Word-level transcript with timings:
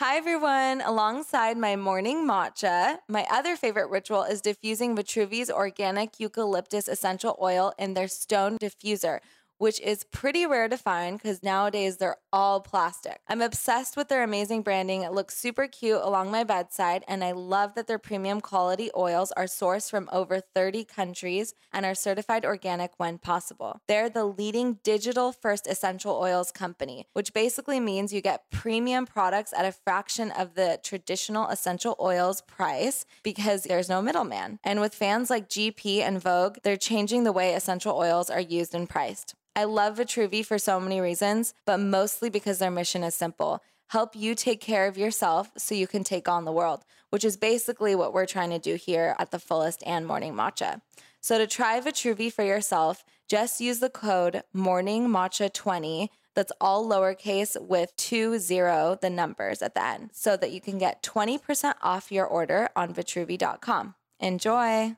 Hi, 0.00 0.16
everyone. 0.16 0.80
Alongside 0.80 1.58
my 1.58 1.76
morning 1.76 2.26
matcha, 2.26 3.00
my 3.06 3.26
other 3.30 3.54
favorite 3.54 3.90
ritual 3.90 4.22
is 4.22 4.40
diffusing 4.40 4.96
Vitruvi's 4.96 5.50
organic 5.50 6.18
eucalyptus 6.18 6.88
essential 6.88 7.36
oil 7.38 7.74
in 7.78 7.92
their 7.92 8.08
stone 8.08 8.56
diffuser, 8.56 9.20
which 9.60 9.78
is 9.80 10.04
pretty 10.04 10.46
rare 10.46 10.70
to 10.70 10.76
find 10.78 11.18
because 11.18 11.42
nowadays 11.42 11.98
they're 11.98 12.16
all 12.32 12.62
plastic. 12.62 13.20
I'm 13.28 13.42
obsessed 13.42 13.94
with 13.94 14.08
their 14.08 14.22
amazing 14.22 14.62
branding. 14.62 15.02
It 15.02 15.12
looks 15.12 15.36
super 15.36 15.66
cute 15.66 16.00
along 16.02 16.30
my 16.30 16.44
bedside, 16.44 17.04
and 17.06 17.22
I 17.22 17.32
love 17.32 17.74
that 17.74 17.86
their 17.86 17.98
premium 17.98 18.40
quality 18.40 18.90
oils 18.96 19.32
are 19.32 19.44
sourced 19.44 19.90
from 19.90 20.08
over 20.12 20.40
30 20.40 20.84
countries 20.84 21.52
and 21.74 21.84
are 21.84 21.94
certified 21.94 22.46
organic 22.46 22.92
when 22.96 23.18
possible. 23.18 23.80
They're 23.86 24.08
the 24.08 24.24
leading 24.24 24.78
digital 24.82 25.30
first 25.30 25.66
essential 25.66 26.16
oils 26.16 26.50
company, 26.50 27.06
which 27.12 27.34
basically 27.34 27.80
means 27.80 28.14
you 28.14 28.22
get 28.22 28.50
premium 28.50 29.04
products 29.04 29.52
at 29.54 29.66
a 29.66 29.72
fraction 29.72 30.30
of 30.30 30.54
the 30.54 30.80
traditional 30.82 31.48
essential 31.48 31.96
oils 32.00 32.40
price 32.40 33.04
because 33.22 33.64
there's 33.64 33.90
no 33.90 34.00
middleman. 34.00 34.58
And 34.64 34.80
with 34.80 34.94
fans 34.94 35.28
like 35.28 35.50
GP 35.50 35.98
and 35.98 36.18
Vogue, 36.18 36.56
they're 36.62 36.78
changing 36.78 37.24
the 37.24 37.32
way 37.32 37.52
essential 37.52 37.94
oils 37.94 38.30
are 38.30 38.40
used 38.40 38.74
and 38.74 38.88
priced. 38.88 39.34
I 39.56 39.64
love 39.64 39.96
Vitruvi 39.96 40.44
for 40.44 40.58
so 40.58 40.78
many 40.80 41.00
reasons, 41.00 41.54
but 41.66 41.78
mostly 41.78 42.30
because 42.30 42.58
their 42.58 42.70
mission 42.70 43.02
is 43.02 43.14
simple 43.14 43.62
help 43.90 44.14
you 44.14 44.36
take 44.36 44.60
care 44.60 44.86
of 44.86 44.96
yourself 44.96 45.50
so 45.58 45.74
you 45.74 45.88
can 45.88 46.04
take 46.04 46.28
on 46.28 46.44
the 46.44 46.52
world, 46.52 46.84
which 47.10 47.24
is 47.24 47.36
basically 47.36 47.92
what 47.92 48.12
we're 48.12 48.24
trying 48.24 48.50
to 48.50 48.58
do 48.58 48.76
here 48.76 49.16
at 49.18 49.32
the 49.32 49.38
fullest 49.38 49.82
and 49.84 50.06
morning 50.06 50.32
matcha. 50.32 50.80
So 51.20 51.38
to 51.38 51.46
try 51.46 51.80
Vitruvi 51.80 52.32
for 52.32 52.44
yourself, 52.44 53.04
just 53.28 53.60
use 53.60 53.80
the 53.80 53.90
code 53.90 54.42
morning 54.52 55.08
matcha 55.08 55.52
20 55.52 56.10
that's 56.36 56.52
all 56.60 56.88
lowercase 56.88 57.60
with 57.60 57.94
two 57.96 58.38
zero 58.38 58.96
the 59.00 59.10
numbers 59.10 59.62
at 59.62 59.74
the 59.74 59.84
end 59.84 60.10
so 60.12 60.36
that 60.36 60.52
you 60.52 60.60
can 60.60 60.78
get 60.78 61.02
20% 61.02 61.74
off 61.82 62.12
your 62.12 62.26
order 62.26 62.68
on 62.76 62.94
vitruvi.com. 62.94 63.94
Enjoy. 64.20 64.96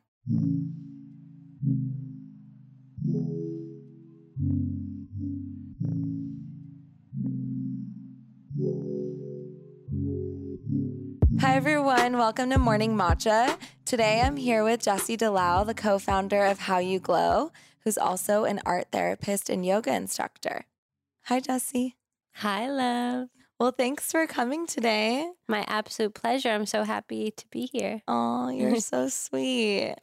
Hi, 11.41 11.56
everyone. 11.56 12.19
Welcome 12.19 12.50
to 12.50 12.58
Morning 12.58 12.97
Matcha. 12.97 13.58
Today 13.84 14.20
I'm 14.20 14.36
here 14.36 14.64
with 14.64 14.83
Jessie 14.83 15.16
De 15.16 15.30
Lowe, 15.30 15.64
the 15.64 15.75
co 15.75 15.98
founder 15.98 16.44
of 16.44 16.58
How 16.58 16.78
You 16.78 17.00
Glow, 17.00 17.50
who's 17.80 17.98
also 17.98 18.44
an 18.44 18.61
art 18.64 18.88
therapist 18.92 19.50
and 19.50 19.64
yoga 19.64 19.94
instructor. 19.94 20.66
Hi, 21.25 21.41
Jessie. 21.41 21.97
Hi, 22.34 22.69
love. 22.69 23.28
Well, 23.58 23.72
thanks 23.72 24.10
for 24.10 24.27
coming 24.27 24.66
today. 24.66 25.30
My 25.48 25.64
absolute 25.69 26.14
pleasure. 26.14 26.50
I'm 26.50 26.66
so 26.66 26.84
happy 26.84 27.30
to 27.30 27.44
be 27.50 27.69
here. 27.72 28.03
Oh, 28.08 28.48
you're 28.48 28.77
so 28.80 29.08
sweet. 29.08 29.97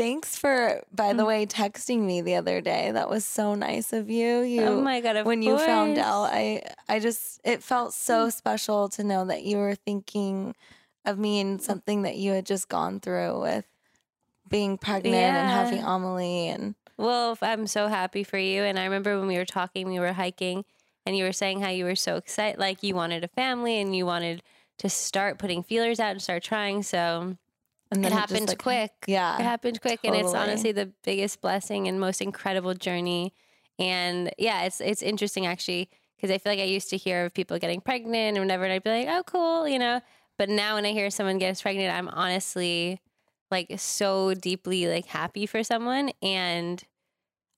Thanks 0.00 0.34
for, 0.34 0.82
by 0.90 1.12
the 1.12 1.24
Mm. 1.24 1.26
way, 1.26 1.46
texting 1.46 2.00
me 2.00 2.22
the 2.22 2.36
other 2.36 2.62
day. 2.62 2.90
That 2.90 3.10
was 3.10 3.22
so 3.22 3.54
nice 3.54 3.92
of 3.92 4.08
you. 4.08 4.40
You 4.40 4.62
oh 4.62 4.80
my 4.80 5.02
god! 5.02 5.16
Of 5.16 5.26
when 5.26 5.42
you 5.42 5.58
found 5.58 5.98
out 5.98 6.30
i 6.32 6.62
i 6.88 6.98
just 6.98 7.38
it 7.44 7.62
felt 7.62 7.92
so 7.92 8.30
special 8.30 8.88
to 8.96 9.04
know 9.04 9.26
that 9.26 9.42
you 9.42 9.58
were 9.58 9.74
thinking 9.74 10.54
of 11.04 11.18
me 11.18 11.38
and 11.38 11.60
something 11.60 12.00
that 12.02 12.16
you 12.16 12.32
had 12.32 12.46
just 12.46 12.70
gone 12.70 12.98
through 13.00 13.42
with 13.42 13.66
being 14.48 14.78
pregnant 14.78 15.36
and 15.36 15.50
having 15.50 15.80
Yeah. 15.80 15.94
amelie 15.94 16.48
and 16.48 16.76
Well, 16.96 17.36
I'm 17.42 17.66
so 17.66 17.88
happy 17.88 18.24
for 18.24 18.38
you. 18.38 18.62
And 18.62 18.78
I 18.78 18.84
remember 18.84 19.18
when 19.18 19.28
we 19.28 19.36
were 19.36 19.44
talking, 19.44 19.86
we 19.86 20.00
were 20.00 20.14
hiking, 20.14 20.64
and 21.04 21.14
you 21.14 21.24
were 21.24 21.32
saying 21.34 21.60
how 21.60 21.68
you 21.68 21.84
were 21.84 21.94
so 21.94 22.16
excited, 22.16 22.58
like 22.58 22.82
you 22.82 22.94
wanted 22.94 23.22
a 23.22 23.28
family 23.28 23.78
and 23.82 23.94
you 23.94 24.06
wanted 24.06 24.42
to 24.78 24.88
start 24.88 25.38
putting 25.38 25.62
feelers 25.62 26.00
out 26.00 26.12
and 26.12 26.22
start 26.22 26.42
trying. 26.42 26.82
So 26.82 27.36
and 27.90 28.04
it 28.04 28.10
just, 28.10 28.20
happened 28.20 28.48
like, 28.48 28.58
quick. 28.58 28.92
yeah 29.06 29.38
It 29.38 29.42
happened 29.42 29.80
quick, 29.80 30.00
and 30.04 30.14
it's 30.14 30.34
honestly 30.34 30.72
the 30.72 30.92
biggest 31.04 31.40
blessing 31.40 31.88
and 31.88 32.00
most 32.00 32.20
incredible 32.22 32.74
journey. 32.74 33.34
And 33.78 34.30
yeah, 34.38 34.62
it's 34.62 34.80
it's 34.80 35.02
interesting 35.02 35.46
actually 35.46 35.90
because 36.16 36.30
I 36.30 36.38
feel 36.38 36.52
like 36.52 36.60
I 36.60 36.64
used 36.64 36.90
to 36.90 36.96
hear 36.96 37.26
of 37.26 37.34
people 37.34 37.58
getting 37.58 37.80
pregnant 37.80 38.36
or 38.36 38.42
whatever, 38.42 38.64
and 38.64 38.72
I'd 38.72 38.82
be 38.82 38.90
like, 38.90 39.08
oh, 39.08 39.22
cool, 39.26 39.66
you 39.66 39.78
know. 39.78 40.00
But 40.38 40.48
now 40.48 40.74
when 40.76 40.86
I 40.86 40.92
hear 40.92 41.10
someone 41.10 41.38
gets 41.38 41.62
pregnant, 41.62 41.94
I'm 41.94 42.08
honestly 42.08 43.00
like 43.50 43.72
so 43.78 44.34
deeply 44.34 44.86
like 44.86 45.06
happy 45.06 45.46
for 45.46 45.62
someone. 45.64 46.10
And 46.22 46.82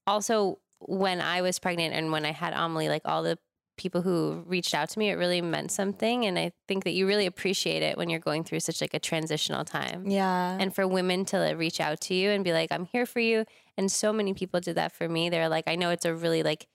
also 0.06 0.58
when 0.80 1.20
I 1.20 1.42
was 1.42 1.58
pregnant 1.58 1.94
and 1.94 2.10
when 2.10 2.24
I 2.24 2.32
had 2.32 2.54
Amelie, 2.54 2.88
like 2.88 3.02
all 3.04 3.22
the 3.22 3.38
people 3.82 4.02
who 4.02 4.44
reached 4.46 4.74
out 4.74 4.88
to 4.90 4.98
me, 4.98 5.10
it 5.10 5.14
really 5.14 5.42
meant 5.42 5.72
something. 5.72 6.24
And 6.24 6.38
I 6.38 6.52
think 6.68 6.84
that 6.84 6.92
you 6.92 7.06
really 7.06 7.26
appreciate 7.26 7.82
it 7.82 7.98
when 7.98 8.08
you're 8.08 8.20
going 8.20 8.44
through 8.44 8.60
such 8.60 8.80
like 8.80 8.94
a 8.94 9.00
transitional 9.00 9.64
time. 9.64 10.08
Yeah. 10.08 10.56
And 10.58 10.72
for 10.74 10.86
women 10.86 11.24
to 11.26 11.40
like, 11.40 11.58
reach 11.58 11.80
out 11.80 12.00
to 12.02 12.14
you 12.14 12.30
and 12.30 12.44
be 12.44 12.52
like 12.52 12.70
i'm 12.70 12.84
here 12.86 13.04
for 13.04 13.20
you. 13.20 13.44
And 13.76 13.90
so 13.90 14.12
many 14.12 14.34
people 14.34 14.60
did 14.60 14.76
that 14.76 14.92
for 14.92 15.08
me. 15.08 15.28
They're 15.28 15.48
like 15.48 15.64
i 15.66 15.74
know 15.74 15.90
it's 15.90 16.04
a 16.04 16.14
really 16.14 16.42
like 16.42 16.68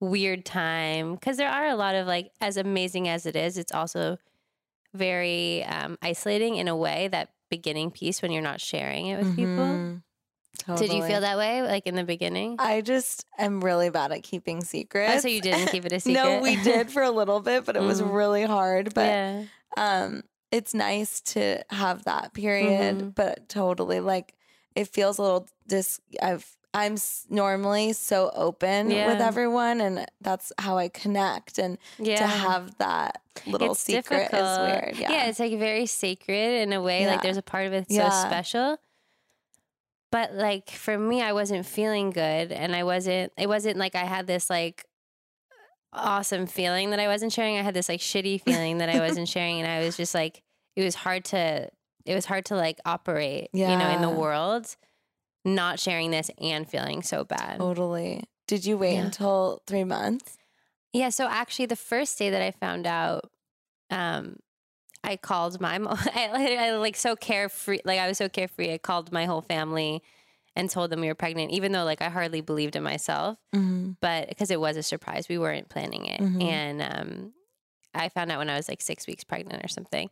weird 0.00 0.44
time. 0.44 1.14
Because 1.14 1.36
there 1.36 1.50
are 1.50 1.66
a 1.66 1.76
lot 1.76 1.94
of 1.94 2.06
like 2.06 2.32
as 2.40 2.56
amazing 2.56 3.08
as 3.08 3.24
it 3.24 3.36
is 3.36 3.56
it's 3.56 3.72
also 3.72 4.18
very 4.94 5.64
um, 5.64 5.96
isolating 6.02 6.56
in 6.56 6.66
a 6.66 6.76
way 6.76 7.08
that 7.08 7.30
beginning 7.50 7.90
piece 7.90 8.20
when 8.20 8.32
you're 8.32 8.42
not 8.42 8.60
sharing 8.60 9.06
it 9.06 9.18
with 9.18 9.36
people 9.36 10.00
Mhm. 10.66 10.78
did 10.78 10.92
you 10.92 11.02
feel 11.04 11.20
that 11.20 11.36
way 11.38 11.62
like 11.62 11.86
in 11.86 11.94
the 11.94 12.04
beginning 12.04 12.56
i 12.58 12.80
just 12.80 13.24
am 13.38 13.60
really 13.60 13.90
bad 13.90 14.12
at 14.12 14.22
keeping 14.22 14.62
secrets 14.64 15.12
oh, 15.16 15.18
so 15.20 15.28
you 15.28 15.40
didn't 15.40 15.68
keep 15.68 15.84
it 15.86 15.92
a 15.92 16.00
secret 16.00 16.22
no 16.24 16.40
we 16.40 16.56
did 16.62 16.90
for 16.90 17.02
a 17.02 17.10
little 17.10 17.40
bit 17.40 17.64
but 17.64 17.76
it 17.76 17.82
was 17.82 18.02
Mm. 18.02 18.12
really 18.12 18.44
hard 18.44 18.92
but 18.94 19.06
yeah 19.06 19.42
um 19.76 20.22
it's 20.50 20.74
nice 20.74 21.20
to 21.20 21.62
have 21.70 22.04
that 22.04 22.32
period 22.34 22.98
Mhm. 22.98 23.14
but 23.14 23.48
totally 23.48 24.00
like 24.00 24.34
it 24.74 24.88
feels 24.88 25.18
a 25.18 25.22
little 25.22 25.46
dis 25.66 26.00
i've 26.22 26.56
i'm 26.74 26.94
s- 26.94 27.26
normally 27.30 27.92
so 27.94 28.30
open 28.34 28.88
with 28.88 29.20
everyone 29.20 29.80
and 29.80 30.06
that's 30.20 30.52
how 30.58 30.76
i 30.76 30.88
connect 30.88 31.58
and 31.58 31.78
yeah 31.98 32.16
to 32.16 32.26
have 32.26 32.76
that 32.78 33.22
little 33.46 33.70
it's 33.72 33.80
secret 33.80 34.24
is 34.24 34.30
difficult. 34.30 34.60
weird 34.68 34.96
yeah 34.98 35.26
it's 35.28 35.38
like 35.38 35.56
very 35.58 35.86
sacred 35.86 36.60
in 36.62 36.72
a 36.72 36.82
way. 36.82 37.02
Yeah. 37.02 37.12
Like 37.12 37.22
there's 37.22 37.36
a 37.36 37.42
part 37.42 37.66
of 37.66 37.72
it 37.72 37.86
that's 37.88 37.92
Yeah. 37.94 38.10
so 38.10 38.26
special. 38.28 38.78
But 40.10 40.32
like 40.34 40.70
for 40.70 40.96
me, 40.98 41.22
I 41.22 41.32
wasn't 41.32 41.66
feeling 41.66 42.10
good, 42.10 42.50
and 42.52 42.74
I 42.74 42.84
wasn't. 42.84 43.32
It 43.36 43.48
wasn't 43.48 43.76
like 43.76 43.94
I 43.94 44.04
had 44.04 44.26
this 44.26 44.48
like 44.48 44.84
awesome 45.92 46.46
feeling 46.46 46.90
that 46.90 47.00
I 47.00 47.06
wasn't 47.08 47.32
sharing. 47.32 47.56
I 47.58 47.62
had 47.62 47.74
this 47.74 47.88
like 47.88 48.00
shitty 48.00 48.40
feeling 48.42 48.78
that 48.78 48.88
I 48.88 49.00
wasn't 49.00 49.28
sharing, 49.34 49.60
and 49.60 49.70
I 49.70 49.80
was 49.84 49.96
just 49.96 50.14
like, 50.14 50.42
it 50.76 50.82
was 50.84 50.94
hard 50.94 51.24
to. 51.26 51.68
It 52.06 52.14
was 52.14 52.24
hard 52.24 52.46
to 52.46 52.56
like 52.56 52.78
operate, 52.86 53.50
you 53.52 53.66
know, 53.66 53.90
in 53.90 54.00
the 54.00 54.08
world, 54.08 54.74
not 55.44 55.78
sharing 55.78 56.10
this 56.10 56.30
and 56.40 56.66
feeling 56.66 57.02
so 57.02 57.22
bad. 57.24 57.58
totally 57.58 58.24
did 58.46 58.64
you 58.64 58.78
wait 58.78 58.94
Yeah. 58.94 59.04
until 59.04 59.60
three 59.66 59.84
months 59.84 60.38
Yeah. 60.94 61.10
So 61.10 61.28
actually, 61.28 61.66
the 61.66 61.76
first 61.76 62.18
day 62.18 62.30
that 62.30 62.40
I 62.40 62.50
found 62.52 62.86
out, 62.86 63.30
um, 63.90 64.36
I 65.04 65.16
called 65.16 65.60
my 65.60 65.78
mom. 65.78 65.96
I, 66.14 66.56
I 66.58 66.70
like 66.72 66.96
so 66.96 67.16
carefree. 67.16 67.80
Like 67.84 67.98
I 68.00 68.08
was 68.08 68.18
so 68.18 68.28
carefree. 68.28 68.72
I 68.72 68.78
called 68.78 69.12
my 69.12 69.24
whole 69.24 69.42
family 69.42 70.02
and 70.56 70.68
told 70.68 70.90
them 70.90 71.00
we 71.00 71.06
were 71.06 71.14
pregnant, 71.14 71.52
even 71.52 71.72
though 71.72 71.84
like 71.84 72.02
I 72.02 72.08
hardly 72.08 72.40
believed 72.40 72.74
in 72.76 72.82
myself. 72.82 73.38
mm-hmm. 73.54 73.92
But 74.00 74.28
because 74.28 74.50
it 74.50 74.60
was 74.60 74.76
a 74.76 74.82
surprise, 74.82 75.28
we 75.28 75.38
weren't 75.38 75.68
planning 75.68 76.06
it, 76.06 76.20
Mhm. 76.20 76.42
and 76.42 76.82
um, 76.82 77.32
I 77.94 78.08
found 78.08 78.30
out 78.32 78.38
when 78.38 78.50
I 78.50 78.56
was 78.56 78.68
like 78.68 78.80
six 78.82 79.06
weeks 79.06 79.24
pregnant 79.24 79.64
or 79.64 79.68
something. 79.68 80.10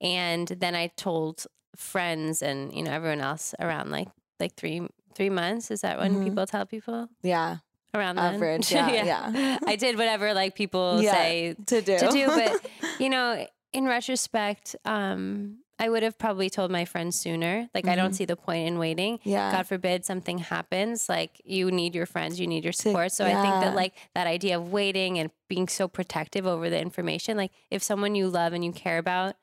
And 0.00 0.46
then 0.48 0.74
I 0.76 0.86
told 0.96 1.46
friends 1.76 2.42
and 2.42 2.72
you 2.72 2.82
know 2.82 2.90
everyone 2.92 3.20
else 3.20 3.54
around 3.60 3.90
like 3.90 4.08
like 4.40 4.54
three 4.54 4.80
three 5.14 5.30
months. 5.30 5.70
Is 5.70 5.80
that 5.82 5.98
when 5.98 6.14
Mhm. 6.20 6.24
people 6.24 6.46
tell 6.46 6.64
people 6.64 7.08
yeah 7.22 7.56
around 7.92 8.16
then? 8.16 8.34
Average, 8.34 8.70
yeah, 8.78 9.04
yeah. 9.32 9.58
I 9.66 9.74
did 9.76 9.98
whatever 9.98 10.32
like 10.32 10.54
people 10.54 11.02
Yeah. 11.02 11.12
say 11.12 11.54
to 11.66 11.82
do 11.82 11.98
to 11.98 12.08
do, 12.08 12.26
but 12.28 12.60
you 13.00 13.10
know, 13.10 13.44
in 13.72 13.84
retrospect, 13.86 14.76
um, 14.84 15.58
I 15.78 15.88
would 15.88 16.02
have 16.02 16.18
probably 16.18 16.50
told 16.50 16.70
my 16.72 16.84
friends 16.84 17.16
sooner. 17.18 17.68
Like, 17.74 17.86
I 17.86 17.94
don't 17.94 18.10
Mhm. 18.10 18.14
see 18.16 18.24
the 18.24 18.36
point 18.36 18.66
in 18.66 18.78
waiting. 18.78 19.20
yeah 19.24 19.52
God 19.52 19.66
forbid 19.66 20.04
something 20.04 20.38
happens. 20.38 21.08
Like, 21.08 21.40
you 21.44 21.70
need 21.70 21.94
your 21.94 22.06
friends, 22.06 22.40
you 22.40 22.46
need 22.48 22.64
your 22.64 22.72
support. 22.72 23.12
So 23.12 23.24
I 23.24 23.34
think 23.42 23.60
that 23.60 23.74
like 23.74 23.94
that 24.14 24.26
idea 24.26 24.58
of 24.58 24.72
waiting 24.72 25.18
and 25.18 25.30
being 25.48 25.68
so 25.68 25.86
protective 25.86 26.46
over 26.46 26.68
the 26.68 26.80
information, 26.80 27.36
like 27.36 27.52
if 27.70 27.82
someone 27.82 28.14
you 28.16 28.28
love 28.28 28.52
and 28.54 28.64
you 28.64 28.72
care 28.72 28.98
about, 28.98 29.36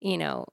you 0.00 0.16
know, 0.16 0.46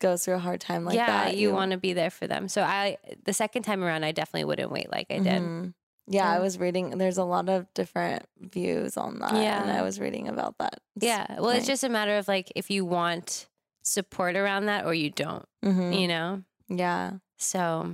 goes 0.00 0.24
through 0.24 0.34
a 0.36 0.38
hard 0.38 0.60
time 0.62 0.86
like 0.86 0.96
yeah, 0.96 1.06
that 1.26 1.36
you 1.36 1.52
want 1.52 1.72
to 1.72 1.76
be 1.76 1.92
there 1.92 2.08
for 2.10 2.26
them. 2.26 2.48
So 2.48 2.62
I, 2.62 2.96
the 3.24 3.34
second 3.34 3.64
time 3.64 3.84
around, 3.84 4.02
I 4.04 4.12
definitely 4.12 4.44
wouldn't 4.46 4.70
wait 4.70 4.90
like 4.90 5.08
I 5.10 5.18
did. 5.18 5.24
Mhm. 5.42 5.74
Yeah, 6.12 6.28
I 6.28 6.38
was 6.40 6.58
reading. 6.58 6.98
There's 6.98 7.18
a 7.18 7.24
lot 7.24 7.48
of 7.48 7.72
different 7.74 8.26
views 8.40 8.96
on 8.96 9.20
that. 9.20 9.32
and 9.32 9.68
Yeah. 9.68 9.78
I 9.78 9.82
was 9.82 9.98
reading 10.00 10.28
about 10.28 10.58
that. 10.58 10.80
Yeah. 11.00 11.26
Well, 11.40 11.50
it's 11.50 11.66
just 11.66 11.84
a 11.84 11.88
matter 11.88 12.16
of 12.18 12.26
like 12.28 12.52
if 12.56 12.70
you 12.70 12.84
want 12.84 13.48
support 13.82 14.36
around 14.36 14.66
that 14.66 14.84
or 14.86 14.92
you 14.94 15.10
don't, 15.10 15.46
hmm 15.62 15.92
you 15.92 16.08
know? 16.08 16.42
yeah, 16.68 17.12
So, 17.38 17.90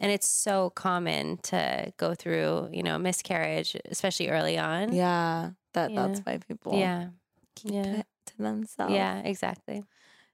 and 0.00 0.12
it's 0.12 0.28
so 0.28 0.70
common 0.70 1.38
to 1.50 1.92
go 1.96 2.14
through, 2.14 2.68
you 2.72 2.82
know, 2.82 2.98
miscarriage, 2.98 3.76
especially 3.90 4.28
early 4.28 4.58
on. 4.58 4.92
yeah. 4.92 5.50
That 5.74 5.94
that's 5.94 6.20
why 6.20 6.38
people 6.38 6.78
Yeah. 6.78 7.08
keep 7.54 7.72
Yeah. 7.72 7.82
it 8.00 8.06
to 8.26 8.32
to 8.36 8.42
themselves. 8.42 8.92
Yeah, 8.94 9.18
exactly. 9.20 9.84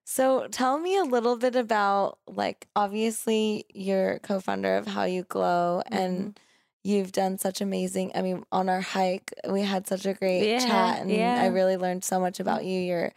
So 0.04 0.46
tell 0.48 0.78
me 0.78 0.96
a 0.98 1.04
little 1.04 1.36
bit 1.36 1.54
about 1.56 2.18
like 2.26 2.66
obviously 2.74 3.64
you're 3.72 4.18
co-founder 4.20 4.76
of 4.76 4.86
How 4.86 5.04
You 5.04 5.22
Glow 5.24 5.82
Mm-hmm. 5.86 5.94
and 5.96 6.40
you've 6.84 7.12
done 7.12 7.38
such 7.38 7.60
amazing 7.60 8.10
I 8.14 8.22
mean 8.22 8.44
on 8.52 8.68
our 8.68 8.80
hike 8.80 9.32
we 9.48 9.62
had 9.62 9.86
such 9.86 10.04
a 10.06 10.14
great 10.14 10.48
Yeah, 10.48 10.58
chat 10.58 11.00
and 11.02 11.10
yeah. 11.10 11.40
I 11.40 11.46
really 11.46 11.76
learned 11.76 12.04
so 12.04 12.18
much 12.20 12.40
about 12.40 12.64
you. 12.64 12.78
You're 12.80 13.12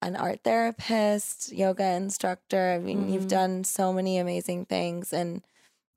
an 0.00 0.16
art 0.16 0.40
therapist, 0.42 1.52
yoga 1.52 1.84
instructor. 1.92 2.72
I 2.72 2.78
mean 2.78 3.12
you've 3.12 3.24
Mhm. 3.24 3.28
done 3.28 3.64
so 3.64 3.92
many 3.92 4.18
amazing 4.18 4.66
things 4.66 5.12
and 5.12 5.42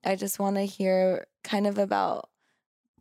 I 0.04 0.16
just 0.16 0.38
want 0.40 0.56
to 0.58 0.64
hear 0.66 1.26
kind 1.44 1.66
of 1.68 1.78
about 1.78 2.30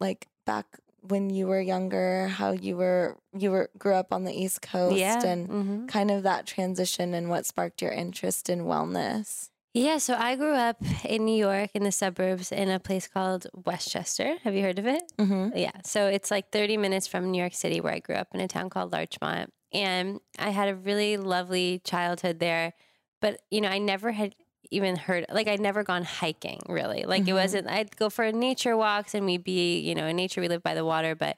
like 0.01 0.29
back 0.47 0.67
when 1.07 1.29
you 1.29 1.47
were 1.47 1.61
younger 1.61 2.29
how 2.29 2.53
you 2.53 2.77
were 2.77 3.19
you 3.37 3.51
were 3.51 3.69
grew 3.79 3.95
up 3.95 4.11
on 4.13 4.25
the 4.25 4.33
East 4.33 4.63
Coast 4.63 4.97
yeah. 4.97 5.23
and 5.25 5.49
mhm. 5.49 5.89
kind 5.89 6.11
of 6.11 6.23
that 6.23 6.47
transition 6.47 7.13
and 7.15 7.29
what 7.29 7.45
sparked 7.47 7.83
your 7.83 7.93
interest 7.93 8.49
in 8.49 8.61
wellness. 8.65 9.51
Yeah, 9.77 9.99
so 9.99 10.15
I 10.15 10.37
grew 10.37 10.55
up 10.55 10.77
in 11.05 11.25
New 11.25 11.35
York 11.37 11.71
in 11.75 11.83
the 11.83 11.91
suburbs 11.91 12.53
in 12.53 12.71
a 12.71 12.79
place 12.79 13.09
called 13.09 13.49
Westchester. 13.67 14.37
Have 14.45 14.55
you 14.55 14.63
heard 14.63 14.79
of 14.79 14.87
it? 14.87 15.03
Mm-hmm. 15.19 15.57
Yeah. 15.59 15.73
So 15.85 16.07
it's 16.07 16.31
like 16.31 16.53
30 16.53 16.77
minutes 16.77 17.09
from 17.09 17.33
New 17.33 17.41
York 17.41 17.55
City, 17.55 17.81
where 17.81 17.93
I 17.93 17.99
grew 17.99 18.15
up 18.15 18.29
in 18.35 18.41
a 18.41 18.47
town 18.47 18.71
called 18.71 18.93
Larchmont. 18.93 19.53
And 19.73 20.21
I 20.39 20.51
had 20.51 20.69
a 20.69 20.77
really 20.77 21.17
lovely 21.17 21.81
childhood 21.81 22.39
there. 22.39 22.75
But, 23.21 23.41
you 23.51 23.61
know, 23.61 23.69
I 23.69 23.79
never 23.79 24.13
had 24.13 24.37
even 24.71 24.95
heard, 24.95 25.27
like, 25.29 25.49
I'd 25.49 25.61
never 25.61 25.83
gone 25.83 26.05
hiking 26.05 26.61
really. 26.69 27.05
Like, 27.05 27.23
it 27.27 27.33
Mhm. 27.33 27.35
wasn't, 27.35 27.69
I'd 27.69 27.97
go 27.97 28.11
for 28.11 28.31
nature 28.31 28.77
walks 28.77 29.13
and 29.13 29.27
we'd 29.27 29.43
be, 29.43 29.81
you 29.81 29.97
know, 29.97 30.07
in 30.07 30.15
nature, 30.15 30.41
we 30.41 30.47
live 30.49 30.63
by 30.63 30.75
the 30.75 30.85
water. 30.85 31.17
But, 31.17 31.37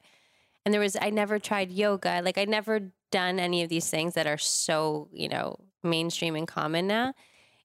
and 0.63 0.73
there 0.73 0.81
was, 0.81 0.95
I 1.01 1.09
never 1.09 1.39
tried 1.39 1.71
yoga. 1.71 2.21
Like, 2.23 2.37
I'd 2.37 2.49
never 2.49 2.91
done 3.11 3.39
any 3.39 3.63
of 3.63 3.69
these 3.69 3.89
things 3.89 4.13
that 4.13 4.27
are 4.27 4.37
so, 4.37 5.09
you 5.11 5.27
know, 5.27 5.57
mainstream 5.83 6.35
and 6.35 6.47
common 6.47 6.85
now. 6.85 7.13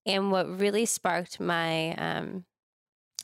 And 0.07 0.33
what 0.33 0.49
really 0.61 0.85
sparked 0.87 1.39
my, 1.41 1.95
um, 1.95 2.45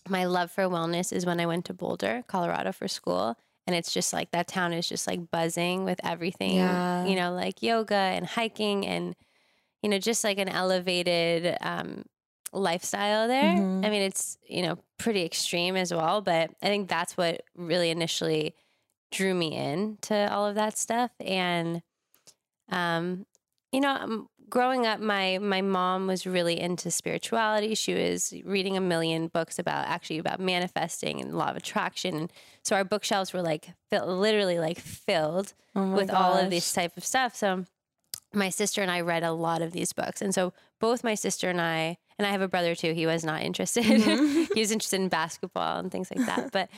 my 0.08 0.24
love 0.24 0.50
for 0.50 0.64
wellness 0.64 1.12
is 1.12 1.26
when 1.26 1.40
I 1.40 1.46
went 1.46 1.64
to 1.66 1.74
Boulder, 1.74 2.24
Colorado 2.26 2.72
for 2.72 2.88
school. 2.88 3.36
And 3.66 3.76
it's 3.76 3.92
just 3.92 4.12
like 4.12 4.30
that 4.30 4.48
town 4.48 4.72
is 4.72 4.88
just 4.88 5.06
like 5.06 5.30
buzzing 5.30 5.84
with 5.84 6.00
everything, 6.04 6.54
Yeah. 6.54 7.04
you 7.04 7.16
know, 7.16 7.32
like 7.34 7.62
yoga 7.62 7.94
and 7.94 8.24
hiking 8.26 8.86
and, 8.86 9.14
you 9.82 9.90
know, 9.90 9.98
just 9.98 10.24
like 10.24 10.38
an 10.38 10.48
elevated 10.48 11.56
um, 11.60 12.04
lifestyle 12.52 13.28
there. 13.28 13.54
Mhm. 13.56 13.84
I 13.84 13.90
mean, 13.90 14.02
it's, 14.02 14.38
you 14.48 14.62
know, 14.62 14.78
pretty 14.98 15.24
extreme 15.24 15.76
as 15.76 15.92
well. 15.92 16.22
But 16.22 16.50
I 16.62 16.66
think 16.66 16.88
that's 16.88 17.16
what 17.16 17.42
really 17.54 17.90
initially 17.90 18.54
drew 19.10 19.34
me 19.34 19.54
in 19.54 19.98
to 20.02 20.32
all 20.32 20.46
of 20.46 20.54
that 20.54 20.78
stuff. 20.78 21.10
And, 21.20 21.82
um, 22.70 23.26
you 23.72 23.80
know, 23.80 23.90
um, 23.90 24.28
growing 24.48 24.86
up, 24.86 25.00
my 25.00 25.38
my 25.38 25.60
mom 25.62 26.06
was 26.06 26.26
really 26.26 26.58
into 26.58 26.90
spirituality. 26.90 27.74
She 27.74 27.94
was 27.94 28.32
reading 28.44 28.76
a 28.76 28.80
million 28.80 29.28
books 29.28 29.58
about 29.58 29.86
actually 29.86 30.18
about 30.18 30.40
manifesting 30.40 31.20
and 31.20 31.36
law 31.36 31.48
of 31.50 31.56
attraction. 31.56 32.16
And 32.16 32.32
so 32.62 32.76
our 32.76 32.84
bookshelves 32.84 33.32
were 33.32 33.42
like 33.42 33.68
fill, 33.90 34.06
literally 34.06 34.58
like 34.58 34.78
filled 34.78 35.54
Oh 35.76 35.92
with 35.94 36.10
all 36.10 36.34
of 36.34 36.44
gosh. 36.44 36.50
this 36.50 36.72
type 36.72 36.96
of 36.96 37.04
stuff. 37.04 37.34
So 37.36 37.64
my 38.34 38.48
sister 38.50 38.82
and 38.82 38.90
I 38.90 39.00
read 39.00 39.22
a 39.22 39.32
lot 39.32 39.62
of 39.62 39.72
these 39.72 39.92
books. 39.92 40.20
And 40.20 40.34
so 40.34 40.52
both 40.80 41.02
my 41.04 41.14
sister 41.14 41.48
and 41.48 41.60
I, 41.60 41.96
and 42.18 42.26
I 42.26 42.30
have 42.30 42.42
a 42.42 42.48
brother 42.48 42.74
too, 42.74 42.92
he 42.92 43.06
was 43.06 43.24
not 43.24 43.42
interested. 43.42 43.84
Mhm. 43.86 44.48
he 44.54 44.60
was 44.60 44.70
interested 44.70 45.00
in 45.00 45.08
basketball 45.08 45.78
and 45.78 45.90
things 45.90 46.10
like 46.14 46.26
that. 46.26 46.52
But 46.52 46.68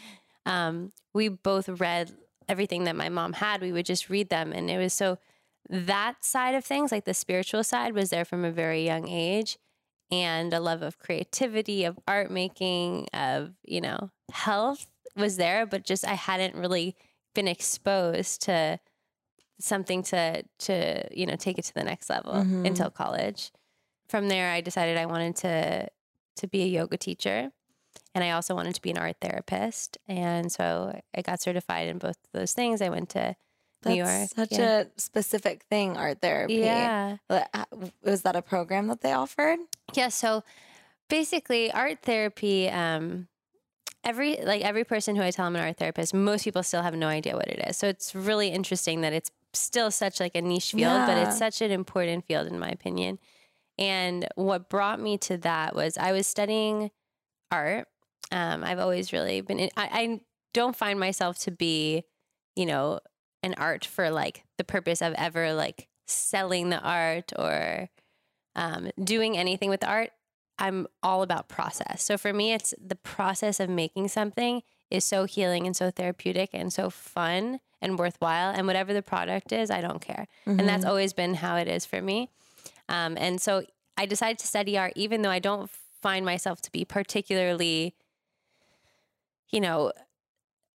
um, 0.46 0.92
we 1.12 1.28
both 1.28 1.68
read 1.68 2.12
everything 2.48 2.84
that 2.84 2.94
my 2.96 3.08
mom 3.08 3.32
had. 3.32 3.60
We 3.62 3.72
would 3.72 3.86
just 3.86 4.08
read 4.10 4.28
them. 4.28 4.52
And 4.52 4.70
it 4.70 4.78
was 4.78 4.92
so 4.92 5.18
that 5.70 6.24
side 6.24 6.54
of 6.54 6.64
things, 6.64 6.92
like 6.92 7.04
the 7.04 7.14
spiritual 7.14 7.64
side, 7.64 7.94
was 7.94 8.10
there 8.10 8.24
from 8.24 8.44
a 8.44 8.50
very 8.52 8.84
young 8.84 9.08
age. 9.08 9.58
And 10.12 10.52
a 10.52 10.58
love 10.58 10.82
of 10.82 10.98
creativity, 10.98 11.84
of 11.84 11.96
art 12.08 12.32
making, 12.32 13.06
of, 13.14 13.54
you 13.64 13.80
know, 13.80 14.10
health 14.32 14.86
was 15.16 15.36
there, 15.36 15.66
but 15.66 15.84
just 15.84 16.04
I 16.04 16.14
hadn't 16.14 16.56
really 16.56 16.96
been 17.32 17.46
exposed 17.46 18.42
to 18.42 18.80
something 19.60 20.02
to 20.02 20.42
to 20.58 21.06
you 21.16 21.26
know 21.26 21.36
take 21.36 21.58
it 21.58 21.64
to 21.66 21.74
the 21.74 21.84
next 21.84 22.10
level 22.10 22.32
Mhm. 22.34 22.66
until 22.66 22.90
college. 22.90 23.52
From 24.08 24.28
there, 24.28 24.50
I 24.50 24.60
decided 24.62 24.96
I 24.96 25.06
wanted 25.06 25.36
to 25.36 25.88
to 26.36 26.46
be 26.48 26.62
a 26.62 26.66
yoga 26.66 26.96
teacher, 26.96 27.52
and 28.14 28.24
I 28.24 28.30
also 28.32 28.54
wanted 28.54 28.74
to 28.76 28.82
be 28.82 28.90
an 28.90 28.98
art 28.98 29.16
therapist. 29.20 29.98
And 30.08 30.50
so 30.50 31.00
I 31.14 31.22
got 31.22 31.40
certified 31.40 31.88
in 31.88 31.98
both 31.98 32.16
of 32.16 32.32
those 32.32 32.52
things. 32.54 32.82
I 32.82 32.88
went 32.88 33.10
to 33.10 33.36
That's 33.82 33.94
New 33.94 34.04
York. 34.04 34.30
such 34.34 34.52
yeah. 34.52 34.80
a 34.80 34.86
specific 35.00 35.64
thing, 35.70 35.96
art 35.96 36.20
therapy. 36.20 36.54
yeah, 36.54 37.16
uh, 37.28 37.64
Was 38.04 38.22
that 38.22 38.36
a 38.36 38.42
program 38.42 38.88
that 38.88 39.00
they 39.00 39.12
offered? 39.12 39.58
yeah. 39.94 40.08
So 40.08 40.44
basically, 41.08 41.72
art 41.72 41.98
therapy. 42.02 42.68
Um, 42.68 43.28
every 44.04 44.36
like 44.42 44.62
every 44.62 44.84
person 44.84 45.16
who 45.16 45.22
I 45.22 45.30
tell 45.30 45.46
I'm 45.46 45.56
an 45.56 45.62
art 45.62 45.76
therapist, 45.78 46.14
most 46.14 46.44
people 46.44 46.62
still 46.62 46.82
have 46.82 46.94
no 46.94 47.06
idea 47.08 47.34
what 47.34 47.48
it 47.48 47.62
is. 47.68 47.76
So 47.76 47.88
it's 47.88 48.14
really 48.14 48.48
interesting 48.48 49.02
that 49.02 49.12
it's 49.12 49.30
still 49.52 49.90
such 49.90 50.20
like 50.20 50.34
a 50.34 50.42
niche 50.42 50.72
field, 50.72 51.06
but 51.06 51.18
it's 51.18 51.38
such 51.38 51.60
an 51.60 51.70
important 51.70 52.24
field 52.26 52.46
in 52.46 52.58
my 52.58 52.68
opinion. 52.68 53.18
And 53.78 54.28
what 54.34 54.68
brought 54.68 55.00
me 55.00 55.16
to 55.18 55.38
that 55.38 55.74
was 55.74 55.96
I 55.96 56.12
was 56.12 56.26
studying 56.26 56.90
art. 57.50 57.88
Um, 58.30 58.62
I've 58.62 58.78
always 58.78 59.12
really 59.12 59.40
been. 59.40 59.58
In, 59.58 59.70
I, 59.76 59.88
I 59.92 60.20
don't 60.54 60.76
find 60.76 61.00
myself 61.00 61.38
to 61.40 61.50
be, 61.50 62.04
you 62.54 62.66
know, 62.66 63.00
an 63.42 63.54
art 63.56 63.84
for 63.84 64.10
like 64.10 64.44
the 64.58 64.64
purpose 64.64 65.00
of 65.02 65.14
ever 65.14 65.52
like 65.54 65.88
selling 66.06 66.70
the 66.70 66.80
art 66.80 67.32
or 67.38 67.88
um, 68.56 68.90
doing 69.02 69.36
anything 69.36 69.70
with 69.70 69.84
art. 69.84 70.10
I'm 70.58 70.86
all 71.02 71.22
about 71.22 71.48
process. 71.48 72.02
So 72.02 72.18
for 72.18 72.32
me, 72.34 72.52
it's 72.52 72.74
the 72.78 72.96
process 72.96 73.60
of 73.60 73.70
making 73.70 74.08
something 74.08 74.62
is 74.90 75.04
so 75.04 75.24
healing 75.24 75.66
and 75.66 75.74
so 75.74 75.90
therapeutic 75.90 76.50
and 76.52 76.70
so 76.72 76.90
fun 76.90 77.60
and 77.80 77.98
worthwhile. 77.98 78.52
And 78.54 78.66
whatever 78.66 78.92
the 78.92 79.00
product 79.02 79.52
is, 79.52 79.70
I 79.70 79.80
don't 79.80 80.02
care. 80.02 80.26
And 80.44 80.60
that's 80.68 80.82
Mm-hmm. 80.82 80.88
always 80.90 81.12
been 81.14 81.34
how 81.34 81.56
it 81.56 81.66
is 81.68 81.86
for 81.86 82.02
me. 82.02 82.28
Um, 82.90 83.16
and 83.18 83.40
so 83.40 83.62
I 83.96 84.04
decided 84.04 84.38
to 84.40 84.46
study 84.46 84.76
art, 84.76 84.92
even 84.96 85.22
though 85.22 85.30
I 85.30 85.38
don't 85.38 85.70
find 86.02 86.26
myself 86.26 86.60
to 86.62 86.72
be 86.72 86.84
particularly, 86.84 87.94
you 89.50 89.60
know, 89.60 89.92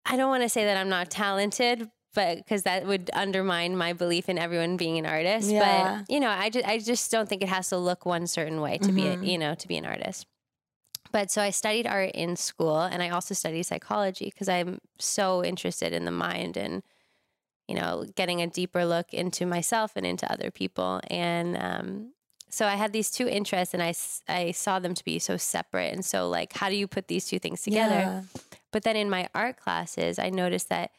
I 0.05 0.17
don't 0.17 0.29
want 0.29 0.43
to 0.43 0.49
say 0.49 0.65
that 0.65 0.77
I'm 0.77 0.89
not 0.89 1.09
talented, 1.11 1.89
but 2.15 2.37
because 2.37 2.63
that 2.63 2.87
would 2.87 3.11
undermine 3.13 3.77
my 3.77 3.93
belief 3.93 4.27
in 4.29 4.39
everyone 4.39 4.77
being 4.77 4.97
an 4.97 5.05
artist. 5.05 5.51
Yeah. 5.51 6.01
But 6.01 6.11
you 6.11 6.19
know, 6.19 6.29
I 6.29 6.49
just 6.49 6.65
I 6.67 6.79
just 6.79 7.11
don't 7.11 7.29
think 7.29 7.43
it 7.43 7.49
has 7.49 7.69
to 7.69 7.77
look 7.77 8.05
one 8.05 8.25
certain 8.25 8.59
way 8.61 8.79
to 8.79 8.91
be 8.91 9.05
a, 9.07 9.15
Mhm. 9.17 9.27
you 9.27 9.37
know 9.37 9.53
to 9.53 9.67
be 9.67 9.77
an 9.77 9.85
artist. 9.85 10.25
But 11.11 11.29
so 11.29 11.41
I 11.41 11.51
studied 11.51 11.85
art 11.87 12.11
in 12.15 12.35
school, 12.35 12.79
and 12.81 13.03
I 13.03 13.09
also 13.09 13.33
studied 13.35 13.63
psychology 13.63 14.25
because 14.25 14.49
I'm 14.49 14.79
so 14.97 15.43
interested 15.45 15.93
in 15.93 16.03
the 16.05 16.11
mind 16.11 16.57
and 16.57 16.81
you 17.67 17.75
know 17.75 18.05
getting 18.15 18.41
a 18.41 18.47
deeper 18.47 18.83
look 18.85 19.13
into 19.13 19.45
myself 19.45 19.91
and 19.95 20.05
into 20.05 20.25
other 20.31 20.51
people. 20.51 20.99
And 21.09 21.55
um, 21.57 22.13
so 22.49 22.65
I 22.65 22.75
had 22.75 22.91
these 22.93 23.11
two 23.11 23.27
interests, 23.27 23.73
and 23.73 23.83
I 23.83 23.93
I 24.27 24.51
saw 24.51 24.79
them 24.79 24.93
to 24.95 25.03
be 25.05 25.19
so 25.19 25.37
separate 25.37 25.93
and 25.93 26.03
so 26.03 26.27
like 26.29 26.53
how 26.53 26.69
do 26.69 26.75
you 26.75 26.87
put 26.87 27.07
these 27.07 27.25
two 27.27 27.39
things 27.39 27.61
together? 27.61 27.99
Yeah. 27.99 28.21
But 28.71 28.83
then 28.83 28.95
in 28.95 29.09
my 29.09 29.29
art 29.33 29.57
classes, 29.57 30.17
I 30.19 30.29
noticed 30.29 30.69
that. 30.69 30.91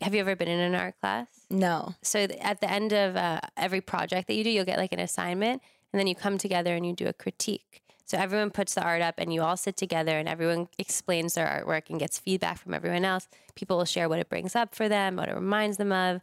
Have 0.00 0.14
you 0.14 0.20
ever 0.20 0.34
been 0.34 0.48
in 0.48 0.60
an 0.60 0.74
art 0.74 0.94
class? 1.00 1.26
No. 1.50 1.94
So 2.02 2.26
th- 2.26 2.40
at 2.40 2.60
the 2.60 2.70
end 2.70 2.92
of 2.92 3.16
uh, 3.16 3.40
every 3.56 3.80
project 3.80 4.28
that 4.28 4.34
you 4.34 4.44
do, 4.44 4.50
you'll 4.50 4.64
get 4.64 4.78
like 4.78 4.92
an 4.92 5.00
assignment, 5.00 5.62
and 5.92 6.00
then 6.00 6.06
you 6.06 6.14
come 6.14 6.38
together 6.38 6.74
and 6.74 6.86
you 6.86 6.94
do 6.94 7.06
a 7.06 7.12
critique. 7.12 7.82
So 8.06 8.18
everyone 8.18 8.50
puts 8.50 8.74
the 8.74 8.82
art 8.82 9.02
up, 9.02 9.16
and 9.18 9.32
you 9.32 9.42
all 9.42 9.56
sit 9.56 9.76
together, 9.76 10.18
and 10.18 10.28
everyone 10.28 10.68
explains 10.78 11.34
their 11.34 11.46
artwork 11.46 11.90
and 11.90 12.00
gets 12.00 12.18
feedback 12.18 12.58
from 12.58 12.74
everyone 12.74 13.04
else. 13.04 13.28
People 13.54 13.76
will 13.76 13.84
share 13.84 14.08
what 14.08 14.18
it 14.18 14.28
brings 14.28 14.56
up 14.56 14.74
for 14.74 14.88
them, 14.88 15.16
what 15.16 15.28
it 15.28 15.34
reminds 15.34 15.76
them 15.76 15.92
of, 15.92 16.22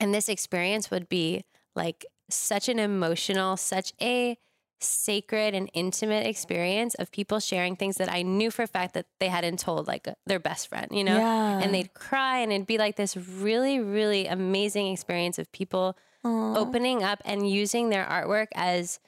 and 0.00 0.12
this 0.12 0.28
experience 0.28 0.90
would 0.90 1.08
be 1.08 1.44
like 1.74 2.04
such 2.28 2.68
an 2.68 2.78
emotional, 2.78 3.56
such 3.56 3.92
a 4.00 4.36
sacred 4.80 5.54
and 5.54 5.70
intimate 5.72 6.26
experience 6.26 6.94
of 6.96 7.10
people 7.10 7.40
sharing 7.40 7.76
things 7.76 7.96
that 7.96 8.12
I 8.12 8.22
knew 8.22 8.50
for 8.50 8.62
a 8.62 8.66
fact 8.66 8.94
that 8.94 9.06
they 9.20 9.28
hadn't 9.28 9.58
told 9.58 9.86
like 9.86 10.08
their 10.26 10.38
best 10.38 10.68
friend, 10.68 10.88
you 10.90 11.04
know? 11.04 11.16
Yeah. 11.16 11.60
And 11.60 11.74
they'd 11.74 11.94
cry 11.94 12.38
and 12.38 12.52
it'd 12.52 12.66
be 12.66 12.78
like 12.78 12.96
this 12.96 13.16
really, 13.16 13.80
really 13.80 14.26
amazing 14.26 14.92
experience 14.92 15.38
of 15.38 15.50
people 15.52 15.96
Aw. 16.24 16.56
opening 16.56 17.02
up 17.02 17.22
and 17.24 17.48
using 17.48 17.88
their 17.88 18.04
artwork 18.04 18.48
as 18.54 19.00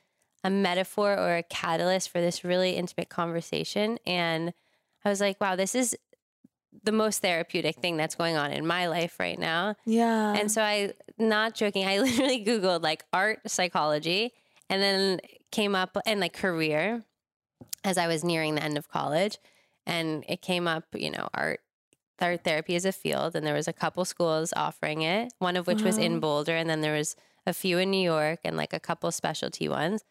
a 0.42 0.50
metaphor 0.50 1.12
or 1.12 1.36
a 1.36 1.42
catalyst 1.42 2.10
for 2.10 2.20
this 2.20 2.44
really 2.44 2.76
intimate 2.76 3.08
conversation. 3.08 3.98
And 4.06 4.54
I 5.04 5.10
was 5.10 5.20
like, 5.20 5.40
wow, 5.40 5.56
this 5.56 5.74
is 5.74 5.96
the 6.84 6.92
most 6.92 7.20
therapeutic 7.22 7.76
thing 7.76 7.96
that's 7.96 8.14
going 8.14 8.36
on 8.36 8.52
in 8.52 8.66
my 8.66 8.86
life 8.86 9.18
right 9.18 9.38
now. 9.38 9.74
Yeah. 9.84 10.34
And 10.34 10.50
so 10.50 10.62
I, 10.62 10.92
not 11.18 11.54
joking, 11.54 11.86
I 11.86 11.98
literally 12.00 12.44
Googled 12.44 12.82
like 12.82 13.04
art 13.12 13.40
psychology 13.46 14.32
and 14.70 14.82
then 14.82 15.20
came 15.50 15.74
up 15.74 15.96
and 16.06 16.20
like 16.20 16.32
career 16.32 17.04
as 17.84 17.98
I 17.98 18.06
was 18.06 18.24
nearing 18.24 18.54
the 18.54 18.62
end 18.62 18.78
of 18.78 18.88
college. 18.88 19.38
And 19.86 20.24
it 20.28 20.42
came 20.42 20.68
up, 20.68 20.84
you 20.94 21.10
know, 21.10 21.28
art, 21.32 21.60
art 22.20 22.44
therapy 22.44 22.76
as 22.76 22.84
a 22.84 22.92
field. 22.92 23.34
And 23.34 23.46
there 23.46 23.54
was 23.54 23.68
a 23.68 23.72
couple 23.72 24.04
schools 24.04 24.52
offering 24.54 25.02
it, 25.02 25.32
one 25.38 25.56
of 25.56 25.66
which 25.66 25.82
was 25.82 25.96
in 25.96 26.12
mm-hmm. 26.12 26.20
Boulder. 26.20 26.56
And 26.56 26.68
then 26.68 26.82
there 26.82 26.94
was 26.94 27.16
a 27.46 27.54
few 27.54 27.78
in 27.78 27.90
New 27.90 28.02
York, 28.02 28.40
and 28.44 28.56
like 28.56 28.72
a 28.72 28.80
couple 28.80 29.10
specialty 29.10 29.68
ones. 29.68 30.04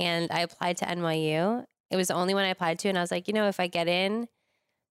And 0.00 0.30
I 0.30 0.40
applied 0.40 0.76
to 0.78 0.86
NYU. 0.86 1.64
It 1.90 1.96
was 1.96 2.08
the 2.08 2.14
only 2.14 2.34
one 2.34 2.44
I 2.44 2.48
applied 2.48 2.78
to, 2.80 2.88
and 2.88 2.96
I 2.96 3.00
was 3.00 3.10
like, 3.10 3.28
you 3.28 3.34
know, 3.34 3.48
if 3.48 3.60
I 3.60 3.66
get 3.66 3.88
in, 3.88 4.28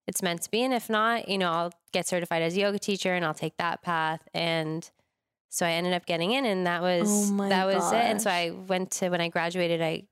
it's 0.05 0.21
meant 0.21 0.41
to 0.43 0.51
be, 0.51 0.63
and 0.63 0.73
if 0.73 0.89
not, 0.89 1.29
you 1.29 1.37
know, 1.37 1.49
I'll 1.49 1.71
get 1.93 2.07
certified 2.07 2.41
as 2.41 2.55
a 2.55 2.59
yoga 2.59 2.79
teacher, 2.79 3.13
and 3.13 3.25
I'll 3.25 3.33
take 3.33 3.57
that 3.57 3.81
path. 3.81 4.21
And 4.33 4.89
so 5.53 5.67
I 5.67 5.73
ended 5.73 5.93
up 5.93 6.07
getting 6.07 6.31
in, 6.31 6.45
and 6.45 6.65
that 6.65 6.81
was 6.81 7.31
Oh 7.31 7.47
that 7.49 7.67
was 7.67 7.91
it. 7.91 7.97
And 7.97 8.21
so. 8.21 8.31
I 8.31 8.49
went 8.49 8.89
to 8.93 9.09
when 9.09 9.21
I 9.21 9.29
graduated, 9.29 9.83
I 9.83 10.07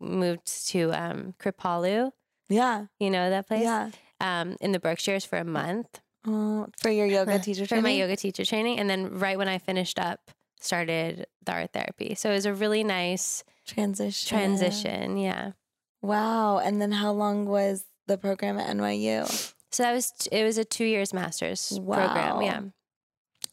moved 0.00 0.68
to 0.68 0.90
um, 0.92 1.34
Kripalu. 1.38 2.12
Yeah. 2.48 2.86
You 2.98 3.10
know 3.10 3.28
that 3.28 3.46
place? 3.46 3.62
Yeah. 3.62 3.90
Um, 4.20 4.56
in 4.62 4.72
the 4.72 4.80
Berkshires 4.80 5.26
for 5.26 5.36
a 5.36 5.44
month 5.44 6.00
Oh, 6.26 6.66
for 6.78 6.90
your 6.90 7.06
yoga 7.18 7.38
teacher 7.38 7.66
for 7.66 7.82
my 7.82 7.90
yoga 7.90 8.16
teacher 8.16 8.44
training, 8.46 8.78
and 8.78 8.88
then 8.88 9.18
right 9.18 9.36
when 9.36 9.48
I 9.48 9.58
finished 9.58 9.98
up, 9.98 10.30
started 10.60 11.26
the 11.44 11.52
art 11.52 11.74
therapy. 11.74 12.14
So 12.14 12.30
it 12.30 12.34
was 12.34 12.46
a 12.46 12.54
really 12.54 12.82
nice 12.82 13.44
transition. 13.66 14.34
transition. 14.38 15.18
Yeah. 15.18 15.52
Wow. 16.00 16.58
And 16.58 16.80
then 16.80 16.92
how 16.92 17.12
long 17.12 17.44
was 17.44 17.84
the 18.06 18.16
program 18.16 18.58
at 18.58 18.74
NYU? 18.74 19.52
So 19.72 19.82
that 19.82 19.92
was 19.92 20.12
it 20.32 20.42
was 20.42 20.56
a 20.56 20.64
two 20.64 20.86
years 20.86 21.12
master's 21.12 21.78
program. 21.78 22.36
Wow. 22.36 22.40
Yeah. 22.40 22.60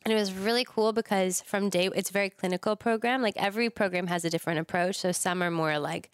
And 0.03 0.11
it 0.13 0.15
was 0.15 0.33
really 0.33 0.65
cool 0.65 0.91
because 0.93 1.41
from 1.41 1.69
day 1.69 1.89
it's 1.95 2.09
a 2.09 2.13
very 2.13 2.29
clinical 2.29 2.75
program. 2.75 3.21
Like 3.21 3.35
every 3.37 3.69
program 3.69 4.07
has 4.07 4.25
a 4.25 4.29
different 4.29 4.59
approach. 4.59 4.97
So 4.97 5.11
some 5.11 5.41
are 5.41 5.51
more 5.51 5.79
like 5.79 6.11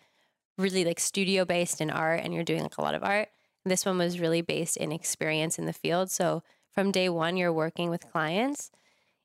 really 0.58 0.86
like 0.86 1.00
studio 1.00 1.46
based 1.46 1.82
in 1.82 1.90
art 1.90 2.22
and 2.24 2.34
you're 2.34 2.44
doing 2.44 2.62
like 2.64 2.78
a 2.78 2.82
lot 2.82 2.94
of 2.96 3.04
art. 3.04 3.30
This 3.66 3.86
one 3.86 3.98
was 3.98 4.20
really 4.20 4.42
based 4.42 4.78
in 4.78 4.92
experience 4.92 5.58
in 5.58 5.66
the 5.66 5.74
field. 5.74 6.12
So 6.12 6.44
from 6.72 6.92
day 6.92 7.10
one 7.10 7.36
you're 7.38 7.54
working 7.54 7.90
with 7.90 8.10
clients. 8.12 8.72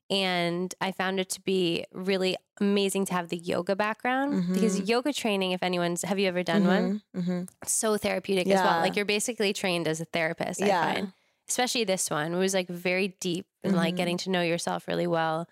And 0.09 0.73
I 0.79 0.91
found 0.91 1.19
it 1.19 1.29
to 1.31 1.41
be 1.41 1.85
really 1.91 2.35
amazing 2.61 3.05
to 3.07 3.13
have 3.13 3.29
the 3.29 3.37
yoga 3.37 3.75
background 3.75 4.53
because 4.53 4.79
yoga 4.87 5.11
training, 5.11 5.51
if 5.51 5.63
anyone's 5.63 6.03
have 6.03 6.19
you 6.19 6.27
ever 6.27 6.43
done 6.43 6.65
one? 6.67 7.01
Mm-hmm. 7.15 7.41
so 7.65 7.97
therapeutic 7.97 8.47
as 8.47 8.61
well. 8.61 8.81
Like 8.81 8.95
you're 8.95 9.03
basically 9.05 9.51
trained 9.51 9.87
as 9.87 9.99
a 10.01 10.05
therapist, 10.05 10.61
I 10.61 10.67
Yeah. 10.67 10.93
find. 10.93 11.13
Especially 11.47 11.83
this 11.83 12.09
one. 12.09 12.33
It 12.33 12.37
was 12.37 12.53
like 12.53 12.67
very 12.67 13.09
deep 13.19 13.47
and 13.63 13.75
like 13.75 13.95
Mhm. 13.95 13.97
getting 13.97 14.17
to 14.19 14.29
know 14.31 14.41
yourself 14.41 14.87
really 14.87 15.07
well. 15.07 15.47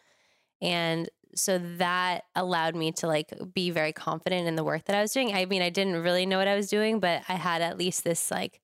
And 0.61 1.09
so 1.35 1.59
that 1.77 2.25
allowed 2.35 2.75
me 2.75 2.91
to 2.93 3.07
like 3.07 3.31
be 3.53 3.71
very 3.71 3.93
confident 3.93 4.47
in 4.47 4.55
the 4.55 4.63
work 4.63 4.85
that 4.85 4.95
I 4.95 5.01
was 5.01 5.13
doing. 5.13 5.33
I 5.33 5.45
mean, 5.45 5.61
I 5.61 5.69
didn't 5.69 5.97
really 6.03 6.25
know 6.25 6.37
what 6.37 6.47
I 6.47 6.55
was 6.55 6.69
doing, 6.69 6.99
but 6.99 7.23
I 7.29 7.35
had 7.35 7.61
at 7.61 7.77
least 7.77 8.03
this 8.03 8.31
like 8.31 8.61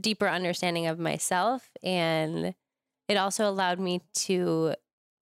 deeper 0.00 0.28
understanding 0.28 0.86
of 0.86 0.98
myself 0.98 1.70
and 1.82 2.54
it 3.08 3.16
also 3.16 3.48
allowed 3.48 3.80
me 3.80 4.02
to 4.14 4.74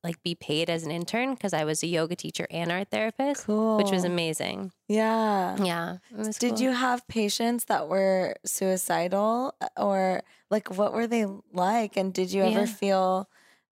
like 0.07 0.23
be 0.23 0.35
paid 0.37 0.71
as 0.71 0.85
an 0.85 0.93
intern 0.93 1.35
because 1.35 1.53
I 1.53 1.65
was 1.65 1.83
a 1.83 1.87
yoga 1.89 2.15
teacher 2.15 2.47
and 2.51 2.71
art 2.71 2.89
therapist, 2.91 3.45
Cool. 3.45 3.77
which 3.77 3.91
was 3.91 4.05
amazing. 4.05 4.71
Yeah. 4.89 5.57
Yeah. 5.63 5.97
Did 6.39 6.53
cool. 6.53 6.61
you 6.61 6.71
have 6.71 7.07
patients 7.09 7.65
that 7.65 7.89
were 7.89 8.37
suicidal 8.45 9.55
or 9.77 10.23
like 10.49 10.77
what 10.79 10.93
were 10.93 11.09
they 11.09 11.27
like? 11.53 11.97
And 11.97 12.15
did 12.15 12.33
you 12.33 12.45
ever 12.45 12.67
feel 12.67 13.29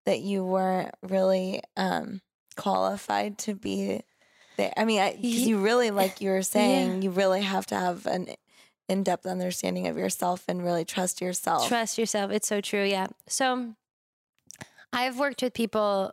that 0.06 0.22
you 0.22 0.44
weren't 0.44 0.94
really 1.04 1.62
um, 1.78 2.22
qualified 2.58 3.38
to 3.40 3.54
be 3.54 4.02
there? 4.58 4.74
I 4.76 4.86
mean, 4.86 5.00
because 5.16 5.48
you 5.48 5.60
really, 5.60 5.92
like 5.92 6.20
you 6.20 6.32
were 6.32 6.42
saying, 6.58 7.04
you 7.04 7.12
really 7.12 7.42
have 7.44 7.68
to 7.68 7.76
have 7.76 8.08
an 8.08 8.30
in 8.90 9.04
depth 9.04 9.26
understanding 9.26 9.88
of 9.88 9.98
yourself 9.98 10.44
and 10.48 10.64
really 10.64 10.84
trust 10.84 11.22
yourself. 11.22 11.68
Trust 11.68 11.98
yourself. 11.98 12.32
It's 12.32 12.48
so 12.48 12.60
true. 12.60 12.84
Yeah. 12.84 13.08
So 13.28 13.76
I've 14.92 15.18
worked 15.18 15.42
with 15.42 15.54
people 15.54 16.12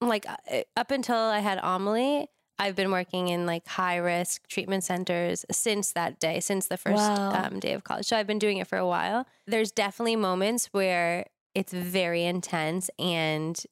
like 0.00 0.26
uh, 0.28 0.62
up 0.76 0.90
until 0.90 1.16
I 1.16 1.40
had 1.40 1.58
Amelie. 1.62 2.28
I've 2.58 2.74
been 2.74 2.90
working 2.90 3.28
in 3.28 3.44
like 3.44 3.66
high 3.68 3.96
risk 3.96 4.48
treatment 4.48 4.82
centers 4.82 5.44
since 5.50 5.92
that 5.92 6.18
day, 6.18 6.40
since 6.40 6.68
the 6.68 6.78
first 6.78 7.10
Wow. 7.10 7.30
um, 7.32 7.60
day 7.60 7.74
of 7.74 7.84
college. 7.84 8.06
So 8.06 8.16
I've 8.16 8.26
been 8.26 8.38
doing 8.38 8.56
it 8.58 8.66
for 8.66 8.78
a 8.78 8.86
while. 8.86 9.26
There's 9.46 9.70
definitely 9.70 10.16
moments 10.16 10.68
where 10.72 11.26
it's 11.54 11.72
very 11.74 12.24
intense 12.24 12.90
and 12.98 13.62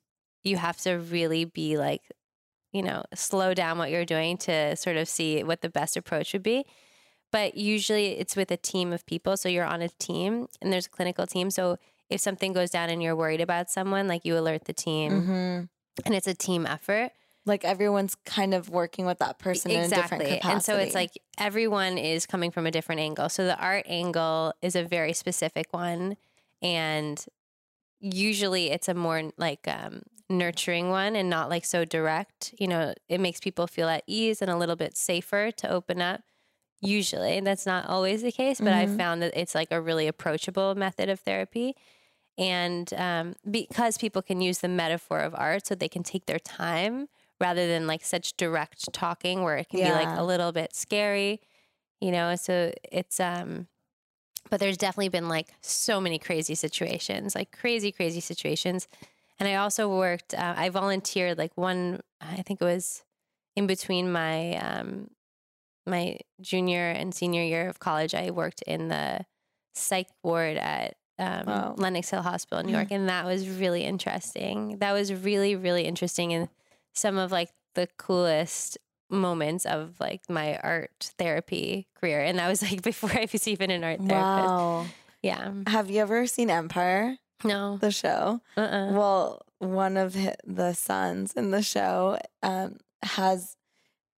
you 0.42 0.58
have 0.58 0.76
to 0.82 0.96
really 0.96 1.46
be 1.46 1.78
like, 1.78 2.02
you 2.72 2.82
know, 2.82 3.04
slow 3.14 3.54
down 3.54 3.78
what 3.78 3.90
you're 3.90 4.04
doing 4.04 4.36
to 4.38 4.76
sort 4.76 4.96
of 4.98 5.08
see 5.08 5.42
what 5.42 5.62
the 5.62 5.70
best 5.70 5.96
approach 5.96 6.32
would 6.34 6.42
be 6.42 6.64
but 7.32 7.56
usually 7.56 8.18
it's 8.18 8.36
with 8.36 8.50
a 8.52 8.56
team 8.56 8.92
of 8.92 9.04
people. 9.06 9.36
So 9.36 9.48
you're 9.48 9.64
on 9.64 9.82
a 9.82 9.88
team 9.88 10.46
and 10.62 10.72
there's 10.72 10.86
a 10.86 10.90
clinical 10.90 11.26
team. 11.26 11.50
So 11.50 11.78
if 12.08 12.20
something 12.20 12.52
goes 12.52 12.70
down 12.70 12.90
and 12.90 13.02
you're 13.02 13.16
worried 13.16 13.40
about 13.40 13.70
someone, 13.70 14.06
like 14.06 14.24
you 14.24 14.38
alert 14.38 14.66
the 14.66 14.72
team 14.72 15.24
hmm 15.24 15.62
and 16.04 16.14
it's 16.14 16.26
a 16.26 16.34
team 16.34 16.66
effort. 16.66 17.12
Like 17.46 17.64
everyone's 17.64 18.14
kind 18.24 18.54
of 18.54 18.70
working 18.70 19.04
with 19.04 19.18
that 19.18 19.38
person 19.38 19.70
in 19.70 19.80
a 19.84 19.88
different 19.88 20.24
capacity. 20.24 20.52
And 20.52 20.62
so 20.64 20.78
it's 20.78 20.94
like 20.94 21.10
everyone 21.38 21.98
is 21.98 22.24
coming 22.26 22.50
from 22.50 22.66
a 22.66 22.70
different 22.70 23.00
angle. 23.02 23.28
So 23.28 23.44
the 23.44 23.58
art 23.58 23.84
angle 23.86 24.54
is 24.62 24.74
a 24.74 24.82
very 24.82 25.12
specific 25.12 25.66
one. 25.72 26.16
And 26.62 27.22
usually 28.00 28.70
it's 28.70 28.88
a 28.88 28.94
more 28.94 29.30
like 29.36 29.66
um, 29.68 30.02
nurturing 30.30 30.90
one 30.90 31.16
and 31.16 31.28
not 31.28 31.50
like 31.50 31.64
so 31.66 31.84
direct. 31.84 32.54
You 32.58 32.68
know, 32.68 32.94
it 33.08 33.20
makes 33.20 33.40
people 33.40 33.66
feel 33.66 33.88
at 33.88 34.04
ease 34.06 34.40
and 34.40 34.50
a 34.50 34.56
little 34.56 34.76
bit 34.76 34.96
safer 34.96 35.50
to 35.50 35.70
open 35.70 36.00
up. 36.00 36.22
Usually, 36.80 37.40
that's 37.40 37.64
not 37.66 37.86
always 37.86 38.22
the 38.22 38.32
case, 38.32 38.58
but 38.58 38.72
I've 38.74 38.90
Mhm. 38.90 38.96
found 38.98 39.22
that 39.22 39.32
it's 39.36 39.54
like 39.54 39.70
a 39.70 39.80
really 39.80 40.06
approachable 40.06 40.74
method 40.74 41.08
of 41.08 41.20
therapy. 41.20 41.76
And 42.36 42.92
um, 42.94 43.34
because 43.48 43.96
people 43.96 44.22
can 44.22 44.40
use 44.40 44.58
the 44.58 44.68
metaphor 44.68 45.20
of 45.20 45.34
art 45.36 45.66
so 45.66 45.74
they 45.74 45.88
can 45.88 46.02
take 46.02 46.26
their 46.26 46.38
time 46.38 47.08
rather 47.40 47.66
than 47.66 47.86
like 47.86 48.04
such 48.04 48.36
direct 48.36 48.92
talking 48.92 49.42
where 49.42 49.56
it 49.56 49.68
can 49.68 49.80
be 49.80 49.90
like 49.92 50.18
a 50.18 50.24
little 50.24 50.52
bit 50.52 50.74
scary, 50.74 51.40
you 52.00 52.10
know? 52.10 52.34
So 52.36 52.72
it's, 52.90 53.20
um, 53.20 53.68
but 54.50 54.60
there's 54.60 54.76
definitely 54.76 55.08
been 55.10 55.28
like 55.28 55.48
so 55.60 56.00
many 56.00 56.18
crazy 56.18 56.54
situations, 56.54 57.34
like 57.34 57.52
crazy, 57.52 57.92
crazy 57.92 58.20
situations. 58.20 58.88
And 59.38 59.48
I 59.48 59.56
also 59.56 59.88
worked, 59.88 60.34
uh, 60.34 60.54
I 60.56 60.68
volunteered 60.68 61.38
like 61.38 61.56
one, 61.56 62.00
I 62.20 62.42
think 62.42 62.60
it 62.60 62.64
was 62.64 63.04
in 63.56 63.66
between 63.66 64.10
my, 64.10 64.56
um, 64.56 65.10
my 65.86 66.18
junior 66.40 66.88
and 66.90 67.14
senior 67.14 67.42
year 67.42 67.68
of 67.68 67.78
college, 67.78 68.14
I 68.14 68.30
worked 68.30 68.62
in 68.62 68.88
the 68.88 69.24
psych 69.74 70.08
ward 70.22 70.56
at 70.56 70.96
um, 71.18 71.46
Wow. 71.46 71.74
Lenox 71.78 72.10
Hill 72.10 72.22
Hospital 72.22 72.58
in 72.60 72.66
New 72.66 72.72
York, 72.72 72.88
and 72.90 73.08
that 73.08 73.24
was 73.24 73.48
really 73.48 73.84
interesting. 73.84 74.78
That 74.78 74.92
was 74.92 75.12
really, 75.12 75.56
really 75.56 75.84
interesting, 75.84 76.32
and 76.32 76.48
some 76.92 77.18
of 77.18 77.30
like 77.32 77.50
the 77.74 77.88
coolest 77.98 78.78
moments 79.10 79.64
of 79.66 79.94
like 80.00 80.22
my 80.28 80.56
art 80.58 81.12
therapy 81.18 81.86
career. 82.00 82.20
And 82.22 82.38
that 82.38 82.48
was 82.48 82.62
like 82.62 82.82
before 82.90 83.10
I 83.12 83.26
was 83.32 83.46
even 83.46 83.70
an 83.70 83.84
art 83.84 84.00
therapist. 84.00 84.48
wow. 84.48 84.86
Yeah. 85.22 85.52
Have 85.68 85.90
you 85.90 86.00
ever 86.00 86.26
seen 86.26 86.50
Empire, 86.50 87.16
No. 87.44 87.78
the 87.78 87.90
show? 87.90 88.40
Uh-uh. 88.56 88.92
Well, 88.92 89.42
one 89.58 89.96
of 89.96 90.16
the 90.44 90.72
sons 90.74 91.32
in 91.34 91.50
the 91.50 91.62
show 91.62 92.18
um, 92.42 92.78
has 93.02 93.56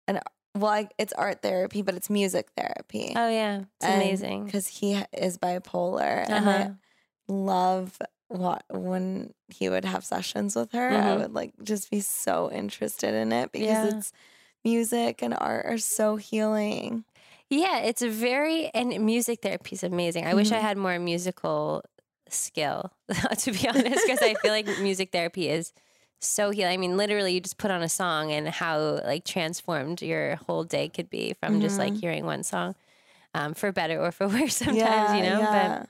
an 0.09 0.21
well, 0.55 0.71
I, 0.73 0.89
it's 0.99 1.13
art 1.13 1.43
therapy, 1.43 1.83
but 1.83 1.95
it's 1.95 2.09
music 2.09 2.49
therapy 2.57 3.13
Oh 3.15 3.29
yeah, 3.29 3.65
it's 3.81 3.85
amazing. 3.85 4.47
because 4.47 4.67
he 4.67 4.95
is 5.13 5.37
bipolar, 5.37 6.29
Uh-huh. 6.31 6.51
I 6.51 6.71
love 7.29 7.99
what 8.29 8.65
when 8.71 9.35
he 9.49 9.69
would 9.69 9.85
have 9.85 10.05
sessions 10.05 10.57
with 10.57 10.73
her. 10.73 11.01
I 11.01 11.15
Mhm. 11.15 11.17
would 11.17 11.33
like 11.35 11.55
just 11.63 11.91
be 11.91 12.01
so 12.01 12.51
interested 12.51 13.15
in 13.15 13.33
it 13.33 13.53
because 13.53 13.83
Yeah. 13.83 13.83
it's 13.83 14.13
music 14.65 15.23
and 15.23 15.35
art 15.39 15.67
are 15.67 15.79
so 15.79 16.17
healing. 16.17 17.05
Yeah, 17.51 17.79
it's 17.81 18.03
a 18.03 18.09
very 18.11 18.69
and 18.75 19.05
music 19.05 19.41
therapy 19.43 19.75
is 19.75 19.85
amazing. 19.85 20.27
I 20.27 20.35
wish 20.35 20.53
I 20.53 20.59
Mhm. 20.59 20.61
had 20.61 20.77
more 20.77 20.99
musical 20.99 21.83
skill, 22.29 22.93
to 23.39 23.53
be 23.53 23.69
honest, 23.69 24.05
because 24.05 24.23
I 24.23 24.35
feel 24.35 24.51
like 24.53 24.67
music 24.67 25.13
therapy 25.13 25.49
is 25.49 25.73
so 26.21 26.51
healing. 26.51 26.75
I 26.75 26.77
mean, 26.77 26.97
literally, 26.97 27.35
you 27.35 27.41
just 27.41 27.59
put 27.59 27.71
on 27.71 27.83
a 27.83 27.89
song 27.89 28.33
and 28.33 28.49
how 28.49 29.01
like 29.05 29.25
transformed 29.25 30.03
your 30.03 30.37
whole 30.37 30.65
day 30.65 30.89
could 30.89 31.09
be 31.11 31.35
from 31.35 31.61
just 31.61 31.79
like 31.79 31.97
Mhm. 31.97 31.99
hearing 31.99 32.25
one 32.27 32.43
song, 32.43 32.75
um, 33.35 33.55
for 33.55 33.73
better 33.73 34.01
or 34.01 34.13
for 34.13 34.29
worse 34.31 34.57
sometimes, 34.57 35.13
yeah, 35.13 35.15
you 35.15 35.23
know. 35.23 35.45
yeah. 35.45 35.51
But 35.51 35.89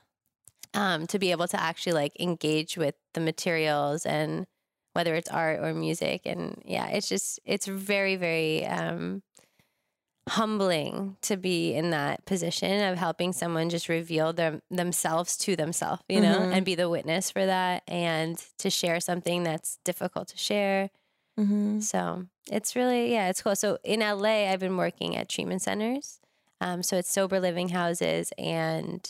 um, 0.77 1.07
to 1.07 1.19
be 1.19 1.31
able 1.31 1.47
to 1.49 1.59
actually 1.59 1.93
like 1.93 2.13
engage 2.19 2.77
with 2.77 2.95
the 3.13 3.19
materials 3.19 4.05
and 4.05 4.45
whether 4.93 5.15
it's 5.15 5.29
art 5.29 5.59
or 5.61 5.73
music, 5.73 6.21
and 6.25 6.61
yeah, 6.65 6.87
it's 6.89 7.09
just 7.09 7.39
it's 7.45 7.65
very 7.67 8.15
very 8.15 8.65
um, 8.65 9.21
humbling 10.29 11.15
to 11.21 11.37
be 11.37 11.73
in 11.73 11.91
that 11.91 12.25
position 12.25 12.83
of 12.91 12.97
helping 12.97 13.31
someone 13.31 13.69
just 13.69 13.87
reveal 13.87 14.33
them 14.33 14.61
themselves 14.69 15.37
to 15.37 15.55
themselves, 15.55 16.01
you 16.09 16.19
know, 16.19 16.39
Mhm. 16.39 16.53
and 16.53 16.65
be 16.65 16.75
the 16.75 16.89
witness 16.89 17.31
for 17.31 17.45
that 17.45 17.83
and 17.87 18.37
to 18.57 18.69
share 18.69 18.99
something 18.99 19.43
that's 19.43 19.79
difficult 19.85 20.27
to 20.29 20.37
share. 20.37 20.89
Mhm. 21.39 21.81
So 21.81 22.25
it's 22.51 22.75
really, 22.75 23.11
yeah, 23.13 23.29
it's 23.29 23.41
cool. 23.41 23.55
So 23.55 23.77
in 23.85 24.01
LA, 24.01 24.47
I've 24.51 24.59
been 24.59 24.75
working 24.77 25.15
at 25.15 25.29
treatment 25.29 25.61
centers. 25.61 26.19
Um, 26.59 26.83
so 26.83 26.97
it's 26.97 27.11
sober 27.11 27.39
living 27.39 27.69
houses 27.69 28.33
and, 28.37 29.07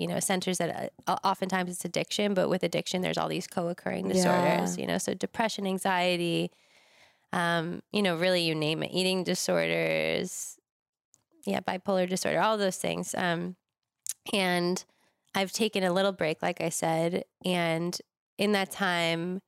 you 0.00 0.06
know, 0.06 0.18
centers 0.18 0.56
that 0.56 0.92
uh, 1.06 1.16
oftentimes 1.22 1.70
it's 1.70 1.84
addiction, 1.84 2.32
but 2.32 2.48
with 2.48 2.62
addiction, 2.62 3.02
there's 3.02 3.18
all 3.18 3.28
these 3.28 3.46
co 3.46 3.68
occurring 3.68 4.08
disorders, 4.08 4.78
you 4.78 4.86
know, 4.86 4.96
so 4.96 5.12
depression, 5.12 5.66
anxiety, 5.66 6.50
um, 7.34 7.82
you 7.92 8.00
know, 8.00 8.16
really 8.16 8.40
you 8.40 8.54
name 8.54 8.82
it, 8.82 8.90
eating 8.94 9.24
disorders, 9.24 10.56
yeah, 11.44 11.60
bipolar 11.60 12.08
disorder, 12.08 12.40
all 12.40 12.56
those 12.56 12.78
things. 12.78 13.14
Um, 13.14 13.56
and 14.32 14.82
I've 15.34 15.52
taken 15.52 15.84
a 15.84 15.92
little 15.92 16.12
break, 16.12 16.42
like 16.42 16.62
I 16.62 16.70
said, 16.70 17.24
and 17.44 17.96
in 18.38 18.52
that 18.52 18.70
time, 18.70 19.42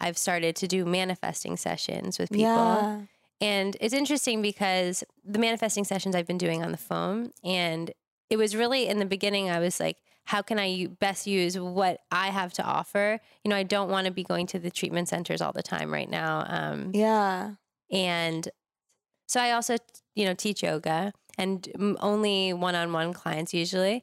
I've 0.00 0.18
started 0.18 0.56
to 0.56 0.66
do 0.66 0.84
manifesting 0.84 1.56
sessions 1.56 2.18
with 2.18 2.28
people. 2.30 2.48
Yeah. 2.48 3.00
And 3.40 3.76
it's 3.80 3.94
interesting 3.94 4.42
because 4.42 5.04
the 5.24 5.38
manifesting 5.38 5.84
sessions 5.84 6.16
I've 6.16 6.26
been 6.26 6.38
doing 6.38 6.64
on 6.64 6.72
the 6.72 6.76
phone, 6.76 7.30
and 7.44 7.92
it 8.32 8.38
was 8.38 8.56
really 8.56 8.88
in 8.88 8.98
the 8.98 9.04
beginning, 9.04 9.50
I 9.50 9.58
was 9.58 9.78
like, 9.78 9.98
how 10.24 10.40
can 10.40 10.58
I 10.58 10.86
best 10.86 11.26
use 11.26 11.58
what 11.58 12.00
I 12.10 12.28
have 12.28 12.54
to 12.54 12.62
offer? 12.62 13.20
You 13.44 13.50
know, 13.50 13.56
I 13.56 13.62
don't 13.62 13.90
want 13.90 14.06
to 14.06 14.12
be 14.12 14.22
going 14.24 14.46
to 14.48 14.58
the 14.58 14.70
treatment 14.70 15.10
centers 15.10 15.42
all 15.42 15.52
the 15.52 15.62
time 15.62 15.92
right 15.92 16.08
now. 16.08 16.46
Um, 16.48 16.92
Yeah. 16.94 17.56
and 17.90 18.48
so 19.28 19.38
I 19.38 19.50
also, 19.52 19.76
you 20.14 20.24
know, 20.24 20.32
teach 20.32 20.62
yoga 20.62 21.12
and 21.36 21.68
only 22.00 22.54
one 22.54 22.74
on 22.74 22.90
one 22.92 23.12
clients 23.12 23.52
usually 23.52 24.02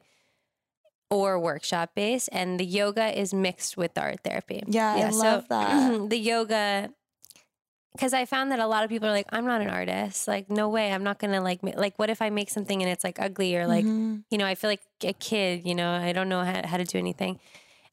or 1.10 1.38
workshop 1.40 1.90
based. 1.96 2.28
And 2.30 2.60
the 2.60 2.64
yoga 2.64 3.18
is 3.18 3.34
mixed 3.34 3.76
with 3.76 3.94
the 3.94 4.00
art 4.02 4.20
therapy. 4.22 4.62
Yeah, 4.66 4.92
I 4.94 5.10
love 5.10 5.48
that. 5.48 6.08
the 6.10 6.18
yoga, 6.18 6.90
because 7.92 8.12
I 8.14 8.24
found 8.24 8.52
that 8.52 8.58
a 8.60 8.66
lot 8.66 8.84
of 8.84 8.90
people 8.90 9.08
are 9.08 9.12
like, 9.12 9.26
I'm 9.30 9.46
not 9.46 9.60
an 9.60 9.68
artist. 9.68 10.28
Like, 10.28 10.48
no 10.50 10.68
way. 10.68 10.92
I'm 10.92 11.02
not 11.02 11.18
going 11.18 11.32
to 11.32 11.40
like, 11.40 11.62
ma- 11.62 11.72
like, 11.76 11.98
what 11.98 12.08
if 12.10 12.22
I 12.22 12.30
make 12.30 12.48
something 12.50 12.80
and 12.82 12.90
it's 12.90 13.02
like 13.04 13.18
ugly 13.20 13.56
or 13.56 13.66
like, 13.66 13.84
Mhm. 13.84 14.22
you 14.30 14.38
know, 14.38 14.46
I 14.46 14.54
feel 14.54 14.70
like 14.70 14.82
a 15.02 15.12
kid, 15.12 15.66
you 15.66 15.74
know, 15.74 15.90
I 15.92 16.12
don't 16.12 16.28
know 16.28 16.44
how, 16.44 16.66
how 16.66 16.76
to 16.76 16.84
do 16.84 16.98
anything. 16.98 17.40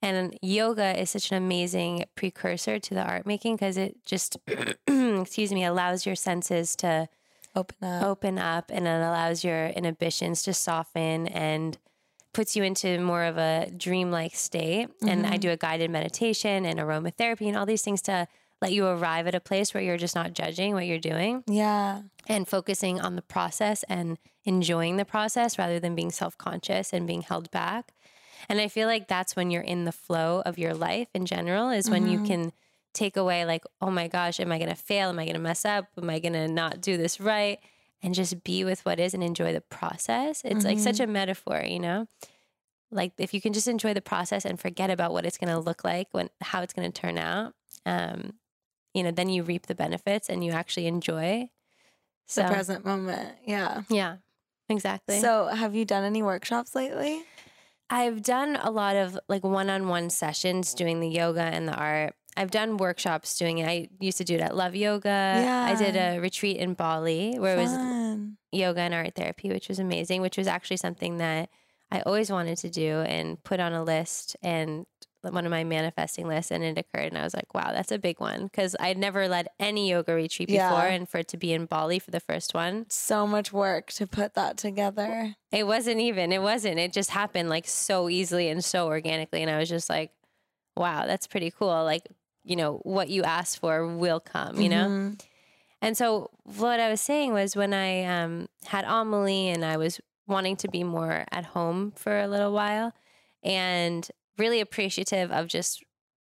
And 0.01 0.37
yoga 0.43 0.99
is 0.99 1.09
such 1.09 1.31
an 1.31 1.37
amazing 1.37 2.05
precursor 2.15 2.77
to 2.77 2.93
the 2.93 3.01
art 3.01 3.25
making 3.25 3.55
because 3.55 3.77
it 3.77 3.97
just, 4.05 4.37
excuse 4.87 5.51
me, 5.51 5.63
allows 5.65 6.05
your 6.05 6.15
senses 6.15 6.75
to 6.77 7.09
open 7.55 7.77
up. 7.83 8.03
open 8.03 8.37
up 8.37 8.69
and 8.71 8.85
it 8.87 8.91
allows 9.01 9.43
your 9.43 9.67
inhibitions 9.67 10.43
to 10.43 10.53
soften 10.53 11.27
and 11.29 11.79
puts 12.33 12.55
you 12.55 12.61
into 12.63 12.99
more 12.99 13.23
of 13.23 13.39
a 13.39 13.71
dreamlike 13.75 14.35
state. 14.35 14.89
And 15.01 15.25
I 15.25 15.37
do 15.37 15.49
a 15.49 15.57
guided 15.57 15.89
meditation 15.89 16.65
and 16.67 16.79
aromatherapy 16.79 17.47
and 17.47 17.57
all 17.57 17.65
these 17.65 17.81
things 17.81 18.03
to 18.03 18.27
let 18.61 18.71
you 18.73 18.85
arrive 18.87 19.27
at 19.27 19.35
a 19.35 19.39
place 19.39 19.73
where 19.73 19.83
you're 19.83 19.97
just 19.97 20.15
not 20.15 20.33
judging 20.33 20.73
what 20.73 20.85
you're 20.87 20.97
doing 20.99 21.43
Yeah. 21.47 22.01
and 22.27 22.47
focusing 22.47 22.99
on 22.99 23.15
the 23.15 23.21
process 23.21 23.83
and 23.83 24.17
enjoying 24.45 24.97
the 24.97 25.05
process 25.05 25.57
rather 25.59 25.79
than 25.79 25.93
being 25.95 26.11
self 26.11 26.37
conscious 26.37 26.91
and 26.93 27.05
being 27.05 27.21
held 27.21 27.51
back. 27.51 27.93
And 28.49 28.59
I 28.61 28.67
feel 28.67 28.87
like 28.87 29.07
that's 29.07 29.35
when 29.35 29.51
you're 29.51 29.61
in 29.61 29.85
the 29.85 29.91
flow 29.91 30.41
of 30.45 30.57
your 30.57 30.73
life 30.73 31.09
in 31.13 31.25
general, 31.25 31.69
is 31.69 31.89
when 31.89 32.07
you 32.07 32.23
can 32.23 32.53
take 32.93 33.17
away, 33.17 33.45
like, 33.45 33.63
oh 33.81 33.91
my 33.91 34.07
gosh, 34.07 34.39
am 34.39 34.51
I 34.51 34.57
going 34.57 34.69
to 34.69 34.75
fail? 34.75 35.09
Am 35.09 35.19
I 35.19 35.25
going 35.25 35.35
to 35.35 35.41
mess 35.41 35.65
up? 35.65 35.87
Am 36.01 36.09
I 36.09 36.19
going 36.19 36.33
to 36.33 36.47
not 36.47 36.79
do 36.81 36.97
this 36.97 37.19
right? 37.19 37.59
And 38.01 38.13
just 38.15 38.43
be 38.43 38.63
with 38.63 38.85
what 38.85 38.99
is 38.99 39.13
and 39.13 39.23
enjoy 39.23 39.53
the 39.53 39.61
process. 39.61 40.41
It's 40.45 40.63
like 40.65 40.79
such 40.79 40.99
a 40.99 41.07
metaphor, 41.07 41.61
you 41.67 41.79
know? 41.79 42.07
Like 42.89 43.11
if 43.17 43.33
you 43.33 43.41
can 43.41 43.53
just 43.53 43.67
enjoy 43.67 43.93
the 43.93 44.01
process 44.01 44.45
and 44.45 44.59
forget 44.59 44.89
about 44.89 45.11
what 45.11 45.25
it's 45.25 45.37
going 45.37 45.51
to 45.53 45.59
look 45.59 45.83
like, 45.83 46.07
when 46.11 46.29
how 46.41 46.61
it's 46.61 46.73
going 46.73 46.89
to 46.89 47.01
turn 47.01 47.17
out, 47.17 47.53
um, 47.85 48.33
you 48.97 49.03
know, 49.03 49.11
then 49.11 49.29
you 49.29 49.43
reap 49.43 49.67
the 49.67 49.75
benefits 49.75 50.27
and 50.27 50.43
you 50.43 50.51
actually 50.51 50.87
enjoy 50.87 51.49
The 52.33 52.43
present 52.45 52.83
moment. 52.83 53.35
Yeah. 53.45 53.83
yeah, 53.89 54.17
exactly. 54.69 55.19
So, 55.19 55.45
have 55.47 55.75
you 55.75 55.85
done 55.85 56.03
any 56.03 56.23
workshops 56.23 56.73
lately? 56.73 57.23
I've 57.91 58.23
done 58.23 58.57
a 58.57 58.71
lot 58.71 58.95
of 58.95 59.17
like 59.29 59.43
one 59.43 59.69
on 59.69 59.87
one 59.87 60.09
sessions 60.09 60.73
doing 60.73 60.99
the 60.99 61.07
yoga 61.07 61.41
and 61.41 61.67
the 61.67 61.75
art. 61.75 62.15
I've 62.35 62.51
done 62.51 62.77
workshops 62.77 63.37
doing 63.37 63.59
it. 63.59 63.67
I 63.67 63.89
used 63.99 64.17
to 64.17 64.23
do 64.23 64.35
it 64.35 64.41
at 64.41 64.55
Love 64.55 64.75
Yoga. 64.75 65.09
Yeah. 65.09 65.65
I 65.69 65.75
did 65.75 65.95
a 65.95 66.19
retreat 66.19 66.57
in 66.57 66.73
Bali 66.73 67.35
where 67.37 67.55
it 67.55 67.61
was 67.61 67.71
yoga 68.51 68.81
and 68.81 68.93
art 68.93 69.15
therapy, 69.15 69.49
which 69.49 69.69
was 69.69 69.79
amazing, 69.79 70.21
which 70.21 70.37
was 70.37 70.47
actually 70.47 70.77
something 70.77 71.17
that 71.17 71.49
I 71.91 72.01
always 72.01 72.31
wanted 72.31 72.57
to 72.59 72.69
do 72.69 73.01
and 73.01 73.41
put 73.43 73.59
on 73.59 73.73
a 73.73 73.83
list 73.83 74.35
and 74.41 74.85
one 75.21 75.45
of 75.45 75.51
my 75.51 75.63
manifesting 75.63 76.27
lists. 76.27 76.51
And 76.51 76.63
it 76.63 76.77
occurred. 76.77 77.07
And 77.07 77.17
I 77.17 77.23
was 77.23 77.33
like, 77.33 77.53
wow, 77.53 77.71
that's 77.73 77.91
a 77.91 77.97
big 77.99 78.19
one 78.19 78.43
because 78.43 78.75
I'd 78.79 78.97
never 78.97 79.27
led 79.27 79.47
any 79.59 79.89
yoga 79.89 80.13
retreat 80.13 80.47
before. 80.47 80.59
Yeah. 80.59 80.85
And 80.85 81.09
for 81.09 81.19
it 81.19 81.27
to 81.29 81.37
be 81.37 81.53
in 81.53 81.65
Bali 81.65 81.99
for 81.99 82.11
the 82.11 82.19
first 82.19 82.53
one, 82.53 82.85
So 82.89 83.27
much 83.27 83.51
work 83.51 83.91
to 83.93 84.07
put 84.07 84.33
that 84.35 84.57
together. 84.57 85.35
It 85.51 85.65
wasn't 85.65 85.99
even. 85.99 86.31
It 86.31 86.41
wasn't. 86.41 86.79
It 86.79 86.93
just 86.93 87.09
happened 87.09 87.49
like 87.49 87.67
so 87.67 88.09
easily 88.09 88.49
and 88.49 88.63
so 88.63 88.87
organically. 88.87 89.41
And 89.41 89.51
I 89.51 89.57
was 89.57 89.69
just 89.69 89.89
like, 89.89 90.11
wow, 90.75 91.05
that's 91.05 91.27
pretty 91.27 91.51
cool. 91.51 91.83
Like, 91.83 92.07
you 92.43 92.55
know, 92.55 92.79
what 92.83 93.09
you 93.09 93.23
asked 93.23 93.59
for 93.59 93.85
will 93.87 94.19
come, 94.19 94.61
you 94.61 94.69
know? 94.69 94.87
Mhm. 94.87 95.21
And 95.81 95.95
so 95.97 96.31
what 96.43 96.79
I 96.79 96.89
was 96.89 97.01
saying 97.01 97.33
was 97.33 97.55
when 97.55 97.73
I 97.73 98.03
um, 98.03 98.47
had 98.65 98.83
Amelie 98.85 99.49
and 99.49 99.63
I 99.63 99.77
was 99.77 99.99
wanting 100.27 100.55
to 100.57 100.67
be 100.67 100.83
more 100.83 101.25
at 101.31 101.45
home 101.45 101.93
for 101.95 102.19
a 102.19 102.27
little 102.27 102.51
while 102.51 102.93
and 103.43 104.09
really 104.37 104.59
appreciative 104.61 105.31
of 105.31 105.47
just 105.47 105.83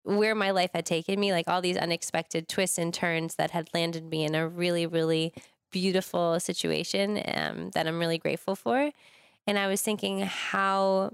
where 0.04 0.34
my 0.34 0.50
life 0.52 0.70
had 0.74 0.86
taken 0.86 1.18
me, 1.18 1.32
like 1.32 1.48
all 1.48 1.60
these 1.60 1.76
unexpected 1.76 2.48
twists 2.48 2.78
and 2.78 2.94
turns 2.94 3.36
that 3.36 3.50
had 3.50 3.68
landed 3.74 4.04
me 4.04 4.24
in 4.24 4.34
a 4.34 4.48
really, 4.48 4.86
really 4.86 5.32
beautiful 5.72 6.38
situation 6.40 7.22
um, 7.34 7.70
that 7.70 7.86
I'm 7.86 7.98
really 7.98 8.18
grateful 8.18 8.54
for. 8.56 8.90
And 9.46 9.58
I 9.58 9.66
was 9.68 9.82
thinking 9.82 10.20
how 10.20 11.12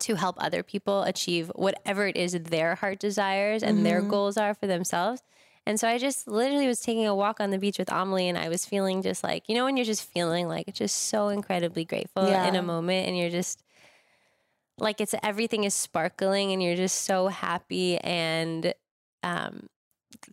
to 0.00 0.14
help 0.16 0.36
other 0.38 0.62
people 0.62 1.02
achieve 1.02 1.50
whatever 1.54 2.06
it 2.06 2.16
is 2.16 2.32
their 2.32 2.74
heart 2.74 2.98
desires 2.98 3.62
and 3.62 3.84
their 3.84 4.02
Mhm. 4.02 4.02
goals 4.02 4.36
are 4.36 4.54
for 4.54 4.66
themselves. 4.66 5.22
And 5.66 5.80
so 5.80 5.88
I 5.88 5.98
just 5.98 6.28
literally 6.28 6.66
was 6.66 6.80
taking 6.80 7.06
a 7.06 7.14
walk 7.14 7.40
on 7.40 7.50
the 7.50 7.58
beach 7.58 7.78
with 7.78 7.90
Amelie 7.90 8.28
and 8.28 8.36
I 8.36 8.48
was 8.48 8.66
feeling 8.66 9.02
just 9.02 9.24
like, 9.24 9.48
you 9.48 9.54
know, 9.54 9.64
when 9.64 9.76
you're 9.76 9.86
just 9.86 10.04
feeling 10.10 10.46
like 10.48 10.72
just 10.74 10.96
so 11.04 11.28
incredibly 11.28 11.84
grateful 11.84 12.34
Yeah. 12.34 12.42
in 12.42 12.54
a 12.54 12.62
moment 12.62 13.08
and 13.08 13.16
you're 13.16 13.30
just 13.30 13.62
like 14.78 15.00
it's 15.00 15.14
everything 15.22 15.64
is 15.64 15.74
sparkling 15.74 16.52
and 16.52 16.62
you're 16.62 16.76
just 16.76 17.02
so 17.02 17.28
happy 17.28 17.98
and 17.98 18.74
um 19.22 19.68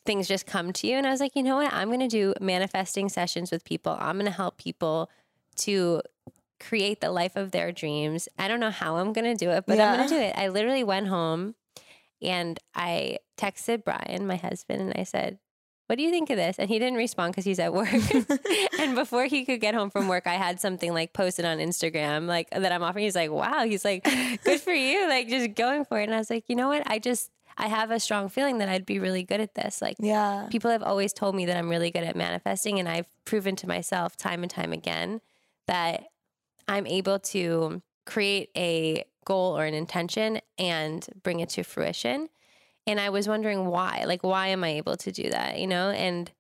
things 0.06 0.28
just 0.28 0.46
come 0.46 0.72
to 0.74 0.88
you 0.88 0.96
and 0.96 1.06
I 1.08 1.12
was 1.12 1.20
like, 1.20 1.36
you 1.36 1.44
know 1.44 1.58
what? 1.58 1.74
I'm 1.74 1.90
going 1.90 2.00
to 2.02 2.08
do 2.08 2.34
manifesting 2.40 3.10
sessions 3.10 3.52
with 3.52 3.64
people. 3.66 3.98
I'm 4.00 4.16
going 4.16 4.26
to 4.26 4.32
help 4.32 4.58
people 4.58 5.10
to 5.58 6.02
create 6.60 7.02
the 7.02 7.12
life 7.12 7.36
of 7.36 7.52
their 7.52 7.72
dreams. 7.72 8.30
I 8.38 8.48
don't 8.48 8.60
know 8.60 8.70
how 8.72 8.98
I'm 8.98 9.12
going 9.12 9.26
to 9.26 9.36
do 9.36 9.50
it, 9.52 9.66
but 9.68 9.80
I'm 9.80 9.98
going 9.98 10.08
to 10.10 10.16
do 10.16 10.22
it. 10.22 10.36
I 10.38 10.48
literally 10.50 10.84
went 10.84 11.08
home 11.08 11.56
and 12.22 12.60
I 12.76 13.18
texted 13.38 13.84
Brian, 13.84 14.28
my 14.28 14.36
husband, 14.36 14.82
and 14.82 14.94
I 14.96 15.04
said, 15.04 15.40
what 15.92 15.98
do 15.98 16.06
you 16.06 16.10
think 16.10 16.30
of 16.30 16.38
this? 16.38 16.58
And 16.58 16.70
he 16.70 16.80
didn't 16.80 16.96
respond 16.96 17.34
because 17.34 17.44
he's 17.44 17.60
at 17.60 17.74
work. 17.74 17.92
and 18.80 18.96
before 18.96 19.26
he 19.26 19.44
could 19.44 19.60
get 19.60 19.76
home 19.76 19.90
from 19.90 20.08
work, 20.08 20.26
I 20.26 20.36
had 20.36 20.62
something 20.62 20.94
like 20.94 21.12
posted 21.12 21.44
on 21.44 21.58
Instagram, 21.58 22.28
like 22.28 22.50
that 22.52 22.72
I'm 22.72 22.82
offering. 22.82 23.04
He's 23.04 23.14
like, 23.14 23.30
wow. 23.30 23.66
He's 23.66 23.84
like, 23.84 24.06
good 24.46 24.62
for 24.62 24.72
you. 24.72 25.06
Like 25.10 25.28
just 25.28 25.54
going 25.56 25.84
for 25.84 26.00
it. 26.00 26.06
And 26.06 26.16
I 26.16 26.18
was 26.18 26.30
like, 26.30 26.46
you 26.48 26.56
know 26.56 26.70
what? 26.70 26.90
I 26.90 26.98
just, 26.98 27.30
I 27.58 27.68
have 27.68 27.92
a 27.92 28.00
strong 28.00 28.30
feeling 28.30 28.60
that 28.60 28.70
I'd 28.70 28.86
be 28.86 29.00
really 29.00 29.24
good 29.24 29.42
at 29.42 29.54
this. 29.54 29.82
Like 29.82 29.98
Yeah. 30.00 30.48
people 30.50 30.72
have 30.72 30.82
always 30.82 31.12
told 31.12 31.36
me 31.36 31.46
that 31.48 31.58
I'm 31.58 31.68
really 31.68 31.92
good 31.92 32.06
at 32.06 32.16
manifesting. 32.16 32.80
And 32.80 32.88
I've 32.88 33.08
proven 33.26 33.58
to 33.58 33.68
myself 33.68 34.16
time 34.16 34.44
and 34.44 34.50
time 34.50 34.72
again 34.72 35.20
that 35.68 36.06
I'm 36.70 36.88
able 36.88 37.20
to 37.20 37.82
create 38.06 38.50
a 38.56 39.04
goal 39.26 39.58
or 39.58 39.66
an 39.66 39.74
intention 39.74 40.40
and 40.58 41.06
bring 41.22 41.42
it 41.42 41.50
to 41.50 41.64
fruition. 41.64 42.30
And 42.88 43.00
I 43.00 43.10
was 43.10 43.28
wondering 43.28 43.68
why, 43.68 44.04
like, 44.08 44.24
why 44.24 44.48
am 44.48 44.64
I 44.64 44.70
able 44.70 44.98
to 44.98 45.12
do 45.12 45.30
that, 45.30 45.60
you 45.60 45.68
know? 45.68 45.90
And 45.92 46.32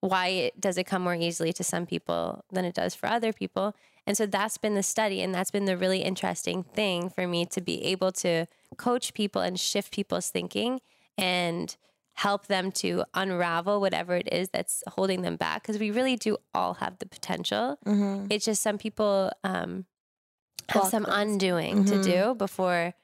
why 0.00 0.28
it, 0.28 0.60
does 0.60 0.78
it 0.78 0.84
come 0.84 1.02
more 1.02 1.14
easily 1.14 1.52
to 1.52 1.62
some 1.64 1.86
people 1.86 2.44
than 2.50 2.64
it 2.64 2.74
does 2.74 2.94
for 2.94 3.06
other 3.08 3.32
people? 3.32 3.74
And 4.06 4.16
so 4.16 4.26
that's 4.26 4.58
been 4.58 4.74
the 4.74 4.82
study. 4.82 5.20
And 5.22 5.34
that's 5.34 5.50
been 5.50 5.66
the 5.66 5.76
really 5.76 6.00
interesting 6.02 6.62
thing 6.64 7.08
for 7.10 7.26
me 7.28 7.44
to 7.46 7.60
be 7.60 7.84
able 7.84 8.10
to 8.12 8.46
coach 8.76 9.14
people 9.14 9.42
and 9.42 9.60
shift 9.60 9.92
people's 9.94 10.30
thinking 10.30 10.80
and 11.18 11.76
help 12.14 12.46
them 12.46 12.72
to 12.72 13.04
unravel 13.14 13.80
whatever 13.80 14.16
it 14.16 14.28
is 14.32 14.48
that's 14.48 14.82
holding 14.88 15.22
them 15.22 15.36
back. 15.36 15.62
Because 15.62 15.78
we 15.78 15.90
really 15.90 16.16
do 16.16 16.36
all 16.54 16.74
have 16.74 16.98
the 16.98 17.06
potential. 17.06 17.78
Mhm. 17.86 18.26
It's 18.30 18.44
just 18.44 18.62
some 18.62 18.78
people 18.78 19.30
um, 19.44 19.86
have 20.70 20.82
Block 20.82 20.90
some 20.90 21.06
undoing 21.08 21.84
to 21.84 21.96
Mhm. 21.96 22.02
do 22.02 22.34
before 22.34 22.94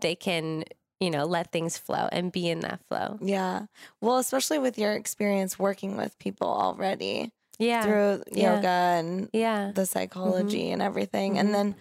they 0.00 0.14
can, 0.14 0.64
you 1.00 1.10
know, 1.10 1.24
let 1.24 1.52
things 1.52 1.76
flow 1.76 2.08
and 2.10 2.32
be 2.32 2.48
in 2.48 2.60
that 2.60 2.80
flow. 2.88 3.18
Yeah. 3.20 3.66
Well, 4.00 4.16
especially 4.18 4.58
with 4.58 4.78
your 4.78 4.92
experience 4.94 5.58
working 5.58 5.96
with 5.96 6.18
people 6.18 6.48
already 6.48 7.32
Yeah. 7.58 7.82
through 7.82 8.22
Yeah. 8.32 8.54
yoga 8.56 8.68
and 8.68 9.30
yeah. 9.32 9.72
the 9.74 9.84
psychology 9.86 10.70
and 10.70 10.80
everything. 10.80 11.34
Mhm. 11.34 11.40
And 11.40 11.54
then 11.54 11.76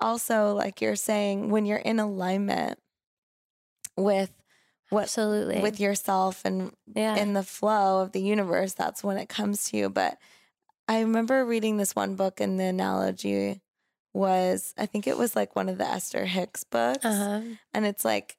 also, 0.00 0.54
like 0.54 0.80
you're 0.80 0.96
saying, 0.96 1.50
when 1.50 1.66
you're 1.66 1.78
in 1.78 1.98
alignment 2.00 2.78
with 3.96 4.32
what 4.90 5.04
Absolutely. 5.04 5.60
with 5.60 5.80
yourself 5.80 6.44
and 6.44 6.72
yeah. 6.94 7.16
in 7.16 7.32
the 7.32 7.42
flow 7.42 8.00
of 8.00 8.12
the 8.12 8.20
universe, 8.22 8.72
that's 8.74 9.02
when 9.02 9.18
it 9.18 9.28
comes 9.28 9.64
to 9.70 9.76
you. 9.76 9.90
But 9.90 10.18
I 10.88 11.00
remember 11.00 11.44
reading 11.44 11.76
this 11.76 11.96
one 11.96 12.14
book, 12.14 12.40
and 12.40 12.60
the 12.60 12.64
analogy 12.64 13.60
was 14.14 14.72
I 14.78 14.86
think 14.86 15.06
it 15.06 15.18
was 15.18 15.34
like 15.36 15.56
one 15.56 15.68
of 15.68 15.78
the 15.78 15.86
Esther 15.88 16.24
Hicks 16.24 16.62
books. 16.64 17.04
uh-huh. 17.04 17.40
And 17.74 17.84
it's 17.86 18.04
like, 18.04 18.36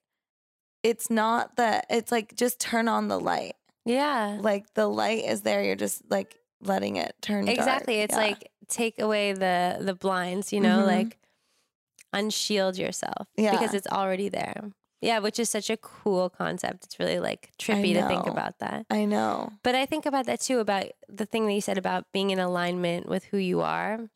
it's 0.88 1.10
not 1.10 1.56
that, 1.58 1.86
it's 1.90 2.12
like 2.12 2.36
just 2.36 2.60
turn 2.60 2.88
on 2.88 3.08
the 3.08 3.20
light. 3.20 3.56
Yeah. 3.86 4.38
Like 4.42 4.74
the 4.74 4.88
light 4.88 5.24
is 5.26 5.42
there, 5.42 5.64
you're 5.64 5.76
just 5.76 6.02
like 6.10 6.38
letting 6.62 6.96
it 6.96 7.16
turn 7.22 7.46
dark. 7.46 7.58
Exactly. 7.58 7.96
It's 8.02 8.14
Yeah. 8.16 8.22
like 8.22 8.52
take 8.68 9.00
away 9.00 9.34
the 9.34 9.78
the 9.80 9.94
blinds, 9.96 10.52
you 10.52 10.60
know, 10.60 10.80
Mhm. 10.80 10.88
like 10.88 11.18
unshield 12.14 12.78
yourself 12.78 13.28
Yeah. 13.36 13.52
because 13.52 13.74
it's 13.74 13.88
already 13.88 14.30
there. 14.30 14.72
Yeah, 15.02 15.20
which 15.20 15.40
is 15.40 15.50
such 15.50 15.70
a 15.70 15.78
cool 15.78 16.30
concept. 16.30 16.86
It's 16.86 17.00
really 17.00 17.20
like 17.20 17.52
trippy 17.60 17.94
to 17.94 18.08
think 18.08 18.26
about 18.26 18.58
that. 18.60 18.86
I 18.90 19.06
know. 19.06 19.52
But 19.62 19.76
I 19.76 19.86
think 19.86 20.06
about 20.08 20.26
that 20.26 20.42
too 20.42 20.60
about 20.60 20.86
the 21.08 21.26
thing 21.26 21.46
that 21.46 21.54
you 21.54 21.62
said 21.62 21.78
about 21.78 22.12
being 22.12 22.32
in 22.32 22.40
alignment 22.40 23.08
with 23.08 23.26
who 23.26 23.38
you 23.38 23.62
are. 23.62 24.10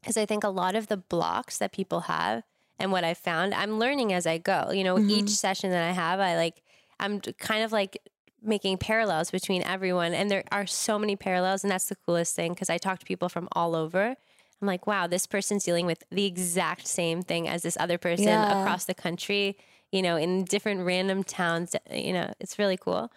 Because 0.00 0.16
I 0.16 0.26
think 0.26 0.42
a 0.42 0.48
lot 0.48 0.74
of 0.74 0.88
the 0.88 0.96
blocks 0.96 1.58
that 1.58 1.72
people 1.72 2.00
have 2.00 2.42
and 2.80 2.90
what 2.92 3.04
I 3.04 3.14
found, 3.14 3.54
I'm 3.54 3.78
learning 3.78 4.12
as 4.12 4.26
I 4.26 4.38
go. 4.38 4.70
You 4.72 4.84
know, 4.84 4.96
Mhm. 4.96 5.10
each 5.10 5.30
session 5.30 5.70
that 5.70 5.82
I 5.88 5.92
have, 5.92 6.20
I 6.20 6.36
like, 6.36 6.62
I'm 6.98 7.20
kind 7.20 7.62
of 7.62 7.72
like 7.72 7.98
making 8.42 8.78
parallels 8.78 9.30
between 9.30 9.62
everyone. 9.62 10.14
And 10.14 10.30
there 10.30 10.44
are 10.50 10.66
so 10.66 10.98
many 10.98 11.14
parallels. 11.16 11.62
And 11.62 11.70
that's 11.70 11.86
the 11.86 11.96
coolest 11.96 12.34
thing 12.34 12.52
because 12.54 12.70
I 12.70 12.78
talk 12.78 12.98
to 13.00 13.06
people 13.06 13.28
from 13.28 13.48
all 13.52 13.74
over. 13.76 14.16
I'm 14.62 14.66
like, 14.66 14.86
wow, 14.86 15.06
this 15.06 15.26
person's 15.26 15.64
dealing 15.64 15.86
with 15.86 16.04
the 16.10 16.26
exact 16.26 16.86
same 16.86 17.22
thing 17.22 17.48
as 17.48 17.62
this 17.62 17.76
other 17.80 17.98
person 17.98 18.24
Yeah. 18.24 18.60
across 18.60 18.84
the 18.84 18.94
country, 18.94 19.56
you 19.92 20.02
know, 20.02 20.16
in 20.16 20.44
different 20.44 20.84
random 20.84 21.24
towns. 21.24 21.74
You 21.90 22.12
know, 22.12 22.32
it's 22.40 22.58
really 22.58 22.76
cool. 22.76 23.10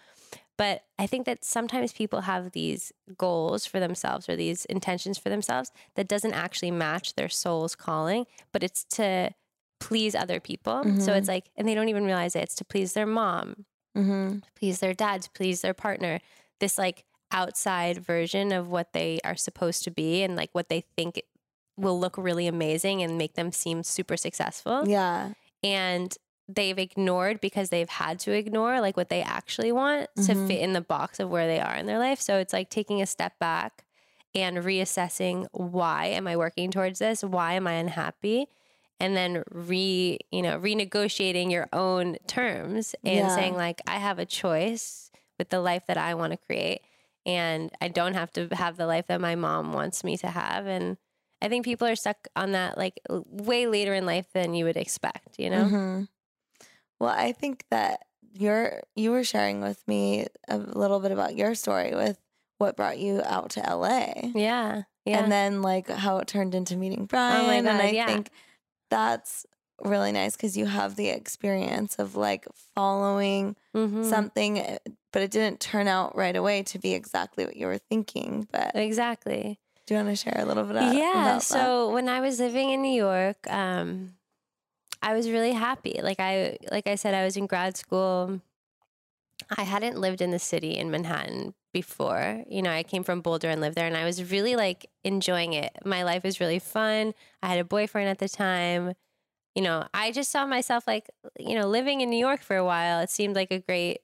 But 0.56 0.84
I 0.98 1.06
think 1.06 1.26
that 1.26 1.44
sometimes 1.44 1.92
people 1.92 2.22
have 2.22 2.52
these 2.52 2.92
goals 3.18 3.66
for 3.66 3.80
themselves 3.80 4.28
or 4.28 4.36
these 4.36 4.64
intentions 4.66 5.18
for 5.18 5.28
themselves 5.28 5.72
that 5.96 6.06
doesn't 6.06 6.32
actually 6.32 6.70
match 6.70 7.14
their 7.14 7.28
soul's 7.28 7.74
calling, 7.74 8.26
but 8.52 8.62
it's 8.62 8.84
to 8.96 9.34
please 9.88 10.14
other 10.14 10.40
people. 10.40 10.82
So 11.00 11.12
Mhm. 11.12 11.16
it's 11.18 11.28
like, 11.28 11.50
and 11.56 11.68
they 11.68 11.74
don't 11.74 11.88
even 11.88 12.04
realize 12.04 12.34
it. 12.36 12.42
It's 12.44 12.54
to 12.56 12.64
please 12.64 12.92
their 12.94 13.06
mom, 13.06 13.66
Mm-hmm. 13.96 14.38
please 14.58 14.80
their 14.80 14.94
dad, 14.94 15.22
to 15.22 15.30
please 15.30 15.60
their 15.60 15.74
partner. 15.74 16.20
This 16.60 16.78
like 16.78 17.04
outside 17.30 17.98
version 17.98 18.52
of 18.52 18.68
what 18.68 18.92
they 18.92 19.20
are 19.24 19.36
supposed 19.36 19.84
to 19.84 19.90
be 19.90 20.22
and 20.22 20.36
like 20.36 20.50
what 20.52 20.68
they 20.68 20.80
think 20.96 21.20
will 21.76 21.98
look 21.98 22.16
really 22.16 22.46
amazing 22.46 23.02
and 23.02 23.18
make 23.18 23.34
them 23.34 23.50
seem 23.52 23.82
super 23.82 24.16
successful 24.16 24.88
Yeah. 24.88 25.32
and 25.62 26.16
they've 26.48 26.78
ignored 26.78 27.40
because 27.40 27.70
they've 27.70 27.88
had 27.88 28.18
to 28.20 28.30
ignore 28.32 28.80
like 28.80 28.96
what 28.96 29.08
they 29.08 29.22
actually 29.22 29.72
want 29.72 30.08
to 30.16 30.32
Mhm. 30.34 30.46
fit 30.46 30.60
in 30.60 30.72
the 30.74 30.80
box 30.80 31.18
of 31.18 31.30
where 31.30 31.46
they 31.46 31.58
are 31.58 31.74
in 31.74 31.86
their 31.86 31.98
life. 31.98 32.20
So 32.20 32.38
it's 32.38 32.52
like 32.52 32.68
taking 32.70 33.00
a 33.02 33.06
step 33.06 33.38
back 33.38 33.84
and 34.34 34.58
reassessing 34.58 35.46
why 35.52 36.06
am 36.06 36.26
I 36.26 36.36
working 36.36 36.70
towards 36.70 36.98
this? 37.00 37.22
Why 37.24 37.54
am 37.54 37.66
I 37.66 37.72
unhappy? 37.74 38.46
And 39.00 39.16
then 39.16 39.42
re, 39.50 40.18
you 40.30 40.40
know, 40.42 40.58
renegotiating 40.58 41.50
your 41.50 41.68
own 41.72 42.16
terms 42.26 42.94
and 43.04 43.14
Yeah. 43.14 43.34
saying 43.34 43.56
like 43.56 43.82
I 43.86 43.96
have 43.98 44.18
a 44.18 44.24
choice 44.26 45.10
with 45.38 45.48
the 45.50 45.60
life 45.60 45.86
that 45.88 45.98
I 45.98 46.14
want 46.14 46.32
to 46.32 46.36
create 46.36 46.80
and 47.26 47.70
I 47.80 47.88
don't 47.88 48.14
have 48.14 48.32
to 48.34 48.48
have 48.52 48.76
the 48.76 48.86
life 48.86 49.06
that 49.08 49.20
my 49.20 49.34
mom 49.34 49.72
wants 49.72 50.04
me 50.04 50.16
to 50.18 50.28
have 50.28 50.66
and 50.66 50.96
I 51.42 51.48
think 51.48 51.64
people 51.64 51.86
are 51.88 51.96
stuck 51.96 52.28
on 52.36 52.52
that 52.52 52.78
like 52.78 53.00
way 53.10 53.66
later 53.66 53.92
in 53.94 54.06
life 54.06 54.26
than 54.32 54.54
you 54.54 54.64
would 54.64 54.76
expect, 54.76 55.38
you 55.38 55.50
know? 55.50 55.64
Mhm. 55.64 56.08
Well, 57.00 57.10
I 57.10 57.32
think 57.32 57.64
that 57.70 58.00
you're 58.32 58.80
you 58.94 59.10
were 59.10 59.24
sharing 59.24 59.60
with 59.60 59.86
me 59.88 60.26
a 60.48 60.56
little 60.56 61.00
bit 61.00 61.10
about 61.12 61.36
your 61.36 61.54
story 61.54 61.94
with 61.94 62.18
what 62.58 62.76
brought 62.76 62.98
you 62.98 63.20
out 63.24 63.50
to 63.50 63.60
LA. 63.60 64.30
Yeah. 64.34 64.82
Yeah. 65.04 65.18
And 65.18 65.30
then 65.32 65.60
like 65.62 65.88
how 65.90 66.18
it 66.18 66.28
turned 66.28 66.54
into 66.54 66.76
meeting 66.76 67.06
Brian. 67.06 67.50
and 67.50 67.66
God, 67.66 67.80
I 67.80 67.90
yeah. 67.90 68.06
think 68.06 68.30
that's 68.94 69.46
really 69.82 70.12
nice 70.12 70.36
because 70.36 70.56
you 70.56 70.66
have 70.66 70.94
the 70.94 71.08
experience 71.08 71.96
of 71.96 72.14
like 72.14 72.46
following 72.74 73.56
Mhm. 73.74 74.08
something, 74.08 74.58
eh, 74.60 74.78
but 75.12 75.22
it 75.22 75.32
didn't 75.32 75.58
turn 75.58 75.88
out 75.88 76.14
right 76.14 76.36
away 76.36 76.62
to 76.62 76.78
be 76.78 76.94
exactly 76.94 77.44
what 77.44 77.56
you 77.56 77.66
were 77.66 77.78
thinking. 77.78 78.46
But 78.52 78.76
exactly. 78.76 79.58
do 79.86 79.94
you 79.94 79.98
want 80.02 80.16
to 80.16 80.16
share 80.16 80.38
a 80.38 80.44
little 80.46 80.62
bit 80.64 80.76
about, 80.76 80.94
yeah. 80.94 81.22
about 81.22 81.40
that? 81.40 81.42
So 81.42 81.92
when 81.92 82.08
I 82.08 82.20
was 82.20 82.38
living 82.38 82.70
in 82.70 82.80
New 82.82 82.94
York, 82.94 83.50
um, 83.50 84.14
I 85.02 85.12
was 85.12 85.28
really 85.28 85.52
happy. 85.52 86.00
Like 86.02 86.20
I, 86.20 86.56
like 86.70 86.86
I 86.86 86.94
said, 86.94 87.12
I 87.14 87.24
was 87.24 87.36
in 87.36 87.46
grad 87.46 87.76
school. 87.76 88.40
I 89.50 89.64
hadn't 89.64 89.98
lived 89.98 90.22
in 90.22 90.30
the 90.30 90.38
city 90.38 90.78
in 90.78 90.90
Manhattan 90.90 91.52
before. 91.74 92.42
You 92.48 92.62
know, 92.62 92.70
I 92.70 92.84
came 92.84 93.04
from 93.04 93.20
Boulder 93.20 93.50
and 93.50 93.60
lived 93.60 93.76
there, 93.76 93.86
and 93.86 93.96
I 93.96 94.04
was 94.04 94.30
really 94.32 94.56
like 94.56 94.88
enjoying 95.02 95.52
it. 95.52 95.76
My 95.84 96.04
life 96.04 96.22
was 96.24 96.40
really 96.40 96.60
fun. 96.60 97.12
I 97.42 97.48
had 97.48 97.58
a 97.58 97.64
boyfriend 97.64 98.08
at 98.08 98.18
the 98.18 98.28
time. 98.30 98.94
You 99.54 99.62
know, 99.62 99.86
I 99.92 100.10
just 100.12 100.30
saw 100.30 100.46
myself 100.46 100.86
like, 100.86 101.10
you 101.38 101.54
know, 101.54 101.66
living 101.68 102.00
in 102.00 102.08
New 102.08 102.18
York 102.18 102.40
for 102.40 102.56
a 102.56 102.64
while. 102.64 103.00
It 103.00 103.10
seemed 103.10 103.36
like 103.36 103.50
a 103.50 103.58
great, 103.58 104.00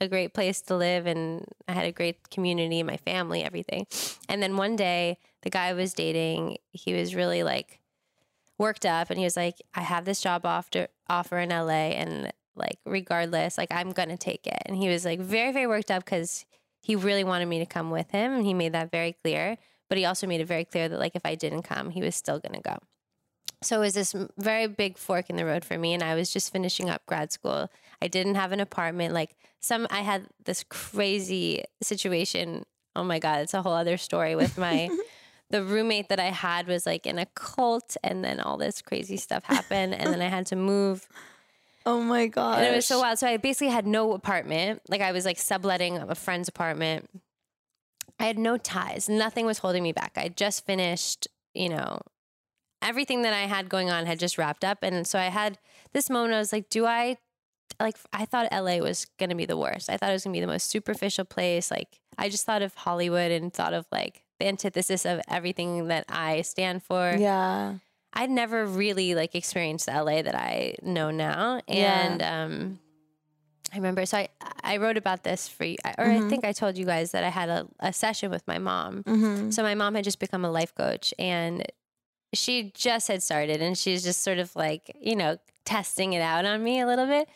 a 0.00 0.08
great 0.08 0.32
place 0.34 0.60
to 0.62 0.76
live, 0.76 1.06
and 1.06 1.44
I 1.66 1.72
had 1.72 1.86
a 1.86 1.92
great 1.92 2.30
community, 2.30 2.82
my 2.82 2.98
family, 2.98 3.42
everything. 3.42 3.86
And 4.28 4.42
then 4.42 4.56
one 4.56 4.76
day, 4.76 5.18
the 5.42 5.50
guy 5.50 5.68
I 5.68 5.72
was 5.72 5.94
dating, 5.94 6.58
he 6.70 6.94
was 6.94 7.14
really 7.14 7.42
like 7.42 7.80
worked 8.58 8.86
up, 8.86 9.10
and 9.10 9.18
he 9.18 9.24
was 9.24 9.36
like, 9.36 9.56
"I 9.74 9.80
have 9.80 10.04
this 10.04 10.20
job 10.20 10.44
offer 10.46 10.88
offer 11.08 11.38
in 11.38 11.50
LA, 11.50 11.96
and 11.96 12.32
like 12.54 12.78
regardless, 12.84 13.56
like 13.58 13.72
I'm 13.72 13.92
gonna 13.92 14.18
take 14.18 14.46
it." 14.46 14.62
And 14.66 14.76
he 14.76 14.88
was 14.88 15.04
like 15.06 15.20
very 15.20 15.52
very 15.52 15.66
worked 15.66 15.90
up 15.90 16.04
because 16.04 16.44
he 16.80 16.96
really 16.96 17.24
wanted 17.24 17.46
me 17.46 17.58
to 17.58 17.66
come 17.66 17.90
with 17.90 18.10
him, 18.10 18.32
and 18.32 18.44
he 18.44 18.54
made 18.54 18.72
that 18.72 18.90
very 18.90 19.12
clear. 19.12 19.56
But 19.88 19.98
he 19.98 20.04
also 20.04 20.26
made 20.26 20.40
it 20.40 20.46
very 20.46 20.64
clear 20.64 20.88
that 20.88 20.98
like 20.98 21.16
if 21.16 21.26
I 21.26 21.34
didn't 21.34 21.62
come, 21.62 21.90
he 21.90 22.00
was 22.00 22.14
still 22.14 22.38
gonna 22.38 22.60
go. 22.60 22.78
So 23.62 23.76
it 23.76 23.80
was 23.80 23.94
this 23.94 24.14
very 24.38 24.66
big 24.66 24.96
fork 24.96 25.28
in 25.28 25.36
the 25.36 25.44
road 25.44 25.64
for 25.64 25.76
me, 25.76 25.92
and 25.92 26.02
I 26.02 26.14
was 26.14 26.32
just 26.32 26.52
finishing 26.52 26.88
up 26.88 27.04
grad 27.06 27.32
school. 27.32 27.68
I 28.00 28.08
didn't 28.08 28.36
have 28.36 28.52
an 28.52 28.60
apartment. 28.60 29.12
Like 29.12 29.36
some, 29.60 29.86
I 29.90 30.00
had 30.00 30.26
this 30.44 30.64
crazy 30.68 31.64
situation. 31.82 32.64
Oh 32.96 33.04
my 33.04 33.18
god, 33.18 33.40
it's 33.40 33.52
a 33.52 33.62
whole 33.62 33.74
other 33.74 33.98
story 33.98 34.34
with 34.34 34.56
my 34.56 34.88
the 35.50 35.62
roommate 35.62 36.08
that 36.08 36.20
I 36.20 36.30
had 36.30 36.68
was 36.68 36.86
like 36.86 37.06
in 37.06 37.18
a 37.18 37.26
cult, 37.26 37.96
and 38.02 38.24
then 38.24 38.40
all 38.40 38.56
this 38.56 38.80
crazy 38.80 39.16
stuff 39.16 39.44
happened, 39.44 39.94
and 39.94 40.12
then 40.12 40.22
I 40.22 40.28
had 40.28 40.46
to 40.46 40.56
move. 40.56 41.06
Oh 41.86 42.02
my 42.02 42.26
god, 42.26 42.58
And 42.58 42.68
it 42.72 42.76
was 42.76 42.86
so 42.86 43.00
wild. 43.00 43.18
So 43.18 43.26
I 43.26 43.36
basically 43.36 43.72
had 43.72 43.86
no 43.86 44.12
apartment. 44.12 44.82
Like 44.88 45.00
I 45.00 45.12
was 45.12 45.24
like 45.24 45.38
subletting 45.38 45.98
a 45.98 46.14
friend's 46.14 46.48
apartment. 46.48 47.08
I 48.18 48.24
had 48.24 48.38
no 48.38 48.56
ties. 48.58 49.08
Nothing 49.08 49.46
was 49.46 49.58
holding 49.58 49.82
me 49.82 49.92
back. 49.92 50.12
I 50.16 50.28
just 50.28 50.66
finished, 50.66 51.26
you 51.54 51.70
know, 51.70 52.00
everything 52.82 53.22
that 53.22 53.32
I 53.32 53.46
had 53.46 53.68
going 53.68 53.90
on 53.90 54.06
had 54.06 54.18
just 54.18 54.36
wrapped 54.36 54.64
up. 54.64 54.82
And 54.82 55.06
so 55.06 55.18
I 55.18 55.28
had 55.28 55.58
this 55.92 56.10
moment, 56.10 56.34
I 56.34 56.38
was 56.38 56.52
like, 56.52 56.68
do 56.68 56.86
I 56.86 57.16
like 57.78 57.96
I 58.12 58.24
thought 58.24 58.52
LA 58.52 58.78
was 58.78 59.06
gonna 59.18 59.34
be 59.34 59.46
the 59.46 59.56
worst. 59.56 59.88
I 59.88 59.96
thought 59.96 60.10
it 60.10 60.14
was 60.14 60.24
gonna 60.24 60.34
be 60.34 60.40
the 60.40 60.46
most 60.46 60.68
superficial 60.68 61.24
place. 61.24 61.70
Like 61.70 62.00
I 62.18 62.28
just 62.28 62.44
thought 62.44 62.62
of 62.62 62.74
Hollywood 62.74 63.30
and 63.30 63.52
thought 63.52 63.72
of 63.72 63.86
like 63.90 64.24
the 64.38 64.46
antithesis 64.46 65.06
of 65.06 65.20
everything 65.28 65.88
that 65.88 66.04
I 66.08 66.42
stand 66.42 66.82
for. 66.82 67.14
Yeah. 67.18 67.76
I'd 68.12 68.30
never 68.30 68.66
really 68.66 69.14
like 69.14 69.34
experienced 69.34 69.86
the 69.86 69.92
LA 69.92 70.22
that 70.22 70.34
I 70.34 70.74
know 70.82 71.10
now. 71.10 71.60
Yeah. 71.68 72.06
And 72.06 72.22
um 72.22 72.78
I 73.72 73.76
remember 73.76 74.04
so 74.06 74.18
I 74.18 74.28
I 74.62 74.76
wrote 74.78 74.96
about 74.96 75.22
this 75.22 75.48
for 75.48 75.64
you 75.64 75.76
or 75.98 76.04
Mhm. 76.06 76.26
I 76.26 76.28
think 76.28 76.44
I 76.44 76.52
told 76.52 76.76
you 76.76 76.84
guys 76.84 77.12
that 77.12 77.22
I 77.24 77.28
had 77.28 77.48
a, 77.48 77.66
a 77.78 77.92
session 77.92 78.30
with 78.30 78.46
my 78.48 78.58
mom. 78.58 79.04
Mm-hmm. 79.04 79.50
So 79.50 79.62
my 79.62 79.74
mom 79.74 79.94
had 79.94 80.04
just 80.04 80.18
become 80.18 80.44
a 80.44 80.50
life 80.50 80.74
coach 80.74 81.14
and 81.18 81.64
she 82.34 82.72
just 82.74 83.08
had 83.08 83.22
started 83.22 83.60
and 83.62 83.76
she's 83.76 84.02
just 84.04 84.22
sort 84.22 84.38
of 84.38 84.54
like, 84.54 84.96
you 85.00 85.16
know, 85.16 85.36
testing 85.64 86.12
it 86.12 86.20
out 86.20 86.44
on 86.44 86.62
me 86.62 86.80
a 86.80 86.86
little 86.86 87.06
bit. 87.06 87.28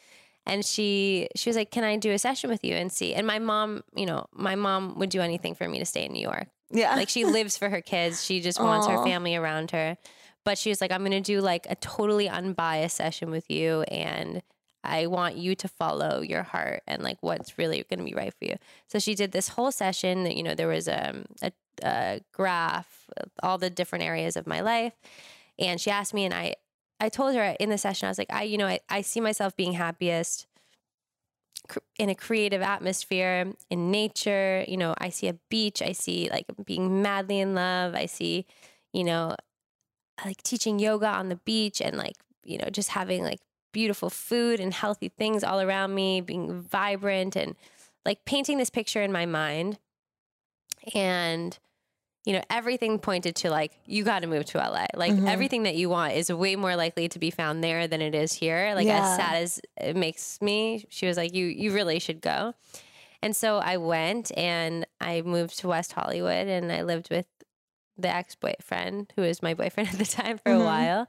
And 0.47 0.65
she 0.65 1.29
she 1.37 1.49
was 1.49 1.57
like, 1.57 1.71
"Can 1.71 1.85
I 1.85 1.97
do 1.97 2.11
a 2.11 2.19
session 2.19 2.51
with 2.51 2.63
you 2.65 2.75
and 2.75 2.93
see?" 2.93 3.15
And 3.15 3.27
my 3.27 3.39
mom, 3.39 3.83
you 3.97 4.05
know, 4.05 4.27
my 4.33 4.57
mom 4.57 4.99
would 4.99 5.09
do 5.09 5.21
anything 5.23 5.55
for 5.55 5.67
me 5.69 5.79
to 5.79 5.87
stay 5.87 6.05
in 6.05 6.13
New 6.13 6.21
York 6.21 6.49
Yeah. 6.71 6.95
like 6.97 7.09
she 7.09 7.25
lives 7.25 7.57
for 7.57 7.71
her 7.71 7.81
kids. 7.81 8.23
She 8.25 8.41
just 8.43 8.61
wants 8.61 8.87
her 8.87 9.03
family 9.11 9.37
around 9.37 9.71
her. 9.71 9.97
But 10.45 10.59
she 10.59 10.69
was 10.69 10.81
like, 10.81 10.93
I'm 10.93 11.01
going 11.01 11.13
to 11.13 11.21
do 11.21 11.41
like 11.41 11.67
a 11.71 11.75
totally 11.77 12.29
unbiased 12.29 12.97
session 12.97 13.31
with 13.31 13.51
you. 13.51 13.83
And 13.83 14.43
I 14.83 15.07
want 15.07 15.37
you 15.37 15.55
to 15.57 15.69
follow 15.69 16.21
your 16.21 16.43
heart 16.43 16.83
and 16.87 17.03
like 17.03 17.17
what's 17.23 17.57
really 17.57 17.85
going 17.89 18.01
to 18.01 18.05
be 18.05 18.15
right 18.15 18.33
for 18.35 18.45
you. 18.45 18.57
So 18.87 18.99
she 18.99 19.15
did 19.15 19.33
this 19.33 19.49
whole 19.49 19.73
session 19.73 20.25
that, 20.25 20.37
you 20.37 20.43
know, 20.43 20.55
there 20.55 20.69
was 20.69 20.89
um, 20.89 21.25
a, 21.43 21.53
a 21.83 22.21
graph, 22.33 23.09
all 23.43 23.57
the 23.57 23.71
different 23.71 24.05
areas 24.05 24.37
of 24.37 24.47
my 24.47 24.61
life. 24.61 24.93
And 25.59 25.81
she 25.81 25.91
asked 25.91 26.13
me, 26.13 26.25
and 26.27 26.35
I, 26.35 26.57
I 27.01 27.09
told 27.09 27.35
her 27.35 27.57
in 27.59 27.71
the 27.71 27.79
session, 27.79 28.07
I 28.07 28.11
was 28.11 28.19
like, 28.19 28.33
I, 28.33 28.43
you 28.43 28.59
know, 28.59 28.67
I, 28.67 28.81
I 28.91 29.01
see 29.01 29.21
myself 29.21 29.57
being 29.57 29.73
happiest 29.73 30.47
in 31.99 32.11
a 32.11 32.15
creative 32.15 32.61
atmosphere 32.61 33.51
in 33.71 33.91
nature 33.91 34.65
you 34.69 34.77
know 34.77 34.95
i 34.99 35.09
see 35.09 35.29
a 35.29 35.33
beach 35.49 35.81
i 35.81 35.93
see 35.93 36.29
like 36.31 36.45
being 36.65 37.01
madly 37.01 37.41
in 37.41 37.55
love 37.55 37.95
i 37.95 38.05
see 38.05 38.45
you 38.93 39.03
know 39.03 39.35
like 40.24 40.42
teaching 40.42 40.79
yoga 40.79 41.07
on 41.09 41.29
the 41.29 41.37
beach 41.37 41.81
and 41.81 41.96
like 41.96 42.16
you 42.44 42.59
know 42.59 42.68
just 42.70 42.90
having 42.90 43.22
like 43.24 43.40
beautiful 43.72 44.11
food 44.11 44.61
and 44.61 44.72
healthy 44.74 45.09
things 45.09 45.42
all 45.42 45.61
around 45.61 45.94
me 45.94 46.20
being 46.20 46.61
vibrant 46.61 47.35
and 47.37 47.57
like 48.05 48.24
painting 48.24 48.59
this 48.59 48.70
picture 48.70 49.03
in 49.03 49.11
my 49.11 49.27
mind 49.27 49.79
and 50.94 51.59
you 52.24 52.33
know 52.33 52.42
everything 52.48 52.98
pointed 52.98 53.35
to 53.37 53.50
like 53.50 53.72
you 53.87 54.05
got 54.05 54.20
to 54.20 54.27
move 54.27 54.44
to 54.46 54.59
LA 54.59 54.87
like 54.94 55.12
Mhm. 55.12 55.27
everything 55.29 55.64
that 55.64 55.74
you 55.74 55.88
want 55.88 56.14
is 56.14 56.33
way 56.33 56.57
more 56.57 56.77
likely 56.77 57.09
to 57.09 57.18
be 57.18 57.31
found 57.31 57.62
there 57.62 57.87
than 57.87 58.00
it 58.00 58.14
is 58.14 58.33
here 58.33 58.72
like 58.74 58.87
Yeah. 58.87 58.98
as 59.00 59.16
sad 59.16 59.35
as 59.42 59.61
it 59.77 59.96
makes 59.96 60.40
me 60.40 60.87
she 60.88 61.07
was 61.07 61.16
like 61.16 61.35
you 61.35 61.46
you 61.46 61.72
really 61.72 61.98
should 61.98 62.20
go 62.20 62.55
And 63.22 63.35
so 63.35 63.57
I 63.57 63.79
went 63.79 64.37
and 64.37 64.87
I 65.00 65.22
moved 65.22 65.59
to 65.61 65.68
West 65.68 65.92
Hollywood 65.92 66.46
and 66.46 66.70
I 66.70 66.83
lived 66.83 67.09
with 67.11 67.27
the 67.97 68.09
ex 68.15 68.35
boyfriend 68.35 69.13
who 69.17 69.23
was 69.23 69.43
my 69.43 69.55
boyfriend 69.55 69.89
at 69.93 69.99
the 69.99 70.05
time 70.05 70.39
for 70.39 70.51
Mhm. 70.53 70.61
a 70.61 70.65
while. 70.65 71.09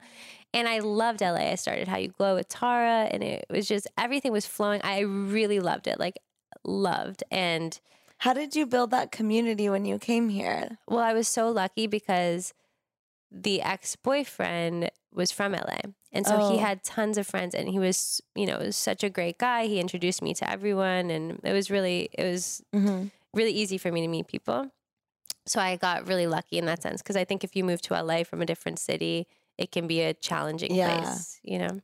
And 0.54 0.68
I 0.68 0.78
loved 0.78 1.20
LA. 1.20 1.50
I 1.50 1.54
started 1.56 1.88
How 1.88 1.96
You 1.98 2.08
Glow 2.08 2.34
with 2.36 2.48
Tara 2.48 3.08
and 3.10 3.22
it 3.22 3.44
was 3.50 3.66
just 3.68 3.86
everything 3.98 4.32
was 4.32 4.46
flowing. 4.46 4.80
I 4.84 5.00
really 5.00 5.60
loved 5.60 5.86
it. 5.86 5.98
Like 5.98 6.18
loved. 6.64 7.22
And 7.30 7.78
How 8.18 8.32
did 8.32 8.56
you 8.56 8.64
build 8.66 8.90
that 8.92 9.12
community 9.12 9.68
when 9.68 9.84
you 9.84 9.98
came 9.98 10.30
here? 10.30 10.78
well, 10.88 11.00
I 11.00 11.12
was 11.12 11.28
so 11.28 11.50
lucky 11.50 11.86
because 11.86 12.54
the 13.30 13.60
ex 13.60 13.96
boyfriend 13.96 14.90
was 15.12 15.32
from 15.32 15.52
LA. 15.54 15.80
And 16.12 16.26
so 16.26 16.38
he 16.38 16.56
Oh. 16.56 16.58
had 16.58 16.82
tons 16.84 17.18
of 17.18 17.26
friends 17.26 17.54
and 17.54 17.68
he 17.68 17.78
was, 17.78 18.20
you 18.34 18.46
know, 18.46 18.58
was 18.58 18.76
such 18.76 19.02
a 19.04 19.10
great 19.10 19.36
guy. 19.38 19.66
He 19.66 19.80
introduced 19.80 20.22
me 20.22 20.32
to 20.34 20.48
everyone 20.50 21.10
and 21.10 21.40
it 21.44 21.52
was 21.52 21.70
really, 21.70 22.08
it 22.12 22.24
was 22.24 22.62
Mm-hmm. 22.74 23.08
really 23.34 23.50
easy 23.52 23.76
for 23.76 23.90
me 23.92 24.00
to 24.02 24.08
meet 24.08 24.28
people. 24.28 24.70
So 25.46 25.60
I 25.60 25.76
got 25.76 26.08
really 26.08 26.26
lucky 26.26 26.58
in 26.58 26.66
that 26.66 26.82
sense 26.82 27.02
because 27.02 27.16
I 27.16 27.24
think 27.24 27.44
if 27.44 27.54
you 27.54 27.64
move 27.64 27.80
to 27.82 27.94
LA 28.00 28.24
from 28.24 28.42
a 28.42 28.46
different 28.46 28.78
city, 28.78 29.26
it 29.58 29.70
can 29.70 29.86
be 29.86 30.00
a 30.02 30.12
challenging 30.12 30.74
Yeah. 30.74 31.00
place, 31.00 31.40
you 31.42 31.58
know. 31.58 31.80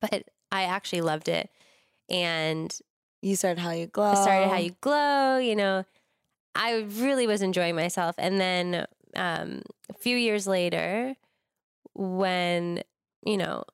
But 0.00 0.24
I 0.52 0.64
actually 0.64 1.00
loved 1.00 1.28
it. 1.28 1.50
And 2.08 2.76
You 3.20 3.36
started 3.36 3.60
How 3.60 3.70
You 3.70 3.86
Glow. 3.86 4.10
I 4.12 4.14
started 4.14 4.48
How 4.48 4.58
You 4.58 4.76
Glow, 4.80 5.38
you 5.38 5.56
know. 5.56 5.84
I 6.54 6.86
really 6.98 7.26
was 7.26 7.42
enjoying 7.42 7.74
myself. 7.74 8.14
And 8.18 8.40
then 8.40 8.86
um, 9.16 9.62
a 9.88 9.94
few 9.94 10.16
years 10.16 10.46
later, 10.46 11.14
when, 11.94 12.82
you 13.24 13.36
know, 13.36 13.64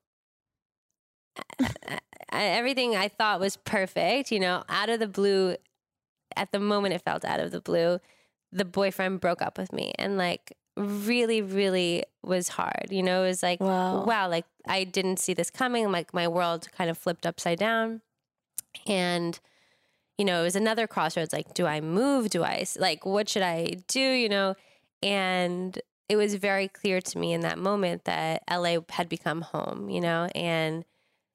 everything 2.32 2.96
I 2.96 3.08
thought 3.08 3.40
was 3.40 3.56
perfect, 3.56 4.32
you 4.32 4.40
know, 4.40 4.64
out 4.68 4.88
of 4.88 5.00
the 5.00 5.08
blue, 5.08 5.56
at 6.36 6.52
the 6.52 6.60
moment 6.60 6.94
it 6.94 7.02
felt 7.02 7.24
out 7.24 7.40
of 7.40 7.50
the 7.50 7.60
blue, 7.60 8.00
the 8.54 8.64
boyfriend 8.64 9.20
broke 9.20 9.42
up 9.42 9.58
with 9.58 9.72
me 9.72 9.92
and 9.98 10.16
like 10.16 10.56
really, 10.76 11.42
really 11.42 12.04
was 12.22 12.48
hard. 12.48 12.86
You 12.90 13.02
know, 13.02 13.24
it 13.24 13.28
was 13.28 13.42
like, 13.42 13.60
Wow. 13.60 14.04
wow, 14.04 14.28
like 14.28 14.46
I 14.66 14.84
didn't 14.84 15.18
see 15.18 15.34
this 15.34 15.50
coming. 15.50 15.90
Like 15.92 16.14
my 16.14 16.28
world 16.28 16.68
kind 16.72 16.88
of 16.88 16.96
flipped 16.96 17.26
upside 17.26 17.58
down. 17.58 18.00
And, 18.86 19.38
you 20.16 20.24
know, 20.24 20.40
it 20.40 20.44
was 20.44 20.56
another 20.56 20.86
crossroads 20.86 21.32
like, 21.32 21.52
do 21.54 21.66
I 21.66 21.80
move? 21.80 22.30
Do 22.30 22.42
I, 22.42 22.64
like, 22.78 23.04
what 23.04 23.28
should 23.28 23.42
I 23.42 23.76
do? 23.88 24.00
You 24.00 24.28
know, 24.28 24.54
and 25.02 25.78
it 26.08 26.16
was 26.16 26.34
very 26.34 26.68
clear 26.68 27.00
to 27.00 27.18
me 27.18 27.32
in 27.32 27.40
that 27.42 27.58
moment 27.58 28.04
that 28.04 28.42
LA 28.50 28.76
had 28.90 29.08
become 29.08 29.42
home, 29.42 29.88
you 29.90 30.00
know, 30.00 30.28
and 30.34 30.84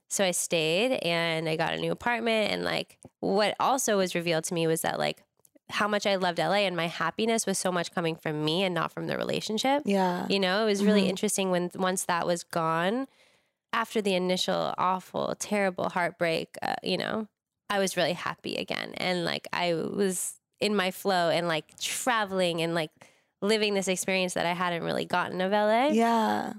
so 0.10 0.24
I 0.24 0.32
stayed 0.32 0.94
and 1.04 1.48
I 1.48 1.56
got 1.56 1.74
a 1.74 1.78
new 1.78 1.92
apartment. 1.92 2.52
And 2.52 2.64
like, 2.64 2.98
what 3.20 3.56
also 3.60 3.98
was 3.98 4.16
revealed 4.16 4.44
to 4.46 4.54
me 4.54 4.68
was 4.68 4.82
that, 4.82 4.98
like, 5.00 5.24
how 5.70 5.88
much 5.88 6.06
I 6.08 6.16
loved 6.16 6.40
LA 6.40 6.66
and 6.66 6.76
my 6.76 6.88
happiness 6.88 7.46
was 7.46 7.58
so 7.60 7.72
much 7.72 7.92
coming 7.94 8.16
from 8.16 8.44
me 8.44 8.64
and 8.64 8.74
not 8.74 8.92
from 8.92 9.08
the 9.08 9.18
relationship. 9.18 9.84
Yeah. 9.86 10.26
You 10.30 10.40
know, 10.40 10.64
it 10.64 10.66
was 10.66 10.84
really 10.84 11.04
Mhm. 11.04 11.10
interesting 11.10 11.52
when 11.52 11.70
once 11.76 12.06
that 12.06 12.26
was 12.26 12.44
gone, 12.44 13.08
after 13.72 14.02
the 14.02 14.16
initial 14.16 14.74
awful, 14.78 15.36
terrible 15.38 15.90
heartbreak, 15.90 16.58
uh, 16.62 16.74
you 16.82 16.98
know, 16.98 17.28
I 17.70 17.78
was 17.78 17.96
really 17.96 18.14
happy 18.14 18.56
again. 18.56 18.94
And 18.98 19.26
like 19.26 19.48
I 19.54 19.76
was 19.76 20.40
in 20.60 20.76
my 20.76 20.90
flow 20.92 21.30
and 21.30 21.48
like 21.48 21.80
traveling 21.80 22.62
and 22.64 22.74
like 22.74 22.90
living 23.42 23.76
this 23.76 23.88
experience 23.88 24.34
that 24.34 24.46
I 24.48 24.54
hadn't 24.54 24.84
really 24.84 25.06
gotten 25.06 25.40
of 25.40 25.52
LA. 25.52 25.90
Yeah. 25.90 26.54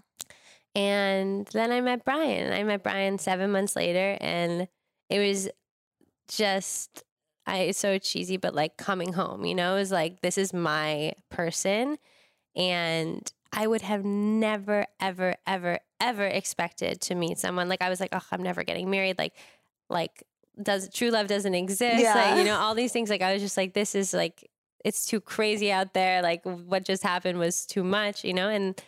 And 0.77 1.47
then 1.49 1.73
I 1.73 1.81
met 1.81 2.05
Brian. 2.05 2.53
I 2.53 2.63
met 2.63 2.85
Brian 2.85 3.19
seven 3.19 3.51
months 3.51 3.75
later, 3.75 4.17
and 4.21 4.69
it 5.09 5.19
was 5.19 5.49
just 6.29 7.03
I 7.47 7.59
it's 7.61 7.79
so 7.79 7.99
cheesy, 7.99 8.37
but 8.37 8.55
like 8.55 8.77
coming 8.77 9.13
home. 9.13 9.45
You 9.45 9.55
know, 9.55 9.75
it 9.77 9.79
was 9.81 9.91
like 9.93 10.21
this 10.21 10.39
is 10.39 10.53
my 10.53 11.13
person, 11.31 11.99
and 12.57 13.31
I 13.53 13.67
would 13.67 13.83
have 13.83 14.05
never, 14.05 14.87
ever, 15.01 15.35
ever, 15.47 15.81
ever 16.01 16.27
expected 16.27 17.01
to 17.03 17.15
meet 17.15 17.39
someone 17.39 17.69
like 17.69 17.83
I 17.83 17.89
was 17.89 18.01
like, 18.01 18.11
oh, 18.13 18.23
I'm 18.31 18.43
never 18.43 18.63
getting 18.63 18.91
married. 18.91 19.19
Like, 19.19 19.35
like 19.89 20.23
does 20.63 20.89
true 20.93 21.11
love 21.11 21.27
doesn't 21.27 21.55
exist? 21.55 22.01
Yeah. 22.01 22.15
Like, 22.15 22.39
you 22.39 22.45
know, 22.51 22.57
all 22.59 22.75
these 22.75 22.93
things. 22.93 23.11
Like, 23.11 23.23
I 23.23 23.33
was 23.33 23.43
just 23.43 23.57
like, 23.57 23.75
this 23.75 23.95
is 23.95 24.13
like 24.15 24.49
it's 24.85 25.05
too 25.07 25.21
crazy 25.21 25.71
out 25.73 25.93
there. 25.95 26.23
Like, 26.23 26.43
what 26.45 26.85
just 26.85 27.03
happened 27.03 27.39
was 27.39 27.67
too 27.67 27.83
much. 27.85 28.25
You 28.25 28.35
know, 28.35 28.49
and 28.49 28.81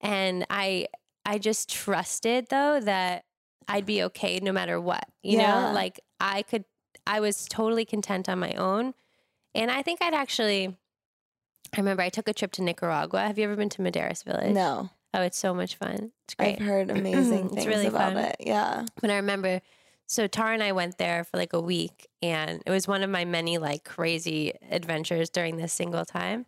and 0.00 0.46
I 0.50 0.86
I 1.24 1.38
just 1.38 1.68
trusted 1.70 2.48
though 2.50 2.80
that 2.80 3.24
I'd 3.68 3.86
be 3.86 4.02
okay 4.04 4.40
no 4.40 4.52
matter 4.52 4.80
what. 4.80 5.04
You 5.22 5.38
Yeah. 5.38 5.68
know, 5.68 5.72
like 5.74 6.00
I 6.20 6.42
could 6.42 6.64
I 7.06 7.20
was 7.20 7.46
totally 7.46 7.84
content 7.84 8.28
on 8.28 8.38
my 8.38 8.52
own. 8.54 8.94
And 9.54 9.70
I 9.70 9.82
think 9.82 10.02
I'd 10.02 10.14
actually 10.14 10.76
I 11.74 11.78
remember 11.78 12.02
I 12.02 12.08
took 12.08 12.28
a 12.28 12.32
trip 12.34 12.52
to 12.52 12.62
Nicaragua. 12.62 13.20
Have 13.26 13.38
you 13.38 13.44
ever 13.44 13.56
been 13.56 13.68
to 13.70 13.82
Maderas 13.82 14.22
Village? 14.24 14.54
No. 14.54 14.90
Oh, 15.12 15.22
it's 15.22 15.38
so 15.38 15.54
much 15.54 15.76
fun. 15.76 16.12
It's 16.24 16.34
great. 16.34 16.60
I've 16.60 16.66
heard 16.66 16.90
amazing 16.90 17.46
It's 17.46 17.54
things 17.54 17.66
really 17.66 17.86
about 17.86 18.14
fun. 18.14 18.24
it. 18.24 18.36
Yeah. 18.40 18.84
But 19.00 19.10
I 19.10 19.16
remember, 19.16 19.60
so 20.06 20.26
Tara 20.26 20.54
and 20.54 20.62
I 20.62 20.72
went 20.72 20.98
there 20.98 21.24
for 21.24 21.36
like 21.36 21.52
a 21.52 21.60
week, 21.60 22.08
and 22.22 22.62
it 22.66 22.70
was 22.70 22.86
one 22.86 23.02
of 23.02 23.10
my 23.10 23.24
many 23.24 23.58
like 23.58 23.84
crazy 23.84 24.52
adventures 24.70 25.30
during 25.30 25.56
this 25.56 25.72
single 25.72 26.04
time. 26.04 26.46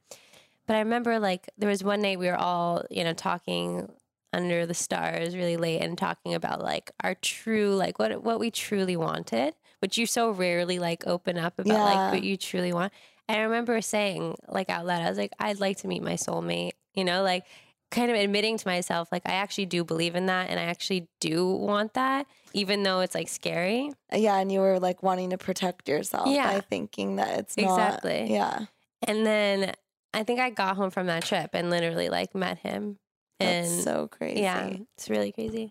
But 0.66 0.76
I 0.76 0.80
remember 0.80 1.18
like 1.18 1.48
there 1.56 1.68
was 1.70 1.82
one 1.84 2.02
night 2.02 2.18
we 2.18 2.26
were 2.26 2.36
all, 2.38 2.84
you 2.90 3.04
know, 3.04 3.12
talking 3.14 3.90
under 4.32 4.66
the 4.66 4.74
stars 4.74 5.34
really 5.36 5.56
late 5.56 5.80
and 5.80 5.96
talking 5.96 6.34
about 6.34 6.60
like 6.60 6.90
our 7.02 7.14
true, 7.14 7.74
like 7.74 7.98
what 7.98 8.22
what 8.22 8.38
we 8.40 8.50
truly 8.50 8.96
wanted, 8.96 9.54
which 9.80 9.98
you 9.98 10.06
so 10.06 10.30
rarely 10.30 10.78
like 10.78 11.06
open 11.06 11.36
up 11.38 11.58
about 11.58 11.72
Yeah. 11.72 11.82
like 11.84 12.12
what 12.14 12.22
you 12.22 12.36
truly 12.36 12.72
want. 12.72 12.92
And 13.28 13.38
I 13.38 13.42
remember 13.42 13.80
saying 13.80 14.36
like 14.48 14.70
out 14.70 14.86
loud, 14.86 15.02
I 15.02 15.08
was 15.08 15.18
like, 15.18 15.32
I'd 15.38 15.60
like 15.60 15.78
to 15.78 15.88
meet 15.88 16.02
my 16.02 16.14
soulmate, 16.14 16.72
you 16.94 17.04
know, 17.04 17.22
like 17.22 17.44
kind 17.90 18.10
of 18.10 18.16
admitting 18.16 18.58
to 18.58 18.66
myself 18.66 19.08
like 19.12 19.22
I 19.26 19.32
actually 19.34 19.66
do 19.66 19.84
believe 19.84 20.16
in 20.16 20.26
that 20.26 20.50
and 20.50 20.58
I 20.58 20.64
actually 20.64 21.06
do 21.20 21.48
want 21.48 21.94
that 21.94 22.26
even 22.52 22.82
though 22.82 23.00
it's 23.00 23.14
like 23.14 23.28
scary. 23.28 23.90
Yeah. 24.12 24.36
And 24.38 24.50
you 24.50 24.60
were 24.60 24.80
like 24.80 25.02
wanting 25.02 25.30
to 25.30 25.38
protect 25.38 25.88
yourself 25.88 26.26
Yeah. 26.28 26.52
by 26.54 26.60
thinking 26.60 27.16
that 27.16 27.38
it's 27.38 27.56
not. 27.56 27.64
Exactly. 27.78 28.32
Yeah. 28.32 28.66
And 29.06 29.24
then 29.26 29.72
I 30.14 30.22
think 30.24 30.40
I 30.40 30.50
got 30.50 30.76
home 30.76 30.90
from 30.90 31.06
that 31.08 31.24
trip 31.24 31.50
and 31.52 31.68
literally 31.70 32.08
like 32.08 32.34
met 32.34 32.58
him. 32.58 32.98
That's 33.38 33.68
And 33.68 33.82
so 33.84 34.08
crazy. 34.08 34.40
yeah, 34.40 34.70
it's 34.96 35.10
really 35.10 35.30
crazy. 35.30 35.70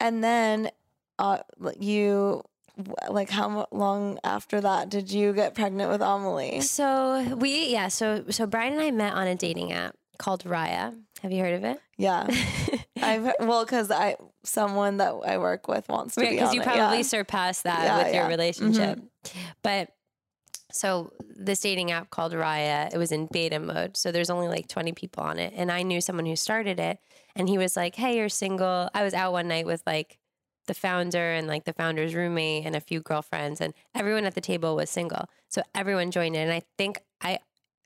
And 0.00 0.22
then 0.24 0.70
uh, 1.18 1.38
you, 1.78 2.42
like, 3.08 3.30
how 3.30 3.66
long 3.70 4.18
after 4.24 4.60
that 4.60 4.88
did 4.88 5.10
you 5.10 5.32
get 5.32 5.54
pregnant 5.54 5.90
with 5.90 6.00
Amelie? 6.00 6.60
So 6.60 7.36
we 7.36 7.68
yeah, 7.68 7.88
so 7.88 8.24
so 8.30 8.46
Brian 8.46 8.72
and 8.72 8.82
I 8.82 8.90
met 8.90 9.14
on 9.14 9.26
a 9.26 9.34
dating 9.34 9.72
app 9.72 9.94
called 10.18 10.44
Raya. 10.44 10.94
Have 11.22 11.32
you 11.32 11.40
heard 11.40 11.54
of 11.54 11.64
it? 11.64 11.80
Yeah. 11.98 12.26
I've, 13.02 13.32
well, 13.40 13.64
because 13.64 13.90
I, 13.90 14.16
someone 14.44 14.98
that 14.98 15.14
I 15.26 15.38
work 15.38 15.68
with 15.68 15.88
wants 15.88 16.14
to 16.14 16.20
be 16.20 16.30
because 16.30 16.54
you 16.54 16.62
probably 16.62 16.98
yeah. 16.98 17.02
surpassed 17.02 17.64
that 17.64 17.84
Yeah, 17.84 17.98
with 17.98 18.06
your 18.06 18.14
yeah. 18.14 18.20
Mm-hmm. 18.22 18.30
relationship. 18.30 19.00
But 19.62 19.90
so 20.72 21.12
this 21.20 21.60
dating 21.60 21.90
app 21.90 22.10
called 22.10 22.32
Raya, 22.32 22.92
it 22.92 22.98
was 22.98 23.12
in 23.12 23.28
beta 23.30 23.58
mode. 23.60 23.96
So 23.96 24.10
there's 24.10 24.30
only 24.30 24.48
like 24.48 24.68
20 24.68 24.92
people 24.92 25.22
on 25.22 25.38
it. 25.38 25.52
And 25.56 25.70
I 25.70 25.82
knew 25.82 26.00
someone 26.00 26.26
who 26.26 26.36
started 26.36 26.80
it 26.80 26.98
and 27.36 27.48
he 27.48 27.58
was 27.58 27.76
like, 27.76 27.94
Hey, 27.94 28.16
you're 28.16 28.28
single. 28.28 28.88
I 28.94 29.02
was 29.02 29.14
out 29.14 29.32
one 29.32 29.48
night 29.48 29.66
with 29.66 29.82
like 29.86 30.18
the 30.66 30.74
founder 30.74 31.32
and 31.32 31.46
like 31.48 31.64
the 31.64 31.72
founder's 31.72 32.14
roommate 32.14 32.64
and 32.66 32.76
a 32.76 32.80
few 32.80 33.00
girlfriends 33.00 33.60
and 33.60 33.74
everyone 33.94 34.24
at 34.24 34.34
the 34.34 34.40
table 34.40 34.76
was 34.76 34.90
single. 34.90 35.24
So 35.48 35.62
everyone 35.74 36.10
joined 36.10 36.36
in. 36.36 36.42
And 36.42 36.52
I 36.52 36.62
think 36.78 37.00
I 37.20 37.38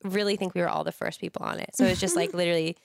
really 0.05 0.37
think 0.37 0.55
we 0.55 0.61
were 0.61 0.69
all 0.69 0.85
the 0.85 0.93
first 0.93 1.21
people 1.21 1.45
on 1.45 1.59
it. 1.59 1.71
So 1.75 1.85
it's 1.85 2.01
just 2.01 2.17
like 2.17 2.35
literally 2.43 2.77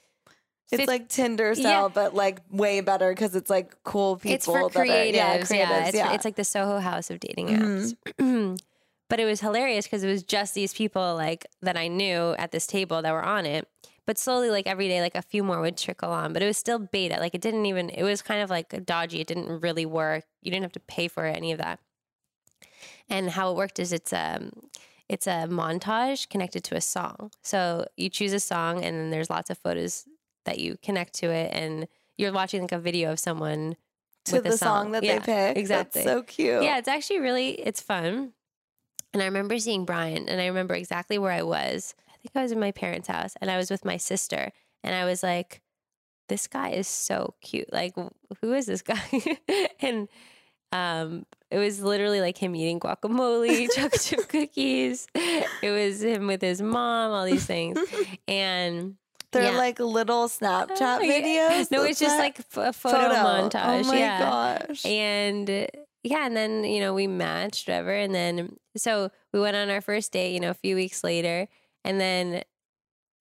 It's 0.71 0.88
like 0.88 1.10
Tinder 1.10 1.54
style, 1.56 1.89
but 1.89 2.15
like 2.15 2.39
way 2.49 2.80
better 2.80 3.10
because 3.12 3.36
it's 3.36 3.49
like 3.49 3.75
cool 3.84 4.15
people. 4.15 4.34
it's 4.36 4.45
for 4.45 4.69
that 4.69 4.75
are- 4.80 4.86
creatives. 4.86 5.13
yeah, 5.13 5.34
yeah, 5.34 5.39
creatives. 5.41 5.88
it's, 5.89 5.97
yeah. 5.97 6.13
it's 6.13 6.25
like 6.25 6.36
the 6.38 6.45
Soho 6.45 6.80
House 6.80 7.10
of 7.12 7.19
dating 7.19 7.47
Mhm. 7.49 7.95
apps. 8.17 8.62
but 9.10 9.19
it 9.19 9.25
was 9.25 9.41
hilarious 9.41 9.86
because 9.86 10.04
it 10.06 10.08
was 10.08 10.23
just 10.23 10.54
these 10.54 10.73
people 10.73 11.15
like 11.15 11.45
that 11.62 11.75
I 11.75 11.89
knew 11.89 12.34
at 12.39 12.51
this 12.51 12.65
table 12.65 13.01
that 13.01 13.12
were 13.12 13.23
on 13.23 13.45
it. 13.45 13.67
But 14.07 14.17
slowly, 14.17 14.49
like 14.49 14.67
every 14.67 14.87
day, 14.87 14.99
like 15.01 15.15
a 15.15 15.21
few 15.21 15.43
more 15.43 15.61
would 15.61 15.77
trickle 15.77 16.09
on. 16.11 16.33
But 16.33 16.41
it 16.41 16.47
was 16.47 16.57
still 16.57 16.79
beta. 16.79 17.17
Like 17.19 17.35
it 17.35 17.41
didn't 17.41 17.65
even. 17.65 17.89
It 17.89 18.03
was 18.03 18.21
kind 18.21 18.41
of 18.41 18.49
like 18.49 18.85
dodgy. 18.85 19.21
It 19.21 19.27
didn't 19.27 19.61
really 19.61 19.85
work. 19.85 20.25
You 20.41 20.51
didn't 20.51 20.63
have 20.63 20.71
to 20.73 20.79
pay 20.79 21.07
for 21.07 21.25
it, 21.25 21.37
any 21.37 21.51
of 21.51 21.59
that. 21.59 21.79
And 23.09 23.29
how 23.29 23.51
it 23.51 23.57
worked 23.57 23.79
is 23.79 23.93
it's 23.93 24.13
um 24.13 24.51
it's 25.09 25.27
a 25.27 25.45
montage 25.47 26.29
connected 26.29 26.63
to 26.65 26.75
a 26.75 26.81
song. 26.81 27.31
So 27.43 27.85
you 27.97 28.09
choose 28.09 28.33
a 28.33 28.39
song, 28.39 28.83
and 28.83 28.97
then 28.97 29.09
there's 29.11 29.29
lots 29.29 29.49
of 29.49 29.57
photos 29.57 30.05
that 30.45 30.59
you 30.59 30.77
connect 30.81 31.13
to 31.15 31.29
it, 31.29 31.51
and 31.53 31.87
you're 32.17 32.31
watching 32.31 32.61
like 32.61 32.71
a 32.71 32.79
video 32.79 33.11
of 33.11 33.19
someone 33.19 33.75
to 34.25 34.33
with 34.33 34.43
the 34.43 34.49
a 34.53 34.57
song, 34.57 34.91
that 34.91 35.03
Yeah, 35.03 35.19
they 35.19 35.19
pick. 35.19 35.57
exactly. 35.57 36.03
That's 36.03 36.11
so 36.11 36.23
cute. 36.23 36.63
Yeah, 36.63 36.77
it's 36.77 36.87
actually 36.87 37.19
really 37.19 37.49
it's 37.51 37.81
fun. 37.81 38.33
And 39.13 39.21
I 39.21 39.25
remember 39.25 39.59
seeing 39.59 39.83
Brian, 39.83 40.29
and 40.29 40.39
I 40.39 40.47
remember 40.47 40.73
exactly 40.73 41.17
where 41.17 41.33
I 41.33 41.41
was. 41.43 41.93
I 42.23 42.27
think 42.27 42.36
I 42.36 42.43
was 42.43 42.51
in 42.51 42.60
my 42.60 42.71
parents' 42.71 43.07
house, 43.07 43.34
and 43.41 43.49
I 43.49 43.57
was 43.57 43.71
with 43.71 43.84
my 43.84 43.97
sister, 43.97 44.51
and 44.84 44.93
I 44.95 45.05
was 45.05 45.23
like, 45.23 45.62
"This 46.29 46.47
guy 46.47 46.69
is 46.71 46.88
so 46.88 47.34
cute. 47.41 47.71
Like, 47.73 47.93
who 48.41 48.53
is 48.53 48.65
this 48.67 48.81
guy?" 48.84 49.01
and 49.79 50.07
Um, 50.73 51.25
it 51.49 51.57
was 51.57 51.81
literally 51.81 52.21
like 52.21 52.38
him 52.38 52.55
eating 52.55 52.79
guacamole, 52.79 53.67
chocolate 53.75 54.01
chip 54.01 54.29
cookies. 54.29 55.05
It 55.15 55.71
was 55.71 56.01
him 56.01 56.27
with 56.27 56.41
his 56.41 56.62
mom, 56.62 57.12
all 57.12 57.25
these 57.25 57.45
things, 57.45 57.77
and 58.27 58.95
They're 59.34 59.51
yeah. 59.51 59.57
like 59.57 59.79
little 59.81 60.29
Snapchat 60.29 60.99
Oh, 60.99 61.01
videos. 61.01 61.69
No, 61.71 61.84
it's 61.84 61.99
just 61.99 62.17
like 62.17 62.39
a 62.39 62.43
photo, 62.71 62.97
montage. 62.97 63.84
Oh 63.84 63.88
my 63.88 63.97
yeah. 63.97 64.19
gosh. 64.67 64.86
And 64.86 65.49
yeah, 66.03 66.25
and 66.25 66.38
then, 66.38 66.63
you 66.63 66.79
know, 66.79 66.93
we 66.93 67.05
matched, 67.05 67.67
whatever. 67.67 67.91
And 67.91 68.15
then, 68.15 68.55
so 68.77 69.12
we 69.34 69.39
went 69.41 69.57
on 69.57 69.69
our 69.69 69.81
first 69.81 70.12
date, 70.13 70.31
you 70.34 70.39
know, 70.39 70.49
a 70.51 70.53
few 70.55 70.75
weeks 70.75 71.03
later. 71.03 71.47
And 71.83 71.99
then, 71.99 72.43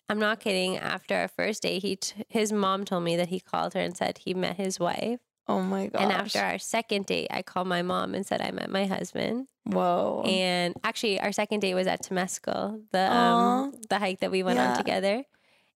I'm 0.08 0.18
not 0.18 0.40
kidding, 0.40 0.76
after 0.76 1.14
our 1.14 1.28
first 1.28 1.62
date, 1.62 1.82
he 1.82 1.96
t- 1.96 2.24
his 2.28 2.52
mom 2.52 2.84
told 2.84 3.04
me 3.04 3.16
that 3.16 3.28
he 3.28 3.40
called 3.40 3.74
her 3.74 3.80
and 3.80 3.96
said 3.96 4.18
he 4.18 4.34
met 4.34 4.56
his 4.56 4.78
wife. 4.80 5.20
oh 5.48 5.60
my 5.62 5.86
god! 5.86 6.02
And 6.02 6.12
after 6.12 6.40
our 6.40 6.58
second 6.58 7.06
date, 7.06 7.28
I 7.30 7.42
called 7.42 7.68
my 7.68 7.82
mom 7.82 8.14
and 8.14 8.26
said 8.26 8.40
I 8.40 8.50
met 8.50 8.70
my 8.70 8.86
husband. 8.86 9.46
Whoa. 9.64 10.22
And 10.26 10.74
actually, 10.84 11.20
our 11.20 11.32
second 11.32 11.60
date 11.60 11.74
was 11.74 11.86
at 11.86 12.02
Temescal, 12.02 12.82
the 12.92 13.12
um, 13.12 13.72
the 13.88 13.98
hike 13.98 14.20
that 14.20 14.30
we 14.30 14.42
went 14.42 14.58
Yeah. 14.58 14.72
on 14.72 14.76
together. 14.76 15.24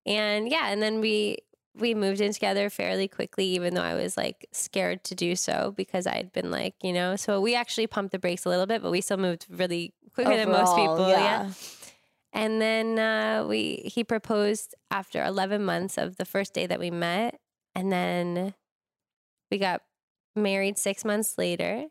And 0.06 0.48
yeah, 0.50 0.68
and 0.68 0.82
then 0.82 1.00
we 1.00 1.38
we 1.76 1.94
moved 1.94 2.20
in 2.20 2.32
together 2.32 2.70
fairly 2.70 3.08
quickly, 3.08 3.46
even 3.46 3.74
though 3.74 3.82
I 3.82 3.94
was 3.94 4.16
like 4.16 4.46
scared 4.52 5.02
to 5.04 5.14
do 5.14 5.34
so 5.36 5.72
because 5.76 6.06
I'd 6.06 6.32
been 6.32 6.50
like, 6.50 6.74
you 6.82 6.92
know, 6.92 7.16
so 7.16 7.40
we 7.40 7.54
actually 7.56 7.86
pumped 7.88 8.12
the 8.12 8.18
brakes 8.18 8.44
a 8.44 8.48
little 8.48 8.66
bit, 8.66 8.80
but 8.82 8.90
we 8.92 9.00
still 9.00 9.16
moved 9.16 9.46
really 9.48 9.92
quicker 10.12 10.36
than 10.36 10.50
most 10.50 10.72
Overall, 10.72 10.96
people. 10.96 11.08
Yeah. 11.08 11.50
And 12.34 12.60
then 12.60 12.98
uh, 12.98 13.46
we 13.48 13.82
he 13.84 14.02
proposed 14.02 14.74
after 14.90 15.24
11 15.24 15.64
months 15.64 15.96
of 15.96 16.16
the 16.16 16.24
first 16.24 16.52
day 16.52 16.66
that 16.66 16.80
we 16.80 16.90
met, 16.90 17.38
and 17.76 17.92
then 17.92 18.54
we 19.52 19.58
got 19.58 19.82
married 20.34 20.76
six 20.76 21.04
months 21.04 21.38
later, 21.38 21.84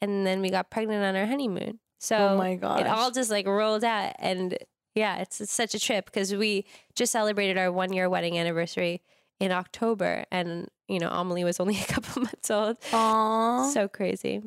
and 0.00 0.24
then 0.24 0.40
we 0.40 0.50
got 0.50 0.70
pregnant 0.70 1.04
on 1.04 1.16
our 1.16 1.26
honeymoon. 1.26 1.80
So 1.98 2.16
oh 2.16 2.36
my 2.36 2.54
gosh. 2.54 2.80
it 2.80 2.86
all 2.86 3.10
just 3.10 3.30
like 3.30 3.46
rolled 3.46 3.82
out, 3.82 4.14
and 4.20 4.56
yeah, 4.94 5.18
it's, 5.18 5.40
it's 5.40 5.52
such 5.52 5.74
a 5.74 5.80
trip 5.80 6.04
because 6.06 6.32
we 6.32 6.64
just 6.94 7.10
celebrated 7.10 7.58
our 7.58 7.72
one 7.72 7.92
year 7.92 8.08
wedding 8.08 8.38
anniversary 8.38 9.02
in 9.40 9.50
October, 9.50 10.24
and 10.30 10.68
you 10.86 11.00
know 11.00 11.08
Amelie 11.08 11.42
was 11.42 11.58
only 11.58 11.76
a 11.80 11.84
couple 11.84 12.22
months 12.22 12.50
old. 12.52 12.76
Aw. 12.92 13.68
So 13.72 13.88
crazy. 13.88 14.42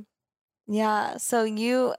yeah. 0.65 1.17
So 1.17 1.43
you 1.43 1.93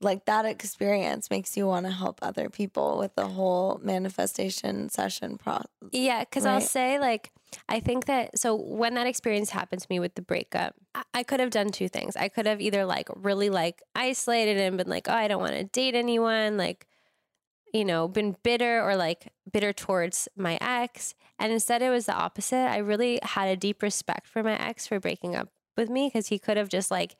like 0.00 0.26
that 0.26 0.44
experience 0.44 1.30
makes 1.30 1.56
you 1.56 1.66
want 1.66 1.86
to 1.86 1.92
help 1.92 2.18
other 2.22 2.50
people 2.50 2.98
with 2.98 3.14
the 3.14 3.26
whole 3.26 3.80
manifestation 3.82 4.88
session 4.90 5.38
process. 5.38 5.70
Yeah, 5.90 6.20
because 6.20 6.44
I'll 6.44 6.60
say, 6.60 6.98
like, 6.98 7.30
I 7.68 7.80
think 7.80 8.04
that 8.06 8.38
so 8.38 8.54
when 8.54 8.94
that 8.94 9.06
experience 9.06 9.50
happened 9.50 9.80
to 9.80 9.86
me 9.88 9.98
with 9.98 10.14
the 10.14 10.22
breakup, 10.22 10.74
I, 10.94 11.02
I 11.14 11.22
could 11.22 11.40
have 11.40 11.50
done 11.50 11.70
two 11.70 11.88
things. 11.88 12.14
I 12.16 12.28
could 12.28 12.46
have 12.46 12.60
either 12.60 12.84
like 12.84 13.08
really 13.14 13.48
like 13.48 13.82
isolated 13.94 14.58
and 14.58 14.76
been 14.76 14.88
like, 14.88 15.08
oh, 15.08 15.14
I 15.14 15.28
don't 15.28 15.40
want 15.40 15.54
to 15.54 15.64
date 15.64 15.94
anyone, 15.94 16.58
like, 16.58 16.86
you 17.72 17.84
know, 17.84 18.06
been 18.06 18.36
bitter 18.42 18.82
or 18.82 18.96
like 18.96 19.32
bitter 19.50 19.72
towards 19.72 20.28
my 20.36 20.58
ex. 20.60 21.14
And 21.38 21.52
instead, 21.52 21.80
it 21.80 21.90
was 21.90 22.06
the 22.06 22.14
opposite. 22.14 22.56
I 22.56 22.78
really 22.78 23.18
had 23.22 23.48
a 23.48 23.56
deep 23.56 23.82
respect 23.82 24.26
for 24.26 24.42
my 24.42 24.58
ex 24.58 24.86
for 24.86 25.00
breaking 25.00 25.34
up 25.34 25.48
with 25.76 25.88
me 25.88 26.08
because 26.08 26.28
he 26.28 26.38
could 26.38 26.56
have 26.58 26.68
just 26.68 26.90
like, 26.90 27.16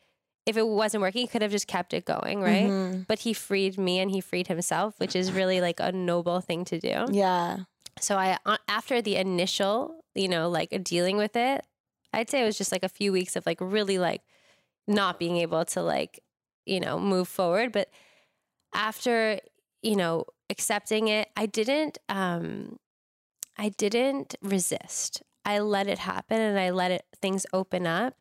if 0.47 0.57
it 0.57 0.67
wasn't 0.67 1.01
working, 1.03 1.23
he 1.23 1.27
could 1.27 1.43
have 1.43 1.51
just 1.51 1.67
kept 1.67 1.93
it 1.93 2.05
going, 2.05 2.41
right? 2.41 2.71
Mhm. 2.71 3.07
But 3.09 3.21
he 3.21 3.33
freed 3.33 3.77
me 3.79 3.99
and 3.99 4.11
he 4.11 4.21
freed 4.21 4.47
himself, 4.47 4.99
which 4.99 5.15
is 5.17 5.33
really 5.33 5.61
like 5.61 5.81
a 5.81 5.91
noble 5.93 6.41
thing 6.41 6.65
to 6.67 6.79
do 6.81 7.07
Yeah. 7.13 7.65
so 8.01 8.17
I 8.17 8.39
uh, 8.47 8.59
after 8.69 9.03
the 9.03 9.17
initial, 9.17 10.05
you 10.15 10.29
know, 10.29 10.49
like 10.49 10.71
dealing 10.85 11.17
with 11.17 11.35
it, 11.37 11.67
I'd 12.13 12.31
say 12.31 12.43
it 12.43 12.47
was 12.47 12.59
just 12.59 12.73
like 12.73 12.85
a 12.85 12.89
few 12.89 13.13
weeks 13.13 13.37
of 13.37 13.45
like 13.47 13.59
really 13.61 13.99
like 13.99 14.23
not 14.87 15.19
being 15.19 15.37
able 15.39 15.65
to 15.67 15.83
like, 15.83 16.21
you 16.65 16.79
know, 16.81 16.99
move 16.99 17.29
forward, 17.29 17.73
but 17.73 17.91
after, 18.75 19.41
you 19.83 19.97
know, 19.97 20.25
accepting 20.51 21.09
it, 21.09 21.29
I 21.37 21.47
didn't 21.47 21.99
um 22.09 22.79
I 23.59 23.71
didn't 23.71 24.37
resist. 24.43 25.23
I 25.45 25.61
let 25.61 25.87
it 25.87 25.99
happen 25.99 26.41
and 26.41 26.59
I 26.59 26.71
let 26.71 26.91
it 26.91 27.05
things 27.23 27.47
open 27.53 27.87
up 27.87 28.15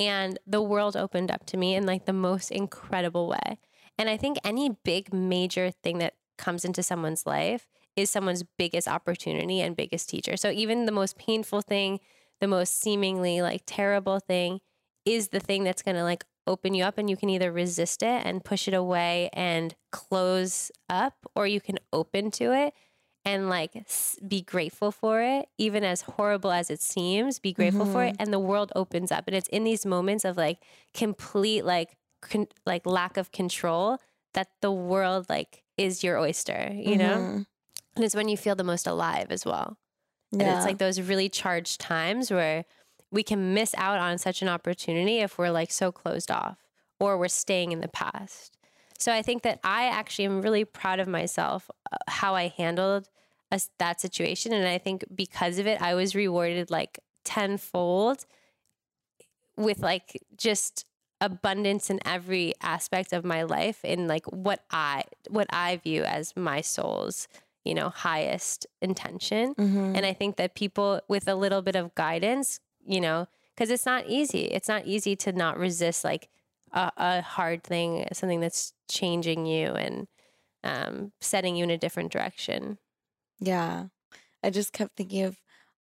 and 0.00 0.38
the 0.46 0.62
world 0.62 0.96
opened 0.96 1.30
up 1.30 1.44
to 1.46 1.58
me 1.58 1.74
in 1.74 1.84
like 1.84 2.06
the 2.06 2.12
most 2.12 2.50
incredible 2.50 3.28
way. 3.28 3.58
And 3.98 4.08
I 4.08 4.16
think 4.16 4.38
any 4.42 4.70
big 4.82 5.12
major 5.12 5.70
thing 5.70 5.98
that 5.98 6.14
comes 6.38 6.64
into 6.64 6.82
someone's 6.82 7.26
life 7.26 7.68
is 7.96 8.08
someone's 8.08 8.42
biggest 8.56 8.88
opportunity 8.88 9.60
and 9.60 9.76
biggest 9.76 10.08
teacher. 10.08 10.38
So 10.38 10.50
even 10.50 10.86
the 10.86 10.92
most 10.92 11.18
painful 11.18 11.60
thing, 11.60 12.00
the 12.40 12.48
most 12.48 12.80
seemingly 12.80 13.42
like 13.42 13.62
terrible 13.66 14.20
thing 14.20 14.60
is 15.04 15.28
the 15.28 15.40
thing 15.40 15.64
that's 15.64 15.82
going 15.82 15.96
to 15.96 16.02
like 16.02 16.24
open 16.46 16.72
you 16.72 16.82
up 16.82 16.96
and 16.96 17.10
you 17.10 17.16
can 17.16 17.28
either 17.28 17.52
resist 17.52 18.02
it 18.02 18.22
and 18.24 18.44
push 18.44 18.66
it 18.66 18.74
away 18.74 19.28
and 19.34 19.74
close 19.92 20.70
up 20.88 21.14
or 21.36 21.46
you 21.46 21.60
can 21.60 21.78
open 21.92 22.30
to 22.30 22.52
it 22.52 22.72
and 23.24 23.48
like 23.50 23.72
be 24.26 24.40
grateful 24.40 24.90
for 24.90 25.20
it 25.20 25.46
even 25.58 25.84
as 25.84 26.00
horrible 26.02 26.50
as 26.50 26.70
it 26.70 26.80
seems 26.80 27.38
be 27.38 27.52
grateful 27.52 27.84
for 27.86 28.02
it 28.04 28.16
and 28.18 28.32
the 28.32 28.38
world 28.38 28.72
opens 28.74 29.12
up 29.12 29.24
and 29.26 29.36
it's 29.36 29.48
in 29.48 29.62
these 29.64 29.84
moments 29.84 30.24
of 30.24 30.36
like 30.38 30.58
complete 30.94 31.64
like 31.64 31.96
con- 32.22 32.46
like 32.64 32.86
lack 32.86 33.16
of 33.16 33.30
control 33.30 33.98
that 34.32 34.48
the 34.62 34.72
world 34.72 35.26
like 35.28 35.62
is 35.76 36.02
your 36.02 36.18
oyster 36.18 36.70
you 36.74 36.96
know 36.96 37.16
Mhm. 37.16 37.46
and 37.96 38.04
it's 38.04 38.14
when 38.14 38.28
you 38.28 38.36
feel 38.38 38.54
the 38.54 38.64
most 38.64 38.86
alive 38.86 39.26
as 39.30 39.44
well 39.44 39.76
and 40.32 40.40
Yeah. 40.42 40.56
it's 40.56 40.64
like 40.64 40.78
those 40.78 41.00
really 41.00 41.28
charged 41.28 41.80
times 41.80 42.30
where 42.30 42.64
we 43.10 43.22
can 43.22 43.52
miss 43.52 43.74
out 43.76 43.98
on 43.98 44.16
such 44.18 44.40
an 44.40 44.48
opportunity 44.48 45.18
if 45.18 45.36
we're 45.36 45.50
like 45.50 45.70
so 45.72 45.90
closed 45.92 46.30
off 46.30 46.58
or 47.00 47.18
we're 47.18 47.28
staying 47.28 47.72
in 47.72 47.80
the 47.80 47.88
past. 47.88 48.56
So 49.00 49.12
I 49.12 49.22
think 49.22 49.42
that 49.42 49.58
I 49.64 49.86
actually 49.86 50.26
am 50.26 50.42
really 50.42 50.64
proud 50.64 51.00
of 51.00 51.08
myself 51.08 51.70
uh, 51.90 51.96
how 52.06 52.34
I 52.34 52.48
handled 52.48 53.08
a, 53.50 53.60
that 53.78 54.00
situation 54.00 54.52
and 54.52 54.66
I 54.68 54.78
think 54.78 55.04
because 55.14 55.58
of 55.58 55.66
it 55.66 55.80
I 55.82 55.94
was 55.94 56.14
rewarded 56.14 56.70
like 56.70 57.00
tenfold 57.24 58.26
with 59.56 59.80
like 59.80 60.20
just 60.36 60.84
abundance 61.20 61.90
in 61.90 62.00
every 62.06 62.54
aspect 62.62 63.12
of 63.12 63.24
my 63.24 63.42
life 63.42 63.84
in 63.84 64.06
like 64.08 64.24
what 64.26 64.60
I 64.70 65.04
what 65.28 65.46
I 65.50 65.76
view 65.78 66.02
as 66.04 66.34
my 66.36 66.60
soul's 66.60 67.28
you 67.64 67.74
know 67.74 67.90
highest 67.90 68.66
intention 68.80 69.54
Mhm. 69.54 69.96
and 69.96 70.06
I 70.06 70.12
think 70.14 70.36
that 70.36 70.54
people 70.54 71.00
with 71.08 71.28
a 71.28 71.34
little 71.34 71.60
bit 71.62 71.76
of 71.76 71.94
guidance, 71.94 72.60
you 72.86 73.00
know, 73.00 73.28
because 73.54 73.68
it's 73.70 73.84
not 73.84 74.06
easy. 74.06 74.44
It's 74.44 74.68
not 74.68 74.86
easy 74.86 75.14
to 75.16 75.32
not 75.32 75.58
resist 75.58 76.04
like 76.04 76.28
a, 76.72 76.92
a 76.96 77.22
hard 77.22 77.62
thing, 77.64 78.06
something 78.12 78.40
that's 78.40 78.72
changing 78.90 79.46
you 79.46 79.68
and 79.68 80.06
um, 80.64 81.12
setting 81.20 81.56
you 81.56 81.64
in 81.64 81.70
a 81.70 81.78
different 81.78 82.12
direction. 82.12 82.78
Yeah. 83.38 83.86
I 84.42 84.50
just 84.50 84.72
kept 84.72 84.96
thinking 84.96 85.24
of 85.24 85.36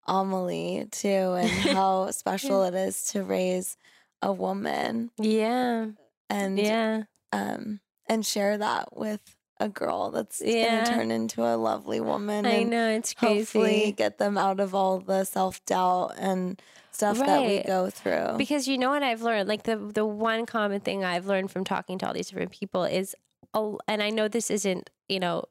Amelie 0.07 0.87
too 0.91 1.07
and 1.37 1.49
how 1.75 2.11
special 2.11 2.63
it 2.63 2.73
is 2.73 3.03
to 3.11 3.23
raise 3.23 3.77
a 4.21 4.31
woman 4.33 5.11
Yeah. 5.17 5.87
and 6.29 6.57
Yeah. 6.57 7.03
um 7.31 7.79
and 8.07 8.25
share 8.25 8.57
that 8.57 8.97
with 8.97 9.21
a 9.59 9.69
girl 9.69 10.09
that's 10.11 10.41
Yeah. 10.43 10.83
gonna 10.83 10.97
turn 10.97 11.11
into 11.11 11.43
a 11.43 11.55
lovely 11.55 11.99
woman 12.01 12.45
I 12.45 12.49
and 12.49 12.69
know. 12.69 12.89
It's 12.89 13.13
crazy. 13.13 13.37
hopefully 13.39 13.91
get 13.91 14.17
them 14.17 14.37
out 14.37 14.59
of 14.59 14.73
all 14.73 14.99
the 14.99 15.23
self 15.25 15.63
doubt 15.65 16.15
and 16.17 16.61
stuff 16.99 17.17
that 17.17 17.41
we 17.45 17.63
go 17.63 17.89
through. 17.89 18.37
Because 18.37 18.67
you 18.67 18.77
know 18.77 18.89
what 18.89 19.03
I've 19.03 19.21
learned? 19.21 19.47
Like 19.47 19.63
the 19.63 19.77
the 19.77 20.05
one 20.05 20.45
common 20.45 20.81
thing 20.81 21.03
I've 21.03 21.25
learned 21.25 21.51
from 21.51 21.63
talking 21.63 21.97
to 21.99 22.07
all 22.07 22.13
these 22.13 22.29
different 22.29 22.51
people 22.51 22.83
is, 22.83 23.15
and 23.53 24.03
I 24.03 24.09
know 24.09 24.27
this 24.27 24.51
isn't 24.51 24.89
you 25.07 25.19
know 25.19 25.45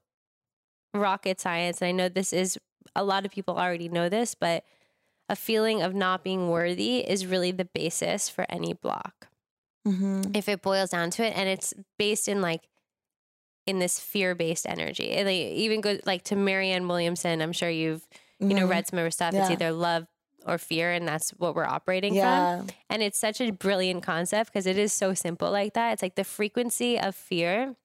rocket 0.95 1.41
science, 1.41 1.81
and 1.81 1.89
I 1.89 1.93
know 1.93 2.09
this 2.09 2.33
is 2.33 2.59
a 2.95 3.05
lot 3.05 3.25
of 3.25 3.31
people 3.31 3.57
already 3.57 3.89
know 3.89 4.09
this, 4.09 4.35
but 4.35 4.65
a 5.29 5.37
feeling 5.37 5.83
of 5.83 5.95
not 5.95 6.25
being 6.25 6.49
worthy 6.49 6.99
is 7.01 7.27
really 7.27 7.53
the 7.53 7.67
basis 7.67 8.29
for 8.29 8.47
any 8.49 8.73
block. 8.73 9.29
Mhm. 9.87 10.35
If 10.37 10.49
it 10.49 10.63
boils 10.63 10.91
down 10.91 11.11
to 11.11 11.25
it, 11.25 11.37
and 11.37 11.49
it's 11.49 11.75
based 11.99 12.29
in 12.29 12.41
like 12.43 12.69
in 13.67 13.79
this 13.79 14.01
fear 14.01 14.35
based 14.35 14.67
energy. 14.67 15.11
It 15.11 15.27
like, 15.27 15.35
even 15.35 15.81
goes 15.81 16.01
like 16.07 16.25
to 16.25 16.37
Marianne 16.37 16.89
Williamson. 16.89 17.43
I'm 17.43 17.53
sure 17.53 17.69
you've 17.71 18.07
you 18.41 18.55
know 18.55 18.67
Mhm. 18.67 18.71
read 18.71 18.87
some 18.87 18.99
of 18.99 19.05
her 19.05 19.11
stuff. 19.11 19.35
It's 19.35 19.51
either 19.51 19.73
love 19.73 20.07
or 20.49 20.59
fear, 20.59 20.91
and 20.91 21.07
that's 21.07 21.31
what 21.31 21.55
we're 21.55 21.67
operating 21.67 22.15
from. 22.59 22.67
And 22.91 23.03
it's 23.03 23.19
such 23.19 23.41
a 23.41 23.51
brilliant 23.51 24.03
concept 24.03 24.53
because 24.53 24.67
it 24.67 24.79
is 24.79 24.93
so 24.93 25.15
simple 25.15 25.51
like 25.51 25.75
that. 25.75 25.93
It's 25.93 26.03
like 26.03 26.15
the 26.15 26.25
frequency 26.25 26.99
of 26.99 27.15
fear, 27.15 27.77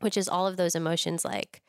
which 0.00 0.16
is 0.16 0.28
all 0.28 0.46
of 0.46 0.56
those 0.56 0.74
emotions 0.74 1.24
like 1.24 1.62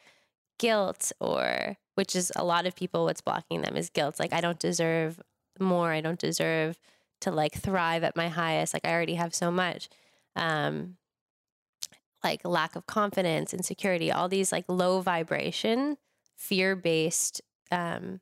guilt, 0.60 1.12
or 1.20 1.78
which 1.96 2.16
is 2.16 2.32
a 2.36 2.44
lot 2.44 2.66
of 2.66 2.76
people 2.76 3.06
what's 3.06 3.22
blocking 3.22 3.62
them 3.62 3.78
is 3.78 3.90
guilt. 3.90 4.20
Like, 4.20 4.34
I 4.34 4.42
don't 4.42 4.60
deserve 4.60 5.22
more. 5.60 5.92
I 5.92 6.02
don't 6.02 6.20
deserve 6.20 6.78
to 7.22 7.32
like 7.32 7.54
thrive 7.54 8.04
at 8.04 8.18
my 8.18 8.28
highest. 8.28 8.74
Like, 8.74 8.86
I 8.86 8.92
already 8.92 9.16
have 9.16 9.34
so 9.34 9.50
much. 9.50 9.90
Um, 10.36 10.98
like 12.26 12.42
lack 12.44 12.76
of 12.76 12.88
confidence, 12.88 13.54
insecurity, 13.54 14.12
all 14.12 14.28
these 14.28 14.52
like 14.52 14.66
low 14.68 15.00
vibration, 15.00 15.98
fear 16.36 16.76
based 16.76 17.40
um, 17.72 18.20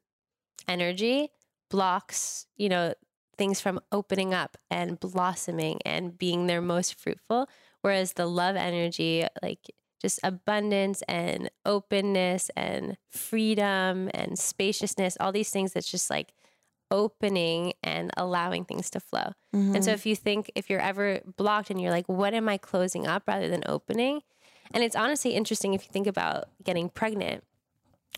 energy 0.68 1.32
blocks, 1.74 2.46
you 2.56 2.70
know, 2.70 2.94
things 3.36 3.60
from 3.60 3.80
opening 3.92 4.32
up 4.32 4.58
and 4.70 5.00
blossoming 5.00 5.80
and 5.84 6.20
being 6.20 6.46
their 6.46 6.62
most 6.62 6.94
fruitful. 6.94 7.50
Whereas 7.82 8.14
the 8.14 8.28
love 8.28 8.56
energy, 8.56 9.26
like 9.42 9.72
just 10.00 10.20
abundance 10.24 11.02
and 11.08 11.50
openness 11.66 12.52
and 12.56 12.96
freedom 13.10 14.12
and 14.14 14.38
spaciousness, 14.38 15.18
all 15.20 15.32
these 15.32 15.50
things 15.50 15.74
that's 15.74 15.90
just 15.90 16.12
like 16.12 16.32
opening 16.92 17.74
and 17.82 18.12
allowing 18.18 18.66
things 18.66 18.92
to 18.92 19.00
flow. 19.00 19.34
Mm-hmm. 19.56 19.74
And 19.74 19.84
so 19.84 19.90
if 19.90 20.06
you 20.06 20.16
think, 20.16 20.52
if 20.54 20.70
you're 20.70 20.80
ever 20.80 21.22
blocked 21.38 21.72
and 21.72 21.82
you're 21.82 21.90
like, 21.90 22.08
what 22.08 22.36
am 22.36 22.48
I 22.48 22.60
closing 22.60 23.08
up 23.08 23.24
rather 23.28 23.50
than 23.50 23.64
opening? 23.66 24.22
And 24.76 24.84
it's 24.84 24.96
honestly 24.96 25.32
interesting 25.32 25.74
if 25.74 25.84
you 25.84 25.90
think 25.92 26.06
about 26.06 26.46
getting 26.64 26.88
pregnant, 26.88 27.44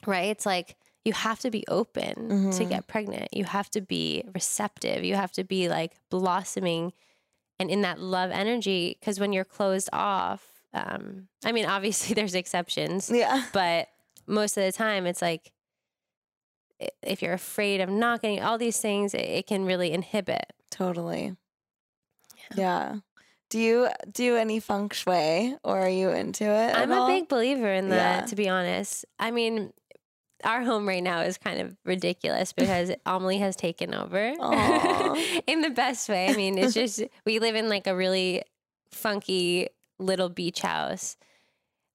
right? 0.06 0.26
It's 0.26 0.45
like 0.45 0.76
you 1.06 1.14
have 1.14 1.39
to 1.39 1.51
be 1.51 1.64
open 1.70 2.14
Mm-hmm. 2.16 2.49
to 2.51 2.66
get 2.66 2.88
pregnant. 2.88 3.30
You 3.32 3.45
have 3.45 3.70
to 3.72 3.82
be 3.82 4.24
receptive. 4.34 5.03
You 5.03 5.16
have 5.16 5.32
to 5.34 5.43
be 5.43 5.70
like 5.70 5.93
blossoming 6.10 6.91
and 7.60 7.70
in 7.70 7.82
that 7.82 7.99
love 7.99 8.32
energy. 8.32 8.97
Because 8.99 9.20
when 9.20 9.32
you're 9.32 9.45
closed 9.45 9.89
off, 9.93 10.43
um, 10.74 11.28
I 11.45 11.51
mean, 11.53 11.66
obviously 11.66 12.14
there's 12.16 12.36
exceptions, 12.36 13.10
yeah. 13.14 13.45
but 13.53 13.88
most 14.28 14.58
of 14.58 14.64
the 14.64 14.72
time 14.72 15.06
it's 15.06 15.22
like 15.22 15.51
if 17.01 17.22
you're 17.22 17.34
afraid 17.34 17.80
of 17.80 17.89
not 17.89 18.22
getting 18.22 18.41
all 18.41 18.58
these 18.58 18.80
things, 18.80 19.14
it, 19.14 19.22
it 19.22 19.47
can 19.47 19.64
really 19.66 19.91
inhibit. 19.93 20.51
Totally. 20.72 21.36
Yeah. 22.56 22.97
Do 23.49 23.60
you 23.60 23.88
do 24.12 24.36
any 24.36 24.60
feng 24.60 24.89
shui 24.89 25.56
or 25.64 25.80
are 25.80 25.89
you 25.89 26.10
into 26.10 26.43
it? 26.43 26.76
I'm 26.76 26.91
a 26.91 26.95
all? 27.01 27.08
big 27.08 27.30
believer 27.30 27.72
in 27.72 27.89
that, 27.89 28.22
Yeah. 28.22 28.26
to 28.26 28.36
be 28.36 28.49
honest. 28.49 29.06
I 29.20 29.32
mean, 29.32 29.72
our 30.46 30.64
home 30.64 30.88
right 30.88 31.04
now 31.04 31.22
is 31.22 31.38
kind 31.38 31.60
of 31.60 31.76
ridiculous 31.84 32.54
because 32.58 32.91
Amelie 33.06 33.39
has 33.39 33.56
taken 33.56 33.93
over 33.93 34.18
in 35.48 35.62
the 35.62 35.72
best 35.74 36.08
way. 36.08 36.30
I 36.30 36.36
mean, 36.36 36.58
it's 36.58 36.74
just, 36.74 37.04
we 37.26 37.39
live 37.39 37.56
in 37.56 37.68
like 37.70 37.88
a 37.88 37.96
really 37.96 38.43
funky 38.91 39.68
little 40.00 40.30
beach 40.30 40.62
house 40.62 41.18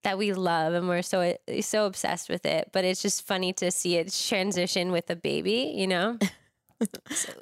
that 0.03 0.17
we 0.17 0.33
love 0.33 0.73
and 0.73 0.89
we're 0.89 1.03
so 1.03 1.37
so 1.61 1.85
obsessed 1.87 2.29
with 2.29 2.47
it 2.47 2.71
but 2.73 2.85
it's 2.85 3.03
just 3.03 3.27
funny 3.27 3.53
to 3.53 3.71
see 3.71 3.97
it 3.97 4.11
transition 4.13 4.93
with 4.93 5.09
a 5.11 5.17
baby 5.17 5.73
you 5.77 5.87
know 5.87 6.19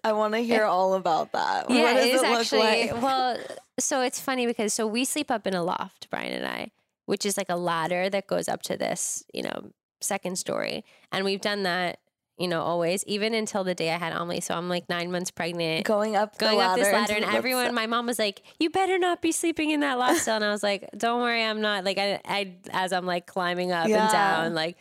I 0.03 0.13
want 0.13 0.35
to 0.35 0.41
hear 0.41 0.63
eh. 0.63 0.67
all 0.67 0.95
about 0.95 1.31
that. 1.33 1.71
yeah 1.71 1.83
what 1.83 1.95
does 1.95 2.05
it 2.05 2.09
it, 2.09 2.15
is 2.15 2.23
look 2.23 2.41
actually 2.41 2.91
like? 2.91 3.03
well 3.03 3.39
so 3.79 4.01
it's 4.01 4.21
funny 4.21 4.47
because 4.47 4.75
so 4.75 4.87
we 4.87 5.05
sleep 5.05 5.31
up 5.31 5.47
in 5.47 5.55
a 5.55 5.63
loft 5.63 6.11
brian 6.11 6.33
and 6.33 6.47
i 6.47 6.71
which 7.07 7.25
is 7.25 7.37
like 7.37 7.49
a 7.49 7.57
ladder 7.57 8.11
that 8.11 8.27
goes 8.27 8.49
up 8.49 8.63
to 8.63 8.77
this 8.77 9.23
you 9.33 9.43
know 9.43 9.71
second 10.01 10.37
story 10.37 10.85
and 11.13 11.25
we've 11.25 11.41
done 11.41 11.63
that 11.65 11.99
you 12.39 12.47
know 12.47 12.63
always 12.63 13.03
even 13.07 13.35
until 13.35 13.65
the 13.65 13.75
day 13.75 13.91
i 13.91 13.97
had 13.99 14.13
Amelie. 14.13 14.41
so 14.41 14.55
i'm 14.55 14.69
like 14.69 14.89
nine 14.89 15.11
months 15.11 15.31
pregnant 15.31 15.85
Going 15.85 16.15
up, 16.15 16.39
going 16.39 16.61
up 16.61 16.77
this 16.77 16.93
ladder 16.93 17.15
and 17.15 17.25
everyone 17.25 17.75
my 17.75 17.87
mom 17.87 18.07
was 18.07 18.19
like 18.19 18.43
you 18.61 18.71
better 18.71 18.97
not 18.99 19.21
be 19.21 19.33
sleeping 19.33 19.71
in 19.71 19.81
that 19.81 19.99
loft 19.99 20.21
cell 20.21 20.37
and 20.37 20.45
i 20.45 20.51
was 20.51 20.63
like 20.63 20.89
don't 20.97 21.21
worry 21.21 21.43
i'm 21.43 21.61
not 21.61 21.85
like 21.85 21.99
i, 21.99 22.21
I 22.25 22.55
as 22.71 22.93
i'm 22.93 23.07
like 23.07 23.27
climbing 23.27 23.73
up 23.73 23.89
Yeah. 23.89 24.05
and 24.05 24.13
down 24.13 24.55
like 24.55 24.77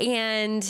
and 0.00 0.68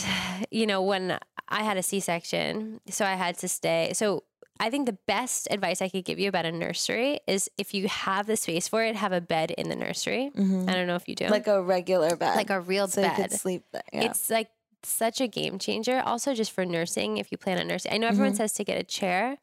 you 0.50 0.66
know 0.66 0.82
when 0.82 1.18
i 1.48 1.62
had 1.62 1.76
a 1.76 1.82
c-section 1.82 2.80
so 2.90 3.04
i 3.04 3.14
had 3.14 3.38
to 3.38 3.48
stay 3.48 3.92
so 3.94 4.24
i 4.60 4.70
think 4.70 4.86
the 4.86 4.96
best 5.06 5.48
advice 5.50 5.82
i 5.82 5.88
could 5.88 6.04
give 6.04 6.18
you 6.18 6.28
about 6.28 6.44
a 6.46 6.52
nursery 6.52 7.18
is 7.26 7.50
if 7.58 7.74
you 7.74 7.88
have 7.88 8.26
the 8.26 8.36
space 8.36 8.68
for 8.68 8.82
it 8.84 8.94
have 8.96 9.12
a 9.12 9.20
bed 9.20 9.50
in 9.52 9.68
the 9.68 9.76
nursery 9.76 10.30
Mhm. 10.34 10.68
i 10.68 10.72
don't 10.74 10.86
know 10.86 10.96
if 10.96 11.08
you 11.08 11.14
do 11.14 11.26
like 11.28 11.46
a 11.46 11.60
regular 11.62 12.14
bed, 12.16 12.36
like 12.36 12.50
a 12.50 12.60
real 12.60 12.86
so 12.88 13.00
you 13.00 13.06
bed 13.08 13.16
could 13.16 13.32
sleep 13.32 13.64
there. 13.72 13.82
Yeah. 13.92 14.04
it's 14.04 14.30
like 14.30 14.48
such 14.82 15.20
a 15.22 15.26
game 15.26 15.58
changer. 15.58 16.02
Also, 16.04 16.34
just 16.34 16.52
for 16.52 16.66
nursing, 16.66 17.16
if 17.16 17.32
you 17.32 17.38
plan 17.38 17.58
on 17.58 17.66
nursing, 17.66 17.90
I 17.90 17.96
know 17.96 18.06
everyone 18.06 18.34
Mhm. 18.34 18.36
says 18.36 18.52
to 18.54 18.64
get 18.64 18.78
a 18.78 18.84
chair, 18.84 19.38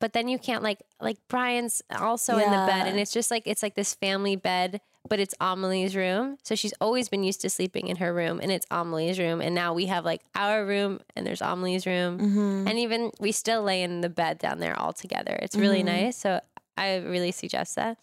but 0.00 0.14
then 0.14 0.26
you 0.26 0.38
can't 0.38 0.62
like 0.62 0.80
like 1.00 1.18
Brian's 1.28 1.82
also 1.90 2.38
in 2.38 2.50
the 2.50 2.64
bed, 2.66 2.86
and 2.88 2.98
it's 2.98 3.12
just 3.12 3.30
like 3.30 3.42
it's 3.46 3.62
like 3.62 3.74
this 3.74 3.92
family 3.94 4.36
bed, 4.36 4.80
but 5.08 5.20
it's 5.20 5.34
Amelie's 5.40 5.94
room. 5.96 6.36
So 6.42 6.54
she's 6.54 6.72
always 6.80 7.08
been 7.08 7.22
used 7.24 7.40
to 7.42 7.50
sleeping 7.50 7.88
in 7.88 7.96
her 7.96 8.12
room, 8.12 8.40
and 8.40 8.50
it's 8.52 8.66
Amelie's 8.70 9.18
room, 9.18 9.40
and 9.40 9.54
now 9.54 9.72
we 9.74 9.86
have 9.86 10.04
like 10.04 10.22
our 10.34 10.64
room, 10.66 11.00
and 11.14 11.26
there's 11.26 11.40
Amelie's 11.42 11.86
room, 11.86 12.18
Mhm. 12.18 12.68
and 12.70 12.78
even 12.78 13.10
we 13.20 13.32
still 13.32 13.62
lay 13.62 13.82
in 13.82 14.00
the 14.00 14.08
bed 14.08 14.38
down 14.38 14.58
there 14.58 14.78
all 14.78 14.92
together. 14.92 15.38
It's 15.42 15.56
really 15.56 15.82
Mhm. 15.82 15.86
nice. 15.86 16.16
So 16.16 16.40
I 16.76 16.96
really 16.96 17.32
suggest 17.32 17.76
that. 17.76 17.98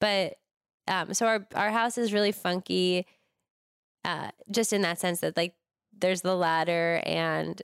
But 0.00 0.38
um, 0.86 1.14
so 1.14 1.26
our 1.26 1.46
our 1.54 1.70
house 1.70 1.96
is 1.98 2.12
really 2.12 2.32
funky, 2.32 3.06
uh, 4.04 4.30
just 4.50 4.72
in 4.72 4.82
that 4.82 4.98
sense 4.98 5.20
that 5.20 5.36
like 5.36 5.54
there's 5.98 6.20
the 6.22 6.36
ladder 6.36 7.00
and 7.06 7.60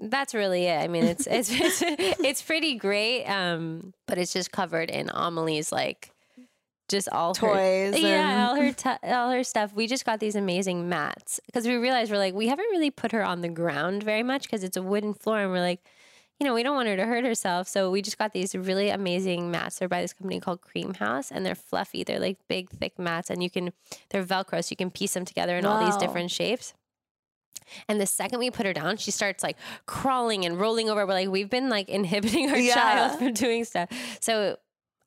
that's 0.00 0.34
really 0.34 0.66
it. 0.66 0.78
I 0.78 0.88
mean, 0.88 1.04
it's 1.04 1.26
it's 1.26 1.50
it's, 1.52 1.82
it's 1.82 2.42
pretty 2.42 2.74
great, 2.76 3.24
um, 3.24 3.92
but 4.06 4.18
it's 4.18 4.32
just 4.32 4.52
covered 4.52 4.90
in 4.90 5.10
Amelie's 5.12 5.72
like 5.72 6.10
just 6.88 7.08
all 7.10 7.34
her 7.34 7.40
toys. 7.54 7.98
yeah, 8.00 8.48
all 8.48 8.56
her 8.56 8.72
t- 8.72 8.90
all 9.08 9.30
her 9.30 9.44
stuff. 9.44 9.72
We 9.74 9.86
just 9.86 10.04
got 10.04 10.20
these 10.20 10.34
amazing 10.34 10.88
mats 10.88 11.40
because 11.46 11.66
we 11.66 11.76
realized 11.76 12.10
we're 12.10 12.18
like 12.18 12.34
we 12.34 12.48
haven't 12.48 12.66
really 12.70 12.90
put 12.90 13.12
her 13.12 13.24
on 13.24 13.40
the 13.42 13.48
ground 13.48 14.02
very 14.02 14.22
much 14.22 14.42
because 14.42 14.64
it's 14.64 14.76
a 14.76 14.82
wooden 14.82 15.14
floor, 15.14 15.40
and 15.40 15.50
we're 15.50 15.60
like, 15.60 15.80
you 16.40 16.46
know, 16.46 16.54
we 16.54 16.62
don't 16.62 16.74
want 16.76 16.88
her 16.88 16.96
to 16.96 17.04
hurt 17.04 17.24
herself. 17.24 17.68
So 17.68 17.90
we 17.90 18.00
just 18.02 18.16
got 18.18 18.32
these 18.32 18.54
really 18.54 18.90
amazing 18.90 19.50
mats. 19.50 19.78
They're 19.78 19.88
by 19.88 20.02
this 20.02 20.12
company 20.12 20.40
called 20.40 20.60
Creamhaus, 20.62 21.30
and 21.30 21.44
they're 21.44 21.54
fluffy. 21.54 22.04
They're 22.04 22.20
like 22.20 22.38
big, 22.48 22.70
thick 22.70 22.98
mats, 22.98 23.28
and 23.30 23.42
you 23.42 23.50
can 23.50 23.72
they're 24.10 24.24
Velcro, 24.24 24.64
so 24.64 24.68
you 24.70 24.76
can 24.76 24.90
piece 24.90 25.14
them 25.14 25.24
together 25.24 25.56
in 25.58 25.64
all 25.66 25.84
these 25.84 25.96
different 25.96 26.30
shapes. 26.30 26.74
And 27.86 28.00
the 28.00 28.06
second 28.06 28.38
we 28.38 28.50
put 28.50 28.64
her 28.64 28.72
down, 28.72 28.96
she 28.96 29.10
starts 29.10 29.42
like 29.42 29.58
crawling 29.84 30.46
and 30.46 30.58
rolling 30.58 30.88
over. 30.88 31.06
We're 31.06 31.12
like, 31.12 31.28
we've 31.28 31.50
been 31.50 31.68
like 31.68 31.88
inhibiting 31.90 32.48
our 32.50 32.56
Yeah. 32.56 32.74
child 32.74 33.18
from 33.18 33.34
doing 33.34 33.64
stuff. 33.64 33.90
So 34.20 34.56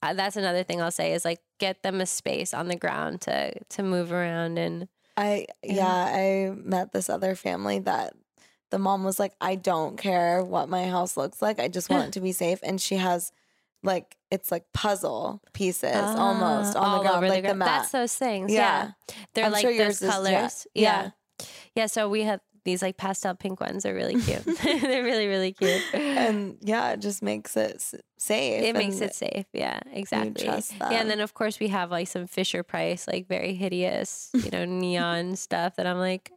that's 0.01 0.35
another 0.35 0.63
thing 0.63 0.81
I'll 0.81 0.91
say 0.91 1.13
is 1.13 1.23
like 1.25 1.39
get 1.59 1.83
them 1.83 2.01
a 2.01 2.05
space 2.05 2.53
on 2.53 2.67
the 2.67 2.75
ground 2.75 3.21
to 3.21 3.53
to 3.69 3.83
move 3.83 4.11
around 4.11 4.57
and 4.57 4.87
I 5.17 5.47
Yeah. 5.63 5.73
yeah, 5.75 6.15
I 6.15 6.51
met 6.55 6.91
this 6.93 7.09
other 7.09 7.35
family 7.35 7.79
that 7.79 8.13
the 8.71 8.79
mom 8.79 9.03
was 9.03 9.19
like, 9.19 9.33
I 9.41 9.55
don't 9.55 9.97
care 9.97 10.43
what 10.43 10.69
my 10.69 10.87
house 10.87 11.17
looks 11.17 11.41
like. 11.41 11.59
I 11.59 11.67
just 11.67 11.89
want 11.89 12.07
it 12.07 12.11
to 12.17 12.21
be 12.21 12.31
safe. 12.31 12.59
And 12.63 12.79
she 12.81 12.95
has 12.95 13.31
like 13.83 14.15
it's 14.31 14.51
like 14.51 14.65
puzzle 14.73 15.41
pieces 15.53 15.95
almost 15.95 16.75
Ah, 16.75 16.79
on 16.79 16.85
all 16.89 16.97
the 16.97 17.03
ground, 17.09 17.17
over 17.17 17.27
like 17.29 17.37
the, 17.43 17.47
ground. 17.49 17.59
mat. 17.59 17.67
That's 17.81 17.91
those 17.91 18.15
things. 18.15 18.51
Yeah, 18.51 18.57
Yeah. 19.09 19.15
they're 19.33 19.45
I'm 19.45 19.51
like 19.51 19.61
sure 19.61 19.71
those 19.71 19.77
yours 19.79 20.01
is- 20.01 20.07
yeah. 20.07 20.11
colors. 20.11 20.67
Yeah. 20.73 20.81
yeah, 21.03 21.45
yeah. 21.75 21.85
So 21.87 22.07
we 22.09 22.23
have 22.23 22.39
these 22.63 22.81
like 22.81 22.97
pastel 22.97 23.35
pink 23.35 23.59
ones. 23.59 23.83
They're 23.83 23.93
really 23.95 24.19
cute. 24.21 24.43
they're 24.63 25.03
really 25.03 25.27
really 25.27 25.51
cute. 25.53 25.81
and 25.93 26.57
yeah, 26.61 26.91
it 26.91 26.99
just 27.01 27.21
makes 27.21 27.57
it 27.57 27.75
s- 27.75 27.95
safe. 28.17 28.63
it 28.63 28.73
makes 28.75 29.01
it 29.01 29.15
safe. 29.15 29.45
Yeah, 29.53 29.79
exactly. 29.91 30.45
Yeah, 30.45 30.91
and 31.01 31.09
then 31.09 31.19
of 31.19 31.33
course 31.33 31.59
we 31.59 31.69
have 31.69 31.91
like 31.91 32.07
some 32.07 32.27
Fisher 32.27 32.63
Price, 32.63 33.07
like 33.07 33.27
very 33.27 33.53
hideous, 33.53 34.29
you 34.33 34.51
know, 34.51 34.65
neon 34.81 35.35
stuff 35.35 35.75
that 35.77 35.87
I'm 35.87 35.97
like, 35.97 36.31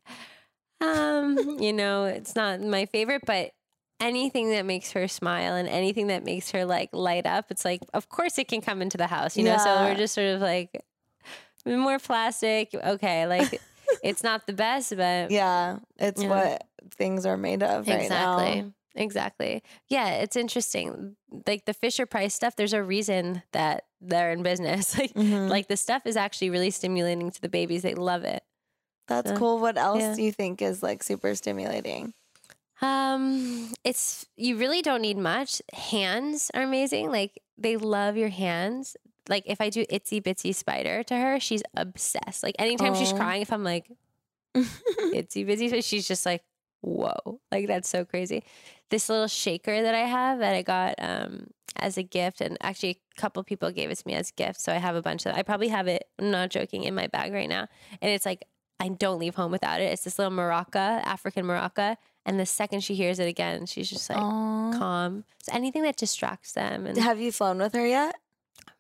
um, 0.81 1.59
you 1.61 1.73
know, 1.73 2.05
it's 2.05 2.35
not 2.35 2.61
my 2.61 2.87
favorite, 2.87 3.23
but 3.27 3.53
anything 4.01 4.51
that 4.51 4.67
makes 4.67 4.93
her 4.93 5.07
smile 5.09 5.55
and 5.55 5.69
anything 5.69 6.09
that 6.09 6.25
makes 6.25 6.51
her 6.51 6.65
like 6.65 6.91
light 6.93 7.27
up, 7.27 7.47
it's 7.51 7.65
like, 7.65 7.81
of 7.95 8.09
course 8.09 8.39
it 8.39 8.49
can 8.49 8.61
come 8.61 8.83
into 8.83 8.97
the 8.97 9.07
house, 9.07 9.37
you 9.37 9.45
know. 9.45 9.57
So 9.59 9.83
we're 9.85 9.95
just 9.95 10.15
sort 10.15 10.27
of 10.29 10.41
like 10.41 10.71
more 11.67 11.99
plastic. 11.99 12.75
Okay, 12.75 13.27
like 13.27 13.61
it's 14.05 14.23
not 14.23 14.47
the 14.47 14.53
best, 14.53 14.97
but 14.97 15.31
Yeah, 15.31 15.79
it's 15.99 16.23
Yeah. 16.23 16.29
what 16.29 16.65
things 16.97 17.27
are 17.27 17.37
made 17.37 17.63
of 17.63 17.89
right 17.89 18.03
exactly. 18.03 18.63
now. 18.63 18.73
Exactly. 18.97 19.63
Yeah, 19.89 20.09
it's 20.23 20.37
interesting. 20.37 21.17
Like 21.49 21.65
the 21.65 21.75
Fisher 21.75 22.07
Price 22.07 22.33
stuff, 22.33 22.55
there's 22.55 22.73
a 22.73 22.83
reason 22.83 23.43
that 23.53 23.87
they're 24.01 24.31
in 24.31 24.43
business. 24.45 24.95
Like 24.99 25.15
Mhm. 25.15 25.49
like 25.49 25.67
the 25.67 25.77
stuff 25.77 26.07
is 26.07 26.17
actually 26.17 26.51
really 26.51 26.71
stimulating 26.71 27.31
to 27.33 27.41
the 27.41 27.49
babies. 27.49 27.83
They 27.83 27.95
love 27.95 28.23
it. 28.23 28.45
That's 29.09 29.31
so, 29.31 29.37
cool. 29.37 29.59
What 29.59 29.77
else 29.77 30.01
yeah. 30.01 30.15
do 30.15 30.23
you 30.23 30.31
think 30.33 30.63
is 30.63 30.83
like 30.83 31.03
super 31.03 31.35
stimulating? 31.35 32.15
Um 32.81 33.73
it's 33.85 34.27
you 34.37 34.57
really 34.57 34.83
don't 34.83 35.03
need 35.03 35.17
much. 35.19 35.63
Hands 35.73 36.51
are 36.55 36.63
amazing. 36.63 37.11
Like 37.11 37.41
they 37.59 37.77
love 37.77 38.17
your 38.17 38.29
hands. 38.31 38.97
Like 39.29 39.45
if 39.47 39.61
I 39.61 39.71
do 39.71 39.85
itsy 39.87 40.23
bitsy 40.23 40.55
spider 40.55 41.03
to 41.05 41.17
her, 41.17 41.41
she's 41.41 41.63
obsessed. 41.75 42.43
Like 42.43 42.57
anytime 42.59 42.95
she's 42.95 43.13
crying, 43.13 43.43
if 43.43 43.53
I'm 43.53 43.65
like 43.65 43.91
itsy 44.57 45.47
bitsy 45.47 45.69
spider, 45.69 45.83
she's 45.83 46.07
just 46.07 46.27
like, 46.27 46.43
whoa. 46.83 47.41
Like 47.51 47.67
that's 47.67 47.89
so 47.89 48.05
crazy. 48.05 48.45
This 48.91 49.09
little 49.09 49.29
shaker 49.29 49.83
that 49.83 49.95
I 49.95 50.07
have 50.07 50.39
that 50.41 50.55
I 50.55 50.63
got 50.63 50.95
um 50.99 51.49
as 51.77 51.97
a 51.99 52.03
gift, 52.03 52.41
and 52.41 52.57
actually 52.61 53.01
a 53.17 53.21
couple 53.21 53.43
people 53.43 53.71
gave 53.73 53.91
it 53.91 53.99
to 53.99 54.07
me 54.07 54.15
as 54.15 54.31
gifts. 54.31 54.63
So 54.63 54.73
I 54.73 54.77
have 54.77 54.95
a 54.95 55.03
bunch 55.03 55.27
of 55.27 55.35
I 55.35 55.43
probably 55.43 55.69
have 55.69 55.89
it, 55.89 56.05
I'm 56.19 56.31
not 56.31 56.51
joking, 56.51 56.85
in 56.85 56.95
my 56.95 57.07
bag 57.07 57.33
right 57.33 57.49
now. 57.49 57.69
And 58.01 58.11
it's 58.11 58.27
like 58.27 58.45
I 58.81 58.89
don't 58.89 59.19
leave 59.19 59.35
home 59.35 59.51
without 59.51 59.81
it. 59.81 59.93
It's 59.93 60.05
this 60.05 60.19
little 60.19 60.33
maraca, 60.33 61.03
African 61.05 61.47
maraca. 61.47 61.97
And 62.27 62.41
the 62.41 62.47
second 62.47 62.81
she 62.81 62.95
hears 62.95 63.19
it 63.19 63.29
again, 63.29 63.67
she's 63.67 63.89
just 63.89 64.09
like 64.09 64.19
Aw. 64.19 64.73
calm. 64.79 65.25
So 65.43 65.53
anything 65.55 65.83
that 65.83 65.97
distracts 65.97 66.53
them 66.53 66.87
and 66.87 66.97
Have 66.99 67.21
you 67.21 67.33
flown 67.33 67.59
with 67.59 67.75
her 67.75 67.87
yet? 67.87 68.15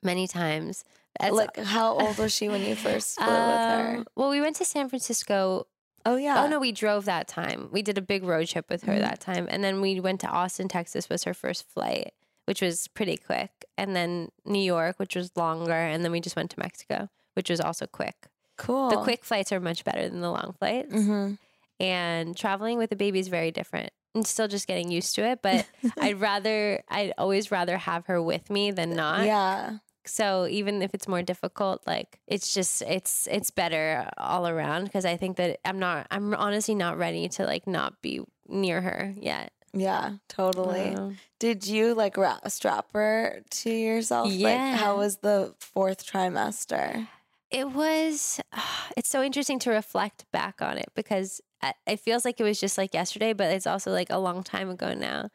Many 0.05 0.27
times. 0.29 0.85
That's- 1.19 1.35
like, 1.37 1.57
how 1.57 1.93
old 1.99 2.19
was 2.19 2.33
she 2.35 2.49
when 2.49 2.63
you 2.63 2.75
first 2.75 3.17
flew 3.17 3.27
with 3.27 3.35
her? 3.35 3.95
um, 3.99 4.07
Well, 4.17 4.31
we 4.31 4.41
went 4.41 4.57
to 4.57 4.65
San 4.65 4.89
Francisco 4.89 5.67
Oh 6.07 6.17
yeah. 6.17 6.45
Oh 6.45 6.49
no, 6.49 6.61
we 6.61 6.71
drove 6.71 7.07
that 7.07 7.29
time. 7.29 7.71
We 7.73 7.81
did 7.81 7.97
a 7.97 8.03
big 8.03 8.25
road 8.25 8.47
trip 8.47 8.69
with 8.69 8.83
her 8.85 8.93
Mhm. 8.93 9.01
that 9.01 9.21
time, 9.21 9.47
and 9.51 9.65
then 9.65 9.81
we 9.81 10.01
went 10.01 10.21
to 10.21 10.27
Austin, 10.29 10.69
Texas. 10.69 11.09
Was 11.09 11.25
her 11.25 11.33
first 11.33 11.67
flight, 11.67 12.13
which 12.45 12.61
was 12.61 12.89
pretty 12.89 13.17
quick, 13.17 13.65
and 13.79 13.97
then 13.97 14.29
New 14.45 14.61
York, 14.63 14.99
which 14.99 15.17
was 15.17 15.31
longer, 15.35 15.73
and 15.73 16.05
then 16.05 16.13
we 16.13 16.21
just 16.21 16.37
went 16.37 16.51
to 16.51 16.61
Mexico, 16.61 17.09
which 17.33 17.49
was 17.49 17.59
also 17.59 17.87
quick. 17.87 18.27
Cool. 18.59 18.91
The 18.91 18.99
quick 18.99 19.25
flights 19.25 19.51
are 19.51 19.61
much 19.61 19.83
better 19.83 20.07
than 20.07 20.21
the 20.21 20.31
long 20.31 20.55
flights, 20.59 20.93
Mm-hmm. 20.93 21.35
and 21.81 22.37
traveling 22.37 22.77
with 22.77 22.93
a 22.93 22.97
baby 22.97 23.19
is 23.19 23.29
very 23.29 23.51
different. 23.51 23.91
I'm 24.15 24.25
still 24.25 24.47
just 24.47 24.67
getting 24.67 24.91
used 24.93 25.15
to 25.15 25.25
it, 25.25 25.41
but 25.43 25.67
I'd 25.99 26.21
rather, 26.21 26.83
I'd 26.91 27.15
always 27.17 27.51
rather 27.51 27.79
have 27.79 28.05
her 28.07 28.21
with 28.23 28.51
me 28.51 28.71
than 28.73 28.95
not. 28.95 29.25
Yeah. 29.25 29.79
So 30.07 30.47
even 30.49 30.83
if 30.83 30.95
it's 30.95 31.09
more 31.09 31.23
difficult, 31.23 31.87
like 31.87 32.21
it's 32.27 32.53
just 32.55 32.83
it's 32.83 33.27
it's 33.31 33.51
better 33.51 34.09
all 34.19 34.47
around 34.47 34.85
because 34.85 35.05
I 35.05 35.17
think 35.17 35.37
that 35.39 35.61
I'm 35.65 35.79
not 35.79 36.07
I'm 36.11 36.35
honestly 36.35 36.75
not 36.75 36.99
ready 36.99 37.29
to 37.31 37.45
like 37.47 37.67
not 37.67 38.01
be 38.03 38.21
near 38.49 38.81
her 38.81 39.15
yet. 39.19 39.53
Yeah. 39.73 40.13
Totally. 40.29 40.97
Did 41.41 41.67
you 41.67 41.95
like 41.95 42.17
ra- 42.17 42.39
strap 42.47 42.87
her 42.93 43.43
to 43.51 43.71
yourself? 43.71 44.29
Like, 44.29 44.39
Yeah. 44.39 44.77
how 44.77 44.99
was 44.99 45.17
the 45.19 45.55
fourth 45.59 46.07
trimester? 46.07 47.09
it 47.51 47.71
was 47.71 48.41
ah, 48.53 48.89
it's 48.97 49.09
so 49.09 49.23
interesting 49.23 49.59
to 49.61 49.71
reflect 49.71 50.25
back 50.33 50.61
on 50.61 50.77
it 50.77 50.89
because 50.95 51.41
it 51.87 52.01
feels 52.01 52.25
like 52.25 52.41
it 52.41 52.45
was 52.45 52.61
just 52.61 52.77
like 52.77 52.93
yesterday, 52.95 53.33
but 53.33 53.51
it's 53.53 53.67
also 53.67 53.91
like 53.93 54.11
a 54.11 54.19
long 54.19 54.43
time 54.43 54.69
ago 54.71 54.93
now. 54.95 55.31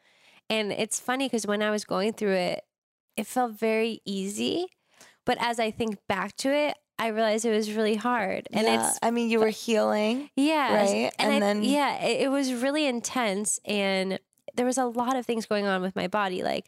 And 0.48 0.70
it's 0.72 1.00
funny 1.00 1.26
because 1.26 1.46
when 1.46 1.62
I 1.62 1.70
was 1.70 1.84
going 1.84 2.12
through 2.12 2.34
it, 2.34 2.64
it 3.20 3.26
felt 3.26 3.52
very 3.52 4.00
easy. 4.04 4.66
But 5.24 5.38
as 5.40 5.60
I 5.60 5.70
think 5.70 5.98
back 6.08 6.36
to 6.38 6.52
it, 6.52 6.76
I 6.98 7.08
realized 7.08 7.44
it 7.44 7.54
was 7.54 7.72
really 7.72 7.94
hard. 7.94 8.48
And 8.52 8.66
yeah. 8.66 8.88
it's 8.88 8.98
I 9.02 9.10
mean, 9.10 9.30
you 9.30 9.38
were 9.38 9.48
healing. 9.48 10.30
Yeah. 10.36 10.74
Right? 10.74 11.12
And, 11.18 11.32
And 11.32 11.32
I, 11.32 11.40
then- 11.40 11.62
yeah, 11.62 12.02
it, 12.04 12.22
it 12.22 12.28
was 12.30 12.52
really 12.52 12.86
intense. 12.86 13.60
And 13.64 14.18
there 14.54 14.66
was 14.66 14.78
a 14.78 14.86
lot 14.86 15.16
of 15.16 15.24
things 15.24 15.46
going 15.46 15.66
on 15.66 15.82
with 15.82 15.94
my 15.94 16.08
body, 16.08 16.42
like 16.42 16.66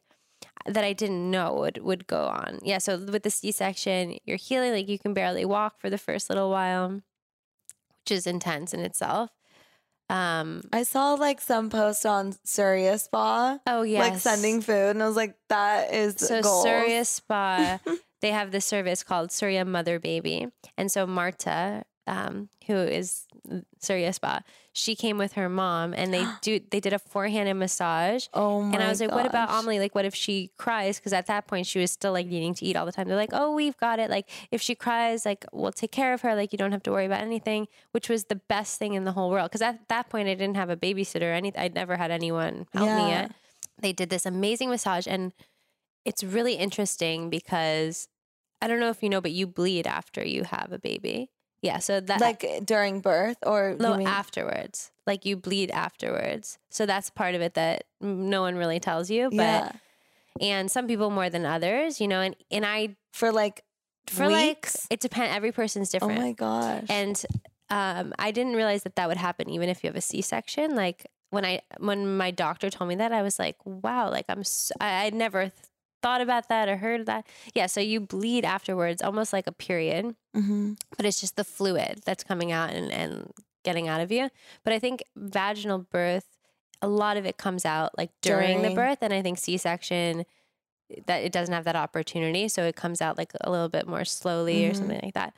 that 0.66 0.84
I 0.84 0.92
didn't 0.92 1.30
know 1.30 1.54
would, 1.54 1.78
would 1.78 2.06
go 2.06 2.26
on. 2.26 2.60
Yeah. 2.62 2.78
So 2.78 2.98
with 2.98 3.24
the 3.24 3.30
C 3.30 3.50
section, 3.50 4.18
you're 4.24 4.36
healing, 4.36 4.72
like 4.72 4.88
you 4.88 4.98
can 4.98 5.12
barely 5.12 5.44
walk 5.44 5.80
for 5.80 5.90
the 5.90 5.98
first 5.98 6.28
little 6.30 6.50
while, 6.50 6.90
which 6.90 8.10
is 8.12 8.26
intense 8.26 8.72
in 8.72 8.80
itself. 8.80 9.30
Um, 10.08 10.62
I 10.72 10.82
saw 10.82 11.14
like 11.14 11.40
some 11.40 11.70
post 11.70 12.04
on 12.04 12.34
Surya 12.44 12.98
Spa, 12.98 13.58
oh, 13.66 13.82
yeah. 13.82 14.00
like 14.00 14.18
sending 14.18 14.60
food, 14.60 14.90
and 14.90 15.02
I 15.02 15.06
was 15.06 15.16
like, 15.16 15.36
that 15.48 15.92
is 15.94 16.16
So 16.18 16.42
goals. 16.42 16.64
Surya 16.64 17.04
Spa, 17.04 17.78
they 18.20 18.30
have 18.30 18.50
this 18.50 18.66
service 18.66 19.02
called 19.02 19.32
Surya 19.32 19.64
Mother 19.64 19.98
Baby, 19.98 20.48
and 20.76 20.92
so 20.92 21.06
Marta, 21.06 21.84
um, 22.06 22.50
who 22.66 22.74
is 22.74 23.26
Surya 23.80 24.12
Spa, 24.12 24.40
she 24.74 24.94
came 24.94 25.18
with 25.18 25.34
her 25.34 25.48
mom, 25.48 25.92
and 25.94 26.12
they 26.14 26.26
do 26.42 26.58
they 26.70 26.80
did 26.80 26.92
a 26.92 26.98
four-handed 26.98 27.54
massage. 27.54 28.26
Oh 28.32 28.62
my 28.62 28.74
And 28.74 28.82
I 28.82 28.88
was 28.88 29.00
like, 29.00 29.10
what 29.12 29.26
about. 29.26 29.50
Amelie? 29.50 29.78
Like, 29.78 29.94
what 29.94 30.04
if 30.04 30.14
she 30.14 30.50
cries? 30.58 30.98
Because 30.98 31.12
at 31.12 31.26
that 31.26 31.46
point, 31.46 31.66
she 31.66 31.78
was 31.78 31.90
still 31.90 32.12
like 32.12 32.26
needing 32.26 32.54
to 32.54 32.64
eat 32.64 32.74
all 32.76 32.86
the 32.86 32.92
time. 32.92 33.06
They're 33.06 33.16
like, 33.16 33.32
oh, 33.32 33.52
we've 33.54 33.76
got 33.76 33.98
it. 33.98 34.08
Like, 34.10 34.28
if 34.50 34.62
she 34.62 34.74
cries, 34.74 35.26
like, 35.26 35.44
we'll 35.52 35.72
take 35.72 35.92
care 35.92 36.14
of 36.14 36.22
her. 36.22 36.34
Like, 36.34 36.52
you 36.52 36.58
don't 36.58 36.72
have 36.72 36.82
to 36.84 36.90
worry 36.90 37.04
about 37.06 37.20
anything, 37.20 37.68
which 37.92 38.08
was 38.08 38.24
the 38.24 38.36
best 38.36 38.78
thing 38.78 38.94
in 38.94 39.04
the 39.04 39.12
whole 39.12 39.30
world. 39.30 39.50
Because 39.50 39.62
at 39.62 39.88
that 39.88 40.08
point, 40.08 40.28
I 40.28 40.34
didn't 40.34 40.56
have 40.56 40.70
a 40.70 40.76
babysitter 40.76 41.22
or 41.30 41.34
anything. 41.34 41.60
I'd 41.60 41.74
never 41.74 41.96
had 41.96 42.10
anyone 42.10 42.66
help 42.72 42.86
me 42.86 43.08
Yeah. 43.08 43.08
yet. 43.22 43.32
They 43.80 43.92
did 43.92 44.10
this 44.10 44.24
amazing 44.26 44.70
massage. 44.70 45.06
And 45.06 45.32
it's 46.04 46.24
really 46.24 46.54
interesting 46.54 47.28
because 47.30 48.08
I 48.62 48.68
don't 48.68 48.80
know 48.80 48.90
if 48.90 49.02
you 49.02 49.08
know, 49.10 49.20
but 49.20 49.32
you 49.32 49.46
bleed 49.46 49.86
after 49.86 50.24
you 50.24 50.44
have 50.44 50.72
a 50.72 50.78
baby. 50.78 51.30
Yeah. 51.62 51.78
So 51.78 52.00
that, 52.00 52.20
like 52.20 52.44
during 52.64 53.00
birth 53.00 53.38
or 53.44 53.76
no, 53.78 54.00
afterwards. 54.04 54.90
Like 55.06 55.24
you 55.24 55.36
bleed 55.36 55.70
afterwards. 55.70 56.58
So 56.70 56.86
that's 56.86 57.10
part 57.10 57.34
of 57.34 57.40
it 57.40 57.54
that 57.54 57.84
no 58.00 58.42
one 58.42 58.56
really 58.56 58.80
tells 58.80 59.10
you. 59.10 59.30
But 59.30 59.36
yeah, 59.36 59.72
and 60.40 60.70
some 60.70 60.86
people 60.86 61.10
more 61.10 61.30
than 61.30 61.46
others, 61.46 62.00
you 62.00 62.08
know, 62.08 62.20
and 62.20 62.36
and 62.50 62.66
I 62.66 62.96
for 63.12 63.32
like 63.32 63.62
for 64.08 64.26
weeks. 64.26 64.76
like 64.90 64.92
it 64.92 65.00
depends 65.00 65.34
every 65.34 65.52
person's 65.52 65.90
different. 65.90 66.18
oh 66.18 66.22
my 66.22 66.32
gosh. 66.32 66.84
And 66.88 67.24
um 67.70 68.12
I 68.18 68.32
didn't 68.32 68.54
realize 68.54 68.82
that 68.82 68.96
that 68.96 69.08
would 69.08 69.16
happen 69.16 69.48
even 69.48 69.68
if 69.68 69.82
you 69.82 69.88
have 69.88 69.96
a 69.96 70.00
C-section. 70.02 70.74
Like 70.74 71.06
when 71.30 71.44
I 71.44 71.60
when 71.78 72.16
my 72.16 72.30
doctor 72.30 72.70
told 72.70 72.88
me 72.88 72.96
that 72.96 73.12
I 73.12 73.22
was 73.22 73.38
like, 73.38 73.56
wow, 73.64 74.10
like 74.10 74.26
I'm 74.28 74.44
so, 74.44 74.74
I 74.80 75.04
I'd 75.04 75.14
never 75.14 75.42
th- 75.42 75.52
thought 76.02 76.20
about 76.20 76.48
that 76.48 76.68
or 76.68 76.76
heard 76.76 77.06
that. 77.06 77.26
Yeah, 77.54 77.66
so 77.66 77.80
you 77.80 78.00
bleed 78.00 78.44
afterwards 78.44 79.00
almost 79.02 79.32
like 79.32 79.46
a 79.46 79.52
period 79.52 80.14
Mhm. 80.36 80.76
but 80.96 81.06
it's 81.06 81.20
just 81.20 81.36
the 81.36 81.44
fluid 81.44 82.00
that's 82.04 82.24
coming 82.24 82.50
out 82.52 82.70
and, 82.70 82.90
and 82.90 83.32
getting 83.64 83.86
out 83.88 84.00
of 84.00 84.10
you. 84.10 84.28
But 84.64 84.72
I 84.72 84.78
think 84.78 85.04
vaginal 85.16 85.78
birth, 85.78 86.26
a 86.80 86.88
lot 86.88 87.16
of 87.16 87.24
it 87.26 87.36
comes 87.36 87.64
out 87.64 87.96
like 87.96 88.10
during, 88.22 88.58
During. 88.58 88.62
the 88.70 88.74
birth, 88.74 88.98
and 89.02 89.12
I 89.12 89.22
think 89.22 89.38
C 89.38 89.56
section 89.56 90.24
that 91.06 91.22
it 91.22 91.32
doesn't 91.32 91.54
have 91.54 91.64
that 91.64 91.76
opportunity, 91.76 92.48
so 92.48 92.64
it 92.64 92.76
comes 92.76 93.00
out 93.00 93.16
like 93.16 93.32
a 93.40 93.50
little 93.50 93.68
bit 93.68 93.86
more 93.86 94.04
slowly 94.04 94.66
or 94.66 94.72
Mhm. 94.72 94.76
something 94.76 95.00
like 95.02 95.14
that. 95.14 95.32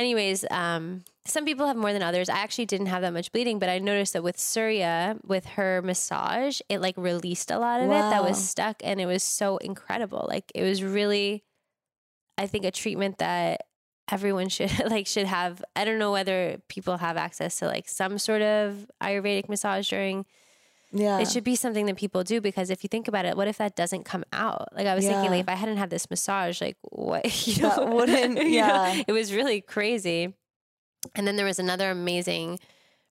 Anyways, 0.00 0.46
um, 0.50 1.04
some 1.26 1.44
people 1.44 1.66
have 1.66 1.76
more 1.76 1.92
than 1.92 2.02
others. 2.02 2.30
I 2.30 2.38
actually 2.38 2.64
didn't 2.64 2.86
have 2.86 3.02
that 3.02 3.12
much 3.12 3.32
bleeding, 3.32 3.58
but 3.58 3.68
I 3.68 3.80
noticed 3.80 4.14
that 4.14 4.22
with 4.22 4.38
Surya, 4.38 5.18
with 5.26 5.44
her 5.44 5.82
massage, 5.82 6.62
it 6.70 6.80
like 6.80 6.96
released 6.96 7.50
a 7.50 7.58
lot 7.58 7.80
of 7.80 7.88
it 7.88 7.90
that 7.90 8.24
was 8.24 8.42
stuck, 8.42 8.76
and 8.82 8.98
it 8.98 9.04
was 9.04 9.22
so 9.22 9.58
incredible. 9.58 10.24
Like 10.26 10.50
it 10.54 10.62
was 10.62 10.82
really, 10.82 11.44
I 12.38 12.46
think, 12.46 12.64
a 12.64 12.70
treatment 12.70 13.18
that 13.18 13.66
everyone 14.10 14.48
should 14.56 14.72
like 14.90 15.06
should 15.06 15.26
have. 15.26 15.62
I 15.76 15.84
don't 15.84 15.98
know 15.98 16.12
whether 16.12 16.56
people 16.68 16.96
have 16.96 17.18
access 17.18 17.58
to 17.58 17.66
like 17.66 17.86
some 17.86 18.16
sort 18.16 18.40
of 18.40 18.90
Ayurvedic 19.02 19.50
massage 19.50 19.90
during. 19.90 20.24
Yeah, 20.92 21.20
It 21.20 21.30
should 21.30 21.44
be 21.44 21.54
something 21.56 21.86
that 21.86 21.96
people 21.96 22.24
do 22.24 22.40
because 22.40 22.70
if 22.70 22.82
you 22.82 22.88
think 22.88 23.06
about 23.08 23.24
it, 23.24 23.36
what 23.36 23.46
if 23.48 23.58
that 23.58 23.76
doesn't 23.76 24.04
come 24.04 24.24
out? 24.32 24.68
Like 24.74 24.86
I 24.86 24.94
was 24.94 25.04
thinking, 25.06 25.30
like 25.30 25.40
if 25.40 25.48
I 25.48 25.54
hadn't 25.54 25.76
had 25.76 25.90
this 25.90 26.10
massage, 26.10 26.60
like 26.60 26.76
what 26.82 27.24
you 27.46 27.62
know, 27.62 27.86
wouldn't- 27.86 28.38
you 28.38 28.60
know, 28.60 28.94
yeah. 28.94 29.02
it 29.06 29.12
was 29.12 29.32
really 29.32 29.60
crazy. 29.60 30.34
And 31.14 31.26
then 31.26 31.36
there 31.36 31.46
was 31.46 31.58
another 31.58 31.90
amazing 31.90 32.58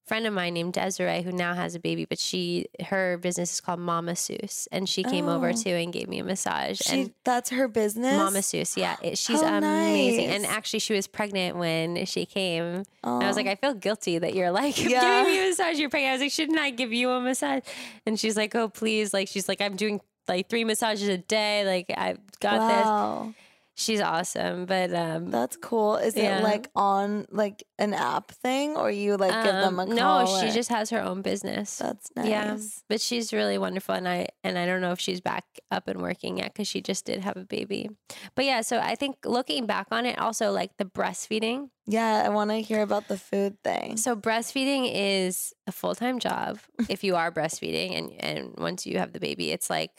friend 0.10 0.28
of 0.28 0.34
mine 0.34 0.54
named 0.56 0.74
Desiree 0.74 1.22
who 1.22 1.32
now 1.32 1.54
has 1.54 1.76
a 1.76 1.80
baby, 1.80 2.04
but 2.04 2.20
she 2.20 2.66
her 2.88 3.18
business 3.18 3.54
is 3.54 3.62
called 3.62 3.80
Mama 3.80 4.12
Seuss, 4.14 4.68
and 4.74 4.90
she 4.90 5.04
came 5.04 5.30
over 5.30 5.50
Oh. 5.50 5.54
too 5.54 5.70
and 5.70 5.94
gave 5.94 6.10
me 6.10 6.20
a 6.20 6.24
massage. 6.26 6.80
she 6.82 6.94
and 7.04 7.14
that's 7.24 7.52
her 7.52 7.70
business. 7.70 8.18
Mama 8.18 8.40
Seuss, 8.40 8.76
yeah, 8.76 8.98
it, 9.02 9.18
she's 9.18 9.42
How 9.42 9.58
amazing. 9.60 10.26
And 10.26 10.46
actually, 10.46 10.80
she 10.80 10.94
was 10.94 11.08
pregnant 11.08 11.56
when 11.56 12.06
she 12.06 12.26
came. 12.26 12.64
And 12.64 13.24
I 13.24 13.28
was 13.28 13.38
like, 13.38 13.48
I 13.48 13.56
feel 13.56 13.74
guilty 13.76 14.18
that 14.20 14.34
you're 14.36 14.52
like 14.52 14.78
Yeah. 14.84 15.00
giving 15.24 15.32
me 15.34 15.46
a 15.46 15.50
massage. 15.50 15.80
You're 15.80 15.90
pregnant. 15.90 16.10
I 16.10 16.14
was 16.16 16.22
like, 16.24 16.32
shouldn't 16.32 16.60
I 16.60 16.72
give 16.72 16.92
you 16.92 17.10
a 17.12 17.22
massage? 17.22 17.62
And 18.06 18.20
she's 18.20 18.36
like, 18.36 18.54
oh 18.56 18.68
please. 18.68 19.14
Like 19.14 19.28
she's 19.30 19.48
like, 19.48 19.62
I'm 19.62 19.76
doing 19.78 20.02
like 20.28 20.50
three 20.50 20.64
massages 20.64 21.08
a 21.08 21.18
day. 21.20 21.66
Like 21.66 21.98
I've 21.98 22.20
got 22.40 22.60
this. 22.68 23.36
She's 23.80 24.02
awesome. 24.02 24.66
But 24.66 24.94
um, 24.94 25.32
that's 25.32 25.56
cool. 25.56 25.96
Is 25.96 26.18
Yeah. 26.18 26.40
it 26.40 26.44
like 26.44 26.70
on 26.76 27.26
like 27.32 27.64
an 27.78 27.94
app 27.94 28.32
thing, 28.32 28.76
or 28.76 28.92
you 28.92 29.16
like 29.16 29.32
give 29.32 29.54
them 29.54 29.80
a 29.80 29.84
um, 29.84 29.98
call? 29.98 30.26
no, 30.26 30.42
she 30.42 30.52
just 30.52 30.70
has 30.70 30.90
her 30.90 31.02
own 31.02 31.22
business. 31.22 31.78
That's 31.78 32.12
nice. 32.14 32.28
Yeah, 32.28 32.58
but 32.90 33.00
she's 33.00 33.32
really 33.32 33.58
wonderful, 33.58 33.96
and 33.96 34.06
I 34.06 34.28
and 34.44 34.58
I 34.58 34.66
don't 34.66 34.82
know 34.82 34.92
if 34.92 35.00
she's 35.00 35.22
back 35.22 35.46
up 35.72 35.88
and 35.88 36.02
working 36.02 36.40
yet 36.40 36.54
because 36.54 36.68
she 36.68 36.82
just 36.82 37.06
did 37.06 37.22
have 37.22 37.38
a 37.38 37.46
baby. 37.46 37.90
But 38.36 38.44
yeah, 38.44 38.62
so 38.62 38.80
I 38.80 38.96
think 38.96 39.16
looking 39.24 39.66
back 39.66 39.88
on 39.92 40.06
it, 40.06 40.20
also 40.20 40.52
like 40.52 40.76
the 40.78 40.86
breastfeeding. 40.86 41.70
Yeah, 41.88 42.24
I 42.26 42.30
want 42.30 42.50
to 42.50 42.60
hear 42.62 42.82
about 42.82 43.08
the 43.08 43.18
food 43.18 43.58
thing. 43.64 43.96
So 43.96 44.14
breastfeeding 44.16 44.92
is 44.94 45.54
a 45.68 45.72
full 45.72 45.96
time 45.96 46.20
job 46.20 46.60
if 46.90 47.06
you 47.06 47.16
are 47.16 47.32
breastfeeding, 47.32 47.98
and 47.98 48.12
and 48.20 48.56
once 48.58 48.86
you 48.86 48.98
have 48.98 49.14
the 49.14 49.22
baby, 49.22 49.52
it's 49.52 49.70
like 49.70 49.92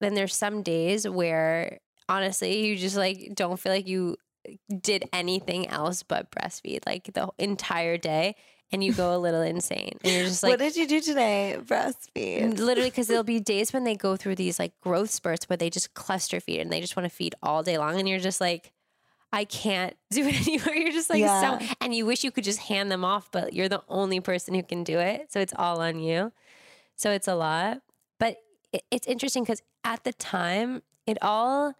then 0.00 0.14
there's 0.14 0.34
some 0.34 0.62
days 0.64 1.08
where 1.08 1.78
honestly 2.08 2.66
you 2.66 2.76
just 2.76 2.96
like 2.96 3.32
don't 3.34 3.58
feel 3.58 3.72
like 3.72 3.86
you 3.88 4.16
did 4.80 5.04
anything 5.12 5.68
else 5.68 6.02
but 6.02 6.30
breastfeed 6.30 6.80
like 6.86 7.10
the 7.12 7.28
entire 7.38 7.98
day, 7.98 8.34
and 8.72 8.82
you 8.82 8.92
go 8.94 9.14
a 9.14 9.18
little 9.18 9.42
insane, 9.42 9.98
and 10.02 10.12
you're 10.12 10.24
just 10.24 10.42
like 10.44 10.52
what 10.52 10.58
did 10.60 10.76
you 10.76 10.86
do 10.86 11.00
today? 11.00 11.56
Breastfeed. 11.60 12.58
literally 12.58 12.90
because 12.90 13.08
there'll 13.08 13.22
be 13.36 13.40
days 13.40 13.72
when 13.72 13.84
they 13.84 13.94
go 13.96 14.16
through 14.16 14.36
these 14.36 14.58
like 14.58 14.72
growth 14.80 15.10
spurts 15.10 15.48
where 15.48 15.56
they 15.56 15.68
just 15.70 15.92
cluster 15.94 16.40
feed 16.40 16.60
and 16.60 16.72
they 16.72 16.80
just 16.80 16.96
want 16.96 17.04
to 17.08 17.14
feed 17.14 17.34
all 17.42 17.62
day 17.62 17.76
long 17.78 17.98
and 17.98 18.08
you're 18.08 18.18
just 18.18 18.40
like 18.40 18.72
i 19.32 19.44
can't 19.44 19.94
do 20.10 20.26
it 20.26 20.40
anymore 20.48 20.74
you're 20.74 20.92
just 20.92 21.10
like 21.10 21.20
Yeah. 21.20 21.58
so 21.58 21.66
and 21.82 21.94
you 21.94 22.06
wish 22.06 22.24
you 22.24 22.30
could 22.30 22.44
just 22.44 22.60
hand 22.60 22.90
them 22.90 23.04
off 23.04 23.30
but 23.30 23.52
you're 23.52 23.68
the 23.68 23.82
only 23.88 24.20
person 24.20 24.54
who 24.54 24.62
can 24.62 24.84
do 24.84 24.98
it 24.98 25.30
so 25.30 25.40
it's 25.40 25.52
all 25.56 25.80
on 25.82 25.98
you 25.98 26.32
so 26.96 27.10
it's 27.10 27.28
a 27.28 27.34
lot 27.34 27.82
but 28.18 28.36
it, 28.72 28.82
it's 28.90 29.06
interesting 29.06 29.42
because 29.44 29.60
at 29.84 30.04
the 30.04 30.12
time 30.14 30.82
it 31.06 31.18
all 31.22 31.74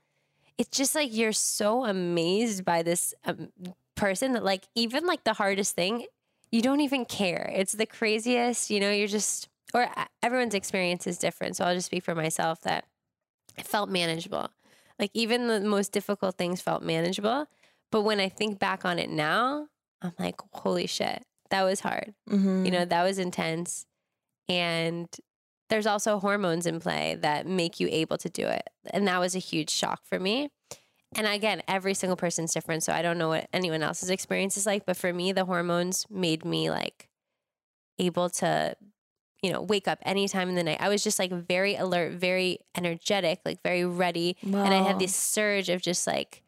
it's 0.59 0.77
just 0.77 0.95
like 0.95 1.15
you're 1.15 1.33
so 1.33 1.85
amazed 1.85 2.65
by 2.65 2.83
this 2.83 3.15
um, 3.25 3.49
person 3.95 4.33
that 4.33 4.45
like 4.45 4.65
even 4.75 5.07
like 5.07 5.25
the 5.25 5.33
hardest 5.35 5.75
thing 5.75 6.07
you 6.51 6.63
don't 6.63 6.81
even 6.81 7.05
care 7.05 7.51
it's 7.55 7.73
the 7.73 7.87
craziest 7.87 8.71
you 8.71 8.81
know 8.81 8.91
you're 8.91 9.09
just 9.09 9.49
or 9.75 9.83
uh, 9.97 10.05
everyone's 10.23 10.55
experience 10.55 11.07
is 11.07 11.19
different 11.19 11.57
so 11.57 11.65
i'll 11.65 11.75
just 11.75 11.87
speak 11.87 12.05
for 12.05 12.15
myself 12.15 12.61
that 12.63 12.85
it 13.57 13.67
felt 13.67 13.89
manageable 13.89 14.49
like 14.99 15.11
even 15.15 15.49
the 15.49 15.61
most 15.61 15.93
difficult 15.93 16.37
things 16.37 16.61
felt 16.61 16.83
manageable 16.83 17.47
but 17.91 18.03
when 18.03 18.21
i 18.21 18.29
think 18.29 18.59
back 18.59 18.85
on 18.85 18.99
it 18.99 19.11
now 19.11 19.67
i'm 20.03 20.13
like 20.19 20.37
holy 20.53 20.87
shit 20.87 21.23
that 21.51 21.63
was 21.63 21.81
hard. 21.81 22.13
Mhm. 22.29 22.67
You 22.67 22.71
know, 22.71 22.85
that 22.85 23.03
was 23.03 23.19
intense. 23.19 23.87
And 24.51 25.09
there's 25.69 25.87
also 25.87 26.19
hormones 26.19 26.67
in 26.67 26.81
play 26.81 27.17
that 27.21 27.47
make 27.47 27.81
you 27.81 27.89
able 27.91 28.19
to 28.19 28.29
do 28.29 28.47
it. 28.47 28.69
And 28.91 29.07
that 29.09 29.19
was 29.19 29.35
a 29.35 29.41
huge 29.41 29.71
shock 29.71 30.01
for 30.05 30.19
me. 30.19 30.51
And 31.17 31.27
again, 31.27 31.63
every 31.69 31.95
single 31.95 32.17
person's 32.17 32.53
different. 32.53 32.83
So 32.83 32.93
I 32.93 33.03
don't 33.03 33.19
know 33.19 33.29
what 33.29 33.49
anyone 33.53 33.83
else's 33.83 34.11
experience 34.11 34.57
is 34.57 34.67
like. 34.67 34.87
But 34.87 34.97
for 34.97 35.13
me, 35.13 35.33
the 35.33 35.45
hormones 35.45 36.07
made 36.11 36.45
me 36.45 36.71
like 36.71 37.09
able 37.99 38.29
to, 38.31 38.77
you 39.43 39.53
know, 39.53 39.63
wake 39.63 39.89
up 39.89 39.99
anytime 40.03 40.49
in 40.49 40.55
the 40.55 40.65
night. 40.65 40.79
I 40.81 40.89
was 40.89 41.03
just 41.03 41.19
like 41.19 41.33
very 41.33 41.77
alert, 41.77 42.13
very 42.13 42.59
energetic, 42.77 43.41
like 43.45 43.63
very 43.63 43.85
ready. 43.85 44.37
And 44.43 44.75
I 44.75 44.83
had 44.83 44.99
this 44.99 45.15
surge 45.15 45.69
of 45.69 45.81
just 45.81 46.07
like, 46.07 46.43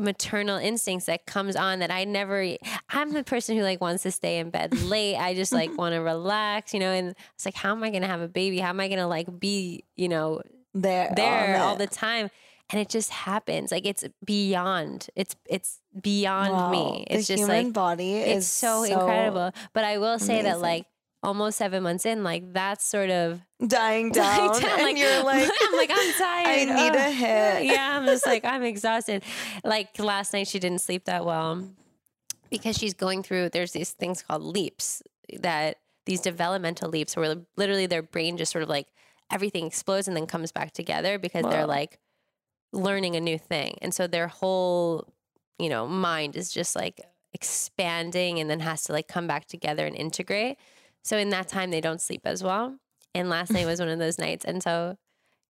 maternal 0.00 0.58
instincts 0.58 1.06
that 1.06 1.26
comes 1.26 1.54
on 1.54 1.78
that 1.78 1.90
I 1.90 2.04
never 2.04 2.56
I'm 2.88 3.12
the 3.12 3.22
person 3.22 3.56
who 3.56 3.62
like 3.62 3.80
wants 3.80 4.02
to 4.02 4.10
stay 4.10 4.38
in 4.38 4.50
bed 4.50 4.76
late. 4.82 5.16
I 5.16 5.34
just 5.34 5.52
like 5.52 5.76
want 5.78 5.94
to 5.94 6.00
relax, 6.00 6.74
you 6.74 6.80
know, 6.80 6.92
and 6.92 7.14
it's 7.34 7.44
like 7.44 7.54
how 7.54 7.72
am 7.72 7.82
I 7.82 7.90
going 7.90 8.02
to 8.02 8.08
have 8.08 8.20
a 8.20 8.28
baby? 8.28 8.58
How 8.58 8.70
am 8.70 8.80
I 8.80 8.88
going 8.88 8.98
to 8.98 9.06
like 9.06 9.38
be, 9.38 9.84
you 9.94 10.08
know, 10.08 10.42
there, 10.74 11.12
there 11.14 11.56
on 11.56 11.60
all 11.60 11.76
the 11.76 11.86
time? 11.86 12.30
And 12.70 12.80
it 12.80 12.88
just 12.88 13.10
happens. 13.10 13.70
Like 13.70 13.86
it's 13.86 14.04
beyond. 14.24 15.08
It's 15.14 15.36
it's 15.48 15.80
beyond 16.00 16.72
me. 16.72 17.06
It's 17.08 17.28
the 17.28 17.34
just 17.34 17.44
human 17.44 17.66
like 17.66 17.72
body 17.72 18.14
it's 18.14 18.38
is 18.38 18.48
so, 18.48 18.82
incredible. 18.82 19.52
But 19.72 19.84
I 19.84 19.98
will 19.98 20.18
say 20.18 20.42
that 20.42 20.60
like 20.60 20.86
almost 21.26 21.58
7 21.58 21.82
months 21.82 22.06
in 22.06 22.22
like 22.22 22.52
that's 22.52 22.86
sort 22.86 23.10
of 23.10 23.40
dying 23.66 24.12
dying 24.12 24.12
down, 24.12 24.62
down, 24.62 24.70
and 24.70 24.82
like, 24.82 24.96
you're 24.96 25.24
like, 25.24 25.50
I'm 25.62 25.76
like 25.76 25.90
I'm 25.92 26.12
tired. 26.18 26.46
I 26.46 26.64
need 26.64 26.90
Ugh. 26.90 26.96
a 26.96 27.10
hit. 27.10 27.64
Yeah, 27.64 27.98
I'm 27.98 28.06
just 28.06 28.24
like 28.24 28.44
I'm 28.44 28.62
exhausted. 28.62 29.24
Like 29.64 29.98
last 29.98 30.32
night, 30.32 30.46
she 30.46 30.58
didn't 30.60 30.80
sleep 30.80 31.04
that 31.06 31.26
well 31.26 31.68
because 32.48 32.78
she's 32.78 32.94
going 32.94 33.24
through. 33.24 33.50
There's 33.50 33.72
these 33.72 33.90
things 33.90 34.22
called 34.22 34.42
leaps 34.42 35.02
that 35.40 35.78
these 36.06 36.20
developmental 36.20 36.88
leaps 36.88 37.16
where 37.16 37.34
literally 37.56 37.86
their 37.86 38.02
brain 38.02 38.36
just 38.36 38.52
sort 38.52 38.62
of 38.62 38.68
like 38.68 38.86
everything 39.32 39.66
explodes 39.66 40.06
and 40.06 40.16
then 40.16 40.26
comes 40.26 40.52
back 40.52 40.70
together 40.70 41.18
because 41.18 41.44
they're 41.44 41.66
like 41.66 41.98
learning 42.72 43.16
a 43.16 43.20
new 43.20 43.36
thing, 43.36 43.76
and 43.82 43.92
so 43.92 44.06
their 44.06 44.28
whole 44.28 45.12
you 45.58 45.68
know 45.68 45.88
mind 45.88 46.36
is 46.36 46.52
just 46.52 46.76
like 46.76 47.00
expanding 47.32 48.38
and 48.38 48.48
then 48.48 48.60
has 48.60 48.84
to 48.84 48.92
like 48.92 49.08
come 49.08 49.26
back 49.26 49.46
together 49.46 49.86
and 49.86 49.96
integrate. 49.96 50.56
So 51.06 51.16
in 51.16 51.30
that 51.30 51.48
time, 51.48 51.70
they 51.70 51.80
don't 51.80 52.00
sleep 52.00 52.22
as 52.24 52.42
well. 52.42 52.76
And 53.14 53.28
last 53.30 53.50
night 53.52 53.64
was 53.72 53.80
one 53.80 53.88
of 53.88 53.98
those 53.98 54.18
nights, 54.18 54.44
and 54.44 54.62
so 54.62 54.96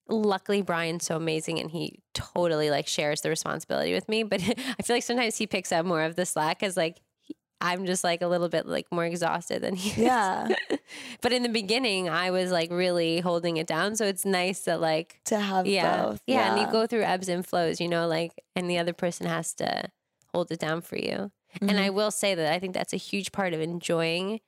luckily 0.09 0.63
Brian's 0.63 1.05
so 1.05 1.17
amazing 1.17 1.59
and 1.59 1.69
he 1.69 1.99
totally 2.15 2.71
like 2.71 2.87
shares 2.87 3.23
the 3.23 3.29
responsibility 3.29 3.93
with 3.93 4.09
me. 4.09 4.23
But 4.23 4.41
I 4.79 4.83
feel 4.83 4.95
like 4.97 5.03
sometimes 5.03 5.37
he 5.37 5.47
picks 5.49 5.73
up 5.73 5.85
more 5.85 6.03
of 6.03 6.15
the 6.15 6.25
slack 6.25 6.61
because 6.61 6.77
like 6.77 7.01
he- 7.23 7.35
I'm 7.61 7.87
just 7.87 8.05
like 8.05 8.23
a 8.23 8.29
little 8.29 8.49
bit 8.49 8.67
like 8.67 8.87
more 8.93 9.05
exhausted 9.05 9.63
than 9.63 9.75
he 9.75 9.91
is. 9.91 9.97
Yeah. 9.99 10.47
but 11.23 11.33
in 11.33 11.43
the 11.43 11.49
beginning, 11.49 12.09
I 12.09 12.31
was 12.31 12.53
like 12.53 12.71
really 12.71 13.19
holding 13.19 13.57
it 13.57 13.67
down. 13.67 13.97
So 13.97 14.05
it's 14.05 14.25
nice 14.25 14.61
that 14.61 14.81
like 14.81 15.21
to 15.25 15.41
have 15.41 15.67
yeah, 15.67 16.05
both. 16.05 16.21
yeah, 16.27 16.35
yeah. 16.37 16.53
and 16.53 16.61
you 16.61 16.71
go 16.71 16.87
through 16.87 17.03
ebbs 17.03 17.29
and 17.29 17.45
flows, 17.45 17.81
you 17.81 17.89
know, 17.89 18.07
like 18.07 18.33
and 18.55 18.71
the 18.71 18.79
other 18.79 18.93
person 18.93 19.27
has 19.27 19.55
to 19.55 19.91
hold 20.33 20.53
it 20.53 20.61
down 20.61 20.83
for 20.83 20.97
you. 20.97 21.33
And 21.61 21.71
Mm-hmm. 21.71 21.79
I 21.81 21.91
will 21.91 22.11
say 22.11 22.35
that 22.37 22.53
I 22.53 22.59
think 22.59 22.75
that's 22.75 22.93
a 22.93 22.99
huge 22.99 23.33
part 23.33 23.55
of 23.55 23.61
enjoying 23.63 24.41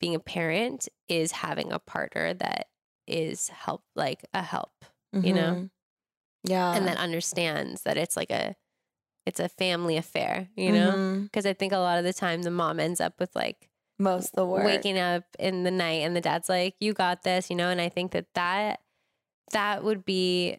being 0.00 0.14
a 0.14 0.20
parent 0.20 0.88
is 1.08 1.32
having 1.32 1.72
a 1.72 1.78
partner 1.78 2.34
that 2.34 2.68
is 3.06 3.48
help 3.48 3.82
like 3.94 4.24
a 4.34 4.42
help 4.42 4.72
you 5.12 5.32
know? 5.32 5.52
Mhm. 5.54 5.70
Yeah. 6.44 6.74
and 6.74 6.86
that 6.86 6.96
understands 6.98 7.82
that 7.82 7.96
it's 7.96 8.16
like 8.16 8.30
a 8.30 8.54
it's 9.24 9.40
a 9.40 9.48
family 9.48 9.96
affair, 9.96 10.48
you 10.54 10.70
know? 10.72 11.20
Because 11.24 11.46
I 11.46 11.52
think 11.52 11.72
a 11.72 11.78
lot 11.78 11.98
of 11.98 12.04
the 12.04 12.12
time 12.12 12.42
the 12.42 12.50
mom 12.50 12.78
ends 12.78 13.00
up 13.00 13.18
with 13.18 13.34
like 13.34 13.68
most 13.98 14.26
of 14.28 14.32
the 14.36 14.46
work. 14.46 14.64
waking 14.64 14.98
up 14.98 15.24
in 15.38 15.64
the 15.64 15.70
night 15.72 16.02
and 16.04 16.14
the 16.14 16.20
dad's 16.20 16.48
like, 16.48 16.74
"You 16.80 16.92
got 16.92 17.22
this," 17.22 17.48
you 17.50 17.56
know? 17.56 17.68
And 17.70 17.80
I 17.80 17.88
think 17.88 18.12
that 18.12 18.26
that 18.34 18.80
that 19.52 19.82
would 19.82 20.04
be 20.04 20.58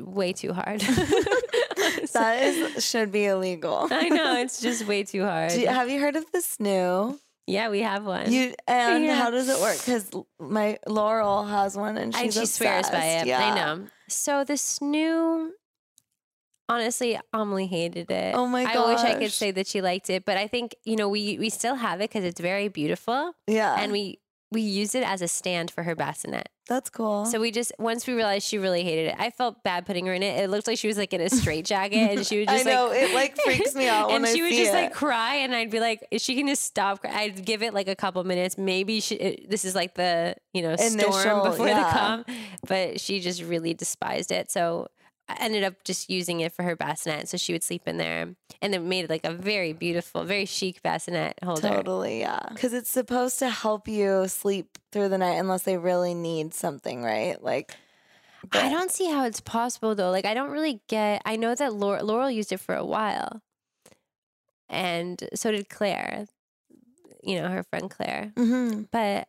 way 0.00 0.32
too 0.32 0.52
hard. 0.52 0.80
that 2.12 2.38
is 2.42 2.84
should 2.84 3.10
be 3.12 3.24
illegal. 3.26 3.88
I 3.90 4.08
know 4.08 4.36
it's 4.40 4.60
just 4.60 4.86
way 4.86 5.02
too 5.04 5.24
hard. 5.24 5.52
You- 5.52 5.68
have 5.68 5.88
you 5.90 6.00
heard 6.00 6.16
of 6.16 6.30
the 6.32 6.40
SNOO? 6.42 7.18
Yeah, 7.46 7.68
we 7.68 7.80
have 7.82 8.04
one. 8.04 8.32
You 8.32 8.54
and 8.66 9.04
Yeah. 9.04 9.14
how 9.14 9.30
does 9.30 9.48
it 9.48 9.60
work? 9.60 9.78
Because 9.78 10.10
my 10.40 10.78
Laurel 10.86 11.44
has 11.44 11.76
one, 11.76 11.96
and 11.96 12.14
and 12.14 12.34
she 12.34 12.46
swears 12.46 12.90
by 12.90 13.04
it. 13.04 13.26
Yeah. 13.26 13.40
I 13.44 13.54
know. 13.54 13.86
So 14.08 14.44
this 14.44 14.62
SNOO, 14.62 15.50
honestly, 16.68 17.18
Amelie 17.32 17.66
hated 17.66 18.10
it. 18.10 18.34
Oh 18.34 18.46
my 18.46 18.64
gosh. 18.64 18.74
I 18.76 18.88
wish 18.88 19.16
I 19.16 19.18
could 19.18 19.32
say 19.32 19.50
that 19.52 19.66
she 19.66 19.80
liked 19.80 20.10
it, 20.10 20.24
but 20.24 20.36
I 20.36 20.46
think 20.48 20.74
you 20.84 20.96
know 20.96 21.08
we 21.08 21.38
we 21.38 21.50
still 21.50 21.76
have 21.76 22.00
it 22.00 22.10
because 22.10 22.24
it's 22.24 22.40
very 22.40 22.68
beautiful, 22.68 23.32
Yeah, 23.46 23.76
and 23.78 23.92
we 23.92 24.18
we 24.52 24.60
used 24.60 24.94
it 24.94 25.02
as 25.02 25.22
a 25.22 25.28
stand 25.28 25.70
for 25.70 25.82
her 25.82 25.94
bassinet. 25.96 26.48
that's 26.68 26.88
cool. 26.88 27.26
So 27.26 27.40
we 27.40 27.50
just 27.50 27.72
once 27.78 28.06
we 28.06 28.14
realized 28.14 28.46
she 28.46 28.58
really 28.58 28.84
hated 28.84 29.08
it, 29.08 29.16
I 29.18 29.30
felt 29.30 29.62
bad 29.64 29.86
putting 29.86 30.06
her 30.06 30.14
in 30.14 30.22
it. 30.22 30.40
It 30.42 30.50
looked 30.50 30.66
like 30.66 30.78
she 30.78 30.86
was 30.88 30.96
like 30.96 31.12
in 31.12 31.20
a 31.20 31.28
straight 31.28 31.64
jacket, 31.64 31.96
and 31.96 32.26
she 32.26 32.38
would 32.40 32.48
I 32.48 32.54
just 32.54 32.66
know 32.66 32.88
like 32.88 33.02
it 33.02 33.14
like 33.14 33.36
freaks 33.44 33.74
me 33.74 33.88
out 33.88 34.06
when 34.08 34.16
and 34.16 34.26
I 34.26 34.32
she 34.34 34.42
would 34.42 34.52
see 34.52 34.58
just 34.58 34.72
it. 34.72 34.76
like 34.76 34.92
cry, 34.92 35.36
and 35.36 35.54
I'd 35.54 35.70
be 35.70 35.80
like, 35.80 36.06
"If 36.10 36.22
she 36.22 36.34
can 36.36 36.46
just 36.46 36.62
stop." 36.62 37.00
cry-" 37.00 37.12
I'd 37.12 37.44
give 37.44 37.62
it 37.62 37.74
like 37.74 37.88
a 37.88 37.96
couple 37.96 38.22
minutes. 38.24 38.56
Maybe 38.56 39.00
she, 39.00 39.16
it, 39.16 39.50
this 39.50 39.64
is 39.64 39.74
like 39.74 39.94
the 39.94 40.36
you 40.52 40.62
know 40.62 40.74
Initial, 40.74 41.12
storm 41.12 41.50
before 41.50 41.66
yeah. 41.68 41.82
the 41.82 41.98
calm, 41.98 42.24
but 42.68 43.00
she 43.00 43.20
just 43.20 43.42
really 43.42 43.74
despised 43.74 44.30
it. 44.30 44.50
So 44.50 44.88
I 45.28 45.36
ended 45.40 45.64
up 45.64 45.82
just 45.84 46.08
using 46.08 46.40
it 46.40 46.52
for 46.52 46.62
her 46.62 46.76
bassinet, 46.76 47.28
so 47.28 47.36
she 47.36 47.52
would 47.52 47.64
sleep 47.64 47.88
in 47.88 47.96
there, 47.96 48.28
and 48.62 48.74
it 48.74 48.80
made 48.80 49.10
like 49.10 49.24
a 49.24 49.32
very 49.32 49.72
beautiful, 49.72 50.24
very 50.24 50.44
chic 50.44 50.82
bassinet 50.82 51.34
holder. 51.42 51.68
Totally, 51.68 52.20
yeah. 52.20 52.38
Because 52.50 52.72
it's 52.72 52.90
supposed 52.90 53.38
to 53.40 53.50
help 53.50 53.88
you 53.88 54.28
sleep 54.28 54.78
through 54.92 55.08
the 55.08 55.18
night 55.18 55.34
unless 55.36 55.64
they 55.64 55.76
really 55.78 56.14
need 56.14 56.54
something, 56.54 57.02
right? 57.02 57.42
Like, 57.42 57.74
I 58.52 58.70
don't 58.70 58.92
see 58.92 59.10
how 59.10 59.24
it's 59.24 59.40
possible 59.40 59.96
though. 59.96 60.10
Like 60.12 60.24
I 60.26 60.34
don't 60.34 60.50
really 60.52 60.80
get. 60.86 61.22
I 61.24 61.34
know 61.36 61.54
that 61.54 61.74
Laurel, 61.74 62.06
Laurel 62.06 62.30
used 62.30 62.52
it 62.52 62.60
for 62.60 62.76
a 62.76 62.84
while, 62.84 63.42
and 64.68 65.28
so 65.34 65.50
did 65.50 65.68
Claire. 65.68 66.26
You 67.22 67.40
know 67.42 67.48
her 67.48 67.64
friend 67.64 67.90
Claire. 67.90 68.32
Mhm. 68.36 68.86
but 68.92 69.26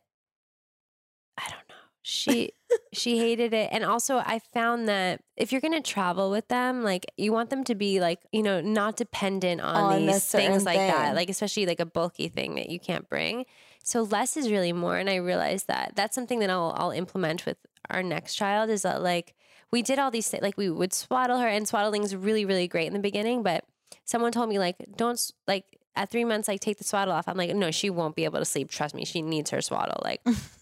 I 1.36 1.42
don't 1.48 1.68
know. 1.68 1.74
She 2.02 2.52
she 2.92 3.18
hated 3.18 3.52
it 3.54 3.68
and 3.72 3.84
also 3.84 4.18
I 4.18 4.40
found 4.52 4.88
that 4.88 5.22
if 5.36 5.52
you're 5.52 5.60
going 5.60 5.74
to 5.74 5.80
travel 5.80 6.30
with 6.30 6.48
them 6.48 6.82
like 6.82 7.06
you 7.16 7.32
want 7.32 7.50
them 7.50 7.64
to 7.64 7.74
be 7.74 8.00
like, 8.00 8.20
you 8.32 8.42
know, 8.42 8.60
not 8.60 8.96
dependent 8.96 9.60
on, 9.60 9.76
On 9.76 10.06
these 10.06 10.24
things 10.24 10.64
like 10.64 10.76
that. 10.76 11.14
Like 11.14 11.30
especially 11.30 11.66
like 11.66 11.80
a 11.80 11.86
bulky 11.86 12.28
thing 12.28 12.54
that 12.56 12.68
you 12.68 12.78
can't 12.78 13.08
bring. 13.08 13.46
So 13.82 14.02
less 14.02 14.36
is 14.36 14.50
really 14.50 14.72
more 14.72 14.96
and 14.98 15.08
I 15.08 15.16
realized 15.16 15.68
that 15.68 15.92
that's 15.96 16.14
something 16.14 16.40
that 16.40 16.50
I'll 16.50 16.74
I'll 16.76 16.90
implement 16.90 17.46
with 17.46 17.56
our 17.90 18.02
next 18.02 18.34
child 18.34 18.70
is 18.70 18.82
that 18.82 19.02
like 19.02 19.34
we 19.70 19.82
did 19.82 19.98
all 19.98 20.10
these 20.10 20.28
things 20.28 20.42
like 20.42 20.56
we 20.56 20.70
would 20.70 20.92
swaddle 20.92 21.38
her 21.38 21.48
and 21.48 21.66
swaddling's 21.66 22.14
really 22.14 22.44
really 22.44 22.68
great 22.68 22.86
in 22.86 22.92
the 22.92 22.98
beginning 22.98 23.42
but 23.42 23.64
someone 24.04 24.32
told 24.32 24.48
me 24.48 24.58
like 24.58 24.76
don't 24.96 25.32
like 25.46 25.64
at 25.96 26.10
three 26.10 26.24
months 26.24 26.48
like 26.48 26.60
take 26.60 26.78
the 26.78 26.84
swaddle 26.84 27.12
off 27.14 27.28
i'm 27.28 27.36
like 27.36 27.54
no 27.54 27.70
she 27.70 27.90
won't 27.90 28.14
be 28.14 28.24
able 28.24 28.38
to 28.38 28.44
sleep 28.44 28.70
trust 28.70 28.94
me 28.94 29.04
she 29.04 29.22
needs 29.22 29.50
her 29.50 29.60
swaddle 29.60 30.00
like 30.04 30.20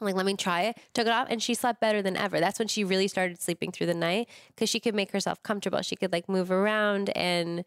i'm 0.00 0.06
like 0.06 0.14
let 0.14 0.26
me 0.26 0.34
try 0.34 0.62
it 0.62 0.78
took 0.94 1.06
it 1.06 1.12
off 1.12 1.26
and 1.30 1.42
she 1.42 1.54
slept 1.54 1.80
better 1.80 2.02
than 2.02 2.16
ever 2.16 2.40
that's 2.40 2.58
when 2.58 2.68
she 2.68 2.84
really 2.84 3.08
started 3.08 3.40
sleeping 3.40 3.70
through 3.72 3.86
the 3.86 3.94
night 3.94 4.28
because 4.48 4.68
she 4.68 4.80
could 4.80 4.94
make 4.94 5.12
herself 5.12 5.42
comfortable 5.42 5.80
she 5.82 5.96
could 5.96 6.12
like 6.12 6.28
move 6.28 6.50
around 6.50 7.10
and 7.16 7.64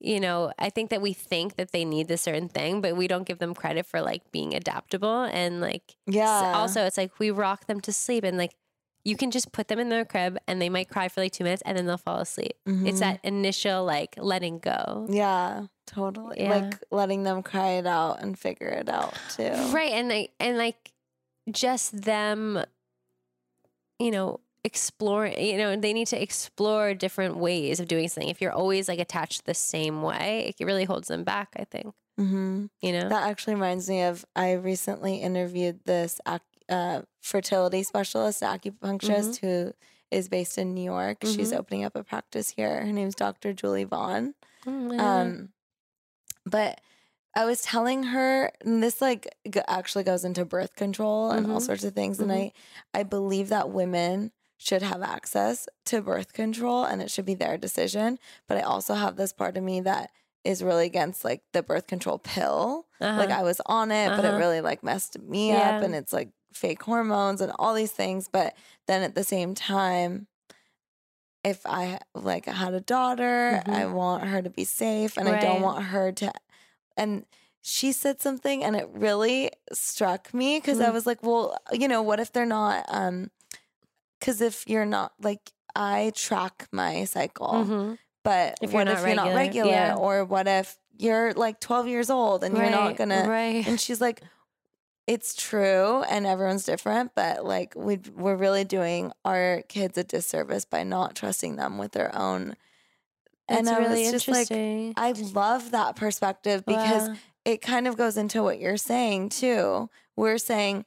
you 0.00 0.20
know 0.20 0.52
i 0.58 0.68
think 0.68 0.90
that 0.90 1.00
we 1.00 1.12
think 1.12 1.56
that 1.56 1.72
they 1.72 1.84
need 1.84 2.06
this 2.08 2.22
certain 2.22 2.48
thing 2.48 2.80
but 2.80 2.96
we 2.96 3.08
don't 3.08 3.26
give 3.26 3.38
them 3.38 3.54
credit 3.54 3.86
for 3.86 4.02
like 4.02 4.30
being 4.30 4.54
adaptable 4.54 5.22
and 5.24 5.60
like 5.60 5.96
yeah. 6.06 6.52
also, 6.54 6.84
it's 6.84 6.96
like 6.98 7.18
we 7.18 7.30
rock 7.30 7.66
them 7.66 7.80
to 7.80 7.92
sleep 7.92 8.22
and 8.24 8.36
like 8.36 8.52
you 9.04 9.16
can 9.16 9.30
just 9.30 9.52
put 9.52 9.68
them 9.68 9.78
in 9.78 9.88
their 9.88 10.04
crib 10.04 10.36
and 10.48 10.60
they 10.60 10.68
might 10.68 10.88
cry 10.88 11.08
for 11.08 11.20
like 11.20 11.30
two 11.32 11.44
minutes 11.44 11.62
and 11.64 11.78
then 11.78 11.86
they'll 11.86 11.96
fall 11.96 12.18
asleep. 12.18 12.54
It's 12.66 12.96
Mhm. 12.96 12.98
that 12.98 13.20
initial 13.22 13.84
like 13.84 14.16
letting 14.18 14.58
go. 14.58 15.06
Yeah, 15.08 15.66
totally. 15.86 16.40
Yeah. 16.40 16.50
Like 16.50 16.82
letting 16.90 17.22
them 17.22 17.44
cry 17.44 17.74
it 17.74 17.86
out 17.86 18.20
and 18.20 18.36
figure 18.36 18.66
it 18.66 18.88
out 18.88 19.14
too. 19.30 19.52
Right. 19.72 19.92
And 19.92 20.08
like 20.08 20.32
and 20.40 20.58
like 20.58 20.90
just 21.50 22.02
them, 22.02 22.64
you 23.98 24.10
know, 24.10 24.40
explore 24.64 25.26
you 25.26 25.56
know, 25.56 25.76
they 25.76 25.92
need 25.92 26.08
to 26.08 26.20
explore 26.20 26.92
different 26.92 27.36
ways 27.36 27.78
of 27.80 27.86
doing 27.88 28.08
something. 28.08 28.28
If 28.28 28.40
you're 28.40 28.52
always 28.52 28.88
like 28.88 28.98
attached 28.98 29.44
the 29.46 29.54
same 29.54 30.02
way, 30.02 30.52
it 30.58 30.64
really 30.64 30.84
holds 30.84 31.08
them 31.08 31.22
back, 31.24 31.50
I 31.56 31.64
think. 31.64 31.94
hmm 32.18 32.66
You 32.82 32.92
know? 32.92 33.08
That 33.08 33.28
actually 33.28 33.54
reminds 33.54 33.88
me 33.88 34.02
of 34.02 34.24
I 34.34 34.52
recently 34.52 35.16
interviewed 35.18 35.80
this 35.84 36.20
ac- 36.26 36.40
uh, 36.68 37.02
fertility 37.22 37.82
specialist, 37.84 38.42
acupuncturist, 38.42 39.38
Mm-hmm. 39.40 39.46
who 39.46 39.72
is 40.10 40.28
based 40.28 40.58
in 40.58 40.74
New 40.74 40.82
York. 40.84 41.18
She's 41.22 41.52
Mhm. 41.52 41.58
opening 41.58 41.84
up 41.84 41.94
a 41.96 42.02
practice 42.02 42.50
here. 42.50 42.80
Her 42.84 42.92
name's 42.92 43.14
Dr. 43.14 43.52
Julie 43.52 43.84
Vaughn. 43.84 44.34
Mm. 44.64 44.98
Um, 45.00 45.48
but 46.44 46.80
I 47.36 47.44
was 47.44 47.60
telling 47.62 48.02
her, 48.04 48.50
and 48.62 48.82
this 48.82 49.00
like 49.00 49.28
g- 49.48 49.60
actually 49.68 50.04
goes 50.04 50.24
into 50.24 50.44
birth 50.44 50.74
control 50.74 51.30
and 51.30 51.46
all 51.50 51.58
Mhm. 51.60 51.66
sorts 51.66 51.84
of 51.84 51.94
things. 51.94 52.18
And 52.18 52.30
Mhm. 52.30 52.52
I, 52.94 53.00
I 53.00 53.02
believe 53.04 53.50
that 53.50 53.70
women 53.70 54.32
should 54.58 54.80
have 54.82 55.02
access 55.02 55.68
to 55.84 56.00
birth 56.00 56.32
control 56.32 56.84
and 56.84 57.02
it 57.02 57.10
should 57.10 57.26
be 57.26 57.34
their 57.34 57.58
decision. 57.58 58.18
But 58.48 58.56
I 58.56 58.62
also 58.62 58.94
have 58.94 59.16
this 59.16 59.32
part 59.34 59.56
of 59.58 59.62
me 59.62 59.80
that 59.82 60.10
is 60.44 60.62
really 60.62 60.86
against 60.86 61.24
like 61.24 61.42
the 61.52 61.62
birth 61.62 61.86
control 61.86 62.18
pill. 62.18 62.86
Uh-huh. 63.00 63.18
Like 63.18 63.30
I 63.30 63.42
was 63.42 63.60
on 63.66 63.90
it, 63.90 64.08
but 64.16 64.24
it 64.24 64.28
Uh-huh. 64.28 64.38
really 64.38 64.60
like 64.62 64.82
messed 64.82 65.18
me 65.20 65.50
Yeah. 65.50 65.76
up 65.76 65.82
and 65.82 65.94
it's 65.94 66.12
like 66.14 66.30
fake 66.54 66.82
hormones 66.84 67.42
and 67.42 67.52
all 67.58 67.74
these 67.74 67.92
things. 67.92 68.28
But 68.28 68.54
then 68.86 69.02
at 69.02 69.14
the 69.14 69.24
same 69.24 69.54
time, 69.54 70.26
if 71.44 71.60
I 71.66 71.98
like 72.14 72.46
had 72.46 72.74
a 72.74 72.80
daughter, 72.80 73.62
I 73.66 73.82
Mhm. 73.82 73.92
want 73.92 74.24
her 74.24 74.40
to 74.42 74.50
be 74.50 74.64
safe 74.64 75.16
and 75.16 75.28
I 75.28 75.38
don't 75.38 75.62
want 75.62 75.84
her 75.84 76.10
to 76.12 76.32
and 76.96 77.24
she 77.62 77.92
said 77.92 78.20
something 78.20 78.62
and 78.62 78.76
it 78.76 78.88
really 78.92 79.50
struck 79.72 80.32
me 80.32 80.58
because 80.58 80.80
I 80.80 80.88
Mm. 80.88 80.92
was 80.92 81.06
like, 81.06 81.22
well, 81.22 81.56
you 81.72 81.88
know, 81.88 82.02
what 82.02 82.20
if 82.20 82.32
they're 82.32 82.46
not 82.46 82.84
um 82.88 83.30
because 84.18 84.40
if 84.40 84.64
you're 84.68 84.86
not 84.86 85.12
like 85.20 85.52
I 85.74 86.12
track 86.14 86.68
my 86.72 87.04
cycle, 87.04 87.52
Mhm. 87.52 87.98
but 88.24 88.58
If 88.62 88.70
you're 88.72 88.80
what 88.80 88.84
not 88.86 88.98
if 89.00 89.06
you're 89.06 89.14
not 89.16 89.34
regular, 89.34 89.70
yeah. 89.70 89.94
Or 89.94 90.24
what 90.24 90.46
if 90.48 90.78
you're 90.96 91.32
like 91.34 91.60
12 91.60 91.86
years 91.88 92.08
old 92.08 92.42
and 92.44 92.56
you're 92.56 92.70
not 92.70 92.88
Right, 92.88 92.96
gonna 92.96 93.28
right. 93.28 93.66
and 93.66 93.78
she's 93.80 94.00
like, 94.00 94.22
it's 95.06 95.34
true 95.34 96.02
and 96.08 96.26
everyone's 96.26 96.64
different, 96.64 97.14
but 97.14 97.44
like 97.44 97.74
we 97.76 97.98
we're 98.14 98.36
really 98.36 98.64
doing 98.64 99.12
our 99.24 99.62
kids 99.68 99.98
a 99.98 100.04
disservice 100.04 100.64
by 100.64 100.82
not 100.82 101.14
trusting 101.14 101.56
them 101.56 101.78
with 101.78 101.92
their 101.92 102.14
own. 102.16 102.56
And 103.48 103.66
That's 103.66 103.76
I 103.76 103.80
really 103.80 104.02
was 104.02 104.10
just 104.12 104.28
like, 104.28 104.50
interesting. 104.50 104.94
I 104.96 105.12
love 105.12 105.70
that 105.72 105.96
perspective 105.96 106.64
because 106.66 107.08
Wow. 107.08 107.14
it 107.44 107.62
kind 107.62 107.86
of 107.86 107.96
goes 107.96 108.16
into 108.16 108.42
what 108.42 108.58
you're 108.58 108.76
saying 108.76 109.28
too. 109.30 109.88
We're 110.16 110.38
saying 110.38 110.84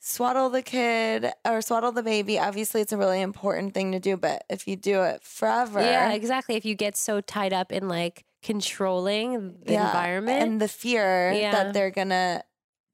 swaddle 0.00 0.48
the 0.50 0.62
kid 0.62 1.30
or 1.46 1.60
swaddle 1.60 1.92
the 1.92 2.02
baby. 2.02 2.38
Obviously, 2.38 2.80
it's 2.80 2.92
a 2.92 2.96
really 2.96 3.20
important 3.20 3.74
thing 3.74 3.92
to 3.92 4.00
do, 4.00 4.16
but 4.16 4.44
if 4.48 4.66
you 4.66 4.74
do 4.76 5.02
it 5.02 5.22
forever, 5.22 5.80
Yeah, 5.80 6.10
exactly. 6.12 6.56
If 6.56 6.64
you 6.64 6.74
get 6.74 6.96
so 6.96 7.20
tied 7.20 7.52
up 7.52 7.70
in 7.70 7.86
like 7.88 8.24
controlling 8.42 9.56
the 9.64 9.72
yeah, 9.72 9.86
environment, 9.86 10.42
and 10.42 10.60
the 10.60 10.68
fear 10.68 11.32
Yeah. 11.32 11.50
that 11.52 11.74
they're 11.74 11.90
gonna 11.90 12.42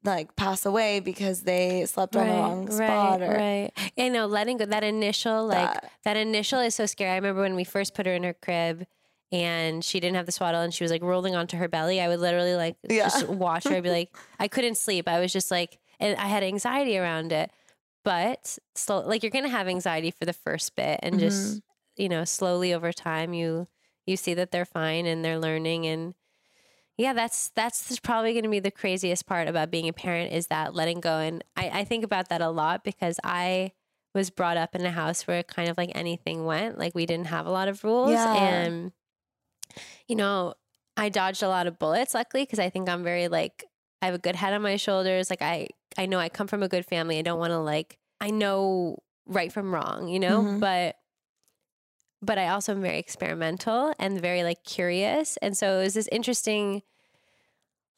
like 0.05 0.37
pass 0.37 0.65
away 0.67 1.01
because 1.01 1.43
they 1.43 1.85
slept 1.87 2.15
on 2.17 2.27
the 2.27 2.33
wrong 2.33 2.71
spot 2.71 3.23
or 3.23 3.31
right. 3.35 3.71
You 3.97 4.11
know, 4.11 4.27
letting 4.27 4.57
go 4.57 4.65
that 4.67 4.85
initial 4.85 5.47
like 5.47 5.75
That. 5.75 5.91
that. 6.05 6.17
initial 6.17 6.61
is 6.61 6.75
so 6.75 6.87
scary. 6.87 7.11
I 7.11 7.17
remember 7.17 7.43
when 7.43 7.55
we 7.57 7.65
first 7.65 7.95
put 7.95 8.07
her 8.07 8.13
in 8.15 8.23
her 8.25 8.35
crib 8.35 8.87
and 9.33 9.85
she 9.85 10.01
didn't 10.01 10.17
have 10.17 10.27
the 10.27 10.33
swaddle 10.33 10.61
and 10.61 10.73
she 10.73 10.85
was 10.85 10.91
like 10.91 11.03
rolling 11.03 11.35
onto 11.35 11.57
her 11.57 11.69
belly. 11.69 12.01
I 12.01 12.09
would 12.09 12.21
literally 12.21 12.55
like 12.55 12.77
Yeah. 12.89 13.05
just 13.05 13.29
watch 13.29 13.65
her. 13.69 13.77
I'd 13.77 13.83
be 13.83 13.91
like, 13.91 14.15
I 14.39 14.49
couldn't 14.49 14.77
sleep. 14.77 15.09
I 15.09 15.21
was 15.21 15.33
just 15.33 15.51
like, 15.51 15.79
and 16.01 16.17
I 16.19 16.27
had 16.27 16.43
anxiety 16.43 16.97
around 16.99 17.33
it. 17.33 17.51
But 18.05 18.59
slow, 18.77 19.01
like 19.01 19.23
you're 19.23 19.31
gonna 19.31 19.49
have 19.49 19.67
anxiety 19.69 20.11
for 20.13 20.25
the 20.27 20.33
first 20.33 20.77
bit, 20.77 21.01
and 21.03 21.15
Mm-hmm. 21.17 21.21
just 21.21 21.61
you 21.97 22.09
know, 22.09 22.25
slowly 22.25 22.73
over 22.75 22.93
time, 22.93 23.33
you 23.35 23.67
you 24.07 24.17
see 24.17 24.35
that 24.35 24.53
they're 24.53 24.65
fine 24.65 25.07
and 25.07 25.25
they're 25.25 25.39
learning 25.41 25.87
and 25.87 26.15
yeah 26.97 27.13
that's 27.13 27.49
that's 27.51 27.99
probably 28.01 28.33
going 28.33 28.45
to 28.45 28.49
be 28.49 28.61
the 28.61 28.71
craziest 28.71 29.27
part 29.27 29.49
about 29.49 29.71
being 29.71 29.89
a 29.89 29.93
parent 29.93 30.33
is 30.33 30.47
that 30.47 30.75
letting 30.75 31.01
go 31.01 31.19
and 31.19 31.43
I, 31.57 31.81
I 31.81 31.85
think 31.85 32.05
about 32.05 32.29
that 32.31 32.41
a 32.41 32.49
lot 32.49 32.85
because 32.85 33.19
i 33.25 33.73
was 34.15 34.31
brought 34.31 34.57
up 34.57 34.75
in 34.75 34.87
a 34.87 34.91
house 34.91 35.27
where 35.27 35.43
kind 35.43 35.69
of 35.69 35.77
like 35.77 35.91
anything 35.95 36.45
went 36.47 36.79
like 36.79 36.95
we 36.95 37.05
didn't 37.05 37.27
have 37.27 37.47
a 37.47 37.51
lot 37.51 37.69
of 37.69 37.85
rules 37.85 38.13
Yeah. 38.13 38.33
and 38.33 38.93
you 40.09 40.17
know 40.17 40.55
i 40.97 41.09
dodged 41.09 41.43
a 41.43 41.49
lot 41.49 41.67
of 41.67 41.79
bullets 41.79 42.15
luckily 42.15 42.43
because 42.45 42.59
i 42.59 42.69
think 42.71 42.89
i'm 42.89 43.03
very 43.05 43.29
like 43.29 43.65
i 44.03 44.07
have 44.07 44.15
a 44.15 44.19
good 44.19 44.37
head 44.37 44.53
on 44.55 44.63
my 44.63 44.77
shoulders 44.77 45.31
like 45.31 45.43
i 45.43 45.67
i 45.99 46.07
know 46.07 46.19
i 46.19 46.29
come 46.29 46.47
from 46.47 46.63
a 46.63 46.69
good 46.69 46.85
family 46.87 47.19
i 47.19 47.23
don't 47.23 47.39
want 47.39 47.51
to 47.51 47.59
like 47.59 47.99
i 48.21 48.31
know 48.31 48.97
right 49.27 49.53
from 49.53 49.75
wrong 49.75 50.09
you 50.09 50.19
know 50.21 50.43
Mhm. 50.43 50.61
but 50.61 50.97
but 52.23 52.39
I 52.39 52.49
also 52.49 52.73
am 52.73 52.81
very 52.83 52.99
experimental 52.99 53.93
and 53.99 54.21
very 54.21 54.43
like 54.43 54.65
curious. 54.65 55.37
And 55.39 55.57
so 55.57 55.79
it 55.79 55.83
was 55.83 55.95
this 55.95 56.09
interesting, 56.11 56.83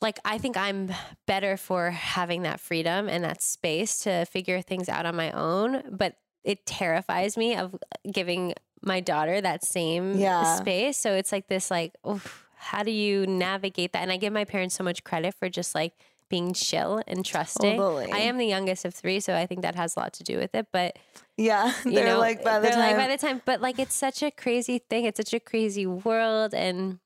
like, 0.01 0.19
I 0.25 0.39
think 0.39 0.57
I'm 0.57 0.93
better 1.27 1.57
for 1.57 1.91
having 1.91 2.43
that 2.43 2.61
freedom 2.61 3.09
and 3.09 3.25
that 3.25 3.43
space 3.43 4.01
to 4.01 4.25
figure 4.27 4.61
things 4.61 4.89
out 4.89 5.07
on 5.07 5.17
my 5.17 5.31
own. 5.33 5.83
But 5.91 6.17
it 6.45 6.67
terrifies 6.67 7.37
me 7.37 7.57
of 7.57 7.77
giving 8.11 8.55
my 8.83 9.01
daughter 9.01 9.41
that 9.41 9.65
same 9.65 10.17
Yeah. 10.19 10.57
space. 10.57 10.99
So 10.99 11.13
it's 11.15 11.33
like 11.33 11.49
this, 11.49 11.71
like, 11.71 11.95
oof, 12.09 12.47
how 12.57 12.83
do 12.83 12.91
you 12.91 13.27
navigate 13.27 13.93
that? 13.93 14.03
And 14.03 14.13
I 14.13 14.17
give 14.17 14.33
my 14.33 14.45
parents 14.45 14.75
so 14.75 14.85
much 14.85 15.05
credit 15.05 15.35
for 15.35 15.49
just 15.49 15.75
like 15.75 15.93
being 16.29 16.53
chill 16.53 17.03
and 17.07 17.25
trusting. 17.25 17.79
Totally. 17.79 18.13
I 18.13 18.19
am 18.19 18.37
the 18.37 18.47
youngest 18.47 18.85
of 18.85 18.95
three, 18.95 19.21
so 19.21 19.35
I 19.35 19.47
think 19.47 19.63
that 19.63 19.75
has 19.77 19.97
a 19.97 20.01
lot 20.01 20.13
to 20.15 20.25
do 20.25 20.37
with 20.39 20.55
it. 20.55 20.67
But 20.73 20.99
yeah, 21.37 21.73
you 21.85 21.93
they're 21.93 22.05
know, 22.07 22.19
like 22.19 22.45
by 22.45 22.59
the 22.59 22.69
they're 22.69 22.77
time 22.77 22.97
like 22.97 23.09
by 23.09 23.17
the 23.17 23.19
time, 23.19 23.41
but 23.45 23.61
like 23.61 23.79
it's 23.79 23.95
such 23.95 24.23
a 24.23 24.31
crazy 24.31 24.79
thing. 24.79 25.05
It's 25.05 25.17
such 25.19 25.33
a 25.33 25.41
crazy 25.41 25.87
world, 25.87 26.53
and 26.53 26.99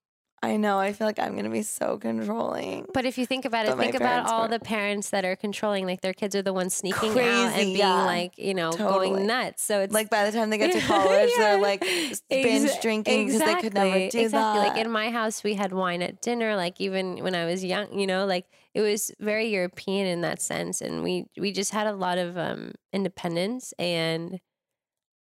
I 0.45 0.57
know, 0.57 0.77
I 0.77 0.93
feel 0.93 1.07
like 1.07 1.21
I'm 1.21 1.37
gonna 1.37 1.49
be 1.51 1.63
so 1.63 1.99
controlling. 1.99 2.87
but 2.93 3.05
if 3.05 3.17
you 3.17 3.27
think 3.27 3.45
about 3.45 3.67
it, 3.67 3.77
But 3.77 3.79
think 3.79 3.95
about 3.95 4.27
all 4.29 4.43
were- 4.43 4.49
the 4.49 4.59
parents 4.59 5.11
that 5.11 5.25
are 5.25 5.37
controlling, 5.37 5.87
like 5.87 6.01
their 6.01 6.13
kids 6.13 6.35
are 6.35 6.43
the 6.43 6.53
ones 6.53 6.75
sneaking 6.75 7.11
out 7.11 7.53
and 7.53 7.55
being 7.55 7.77
yeah. 7.77 8.05
like, 8.05 8.37
you 8.39 8.53
know, 8.53 8.73
Totally. 8.73 9.11
going 9.11 9.27
nuts. 9.29 9.63
So 9.63 9.81
it's 9.83 9.95
Like 9.95 10.11
by 10.11 10.29
the 10.29 10.37
time 10.37 10.51
they 10.51 10.59
get 10.59 10.73
to 10.73 10.81
college, 10.87 11.31
they're 11.37 11.61
like 11.61 11.81
binge 11.81 12.21
Exa- 12.29 12.81
drinking 12.83 13.27
because 13.27 13.41
they 13.41 13.55
could 13.55 13.75
never 13.75 13.99
do 14.11 14.19
exactly. 14.19 14.31
that. 14.31 14.57
Like 14.57 14.77
in 14.85 14.91
my 14.91 15.11
house, 15.11 15.45
we 15.45 15.55
had 15.55 15.73
wine 15.73 16.03
at 16.03 16.21
dinner. 16.21 16.57
Like 16.57 16.81
even 16.81 17.23
when 17.23 17.37
I 17.37 17.45
was 17.45 17.65
young, 17.65 17.97
you 17.97 18.09
know, 18.09 18.27
like 18.27 18.47
it 18.75 18.81
was 18.81 19.13
very 19.21 19.47
European 19.49 20.07
in 20.09 20.23
that 20.23 20.43
sense, 20.43 20.81
and 20.81 21.05
we 21.05 21.27
we 21.39 21.53
just 21.53 21.73
had 21.73 21.87
a 21.87 21.93
lot 21.93 22.19
of 22.19 22.37
um, 22.37 22.73
independence, 22.93 23.73
and 23.79 24.41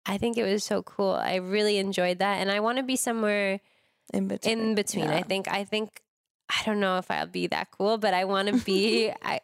I 0.05 0.17
think 0.17 0.37
it 0.37 0.43
was 0.43 0.63
so 0.63 0.81
cool. 0.83 1.11
I 1.11 1.35
really 1.35 1.77
enjoyed 1.77 2.19
that, 2.19 2.35
and 2.37 2.49
I 2.51 2.59
want 2.61 2.77
to 2.77 2.83
be 2.83 2.95
somewhere 2.95 3.59
in 4.13 4.27
between. 4.27 4.59
in 4.59 4.75
between. 4.75 5.05
Yeah. 5.05 5.17
I 5.17 5.21
think 5.23 5.47
I 5.47 5.63
think 5.63 6.01
I 6.49 6.63
don't 6.65 6.79
know 6.79 6.97
if 6.97 7.09
I'll 7.11 7.27
be 7.27 7.47
that 7.47 7.69
cool, 7.71 7.97
but 7.97 8.13
I 8.13 8.25
want 8.25 8.47
to 8.47 8.57
be. 8.65 9.11
I 9.21 9.41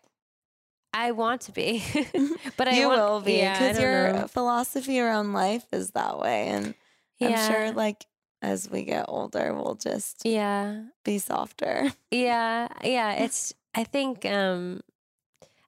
I 0.94 1.12
want 1.12 1.42
to 1.42 1.52
be, 1.52 1.84
but 2.58 2.70
I 2.70 2.80
you 2.80 2.88
want, 2.88 3.02
will 3.02 3.22
be 3.22 3.42
because 3.42 3.76
don't 3.76 3.82
your 3.82 4.14
know. 4.14 4.28
philosophy 4.28 5.00
around 5.00 5.34
life 5.34 5.66
is 5.74 5.92
that 5.92 6.20
way, 6.20 6.48
and 6.48 6.74
I'm 7.22 7.52
sure 7.52 7.72
like 7.74 8.06
as 8.42 8.70
we 8.70 8.84
get 8.84 9.06
older, 9.08 9.54
we'll 9.54 9.76
just 9.76 10.22
yeah. 10.24 10.84
be 11.04 11.20
softer. 11.20 11.92
Yeah, 12.12 12.68
yeah. 12.84 13.14
It's. 13.14 13.54
I 13.74 13.84
think. 13.84 14.26
Um, 14.26 14.82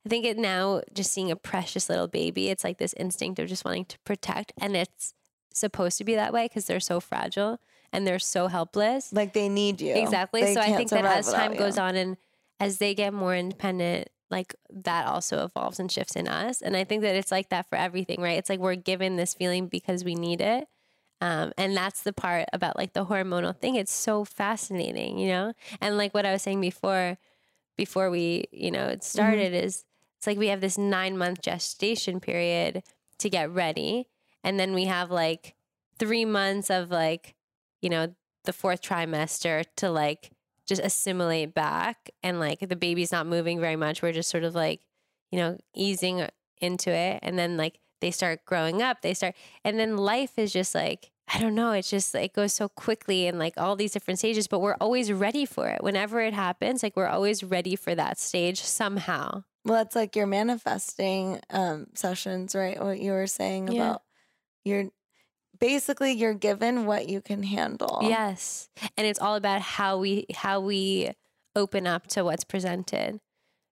I 0.06 0.10
think 0.10 0.24
it 0.24 0.38
now 0.38 0.84
just 0.94 1.12
seeing 1.12 1.32
a 1.32 1.36
precious 1.36 1.90
little 1.90 2.08
baby. 2.08 2.48
It's 2.48 2.64
like 2.64 2.78
this 2.78 2.94
instinct 2.94 3.40
of 3.40 3.50
just 3.50 3.66
wanting 3.66 3.84
to 3.86 4.00
protect, 4.06 4.54
and 4.62 4.78
it's 4.78 5.14
supposed 5.54 5.98
to 5.98 6.06
be 6.06 6.16
that 6.16 6.32
way 6.32 6.46
because 6.46 6.66
they're 6.66 6.80
so 6.80 7.02
fragile 7.02 7.60
and 7.94 8.06
they're 8.06 8.20
so 8.20 8.48
helpless. 8.48 9.12
Like 9.14 9.34
they 9.34 9.50
need 9.50 9.82
you 9.82 9.96
Exactly. 9.96 10.42
They 10.42 10.54
so 10.54 10.62
I 10.62 10.76
think 10.76 10.90
that 10.90 11.06
as 11.06 11.32
time 11.32 11.54
you. 11.54 11.60
goes 11.60 11.78
on 11.78 11.96
and 11.96 12.18
as 12.60 12.78
they 12.78 12.94
get 12.94 13.14
more 13.14 13.36
independent, 13.36 14.10
like 14.30 14.56
that 14.70 15.08
also 15.08 15.46
evolves 15.46 15.80
and 15.80 15.92
shifts 15.92 16.16
in 16.16 16.28
us. 16.28 16.62
And 16.62 16.76
I 16.76 16.84
think 16.84 17.02
that 17.04 17.16
it's 17.16 17.32
like 17.32 17.50
that 17.50 17.70
for 17.70 17.78
everything, 17.78 18.22
right? 18.22 18.38
It's 18.38 18.50
like 18.50 18.60
we're 18.60 18.76
given 18.76 19.16
this 19.16 19.34
feeling 19.34 19.68
because 19.68 20.04
we 20.04 20.16
need 20.16 20.42
it. 20.42 20.68
Um, 21.20 21.52
and 21.58 21.76
that's 21.76 22.04
the 22.04 22.14
part 22.14 22.46
about 22.54 22.78
like 22.78 22.94
the 22.94 23.06
hormonal 23.06 23.56
thing. 23.56 23.76
It's 23.76 23.94
so 23.94 24.26
fascinating, 24.26 25.18
you 25.18 25.30
know? 25.30 25.54
And 25.82 25.98
like 25.98 26.14
what 26.14 26.26
I 26.26 26.32
was 26.32 26.42
saying 26.42 26.62
before, 26.62 27.18
before 27.76 28.10
we, 28.10 28.46
you 28.52 28.70
know, 28.70 28.86
it 28.88 29.04
started 29.04 29.54
is 29.54 29.86
it's 30.18 30.28
like 30.28 30.38
we 30.38 30.48
have 30.48 30.62
this 30.62 30.78
nine 30.78 31.18
month 31.18 31.42
gestation 31.42 32.20
period 32.20 32.84
to 33.20 33.30
get 33.30 33.52
ready. 33.52 34.08
And 34.44 34.60
then 34.60 34.74
we 34.74 34.86
have 34.86 35.10
like 35.10 35.56
three 35.98 36.26
months 36.26 36.70
of 36.70 36.92
like, 36.92 37.36
you 37.82 37.90
know, 37.90 38.14
the 38.46 38.54
fourth 38.54 38.82
trimester 38.82 39.64
to 39.78 39.90
like 39.90 40.32
just 40.66 40.82
assimilate 40.82 41.54
back 41.54 42.10
and 42.24 42.40
like 42.40 42.60
the 42.60 42.76
baby's 42.76 43.12
not 43.12 43.26
moving 43.28 43.60
very 43.60 43.76
much. 43.76 44.02
We're 44.02 44.12
just 44.14 44.30
sort 44.30 44.44
of 44.44 44.56
like, 44.56 44.82
you 45.32 45.40
know, 45.40 45.58
easing 45.76 46.28
into 46.60 46.90
it. 46.92 47.20
And 47.22 47.38
then 47.38 47.58
like 47.58 47.80
they 48.02 48.12
start 48.12 48.46
growing 48.46 48.82
up, 48.82 49.02
they 49.02 49.14
start, 49.14 49.36
and 49.64 49.80
then 49.80 49.98
life 49.98 50.38
is 50.38 50.52
just 50.54 50.76
like, 50.76 51.12
I 51.34 51.40
don't 51.40 51.56
know, 51.56 51.72
it's 51.72 51.90
just 51.90 52.16
it 52.16 52.34
goes 52.34 52.54
so 52.54 52.70
quickly 52.70 53.28
and 53.28 53.38
like 53.38 53.56
all 53.58 53.76
these 53.76 53.92
different 53.92 54.20
stages, 54.20 54.48
but 54.48 54.60
we're 54.60 54.78
always 54.80 55.12
ready 55.12 55.46
for 55.46 55.68
it. 55.68 55.84
Whenever 55.84 56.22
it 56.22 56.34
happens, 56.34 56.84
like 56.84 56.96
we're 56.96 57.08
always 57.08 57.44
ready 57.44 57.76
for 57.76 57.94
that 57.96 58.18
stage 58.18 58.62
somehow. 58.62 59.44
Well, 59.66 59.82
it's 59.82 59.96
like 59.96 60.16
your 60.16 60.28
manifesting 60.28 61.42
um, 61.50 61.88
sessions, 61.96 62.56
right? 62.56 62.82
What 62.82 63.00
you 63.02 63.12
were 63.12 63.28
saying 63.28 63.68
Yeah. 63.68 63.74
about 63.90 64.02
you're 64.64 64.90
basically 65.60 66.12
you're 66.14 66.34
given 66.34 66.86
what 66.86 67.10
you 67.10 67.22
can 67.22 67.44
handle. 67.44 68.00
Yes. 68.02 68.70
And 68.96 69.06
it's 69.08 69.20
all 69.20 69.36
about 69.36 69.62
how 69.62 69.98
we 69.98 70.26
how 70.34 70.60
we 70.60 71.12
open 71.56 71.88
up 71.88 72.08
to 72.08 72.24
what's 72.24 72.44
presented. 72.44 73.20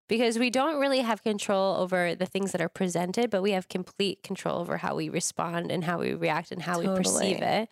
Because 0.07 0.37
we 0.37 0.51
don't 0.51 0.79
really 0.79 0.99
have 0.99 1.23
control 1.23 1.77
over 1.77 2.13
the 2.13 2.27
things 2.27 2.51
that 2.51 2.61
are 2.61 2.69
presented, 2.69 3.31
but 3.31 3.41
we 3.41 3.53
have 3.53 3.67
complete 3.67 4.21
control 4.21 4.59
over 4.59 4.77
how 4.77 4.95
we 4.95 5.09
respond 5.09 5.71
and 5.71 5.83
how 5.83 5.99
we 5.99 6.13
react 6.13 6.51
and 6.51 6.61
how 6.61 6.79
we 6.79 6.85
perceive 6.85 7.41
it. 7.41 7.69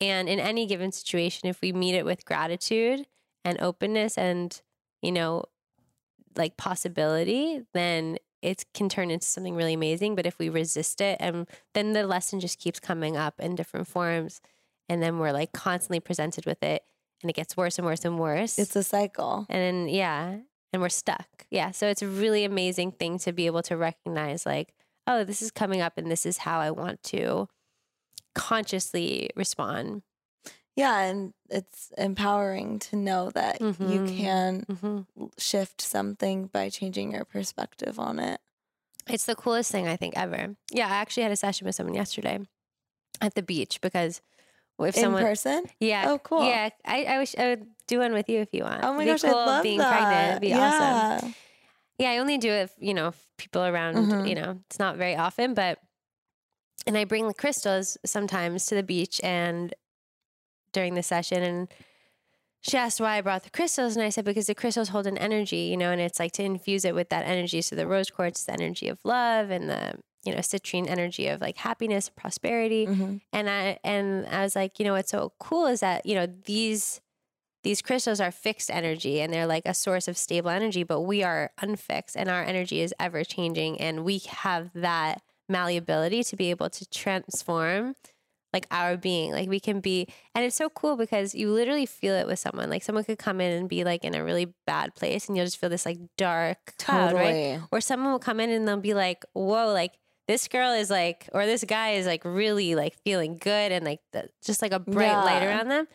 And 0.00 0.28
in 0.28 0.40
any 0.40 0.66
given 0.66 0.90
situation, 0.90 1.48
if 1.48 1.60
we 1.60 1.72
meet 1.72 1.94
it 1.94 2.04
with 2.04 2.24
gratitude 2.24 3.06
and 3.44 3.60
openness 3.60 4.18
and, 4.18 4.60
you 5.02 5.12
know, 5.12 5.44
like 6.36 6.56
possibility, 6.56 7.62
then 7.74 8.18
it 8.42 8.64
can 8.74 8.88
turn 8.88 9.10
into 9.10 9.26
something 9.26 9.54
really 9.54 9.74
amazing. 9.74 10.14
But 10.14 10.26
if 10.26 10.38
we 10.38 10.48
resist 10.48 11.00
it, 11.00 11.16
and 11.20 11.48
then 11.74 11.92
the 11.92 12.06
lesson 12.06 12.40
just 12.40 12.58
keeps 12.58 12.80
coming 12.80 13.16
up 13.16 13.34
in 13.38 13.54
different 13.54 13.88
forms, 13.88 14.40
and 14.88 15.02
then 15.02 15.18
we're 15.18 15.32
like 15.32 15.52
constantly 15.52 16.00
presented 16.00 16.46
with 16.46 16.62
it, 16.62 16.82
and 17.22 17.30
it 17.30 17.34
gets 17.34 17.56
worse 17.56 17.78
and 17.78 17.86
worse 17.86 18.04
and 18.04 18.18
worse. 18.18 18.58
It's 18.58 18.76
a 18.76 18.82
cycle. 18.82 19.46
and 19.48 19.60
then 19.60 19.88
yeah, 19.88 20.36
and 20.72 20.82
we're 20.82 20.88
stuck. 20.88 21.46
Yeah, 21.50 21.70
so 21.70 21.88
it's 21.88 22.02
a 22.02 22.08
really 22.08 22.44
amazing 22.44 22.92
thing 22.92 23.18
to 23.20 23.32
be 23.32 23.46
able 23.46 23.62
to 23.62 23.76
recognize 23.76 24.44
like, 24.44 24.74
oh, 25.06 25.24
this 25.24 25.42
is 25.42 25.50
coming 25.50 25.80
up 25.80 25.94
and 25.96 26.10
this 26.10 26.26
is 26.26 26.38
how 26.38 26.60
I 26.60 26.70
want 26.70 27.02
to 27.04 27.48
consciously 28.34 29.30
respond. 29.34 30.02
Yeah, 30.78 30.98
and 31.00 31.34
it's 31.50 31.90
empowering 31.98 32.78
to 32.78 32.96
know 32.96 33.30
that 33.30 33.60
you 33.60 33.66
Mhm. 33.66 34.16
can 34.16 34.62
hmm 34.80 35.00
shift 35.36 35.80
something 35.80 36.46
by 36.46 36.68
changing 36.70 37.12
your 37.12 37.24
perspective 37.24 37.98
on 37.98 38.20
it. 38.20 38.40
It's 39.08 39.24
the 39.26 39.34
coolest 39.34 39.72
thing 39.72 39.88
I 39.88 39.96
think 39.96 40.16
ever. 40.16 40.54
Yeah, 40.70 40.86
I 40.86 40.96
actually 41.02 41.24
had 41.24 41.32
a 41.32 41.36
session 41.36 41.66
with 41.66 41.74
someone 41.74 41.94
yesterday 41.94 42.38
at 43.20 43.34
the 43.34 43.42
beach 43.42 43.80
because 43.80 44.20
if 44.78 44.94
In 44.96 45.02
someone 45.02 45.24
person? 45.24 45.64
Yeah. 45.80 46.04
Oh, 46.10 46.18
cool. 46.20 46.44
Yeah. 46.44 46.68
I, 46.84 47.04
I 47.04 47.18
wish 47.18 47.34
I 47.36 47.48
would 47.48 47.66
do 47.88 47.98
one 47.98 48.12
with 48.12 48.28
you 48.28 48.38
if 48.38 48.50
you 48.52 48.62
want. 48.62 48.84
Oh 48.84 48.94
my 48.94 49.04
gosh, 49.04 49.24
I 49.24 49.32
cool 49.32 49.46
love 49.46 49.62
being 49.64 49.78
that. 49.80 49.88
pregnant. 49.88 50.30
It'd 50.30 50.40
be 50.40 50.54
awesome. 50.54 50.96
yeah. 50.96 51.20
Yeah, 51.98 52.10
I 52.12 52.18
only 52.18 52.38
do 52.38 52.50
it 52.50 52.62
if, 52.70 52.74
you 52.78 52.94
know, 52.94 53.08
if 53.08 53.26
people 53.38 53.64
around, 53.64 53.96
Mhm. 54.12 54.28
you 54.28 54.36
know, 54.36 54.60
it's 54.70 54.78
not 54.78 54.96
very 54.96 55.16
often, 55.16 55.54
but 55.54 55.80
and 56.86 56.96
I 56.96 57.04
bring 57.04 57.26
the 57.26 57.34
crystals 57.34 57.98
sometimes 58.06 58.66
to 58.66 58.76
the 58.76 58.84
beach 58.84 59.20
and 59.24 59.74
during 60.72 60.94
the 60.94 61.02
session 61.02 61.42
and 61.42 61.68
she 62.60 62.76
asked 62.76 63.00
why 63.00 63.18
I 63.18 63.20
brought 63.20 63.44
the 63.44 63.50
crystals 63.50 63.96
and 63.96 64.04
I 64.04 64.08
said 64.08 64.24
because 64.24 64.46
the 64.48 64.54
crystals 64.54 64.88
hold 64.88 65.06
an 65.06 65.16
energy, 65.16 65.58
you 65.70 65.76
know, 65.76 65.92
and 65.92 66.00
it's 66.00 66.18
like 66.18 66.32
to 66.32 66.42
infuse 66.42 66.84
it 66.84 66.94
with 66.94 67.08
that 67.10 67.24
energy. 67.24 67.62
So 67.62 67.76
the 67.76 67.86
rose 67.86 68.10
quartz, 68.10 68.44
the 68.44 68.52
energy 68.52 68.88
of 68.88 68.98
love 69.04 69.50
and 69.50 69.70
the, 69.70 69.94
you 70.24 70.32
know, 70.32 70.40
citrine 70.40 70.88
energy 70.88 71.28
of 71.28 71.40
like 71.40 71.56
happiness, 71.58 72.08
prosperity 72.10 72.86
Mhm. 72.86 73.20
and 73.32 73.48
I 73.48 73.78
and 73.84 74.26
I 74.26 74.42
was 74.42 74.56
like, 74.56 74.78
you 74.80 74.84
know, 74.84 74.94
what's 74.94 75.10
so 75.12 75.32
cool 75.38 75.66
is 75.66 75.80
that 75.80 76.04
you 76.04 76.14
know 76.16 76.26
these 76.26 77.00
these 77.62 77.80
crystals 77.82 78.20
are 78.20 78.30
fixed 78.32 78.70
energy 78.70 79.20
and 79.20 79.32
they're 79.32 79.46
like 79.46 79.66
a 79.66 79.74
source 79.74 80.08
of 80.08 80.16
stable 80.18 80.50
energy, 80.50 80.82
but 80.82 81.02
we 81.02 81.22
are 81.22 81.50
unfixed 81.60 82.16
and 82.16 82.28
our 82.28 82.42
energy 82.42 82.80
is 82.80 82.92
ever 82.98 83.22
changing, 83.24 83.80
and 83.80 84.04
we 84.04 84.18
have 84.28 84.70
that 84.74 85.22
malleability 85.48 86.22
to 86.24 86.36
be 86.36 86.50
able 86.50 86.70
to 86.70 86.86
transform 86.88 87.94
like 88.52 88.66
our 88.70 88.96
being 88.96 89.32
like 89.32 89.48
we 89.48 89.60
can 89.60 89.80
be 89.80 90.06
and 90.34 90.44
it's 90.44 90.56
so 90.56 90.70
cool 90.70 90.96
because 90.96 91.34
you 91.34 91.50
literally 91.50 91.84
feel 91.84 92.14
it 92.14 92.26
with 92.26 92.38
someone 92.38 92.70
like 92.70 92.82
someone 92.82 93.04
could 93.04 93.18
come 93.18 93.40
in 93.40 93.52
and 93.52 93.68
be 93.68 93.84
like 93.84 94.04
in 94.04 94.14
a 94.14 94.24
really 94.24 94.52
bad 94.66 94.94
place 94.94 95.28
and 95.28 95.36
you'll 95.36 95.46
just 95.46 95.58
feel 95.58 95.68
this 95.68 95.84
like 95.84 95.98
dark 96.16 96.74
cloud 96.78 97.12
right 97.12 97.28
Totally. 97.28 97.60
or 97.70 97.80
someone 97.80 98.12
will 98.12 98.18
come 98.18 98.40
in 98.40 98.50
and 98.50 98.66
they'll 98.66 98.78
be 98.78 98.94
like, 98.94 99.24
"Whoa, 99.32 99.72
like 99.72 99.92
this 100.26 100.48
girl 100.48 100.72
is 100.72 100.90
like, 100.90 101.28
or 101.32 101.46
this 101.46 101.64
guy 101.64 101.92
is 101.92 102.06
like 102.06 102.24
really 102.24 102.74
like 102.74 102.94
feeling 103.04 103.36
good 103.36 103.72
and 103.72 103.84
like 103.84 104.00
the, 104.12 104.28
just 104.44 104.62
like 104.62 104.72
a 104.72 104.78
bright 104.78 105.24
light 105.24 105.42
around 105.42 105.68
them." 105.68 105.86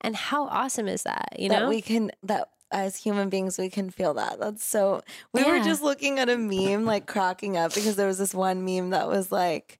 And 0.00 0.14
how 0.14 0.46
awesome 0.48 0.88
is 0.88 1.04
that? 1.04 1.36
You 1.38 1.48
that 1.50 1.60
know? 1.60 1.68
we 1.68 1.80
can 1.80 2.10
that 2.24 2.48
as 2.70 2.96
human 2.96 3.28
beings 3.28 3.56
we 3.58 3.70
can 3.70 3.90
feel 3.90 4.14
that. 4.14 4.38
That's 4.40 4.64
so 4.64 5.02
we 5.32 5.44
were 5.44 5.60
just 5.60 5.82
looking 5.82 6.18
at 6.18 6.28
a 6.28 6.36
meme 6.36 6.84
like 6.84 7.06
cracking 7.06 7.56
up 7.56 7.74
because 7.74 7.96
there 7.96 8.06
was 8.06 8.18
this 8.18 8.34
one 8.34 8.64
meme 8.64 8.90
that 8.90 9.08
was 9.08 9.30
like 9.30 9.78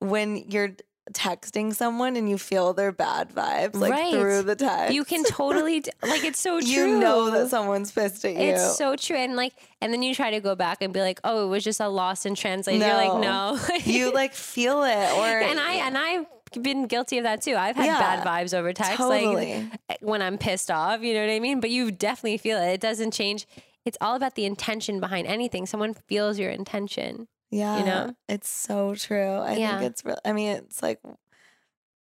when 0.00 0.36
you're 0.48 0.74
texting 1.12 1.74
someone 1.74 2.16
and 2.16 2.28
you 2.28 2.38
feel 2.38 2.72
their 2.72 2.92
bad 2.92 3.30
vibes 3.30 3.74
like 3.74 3.92
Right. 3.92 4.12
through 4.12 4.42
the 4.42 4.56
text. 4.56 4.94
you 4.94 5.04
can 5.04 5.24
totally 5.24 5.80
d- 5.80 5.90
like 6.02 6.24
it's 6.24 6.38
so 6.40 6.60
true. 6.60 6.68
you 6.70 6.98
know 6.98 7.30
that 7.30 7.48
someone's 7.50 7.90
pissed 7.92 8.24
at 8.24 8.32
you. 8.34 8.38
It's 8.40 8.76
so 8.76 8.96
true, 8.96 9.16
and 9.16 9.36
like, 9.36 9.52
and 9.80 9.92
then 9.92 10.02
you 10.02 10.14
try 10.14 10.30
to 10.30 10.40
go 10.40 10.54
back 10.54 10.82
and 10.82 10.92
be 10.92 11.00
like, 11.00 11.20
"Oh, 11.24 11.46
it 11.46 11.48
was 11.48 11.64
just 11.64 11.80
a 11.80 11.88
lost 11.88 12.26
in 12.26 12.34
translation." 12.34 12.80
You're 12.80 12.94
like, 12.94 13.14
No. 13.20 13.54
"No." 13.56 13.76
you 13.84 14.12
like 14.14 14.34
feel 14.34 14.82
it 14.84 15.12
or 15.12 15.26
and 15.26 15.58
I 15.60 15.72
and 15.86 15.96
I've 15.98 16.26
been 16.62 16.86
guilty 16.86 17.18
of 17.18 17.24
that 17.24 17.42
too. 17.42 17.54
I've 17.56 17.76
had 17.76 17.86
bad 17.86 18.26
vibes 18.26 18.52
over 18.58 18.72
text, 18.72 18.96
totally. 18.96 19.68
like 19.88 19.98
when 20.00 20.20
I'm 20.22 20.36
pissed 20.38 20.70
off. 20.70 21.02
You 21.02 21.14
know 21.14 21.26
what 21.26 21.32
I 21.32 21.38
mean? 21.40 21.60
But 21.60 21.70
you 21.70 21.90
definitely 21.92 22.38
feel 22.38 22.58
it. 22.58 22.68
It 22.72 22.80
doesn't 22.80 23.12
change. 23.12 23.46
It's 23.84 23.96
all 24.00 24.14
about 24.16 24.34
the 24.34 24.44
intention 24.44 25.00
behind 25.00 25.26
anything. 25.26 25.64
Someone 25.66 25.94
feels 25.94 26.38
your 26.38 26.50
intention. 26.50 27.28
Yeah. 27.50 27.78
You 27.78 27.84
know? 27.84 28.14
It's 28.28 28.48
so 28.48 28.94
true. 28.94 29.34
I 29.34 29.56
Yeah. 29.56 29.78
think 29.78 29.90
it's 29.90 30.04
real. 30.04 30.18
I 30.24 30.32
mean, 30.32 30.56
it's 30.56 30.82
like 30.82 31.00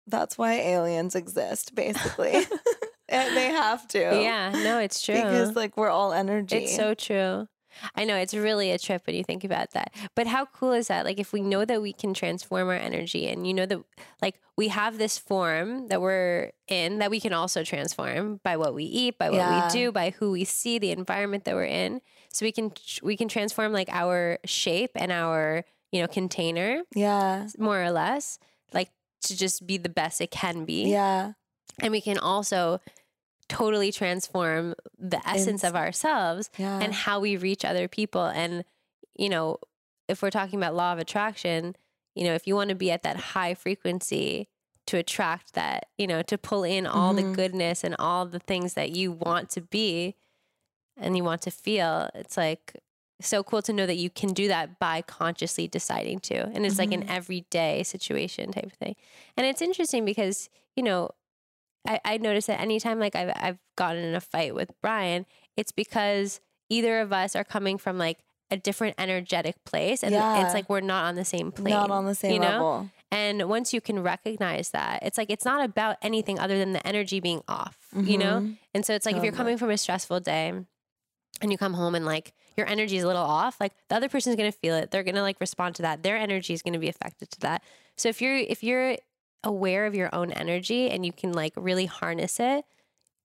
that's 0.06 0.36
why 0.36 0.54
aliens 0.54 1.14
exist, 1.14 1.74
basically. 1.74 2.32
and 3.08 3.36
they 3.36 3.46
have 3.46 3.86
to. 3.88 3.98
Yeah, 3.98 4.50
no, 4.50 4.78
it's 4.78 5.02
true. 5.02 5.14
Because 5.14 5.54
like 5.56 5.76
we're 5.76 5.90
all 5.90 6.12
energy. 6.12 6.56
It's 6.56 6.76
so 6.76 6.94
true. 6.94 7.48
I 7.96 8.04
know 8.04 8.14
it's 8.16 8.34
really 8.34 8.70
a 8.70 8.78
trip 8.78 9.02
when 9.04 9.16
you 9.16 9.24
think 9.24 9.42
about 9.42 9.72
that. 9.72 9.92
But 10.14 10.28
how 10.28 10.44
cool 10.46 10.72
is 10.72 10.86
that? 10.88 11.04
Like 11.04 11.18
if 11.18 11.32
we 11.32 11.42
know 11.42 11.64
that 11.64 11.82
we 11.82 11.92
can 11.92 12.14
transform 12.14 12.68
our 12.68 12.74
energy 12.74 13.26
and 13.26 13.46
you 13.48 13.52
know 13.54 13.66
that 13.66 13.80
like 14.22 14.36
we 14.56 14.68
have 14.68 14.96
this 14.96 15.18
form 15.18 15.88
that 15.88 16.00
we're 16.00 16.52
in 16.68 17.00
that 17.00 17.10
we 17.10 17.18
can 17.18 17.32
also 17.32 17.64
transform 17.64 18.40
by 18.44 18.56
what 18.56 18.74
we 18.74 18.84
eat, 18.84 19.18
by 19.18 19.28
what 19.30 19.38
Yeah. 19.38 19.66
we 19.66 19.72
do, 19.72 19.90
by 19.90 20.10
who 20.10 20.30
we 20.30 20.44
see, 20.44 20.78
the 20.78 20.92
environment 20.92 21.44
that 21.46 21.56
we're 21.56 21.64
in. 21.64 22.00
So 22.34 22.44
we 22.44 22.52
can 22.52 22.72
we 23.02 23.16
can 23.16 23.28
transform 23.28 23.72
like 23.72 23.88
our 23.90 24.38
shape 24.44 24.90
and 24.96 25.12
our, 25.12 25.64
you 25.92 26.00
know, 26.02 26.08
container 26.08 26.82
Yeah. 26.94 27.46
more 27.58 27.80
or 27.82 27.90
less, 27.90 28.38
like 28.72 28.90
to 29.22 29.36
just 29.36 29.66
be 29.66 29.78
the 29.78 29.88
best 29.88 30.20
it 30.20 30.30
can 30.30 30.64
be 30.64 30.90
Yeah. 30.90 31.32
and 31.80 31.92
we 31.92 32.00
can 32.00 32.18
also 32.18 32.80
totally 33.48 33.92
transform 33.92 34.74
the 34.98 35.20
essence 35.28 35.62
of 35.64 35.76
ourselves 35.76 36.50
Yeah. 36.58 36.80
and 36.80 36.92
how 36.92 37.20
we 37.20 37.36
reach 37.36 37.64
other 37.64 37.88
people 37.88 38.24
and 38.26 38.64
you 39.16 39.28
know 39.28 39.58
if 40.08 40.22
we're 40.22 40.30
talking 40.30 40.58
about 40.58 40.74
law 40.74 40.92
of 40.92 40.98
attraction 40.98 41.76
you 42.14 42.24
know 42.24 42.34
if 42.34 42.46
you 42.46 42.54
want 42.56 42.70
to 42.70 42.74
be 42.74 42.90
at 42.90 43.02
that 43.02 43.16
high 43.16 43.54
frequency 43.54 44.48
to 44.86 44.96
attract 44.96 45.52
that 45.54 45.86
you 45.98 46.06
know 46.06 46.22
to 46.22 46.36
pull 46.38 46.64
in 46.64 46.86
all 46.86 47.12
the 47.14 47.22
Mhm. 47.22 47.34
goodness 47.36 47.84
and 47.84 47.94
all 47.98 48.26
the 48.26 48.38
things 48.40 48.74
that 48.74 48.90
you 48.90 49.12
want 49.12 49.50
to 49.50 49.60
be 49.60 50.14
and 50.96 51.16
you 51.16 51.24
want 51.24 51.42
to 51.42 51.50
feel 51.50 52.08
it's 52.14 52.36
like 52.36 52.72
so 53.20 53.42
cool 53.42 53.62
to 53.62 53.72
know 53.72 53.86
that 53.86 53.96
you 53.96 54.10
can 54.10 54.32
do 54.32 54.48
that 54.48 54.78
by 54.78 55.00
consciously 55.02 55.68
deciding 55.68 56.18
to 56.18 56.34
and 56.34 56.66
it's 56.66 56.78
like 56.78 56.92
an 56.92 57.02
Mhm. 57.04 57.10
everyday 57.10 57.82
situation 57.82 58.50
type 58.52 58.66
of 58.66 58.72
thing 58.72 58.96
and 59.36 59.46
it's 59.46 59.62
interesting 59.62 60.04
because 60.04 60.48
you 60.76 60.82
know 60.82 61.10
I, 61.86 62.00
I 62.04 62.16
noticed 62.16 62.46
that 62.46 62.60
anytime 62.60 62.98
like 62.98 63.14
I've, 63.14 63.30
I've 63.36 63.58
gotten 63.76 64.02
in 64.04 64.14
a 64.14 64.20
fight 64.20 64.54
with 64.54 64.70
Brian, 64.80 65.26
it's 65.54 65.70
because 65.70 66.40
either 66.70 67.00
of 67.00 67.12
us 67.12 67.36
are 67.36 67.44
coming 67.44 67.76
from 67.76 67.98
like 67.98 68.20
a 68.50 68.56
different 68.56 68.94
energetic 68.98 69.62
place 69.66 70.02
and 70.02 70.12
Yeah. 70.12 70.44
it's 70.44 70.54
like 70.54 70.70
we're 70.70 70.80
not 70.80 71.04
on 71.04 71.14
the 71.14 71.26
same 71.26 71.52
plane. 71.52 71.74
Not 71.74 71.90
on 71.90 72.06
the 72.06 72.14
same 72.14 72.32
you 72.32 72.38
know? 72.40 72.46
level. 72.48 72.90
And 73.12 73.48
once 73.50 73.74
you 73.74 73.82
can 73.82 74.02
recognize 74.02 74.70
that, 74.70 75.02
it's 75.02 75.18
like 75.18 75.28
it's 75.30 75.44
not 75.44 75.62
about 75.62 75.96
anything 76.00 76.38
other 76.38 76.56
than 76.58 76.72
the 76.72 76.84
energy 76.86 77.20
being 77.20 77.42
off, 77.48 77.76
you 77.94 78.16
know? 78.16 78.40
Mhm. 78.40 78.56
And 78.74 78.86
so 78.86 78.94
it's 78.94 79.04
like 79.04 79.16
if 79.16 79.22
you're 79.22 79.32
coming 79.32 79.58
from 79.58 79.70
a 79.70 79.76
stressful 79.76 80.20
day 80.20 80.54
and 81.40 81.50
you 81.50 81.58
come 81.58 81.74
home 81.74 81.94
and 81.94 82.04
like 82.04 82.32
your 82.56 82.66
energy 82.68 82.96
is 82.96 83.04
a 83.04 83.06
little 83.06 83.22
off, 83.22 83.60
like 83.60 83.72
the 83.88 83.96
other 83.96 84.08
person's 84.08 84.36
gonna 84.36 84.52
feel 84.52 84.74
it. 84.76 84.90
They're 84.90 85.02
gonna 85.02 85.22
like 85.22 85.40
respond 85.40 85.74
to 85.76 85.82
that. 85.82 86.02
Their 86.02 86.16
energy 86.16 86.54
is 86.54 86.62
gonna 86.62 86.78
be 86.78 86.88
affected 86.88 87.30
to 87.32 87.40
that. 87.40 87.62
So 87.96 88.08
if 88.08 88.22
you're 88.22 88.36
if 88.36 88.62
you're 88.62 88.96
aware 89.42 89.86
of 89.86 89.94
your 89.94 90.14
own 90.14 90.32
energy 90.32 90.90
and 90.90 91.04
you 91.04 91.12
can 91.12 91.32
like 91.32 91.52
really 91.56 91.86
harness 91.86 92.40
it, 92.40 92.64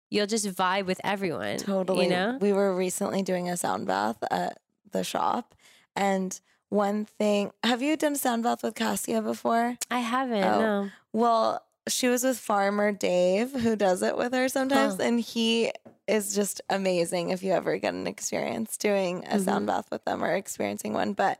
you'll 0.10 0.28
just 0.28 0.48
vibe 0.48 0.86
with 0.86 1.00
everyone. 1.04 1.58
Totally. 1.58 2.06
You 2.06 2.10
know? 2.10 2.38
We 2.42 2.54
were 2.54 2.76
recently 2.76 3.24
doing 3.24 3.50
a 3.50 3.58
sound 3.58 3.88
bath 3.88 4.18
at 4.30 4.60
the 4.92 5.04
shop. 5.04 5.56
And 5.96 6.40
one 6.70 7.06
thing, 7.06 7.52
have 7.64 7.82
you 7.82 7.96
done 7.98 8.14
a 8.14 8.18
sound 8.18 8.44
bath 8.44 8.64
with 8.64 8.76
Cassia 8.76 9.22
before? 9.22 9.78
I 9.90 10.00
haven't. 10.00 10.44
Oh. 10.44 10.60
No. 10.60 10.90
Well, 11.14 11.64
she 11.88 12.08
was 12.08 12.24
with 12.24 12.38
Farmer 12.38 12.92
Dave, 12.92 13.52
who 13.52 13.76
does 13.76 14.04
it 14.04 14.18
with 14.18 14.34
her 14.34 14.50
sometimes. 14.50 14.98
Huh. 14.98 15.04
And 15.04 15.20
he 15.20 15.72
is 16.10 16.34
just 16.36 16.62
amazing 16.70 17.30
if 17.30 17.44
you 17.44 17.52
ever 17.54 17.78
get 17.78 17.94
an 17.94 18.08
experience 18.08 18.78
doing 18.78 19.24
a 19.26 19.40
sound 19.40 19.64
Mhm. 19.66 19.68
bath 19.68 19.92
with 19.92 20.04
them 20.06 20.24
or 20.24 20.34
experiencing 20.34 20.94
one. 20.94 21.14
But 21.14 21.40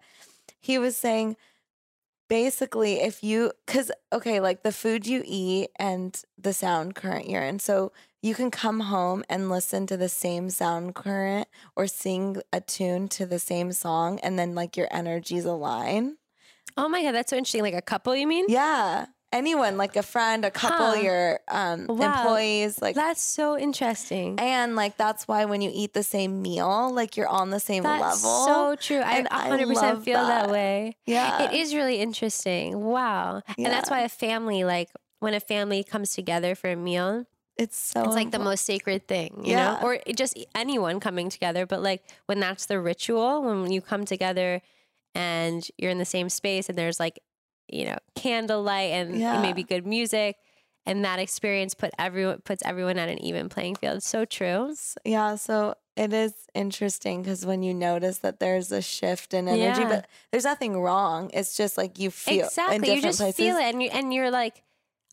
he 0.60 0.78
was 0.78 0.96
saying 0.96 1.36
basically, 2.28 3.02
if 3.02 3.24
you, 3.24 3.52
because, 3.66 3.92
okay, 4.14 4.40
like 4.40 4.62
the 4.62 4.72
food 4.72 5.08
you 5.08 5.24
eat 5.26 5.70
and 5.78 6.22
the 6.38 6.54
sound 6.54 6.94
current 6.96 7.28
you're 7.30 7.42
in. 7.42 7.58
So 7.60 7.92
you 8.22 8.36
can 8.36 8.52
come 8.52 8.82
home 8.82 9.24
and 9.30 9.50
listen 9.50 9.88
to 9.88 9.98
the 9.98 10.10
same 10.10 10.50
sound 10.52 10.94
current 10.94 11.48
or 11.76 11.88
sing 11.88 12.42
a 12.54 12.62
tune 12.62 13.08
to 13.10 13.26
the 13.26 13.40
same 13.40 13.72
song, 13.72 14.20
and 14.20 14.38
then 14.38 14.54
like 14.54 14.78
your 14.78 14.88
energies 14.92 15.46
align. 15.46 16.18
Oh 16.78 16.88
my 16.88 17.02
god, 17.02 17.14
that's 17.14 17.32
so 17.32 17.38
interesting. 17.38 17.64
Like 17.64 17.74
a 17.74 17.82
couple, 17.82 18.16
you 18.16 18.28
mean? 18.28 18.46
Yeah. 18.48 19.08
Anyone, 19.32 19.78
like 19.78 19.96
a 19.96 20.02
friend, 20.02 20.44
a 20.44 20.50
couple, 20.50 20.88
Huh. 20.92 21.02
your 21.02 21.40
um, 21.50 21.86
Wow. 21.88 22.06
employees, 22.06 22.82
like, 22.82 22.96
That's 22.96 23.22
so 23.22 23.58
interesting. 23.58 24.40
and 24.40 24.76
like 24.76 24.98
that's 24.98 25.28
why 25.28 25.46
when 25.46 25.62
you 25.62 25.70
eat 25.72 25.94
the 25.94 26.02
same 26.02 26.42
meal, 26.42 26.92
like 26.92 27.16
you're 27.16 27.28
on 27.28 27.52
the 27.52 27.60
same 27.60 27.84
That's 27.84 28.24
level. 28.24 28.46
so 28.48 28.76
true. 28.76 29.02
I 29.02 29.26
I 29.30 29.50
100% 29.52 29.76
love 29.76 30.04
feel 30.04 30.26
that. 30.26 30.46
that. 30.46 30.50
way. 30.52 30.98
yeah, 31.06 31.44
It 31.44 31.54
is 31.54 31.76
really 31.76 32.00
interesting. 32.02 32.84
Wow. 32.84 33.44
yeah. 33.58 33.66
And 33.66 33.74
that's 33.74 33.90
why 33.92 34.02
a 34.02 34.10
family, 34.10 34.64
like 34.64 34.90
when 35.20 35.36
a 35.36 35.40
family 35.40 35.84
comes 35.84 36.14
together 36.16 36.56
for 36.56 36.72
a 36.72 36.76
meal, 36.76 37.26
It's 37.56 37.78
so 37.78 38.02
it's 38.06 38.16
like 38.16 38.32
the 38.32 38.40
most 38.40 38.66
sacred 38.66 39.08
thing, 39.08 39.42
you 39.46 39.52
Yeah. 39.52 39.74
know? 39.76 39.80
Or 39.86 40.00
just 40.16 40.34
anyone 40.56 41.00
coming 41.00 41.30
together. 41.30 41.68
But 41.68 41.84
like 41.84 42.02
when 42.26 42.40
that's 42.40 42.66
the 42.66 42.80
ritual, 42.80 43.44
when 43.44 43.72
you 43.72 43.82
come 43.82 44.06
together 44.06 44.62
and 45.14 45.68
you're 45.78 45.92
in 45.92 45.98
the 46.00 46.06
same 46.06 46.30
space 46.30 46.68
and 46.70 46.78
there's 46.78 47.00
like, 47.00 47.20
you 47.72 47.86
know, 47.86 47.98
candlelight 48.16 48.92
and 48.92 49.18
Yeah. 49.20 49.42
maybe 49.42 49.64
good 49.64 49.86
music 49.86 50.38
and 50.86 51.04
that 51.06 51.20
experience 51.20 51.74
put 51.76 51.92
everyone 52.00 52.40
puts 52.42 52.64
everyone 52.66 52.98
at 52.98 53.10
an 53.10 53.20
even 53.24 53.50
playing 53.50 53.76
field. 53.76 53.98
It's 53.98 54.08
so 54.08 54.26
true. 54.26 54.76
Yeah, 55.06 55.36
so 55.36 55.76
it 55.96 56.14
is 56.14 56.34
interesting 56.56 57.22
because 57.22 57.46
when 57.46 57.62
you 57.64 57.74
notice 57.74 58.20
that 58.20 58.40
there's 58.40 58.72
a 58.72 58.82
shift 58.82 59.34
in 59.34 59.48
energy, 59.48 59.82
Yeah. 59.82 59.90
but 59.90 60.08
there's 60.32 60.46
nothing 60.46 60.80
wrong. 60.80 61.30
It's 61.34 61.58
just 61.58 61.78
like 61.78 62.00
you 62.00 62.10
feel 62.10 62.40
in 62.40 62.46
exactly. 62.46 62.78
different 62.80 62.96
You 62.96 63.02
just 63.02 63.20
places. 63.20 63.36
feel 63.38 63.58
it, 63.58 63.64
and 63.64 63.84
you 63.84 63.90
and 63.92 64.14
you're 64.14 64.32
like, 64.32 64.64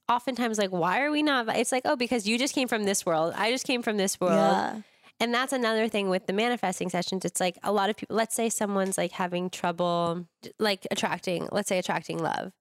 oftentimes 0.09 0.59
like, 0.59 0.71
why 0.71 1.01
are 1.03 1.11
we 1.11 1.23
not? 1.23 1.49
It's 1.57 1.73
like, 1.73 1.83
oh, 1.85 1.97
because 1.97 2.27
you 2.29 2.39
just 2.39 2.55
came 2.55 2.69
from 2.69 2.85
this 2.85 3.05
world. 3.05 3.35
I 3.37 3.51
just 3.51 3.67
came 3.67 3.83
from 3.83 3.97
this 3.97 4.21
world. 4.21 4.33
Yeah. 4.35 4.81
And 5.19 5.33
that's 5.33 5.53
another 5.53 5.89
thing 5.89 6.09
with 6.11 6.27
the 6.27 6.33
manifesting 6.33 6.91
sessions. 6.91 7.25
It's 7.25 7.41
like 7.41 7.59
a 7.63 7.73
lot 7.73 7.89
of 7.89 7.97
people, 7.97 8.17
let's 8.17 8.35
say 8.35 8.49
someone's 8.51 8.99
like 8.99 9.13
having 9.13 9.49
trouble, 9.49 10.27
like 10.59 10.87
attracting, 10.91 11.49
let's 11.53 11.69
say 11.69 11.79
attracting 11.79 12.19
love 12.19 12.53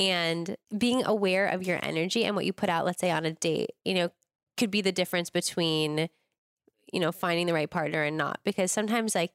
and 0.00 0.56
being 0.76 1.04
aware 1.04 1.46
of 1.46 1.62
your 1.62 1.78
energy 1.82 2.24
and 2.24 2.34
what 2.34 2.46
you 2.46 2.52
put 2.52 2.68
out, 2.70 2.86
let's 2.86 3.00
say 3.00 3.10
on 3.10 3.26
a 3.26 3.32
date, 3.32 3.70
you 3.84 3.92
know, 3.94 4.08
could 4.56 4.70
be 4.70 4.80
the 4.80 4.92
difference 4.92 5.28
between, 5.28 6.08
you 6.92 7.00
know, 7.00 7.12
finding 7.12 7.46
the 7.46 7.52
right 7.52 7.68
partner 7.70 8.02
and 8.02 8.16
not. 8.16 8.40
Because 8.42 8.72
sometimes 8.72 9.14
like 9.14 9.32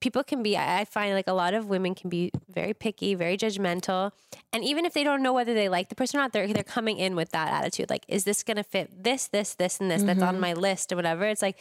people 0.00 0.24
can 0.24 0.42
be, 0.42 0.56
I 0.56 0.84
find 0.84 1.14
like 1.14 1.28
a 1.28 1.32
lot 1.32 1.54
of 1.54 1.66
women 1.68 1.94
can 1.94 2.10
be 2.10 2.32
very 2.48 2.74
picky, 2.74 3.14
very 3.14 3.36
judgmental. 3.36 4.10
And 4.52 4.64
even 4.64 4.84
if 4.84 4.92
they 4.92 5.04
don't 5.04 5.22
know 5.22 5.32
whether 5.32 5.54
they 5.54 5.68
like 5.68 5.88
the 5.88 5.94
person 5.94 6.18
or 6.18 6.22
not, 6.24 6.32
they're, 6.32 6.48
they're 6.52 6.64
coming 6.64 6.98
in 6.98 7.14
with 7.14 7.30
that 7.30 7.52
attitude. 7.52 7.88
Like, 7.90 8.04
is 8.08 8.24
this 8.24 8.42
going 8.42 8.56
to 8.56 8.64
fit 8.64 9.04
this, 9.04 9.28
this, 9.28 9.54
this, 9.54 9.78
and 9.78 9.90
this 9.90 10.02
that's 10.02 10.22
on 10.22 10.36
Mhm. 10.36 10.40
my 10.40 10.52
list 10.54 10.90
or 10.92 10.96
whatever? 10.96 11.24
It's 11.26 11.42
like, 11.42 11.58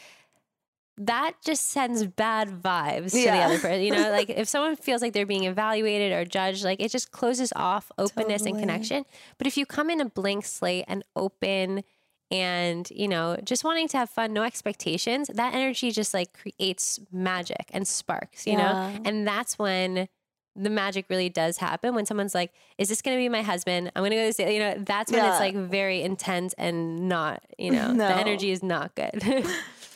that 1.06 1.34
just 1.44 1.70
sends 1.70 2.06
bad 2.06 2.50
vibes 2.62 3.12
to 3.12 3.18
the 3.24 3.40
other 3.40 3.60
person. 3.60 3.82
You 3.82 3.92
know, 3.92 4.10
like 4.18 4.30
if 4.30 4.48
someone 4.48 4.76
feels 4.76 5.02
like 5.02 5.14
they're 5.14 5.26
being 5.26 5.46
evaluated 5.46 6.12
or 6.12 6.26
judged, 6.26 6.64
like 6.64 6.80
it 6.82 6.92
just 6.92 7.12
closes 7.12 7.52
off 7.56 7.92
openness 7.98 8.46
and 8.46 8.58
connection. 8.60 9.06
But 9.38 9.48
if 9.48 9.58
you 9.58 9.66
come 9.66 9.90
in 9.90 10.02
a 10.02 10.06
blank 10.06 10.46
slate 10.46 10.86
and 10.88 11.04
open 11.16 11.84
and, 12.30 12.90
you 12.92 13.08
know, 13.08 13.38
just 13.44 13.64
wanting 13.64 13.88
to 13.90 13.98
have 13.98 14.10
fun, 14.10 14.32
no 14.34 14.44
expectations, 14.44 15.30
that 15.34 15.54
energy 15.54 15.92
just 15.92 16.14
like 16.14 16.34
creates 16.34 17.00
magic 17.12 17.66
and 17.72 17.88
sparks, 17.88 18.48
you 18.48 18.56
know? 18.58 19.02
And 19.06 19.28
that's 19.28 19.58
when 19.60 20.08
the 20.56 20.70
magic 20.70 21.06
really 21.10 21.30
does 21.30 21.58
happen 21.58 21.96
when 21.96 22.06
someone's 22.06 22.36
like, 22.36 22.52
is 22.78 22.90
this 22.90 23.02
going 23.02 23.18
to 23.18 23.22
be 23.22 23.30
my 23.30 23.42
husband? 23.42 23.92
I'm 23.96 24.02
going 24.02 24.12
to 24.12 24.18
go 24.18 24.30
to 24.32 24.38
this, 24.38 24.54
you 24.54 24.60
know, 24.60 24.76
that's 24.86 25.12
when 25.12 25.24
Yeah. 25.24 25.32
it's 25.32 25.40
like 25.40 25.56
very 25.56 26.02
intense 26.02 26.54
and 26.58 27.08
not, 27.10 27.42
you 27.58 27.72
know, 27.72 27.92
No. 27.94 28.08
the 28.08 28.16
energy 28.16 28.52
is 28.52 28.62
not 28.62 28.94
good. 28.96 29.24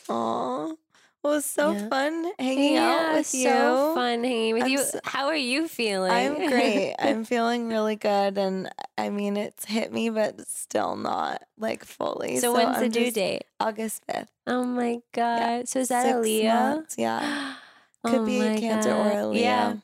Aw. 0.08 0.72
Well, 1.26 1.32
it 1.32 1.36
was 1.38 1.44
so 1.46 1.72
Yeah. 1.72 1.88
fun 1.88 2.32
hanging 2.38 2.76
out 2.76 3.14
with 3.14 3.34
you. 3.34 3.42
so 3.48 3.94
fun 3.96 4.22
hanging 4.22 4.54
with 4.54 4.62
I'm 4.62 4.70
you. 4.70 4.78
so- 4.78 5.00
How 5.02 5.26
are 5.26 5.34
you 5.34 5.66
feeling? 5.66 6.12
I'm 6.12 6.48
great. 6.48 6.94
I'm 7.00 7.24
feeling 7.24 7.66
really 7.68 7.96
good. 7.96 8.38
And 8.38 8.70
I 8.96 9.10
mean, 9.10 9.36
it's 9.36 9.64
hit 9.64 9.92
me, 9.92 10.08
but 10.08 10.46
still 10.46 10.94
not 10.94 11.42
like 11.58 11.84
fully. 11.84 12.36
so, 12.38 12.52
when's 12.52 12.78
the 12.78 12.84
I'm 12.84 12.90
due 12.92 13.04
just- 13.06 13.16
date? 13.16 13.42
August 13.58 14.06
5th. 14.06 14.28
Oh 14.46 14.62
my 14.62 15.00
god! 15.12 15.68
So 15.68 15.80
is 15.80 15.88
that 15.88 16.06
a 16.06 16.10
Six 16.12 16.22
Leo? 16.24 16.52
months, 16.54 16.94
Yeah. 16.96 17.54
Could 18.04 18.14
Oh 18.20 18.24
be 18.26 18.40
a 18.40 18.56
Cancer 18.60 18.92
or 18.94 19.08
a 19.10 19.14
God. 19.14 19.24
Leo. 19.30 19.42
Yeah, 19.42 19.76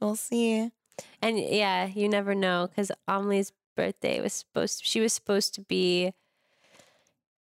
We'll 0.00 0.16
see. 0.16 0.70
and 1.20 1.38
yeah, 1.38 1.84
you 1.84 2.08
never 2.08 2.34
know 2.34 2.68
because 2.70 2.90
Amelie's 3.06 3.52
birthday 3.76 4.22
was 4.22 4.32
supposed. 4.32 4.82
she 4.82 5.00
was 5.00 5.12
supposed 5.12 5.52
to 5.56 5.60
be 5.60 6.14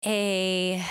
a 0.05 0.83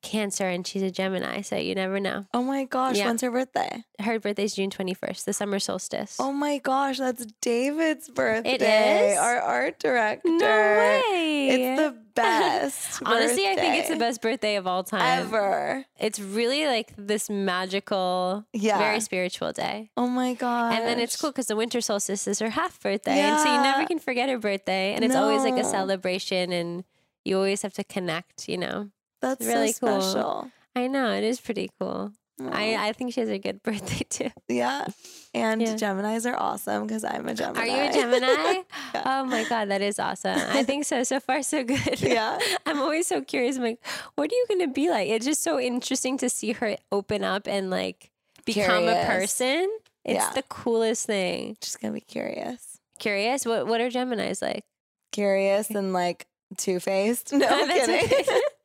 Cancer, 0.00 0.48
and 0.48 0.64
she's 0.66 0.82
a 0.82 0.90
Gemini, 0.92 1.40
so 1.40 1.56
you 1.56 1.74
never 1.74 1.98
know. 1.98 2.26
Oh 2.32 2.42
my 2.42 2.64
gosh, 2.64 2.96
Yeah. 2.96 3.06
when's 3.06 3.20
her 3.22 3.30
birthday? 3.32 3.82
Her 4.00 4.20
birthday's 4.20 4.54
June 4.54 4.70
twenty 4.70 4.94
first, 4.94 5.26
the 5.26 5.32
summer 5.32 5.58
solstice. 5.58 6.16
Oh 6.20 6.32
my 6.32 6.58
gosh, 6.58 6.98
that's 6.98 7.26
David's 7.42 8.08
birthday. 8.08 9.12
is? 9.12 9.18
Our 9.18 9.40
art 9.40 9.80
director. 9.80 10.28
no 10.28 10.38
way! 10.46 11.48
It's 11.50 11.80
the 11.82 11.96
best. 12.14 13.02
Honestly, 13.04 13.46
I 13.48 13.56
think 13.56 13.76
it's 13.76 13.88
the 13.88 13.96
best 13.96 14.22
birthday 14.22 14.54
of 14.56 14.66
all 14.68 14.84
time. 14.84 15.00
ever. 15.02 15.84
It's 15.98 16.20
really 16.20 16.66
like 16.66 16.92
this 16.96 17.28
magical, 17.28 18.44
Yeah. 18.52 18.78
very 18.78 19.00
spiritual 19.00 19.52
day. 19.52 19.90
Oh 19.96 20.06
my 20.08 20.34
god. 20.34 20.74
And 20.74 20.86
then 20.86 20.98
it's 21.00 21.16
cool 21.20 21.30
because 21.30 21.46
the 21.46 21.56
winter 21.56 21.80
solstice 21.80 22.26
is 22.26 22.38
her 22.38 22.50
half 22.50 22.80
birthday. 22.80 23.18
And 23.20 23.40
so 23.40 23.52
you 23.52 23.60
never 23.62 23.84
can 23.86 23.98
forget 23.98 24.28
her 24.28 24.38
birthday. 24.38 24.94
And 24.94 25.04
it's 25.04 25.14
always 25.16 25.42
like 25.42 25.56
a 25.58 25.64
celebration 25.64 26.52
and 26.52 26.84
you 27.24 27.36
always 27.36 27.62
have 27.62 27.72
to 27.74 27.84
connect, 27.84 28.48
you 28.48 28.56
know? 28.58 28.90
That's 29.20 29.44
really 29.44 29.72
so 29.72 29.86
cool. 29.86 30.00
special. 30.02 30.50
I 30.76 30.86
know, 30.86 31.12
it 31.12 31.24
is 31.24 31.40
pretty 31.40 31.70
cool. 31.80 32.12
I, 32.40 32.76
I 32.90 32.92
think 32.92 33.12
she 33.14 33.20
has 33.20 33.28
a 33.30 33.38
good 33.40 33.60
birthday 33.64 34.06
too. 34.08 34.30
yeah. 34.48 34.86
And 35.34 35.60
Yeah. 35.60 35.74
Geminis 35.74 36.24
are 36.24 36.36
awesome 36.36 36.86
because 36.86 37.02
I'm 37.02 37.26
a 37.28 37.34
Gemini. 37.34 37.60
Are 37.60 37.66
you 37.66 37.90
a 37.90 37.92
Gemini? 37.92 38.62
Yeah. 38.94 39.02
Oh 39.06 39.24
my 39.24 39.42
God, 39.48 39.70
that 39.70 39.82
is 39.82 39.98
awesome. 39.98 40.38
I 40.38 40.62
think 40.62 40.84
so. 40.84 41.02
So 41.02 41.18
far, 41.18 41.42
so 41.42 41.64
good. 41.64 42.00
Yeah. 42.00 42.38
I'm 42.64 42.78
always 42.80 43.08
so 43.08 43.22
curious. 43.22 43.56
I'm 43.56 43.64
like, 43.64 43.84
what 44.14 44.30
are 44.30 44.34
you 44.34 44.44
going 44.46 44.60
to 44.60 44.68
be 44.72 44.88
like? 44.88 45.08
It's 45.08 45.26
just 45.26 45.42
so 45.42 45.58
interesting 45.58 46.16
to 46.18 46.28
see 46.30 46.52
her 46.52 46.76
open 46.92 47.24
up 47.24 47.48
and 47.48 47.70
like 47.70 48.12
become 48.44 48.86
a 48.86 49.04
person. 49.04 49.68
It's 50.04 50.14
Yeah. 50.24 50.30
the 50.32 50.42
coolest 50.42 51.06
thing. 51.06 51.56
Just 51.60 51.80
gonna 51.80 51.92
be 51.92 52.00
curious. 52.00 52.78
Curious? 53.00 53.44
What, 53.44 53.66
what 53.66 53.80
are 53.80 53.90
Geminis 53.90 54.40
like? 54.40 54.64
Curious 55.10 55.70
and 55.70 55.92
like 55.92 56.26
two 56.56 56.78
faced. 56.78 57.32
No 57.32 57.48
kidding. 57.66 58.08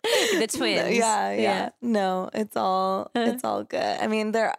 The 0.39 0.47
twins. 0.51 0.97
Yeah, 0.97 1.31
yeah, 1.31 1.41
Yeah. 1.41 1.69
No, 1.81 2.29
it's 2.33 2.55
all 2.57 3.11
Uh. 3.15 3.21
it's 3.31 3.43
all 3.43 3.63
good. 3.63 3.97
I 4.01 4.07
mean, 4.07 4.31
there 4.31 4.53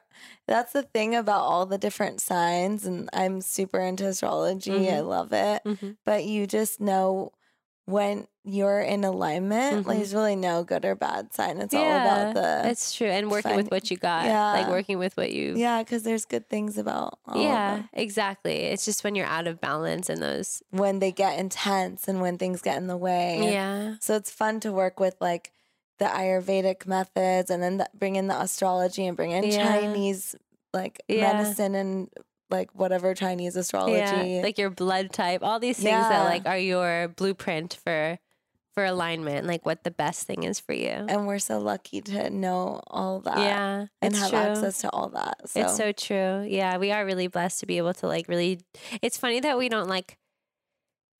that's 0.46 0.72
the 0.72 0.82
thing 0.82 1.14
about 1.14 1.40
all 1.42 1.66
the 1.66 1.78
different 1.78 2.20
signs 2.20 2.84
and 2.86 3.08
I'm 3.12 3.40
super 3.40 3.80
into 3.80 4.06
astrology. 4.06 4.90
I 4.90 5.00
Mhm. 5.00 5.06
love 5.06 5.32
it. 5.32 5.62
Mhm. 5.64 5.96
But 6.04 6.24
you 6.24 6.46
just 6.46 6.80
know 6.80 7.32
when 7.86 8.26
you're 8.46 8.80
in 8.80 9.04
alignment, 9.04 9.86
like 9.86 9.96
Mhm. 9.96 9.98
there's 9.98 10.14
really 10.14 10.36
no 10.36 10.64
good 10.64 10.84
or 10.84 10.94
bad 10.94 11.32
sign. 11.34 11.58
It's 11.58 11.74
all 11.74 11.82
about 11.84 12.34
the 12.34 12.68
It's 12.68 12.94
true. 12.94 13.06
And 13.08 13.30
working 13.30 13.56
with 13.56 13.70
what 13.70 13.90
you 13.90 13.96
got. 13.96 14.26
yeah. 14.26 14.52
Like 14.52 14.68
working 14.68 14.98
with 14.98 15.16
what 15.16 15.32
you. 15.32 15.54
Yeah, 15.56 15.82
because 15.82 16.02
there's 16.02 16.24
good 16.24 16.48
things 16.48 16.76
about 16.78 17.18
all 17.26 17.40
Yeah, 17.42 17.82
exactly. 17.92 18.56
It's 18.64 18.84
just 18.84 19.02
when 19.04 19.14
you're 19.14 19.26
out 19.26 19.46
of 19.46 19.60
balance 19.60 20.08
and 20.08 20.22
those. 20.22 20.62
When 20.70 20.98
they 20.98 21.12
get 21.12 21.38
intense 21.38 22.06
and 22.08 22.20
when 22.20 22.36
things 22.38 22.60
get 22.62 22.76
in 22.78 22.86
the 22.86 22.96
way. 22.96 23.52
Yeah. 23.52 23.94
So 24.00 24.14
it's 24.14 24.30
fun 24.30 24.60
to 24.60 24.72
work 24.72 24.98
with 25.00 25.16
like 25.20 25.52
the 25.98 26.06
Ayurvedic 26.06 26.86
methods 26.86 27.50
and 27.50 27.62
then 27.62 27.76
the, 27.78 27.88
bring 27.94 28.16
in 28.16 28.26
the 28.28 28.38
astrology 28.40 29.06
and 29.06 29.16
bring 29.16 29.30
in 29.30 29.44
Yeah. 29.44 29.66
Chinese 29.80 30.34
like 30.72 31.02
Yeah. 31.08 31.32
medicine 31.32 31.74
and 31.74 32.10
like 32.50 32.70
whatever 32.74 33.14
Chinese 33.14 33.56
astrology. 33.56 33.96
Yeah. 33.98 34.40
Like 34.42 34.58
your 34.58 34.70
blood 34.70 35.12
type, 35.12 35.42
all 35.42 35.58
these 35.58 35.76
things 35.76 36.08
that 36.08 36.24
like 36.24 36.46
are 36.46 36.58
your 36.58 37.08
blueprint 37.08 37.78
for 37.84 38.18
for 38.74 38.84
alignment, 38.84 39.46
like 39.46 39.64
what 39.64 39.84
the 39.84 39.90
best 39.90 40.26
thing 40.26 40.42
is 40.42 40.58
for 40.58 40.72
you. 40.72 40.88
and 40.88 41.28
we're 41.28 41.38
so 41.38 41.58
lucky 41.60 42.00
to 42.00 42.28
know 42.28 42.80
all 42.88 43.20
that 43.20 43.38
yeah. 43.38 43.86
and 44.02 44.16
have 44.16 44.30
true. 44.30 44.38
access 44.38 44.78
to 44.78 44.90
all 44.90 45.10
that. 45.10 45.48
So, 45.48 45.60
It's 45.60 45.76
so 45.76 45.92
true. 45.92 46.44
Yeah, 46.48 46.78
we 46.78 46.90
are 46.90 47.06
really 47.06 47.28
blessed 47.28 47.60
to 47.60 47.66
be 47.66 47.78
able 47.78 47.94
to 47.94 48.08
like 48.08 48.28
really. 48.28 48.60
It's 49.00 49.16
funny 49.16 49.40
that 49.40 49.58
we 49.58 49.68
don't 49.68 49.88
like. 49.88 50.18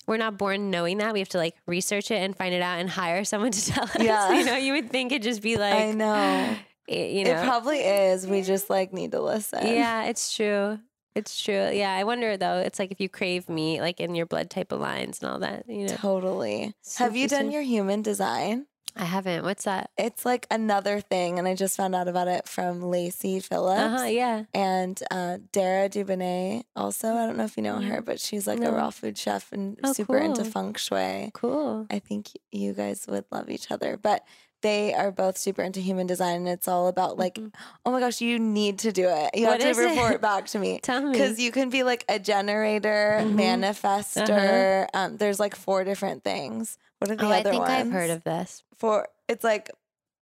We're 0.07 0.19
not 0.19 0.37
born 0.37 0.71
knowing 0.71 0.99
that. 0.99 1.13
We 1.15 1.21
have 1.21 1.31
to 1.31 1.39
like 1.39 1.55
research 1.67 2.11
it 2.11 2.17
and 2.17 2.37
find 2.37 2.53
it 2.55 2.61
out 2.61 2.79
and 2.81 2.91
hire 2.91 3.25
someone 3.25 3.53
to 3.53 3.67
tell 3.73 3.85
us. 3.85 3.97
Yeah. 4.01 4.33
You 4.35 4.45
know, 4.45 4.57
you 4.57 4.73
would 4.75 4.91
think 4.91 5.13
it'd 5.13 5.23
just 5.23 5.41
be 5.41 5.57
like, 5.57 5.75
I 5.75 5.93
know. 5.93 6.57
you 6.89 7.25
know, 7.25 7.41
It 7.41 7.45
probably 7.45 7.79
is. 7.79 8.27
We 8.27 8.43
just 8.43 8.69
like 8.69 8.93
need 8.93 9.13
to 9.13 9.23
listen. 9.23 9.67
yeah, 9.67 10.05
it's 10.05 10.35
true. 10.35 10.79
It's 11.15 11.41
true. 11.43 11.71
Yeah, 11.73 11.93
I 11.95 12.05
wonder 12.05 12.37
though. 12.37 12.59
It's 12.59 12.79
like 12.79 12.91
if 12.91 13.01
you 13.01 13.09
crave 13.09 13.49
meat, 13.49 13.81
like 13.81 14.01
in 14.01 14.15
your 14.15 14.27
blood 14.27 14.51
type 14.51 14.71
aligns 14.71 15.23
and 15.23 15.31
all 15.31 15.39
that. 15.41 15.69
You 15.69 15.87
know, 15.89 15.95
Totally. 15.97 16.75
Have 16.99 17.15
you 17.17 17.29
done 17.29 17.51
your 17.53 17.63
human 17.63 18.03
design? 18.03 18.67
I 18.97 19.05
haven't. 19.07 19.43
What's 19.43 19.65
that? 19.65 19.91
It's 19.99 20.25
like 20.25 20.47
another 20.53 21.01
thing, 21.01 21.41
and 21.41 21.49
I 21.49 21.57
just 21.57 21.77
found 21.77 21.97
out 21.97 22.07
about 22.07 22.29
it 22.29 22.47
from 22.47 22.81
Lacy 22.81 23.41
Phillips. 23.41 23.81
Uh 23.81 23.99
huh. 23.99 24.05
Yeah. 24.05 24.45
and 24.55 25.01
uh, 25.11 25.39
Dara 25.51 25.89
Dubinet 25.89 26.63
also. 26.77 27.09
I 27.09 27.27
don't 27.27 27.37
know 27.37 27.43
if 27.45 27.57
you 27.57 27.65
know 27.65 27.81
her, 27.81 28.01
but 28.03 28.21
she's 28.21 28.47
like 28.47 28.61
No. 28.61 28.69
a 28.71 28.73
raw 28.73 28.91
food 28.91 29.19
chef 29.19 29.51
and 29.53 29.79
Oh, 29.83 29.93
super 29.93 30.19
into 30.19 30.45
feng 30.45 30.75
shui. 30.75 31.33
Cool. 31.35 31.87
I 31.91 31.99
think 31.99 32.29
you 32.53 32.73
guys 32.73 33.05
would 33.09 33.25
love 33.33 33.51
each 33.51 33.73
other, 33.73 33.97
but 33.97 34.25
they 34.65 34.93
are 34.95 35.13
both 35.13 35.39
super 35.39 35.63
into 35.63 35.79
human 35.81 36.09
design, 36.09 36.37
and 36.39 36.49
it's 36.49 36.67
all 36.67 36.89
about 36.89 37.17
like, 37.19 37.37
Mhm. 37.37 37.53
oh 37.87 37.93
my 37.93 38.01
gosh, 38.01 38.21
you 38.21 38.39
need 38.41 38.81
to 38.81 38.91
do 38.91 39.09
it. 39.09 39.31
You 39.37 39.47
What 39.47 39.63
have 39.63 39.77
to 39.77 39.81
it? 39.83 39.89
report 39.91 40.21
back 40.21 40.47
to 40.47 40.59
me. 40.59 40.81
Tell 40.83 41.01
me. 41.03 41.13
Because 41.13 41.39
you 41.39 41.53
can 41.53 41.71
be 41.71 41.83
like 41.85 42.05
a 42.09 42.19
generator, 42.19 43.21
Mhm. 43.23 43.37
manifester. 43.37 44.87
Um, 44.95 45.17
there's 45.19 45.39
like 45.39 45.55
four 45.55 45.85
different 45.85 46.25
things. 46.25 46.79
What 46.99 47.11
are 47.11 47.17
the 47.17 47.27
oh, 47.27 47.31
I 47.31 47.41
other 47.41 47.51
think 47.51 47.61
ones? 47.63 47.73
I've 47.73 47.93
heard 47.93 48.11
of 48.11 48.25
this. 48.25 48.63
four. 48.79 49.07
It's 49.29 49.45
like 49.45 49.71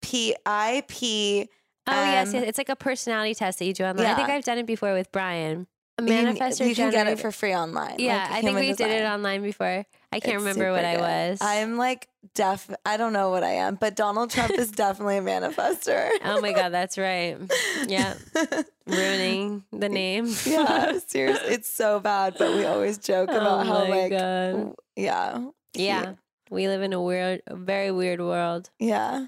P 0.03 0.34
I 0.45 0.82
P. 0.88 1.49
Oh 1.86 1.93
yes, 1.93 2.32
yes, 2.32 2.45
it's 2.47 2.59
like 2.59 2.68
a 2.68 2.76
personality 2.76 3.34
test 3.34 3.59
that 3.59 3.64
you 3.64 3.72
do 3.74 3.84
online. 3.84 4.07
I 4.07 4.14
think. 4.14 4.28
I've 4.28 4.45
done 4.45 4.59
it 4.59 4.66
before 4.66 4.93
with 4.93 5.11
Brian. 5.12 5.66
A 5.99 6.03
You, 6.03 6.09
manifestor. 6.09 6.66
you 6.68 6.74
can 6.74 6.90
get 6.90 7.07
it 7.07 7.18
for 7.20 7.30
free 7.32 7.55
online. 7.55 7.97
Yeah, 7.99 8.18
like 8.30 8.30
I 8.32 8.40
think 8.40 8.59
we 8.59 8.72
did 8.72 8.90
it 8.90 9.05
online 9.05 9.43
before. 9.43 9.84
I 10.13 10.21
can't 10.21 10.35
It's 10.37 10.45
remember 10.45 10.73
what 10.73 10.85
super 10.85 11.05
I 11.05 11.29
was. 11.31 11.39
I'm 11.41 11.77
like 11.77 12.09
deaf. 12.35 12.69
I 12.85 12.97
don't 12.97 13.13
know 13.13 13.31
what 13.31 13.43
I 13.43 13.53
am, 13.53 13.77
but 13.77 13.97
Donald 13.97 14.31
Trump 14.31 14.53
is 14.53 14.71
definitely 14.85 15.17
a 15.19 15.23
manifester. 15.23 16.11
oh 16.25 16.41
my 16.41 16.53
god, 16.53 16.71
that's 16.71 16.99
right. 16.99 17.39
Yeah, 17.87 18.15
ruining 18.87 19.65
the 19.73 19.89
name. 19.89 20.27
yeah, 20.45 20.99
seriously, 21.07 21.55
it's 21.55 21.69
so 21.73 22.01
bad. 22.01 22.35
But 22.39 22.55
we 22.55 22.65
always 22.65 22.99
joke 22.99 23.29
oh 23.33 23.37
about 23.37 23.61
oh 23.61 23.65
how 23.65 23.89
like, 23.89 24.11
god. 24.11 24.75
yeah, 24.97 25.45
Yeah. 25.75 26.15
We 26.51 26.69
live 26.69 26.83
in 26.83 26.93
a 26.93 27.01
weird, 27.01 27.41
a 27.47 27.57
very 27.57 27.91
weird 27.91 28.21
world. 28.21 28.69
Yeah, 28.79 29.27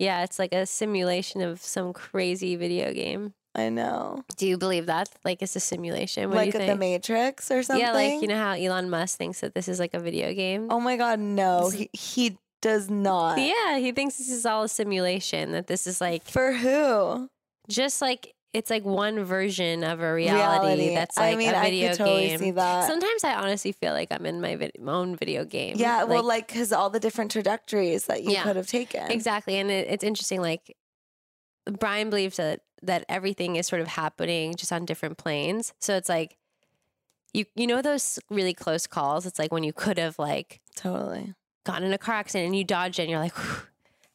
Yeah, 0.00 0.24
it's 0.24 0.40
like 0.40 0.52
a 0.52 0.66
simulation 0.66 1.40
of 1.40 1.60
some 1.60 1.92
crazy 1.92 2.56
video 2.56 2.92
game. 2.92 3.34
I 3.54 3.68
know. 3.68 4.24
Do 4.36 4.46
you 4.48 4.58
believe 4.58 4.86
that? 4.86 5.08
Like 5.24 5.40
it's 5.42 5.54
a 5.56 5.60
simulation? 5.60 6.28
What 6.30 6.36
like 6.38 6.52
do 6.52 6.58
you 6.58 6.64
at 6.64 6.66
the? 6.72 6.76
Matrix 6.76 7.50
or 7.50 7.62
something. 7.62 7.84
yeah, 7.84 7.92
like 7.92 8.20
you 8.20 8.26
know 8.28 8.36
how 8.36 8.52
Elon 8.52 8.90
Musk 8.90 9.16
thinks 9.18 9.40
that 9.40 9.54
this 9.54 9.68
is 9.68 9.78
like 9.78 9.94
a 9.94 10.00
video 10.00 10.34
game. 10.34 10.66
Oh 10.70 10.80
my 10.80 10.96
god, 10.96 11.20
no. 11.20 11.70
He, 11.70 11.88
he 11.92 12.36
does 12.62 12.90
not. 12.90 13.38
Yeah, 13.38 13.78
he 13.78 13.92
thinks 13.92 14.16
this 14.18 14.30
is 14.30 14.44
all 14.44 14.64
a 14.64 14.68
simulation. 14.68 15.52
That 15.52 15.66
this 15.68 15.86
is 15.86 16.00
like 16.00 16.24
For 16.24 16.52
who? 16.52 17.28
just 17.68 18.02
like 18.02 18.32
it's 18.52 18.70
like 18.70 18.84
one 18.84 19.24
version 19.24 19.82
of 19.82 20.00
a 20.00 20.14
reality, 20.14 20.94
that's 20.94 21.16
like 21.16 21.34
I 21.34 21.36
mean, 21.36 21.50
a 21.52 21.56
I 21.58 21.62
video 21.64 21.88
could 21.90 21.98
totally 21.98 22.26
game. 22.28 22.38
see 22.38 22.50
that. 22.52 22.86
Sometimes 22.86 23.24
I 23.24 23.34
honestly 23.34 23.72
feel 23.72 23.92
like 23.92 24.08
I'm 24.12 24.24
in 24.26 24.40
my, 24.40 24.54
vid- 24.54 24.80
my 24.80 24.92
own 24.92 25.16
video 25.16 25.44
game. 25.44 25.74
yeah, 25.76 26.04
well, 26.04 26.22
like 26.22 26.46
because 26.46 26.72
all 26.72 26.88
the 26.88 27.00
different 27.00 27.32
trajectories 27.32 28.06
that 28.06 28.22
you 28.22 28.30
Yeah. 28.30 28.44
could 28.44 28.54
have 28.56 28.68
taken. 28.68 29.10
exactly, 29.10 29.56
and 29.58 29.70
it, 29.72 29.88
it's 29.90 30.04
interesting. 30.04 30.40
Like 30.40 30.76
Brian 31.66 32.10
believes 32.10 32.36
that 32.36 32.60
that 32.82 33.04
everything 33.08 33.56
is 33.56 33.66
sort 33.66 33.80
of 33.80 33.88
happening 33.88 34.54
just 34.54 34.72
on 34.72 34.84
different 34.84 35.16
planes. 35.16 35.72
So 35.78 35.96
it's 35.96 36.08
like 36.08 36.36
you 37.32 37.46
you 37.54 37.66
know 37.66 37.82
those 37.82 38.18
really 38.30 38.54
close 38.54 38.86
calls. 38.86 39.26
It's 39.26 39.38
like 39.38 39.52
when 39.52 39.64
you 39.64 39.72
could 39.72 39.98
have 39.98 40.18
like 40.18 40.60
Totally. 40.76 41.34
gotten 41.64 41.84
in 41.84 41.92
a 41.92 41.98
car 41.98 42.16
accident 42.16 42.46
and 42.46 42.56
you 42.56 42.64
dodged 42.64 42.98
it, 42.98 43.02
and 43.02 43.10
you're 43.10 43.20
like, 43.20 43.34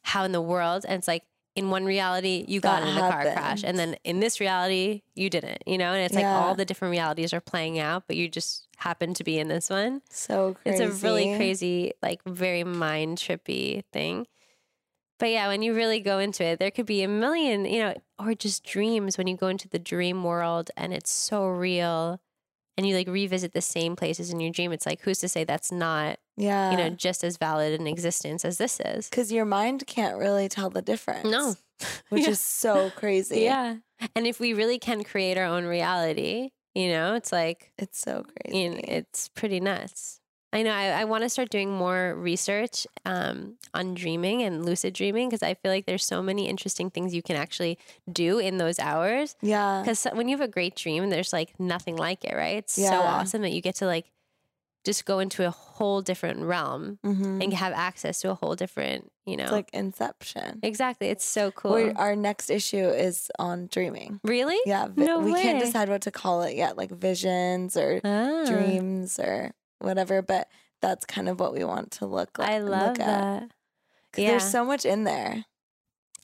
how 0.02 0.24
in 0.24 0.32
the 0.32 0.40
world? 0.40 0.84
And 0.86 0.98
it's 0.98 1.08
like 1.08 1.24
in 1.56 1.68
one 1.68 1.84
reality 1.84 2.44
you 2.46 2.60
got 2.60 2.82
That 2.82 2.88
in 2.88 2.96
a 2.96 3.00
car 3.00 3.22
crash, 3.22 3.64
and 3.64 3.76
then 3.76 3.96
in 4.04 4.20
this 4.20 4.38
reality 4.38 5.02
you 5.14 5.28
didn't. 5.28 5.62
You 5.66 5.78
know, 5.78 5.92
and 5.92 6.04
it's 6.04 6.14
like 6.14 6.26
all 6.26 6.54
the 6.54 6.64
different 6.64 6.92
realities 6.92 7.34
are 7.34 7.40
playing 7.40 7.78
out, 7.78 8.04
but 8.06 8.16
you 8.16 8.28
just 8.28 8.68
happen 8.76 9.12
to 9.14 9.24
be 9.24 9.38
in 9.38 9.48
this 9.48 9.68
one. 9.68 10.02
So 10.08 10.54
crazy. 10.62 10.84
It's 10.84 11.02
a 11.02 11.04
really 11.06 11.36
crazy, 11.36 11.92
like 12.02 12.22
very 12.24 12.64
mind 12.64 13.18
trippy 13.18 13.82
thing. 13.92 14.26
But 15.20 15.30
yeah, 15.30 15.46
when 15.48 15.62
you 15.62 15.74
really 15.74 16.00
go 16.00 16.18
into 16.18 16.42
it, 16.44 16.58
there 16.58 16.70
could 16.72 16.86
be 16.86 17.02
a 17.04 17.08
million, 17.08 17.64
you 17.66 17.78
know, 17.78 17.94
or 18.18 18.34
just 18.34 18.64
dreams 18.64 19.16
when 19.16 19.28
you 19.28 19.36
go 19.36 19.46
into 19.46 19.68
the 19.68 19.78
dream 19.78 20.24
world 20.24 20.70
and 20.76 20.92
it's 20.92 21.10
so 21.12 21.46
real 21.46 22.20
and 22.76 22.86
you 22.88 22.96
like 22.96 23.06
revisit 23.08 23.52
the 23.52 23.60
same 23.60 23.94
places 23.94 24.30
in 24.32 24.40
your 24.40 24.50
dream. 24.50 24.72
It's 24.72 24.86
like, 24.86 25.02
who's 25.02 25.18
to 25.20 25.28
say 25.28 25.44
that's 25.44 25.70
not, 25.70 26.18
Yeah. 26.36 26.70
you 26.70 26.76
know, 26.78 26.88
just 26.90 27.22
as 27.22 27.36
valid 27.36 27.78
in 27.78 27.86
existence 27.86 28.44
as 28.44 28.56
this 28.58 28.80
is? 28.84 29.08
because 29.10 29.30
your 29.30 29.44
mind 29.44 29.86
can't 29.86 30.16
really 30.16 30.48
tell 30.48 30.70
the 30.70 30.82
difference. 30.82 31.28
No. 31.30 31.54
Which 32.10 32.24
Yeah. 32.24 32.30
is 32.30 32.40
so 32.40 32.90
crazy. 32.96 33.40
Yeah. 33.42 33.76
And 34.16 34.26
if 34.26 34.40
we 34.40 34.54
really 34.54 34.78
can 34.78 35.04
create 35.04 35.36
our 35.38 35.44
own 35.44 35.64
reality, 35.64 36.50
you 36.74 36.88
know, 36.88 37.14
it's 37.14 37.32
like, 37.32 37.72
It's 37.78 37.98
so 38.00 38.24
crazy. 38.24 38.58
you 38.58 38.70
know, 38.70 38.80
it's 38.84 39.28
pretty 39.28 39.60
nuts. 39.60 40.19
I 40.52 40.62
know. 40.62 40.72
I, 40.72 40.86
I 41.02 41.04
want 41.04 41.22
to 41.22 41.28
start 41.28 41.48
doing 41.50 41.70
more 41.70 42.14
research 42.16 42.86
um, 43.04 43.54
on 43.72 43.94
dreaming 43.94 44.42
and 44.42 44.64
lucid 44.64 44.94
dreaming 44.94 45.28
because 45.28 45.42
I 45.44 45.54
feel 45.54 45.70
like 45.70 45.86
there's 45.86 46.04
so 46.04 46.20
many 46.22 46.48
interesting 46.48 46.90
things 46.90 47.14
you 47.14 47.22
can 47.22 47.36
actually 47.36 47.78
do 48.12 48.38
in 48.40 48.58
those 48.58 48.78
hours. 48.80 49.36
yeah. 49.42 49.82
Because 49.82 50.04
when 50.12 50.28
you 50.28 50.36
have 50.36 50.46
a 50.48 50.50
great 50.50 50.74
dream, 50.74 51.08
there's 51.10 51.32
like 51.32 51.58
nothing 51.60 51.94
like 51.96 52.24
it, 52.24 52.34
right? 52.34 52.56
It's 52.56 52.72
so 52.74 52.82
awesome 53.00 53.42
that 53.42 53.52
you 53.52 53.60
get 53.60 53.76
to 53.76 53.86
like 53.86 54.06
just 54.84 55.04
go 55.04 55.18
into 55.18 55.46
a 55.46 55.50
whole 55.50 56.00
different 56.00 56.40
realm 56.40 56.98
hmm 57.04 57.38
and 57.42 57.52
have 57.52 57.72
access 57.74 58.20
to 58.22 58.30
a 58.30 58.34
whole 58.34 58.56
different, 58.56 59.12
you 59.26 59.36
know. 59.36 59.44
It's 59.44 59.52
like 59.52 59.70
Inception. 59.74 60.58
exactly. 60.62 61.08
It's 61.08 61.24
so 61.24 61.50
cool. 61.50 61.72
We're- 61.72 61.92
our 61.96 62.16
next 62.16 62.50
issue 62.50 62.88
is 62.88 63.30
on 63.38 63.68
dreaming. 63.70 64.20
really? 64.24 64.58
Yeah. 64.66 64.88
vi- 64.88 65.04
No 65.04 65.20
we 65.20 65.32
can't 65.34 65.60
decide 65.60 65.88
what 65.90 66.02
to 66.02 66.10
call 66.10 66.42
it 66.42 66.56
yet, 66.56 66.76
like 66.78 66.90
visions 66.90 67.76
or 67.76 68.00
Ah, 68.02 68.44
dreams 68.46 69.18
or 69.20 69.52
whatever, 69.80 70.22
but 70.22 70.48
that's 70.80 71.04
kind 71.04 71.28
of 71.28 71.38
what 71.40 71.52
we 71.52 71.64
want 71.64 71.90
to 71.92 72.06
look 72.06 72.38
like. 72.38 72.48
I 72.50 72.58
love 72.58 72.90
look 72.98 73.00
at. 73.00 73.06
that. 73.40 73.50
Yeah. 74.16 74.30
There's 74.30 74.44
so 74.50 74.64
much 74.64 74.84
in 74.84 75.04
there 75.04 75.44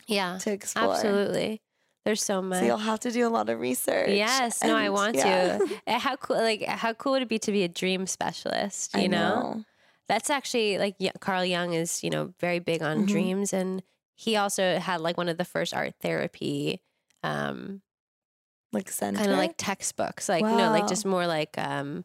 Yeah. 0.07 0.39
to 0.39 0.51
explore. 0.53 0.95
Absolutely. 0.95 1.61
There's 2.05 2.23
so 2.23 2.41
much. 2.41 2.61
So 2.61 2.67
you'll 2.67 2.77
have 2.79 3.01
to 3.01 3.11
do 3.11 3.27
a 3.27 3.31
lot 3.31 3.49
of 3.49 3.59
research. 3.59 4.11
Yes, 4.11 4.63
no, 4.63 4.77
I 4.77 4.91
want 4.91 5.17
yeah. 5.17 5.59
to. 5.59 5.69
Uh, 5.89 5.99
How 5.99 6.15
cool! 6.17 6.37
Like, 6.37 6.63
how 6.65 6.93
cool 6.93 7.13
would 7.13 7.23
it 7.23 7.29
be 7.29 7.39
to 7.41 7.51
be 7.51 7.65
a 7.65 7.69
dream 7.69 8.07
specialist? 8.07 8.95
You 8.95 9.03
I 9.03 9.07
know? 9.09 9.65
that's 10.09 10.31
actually 10.31 10.79
like 10.79 10.95
Carl 11.21 11.45
Jung 11.45 11.73
is, 11.75 12.05
you 12.05 12.11
know, 12.11 12.33
very 12.39 12.61
big 12.61 12.81
on 12.81 13.03
Mhm. 13.03 13.09
dreams, 13.09 13.53
and 13.53 13.83
he 14.15 14.37
also 14.37 14.79
had 14.79 15.01
like 15.01 15.17
one 15.17 15.29
of 15.29 15.37
the 15.37 15.45
first 15.45 15.75
art 15.75 15.95
therapy, 16.01 16.81
um, 17.25 17.83
like 18.73 18.97
kind 18.97 19.17
of 19.19 19.27
like 19.39 19.55
textbooks, 19.57 20.29
like 20.29 20.43
no, 20.45 20.71
like 20.71 20.87
just 20.87 21.05
more 21.05 21.27
like 21.27 21.59
um, 21.59 22.05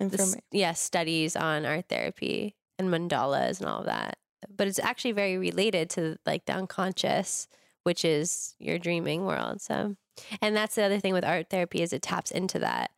information. 0.00 0.40
yeah, 0.52 0.72
studies 0.72 1.36
on 1.36 1.64
art 1.66 1.88
therapy 1.88 2.54
and 2.78 2.88
mandalas 2.88 3.60
and 3.60 3.68
all 3.68 3.80
of 3.80 3.86
that. 3.86 4.18
But 4.54 4.68
it's 4.68 4.78
actually 4.78 5.12
very 5.12 5.38
related 5.38 5.90
to 5.90 6.18
like 6.26 6.44
the 6.46 6.52
unconscious, 6.52 7.48
which 7.84 8.04
is 8.04 8.54
your 8.58 8.78
dreaming 8.78 9.24
world. 9.24 9.60
So, 9.60 9.96
and 10.40 10.56
that's 10.56 10.74
the 10.74 10.82
other 10.82 11.00
thing 11.00 11.12
with 11.14 11.24
art 11.24 11.50
therapy 11.50 11.82
is 11.82 11.92
it 11.92 12.02
taps 12.02 12.30
into 12.30 12.58
that 12.60 12.90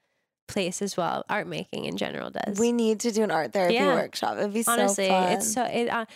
place 0.49 0.83
as 0.83 0.97
well. 0.97 1.25
Art 1.29 1.47
making 1.47 1.85
in 1.85 1.97
general 1.97 2.31
does. 2.31 2.59
We 2.59 2.73
need 2.73 3.01
to 3.01 3.13
do 3.13 3.23
an 3.23 3.31
art 3.31 3.53
therapy 3.53 3.75
Yeah. 3.75 3.95
workshop. 3.95 4.39
It'd 4.39 4.53
be 4.53 4.65
honestly, 4.67 5.07
so 5.07 5.13
fun. 5.13 5.33
it's 5.33 5.53
so. 5.53 5.63
It, 5.65 5.89
uh, 5.89 6.07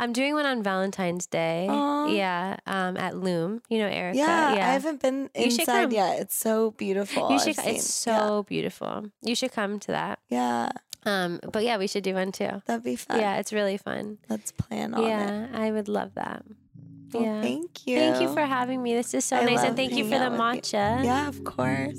I'm 0.00 0.12
doing 0.12 0.34
one 0.34 0.46
on 0.46 0.62
Valentine's 0.62 1.26
Day. 1.26 1.66
Aw. 1.68 2.06
Yeah, 2.06 2.56
um, 2.66 2.96
at 2.96 3.16
Loom. 3.16 3.62
You 3.68 3.78
know 3.78 3.86
Erica. 3.88 4.18
yeah, 4.18 4.54
yeah. 4.54 4.68
I 4.68 4.72
haven't 4.72 5.02
been 5.02 5.28
You 5.34 5.44
inside 5.46 5.92
yet. 5.92 6.20
It's 6.20 6.36
so 6.36 6.70
beautiful. 6.72 7.30
you 7.32 7.38
should. 7.40 7.58
I've 7.58 7.66
It's 7.66 7.84
seen. 7.84 8.14
so 8.14 8.44
beautiful. 8.44 9.06
You 9.22 9.34
should 9.34 9.52
come 9.52 9.78
to 9.80 9.88
that. 9.92 10.20
yeah, 10.28 10.70
yeah, 11.04 11.24
Um, 11.24 11.40
but 11.52 11.64
yeah, 11.64 11.78
we 11.78 11.86
should 11.88 12.04
do 12.04 12.14
one 12.14 12.30
too. 12.32 12.62
that'd 12.66 12.84
be 12.84 12.96
fun. 12.96 13.18
Yeah, 13.18 13.38
it's 13.38 13.52
really 13.52 13.76
fun. 13.76 14.18
let's 14.28 14.52
plan 14.52 14.94
on 14.94 15.02
it. 15.04 15.08
Yeah, 15.08 15.48
I 15.52 15.70
would 15.72 15.88
love 15.88 16.14
that. 16.14 16.44
Well, 17.12 17.22
yeah. 17.22 17.40
thank 17.42 17.86
you. 17.86 17.98
Thank 17.98 18.20
you 18.20 18.32
for 18.32 18.42
having 18.42 18.82
me. 18.82 18.94
This 18.94 19.14
is 19.14 19.24
so 19.24 19.36
I 19.38 19.44
nice. 19.44 19.62
And 19.64 19.74
thank 19.74 19.92
you 19.94 20.04
for 20.04 20.18
the 20.18 20.30
matcha. 20.30 21.02
Yeah, 21.02 21.26
of 21.26 21.42
course. 21.42 21.98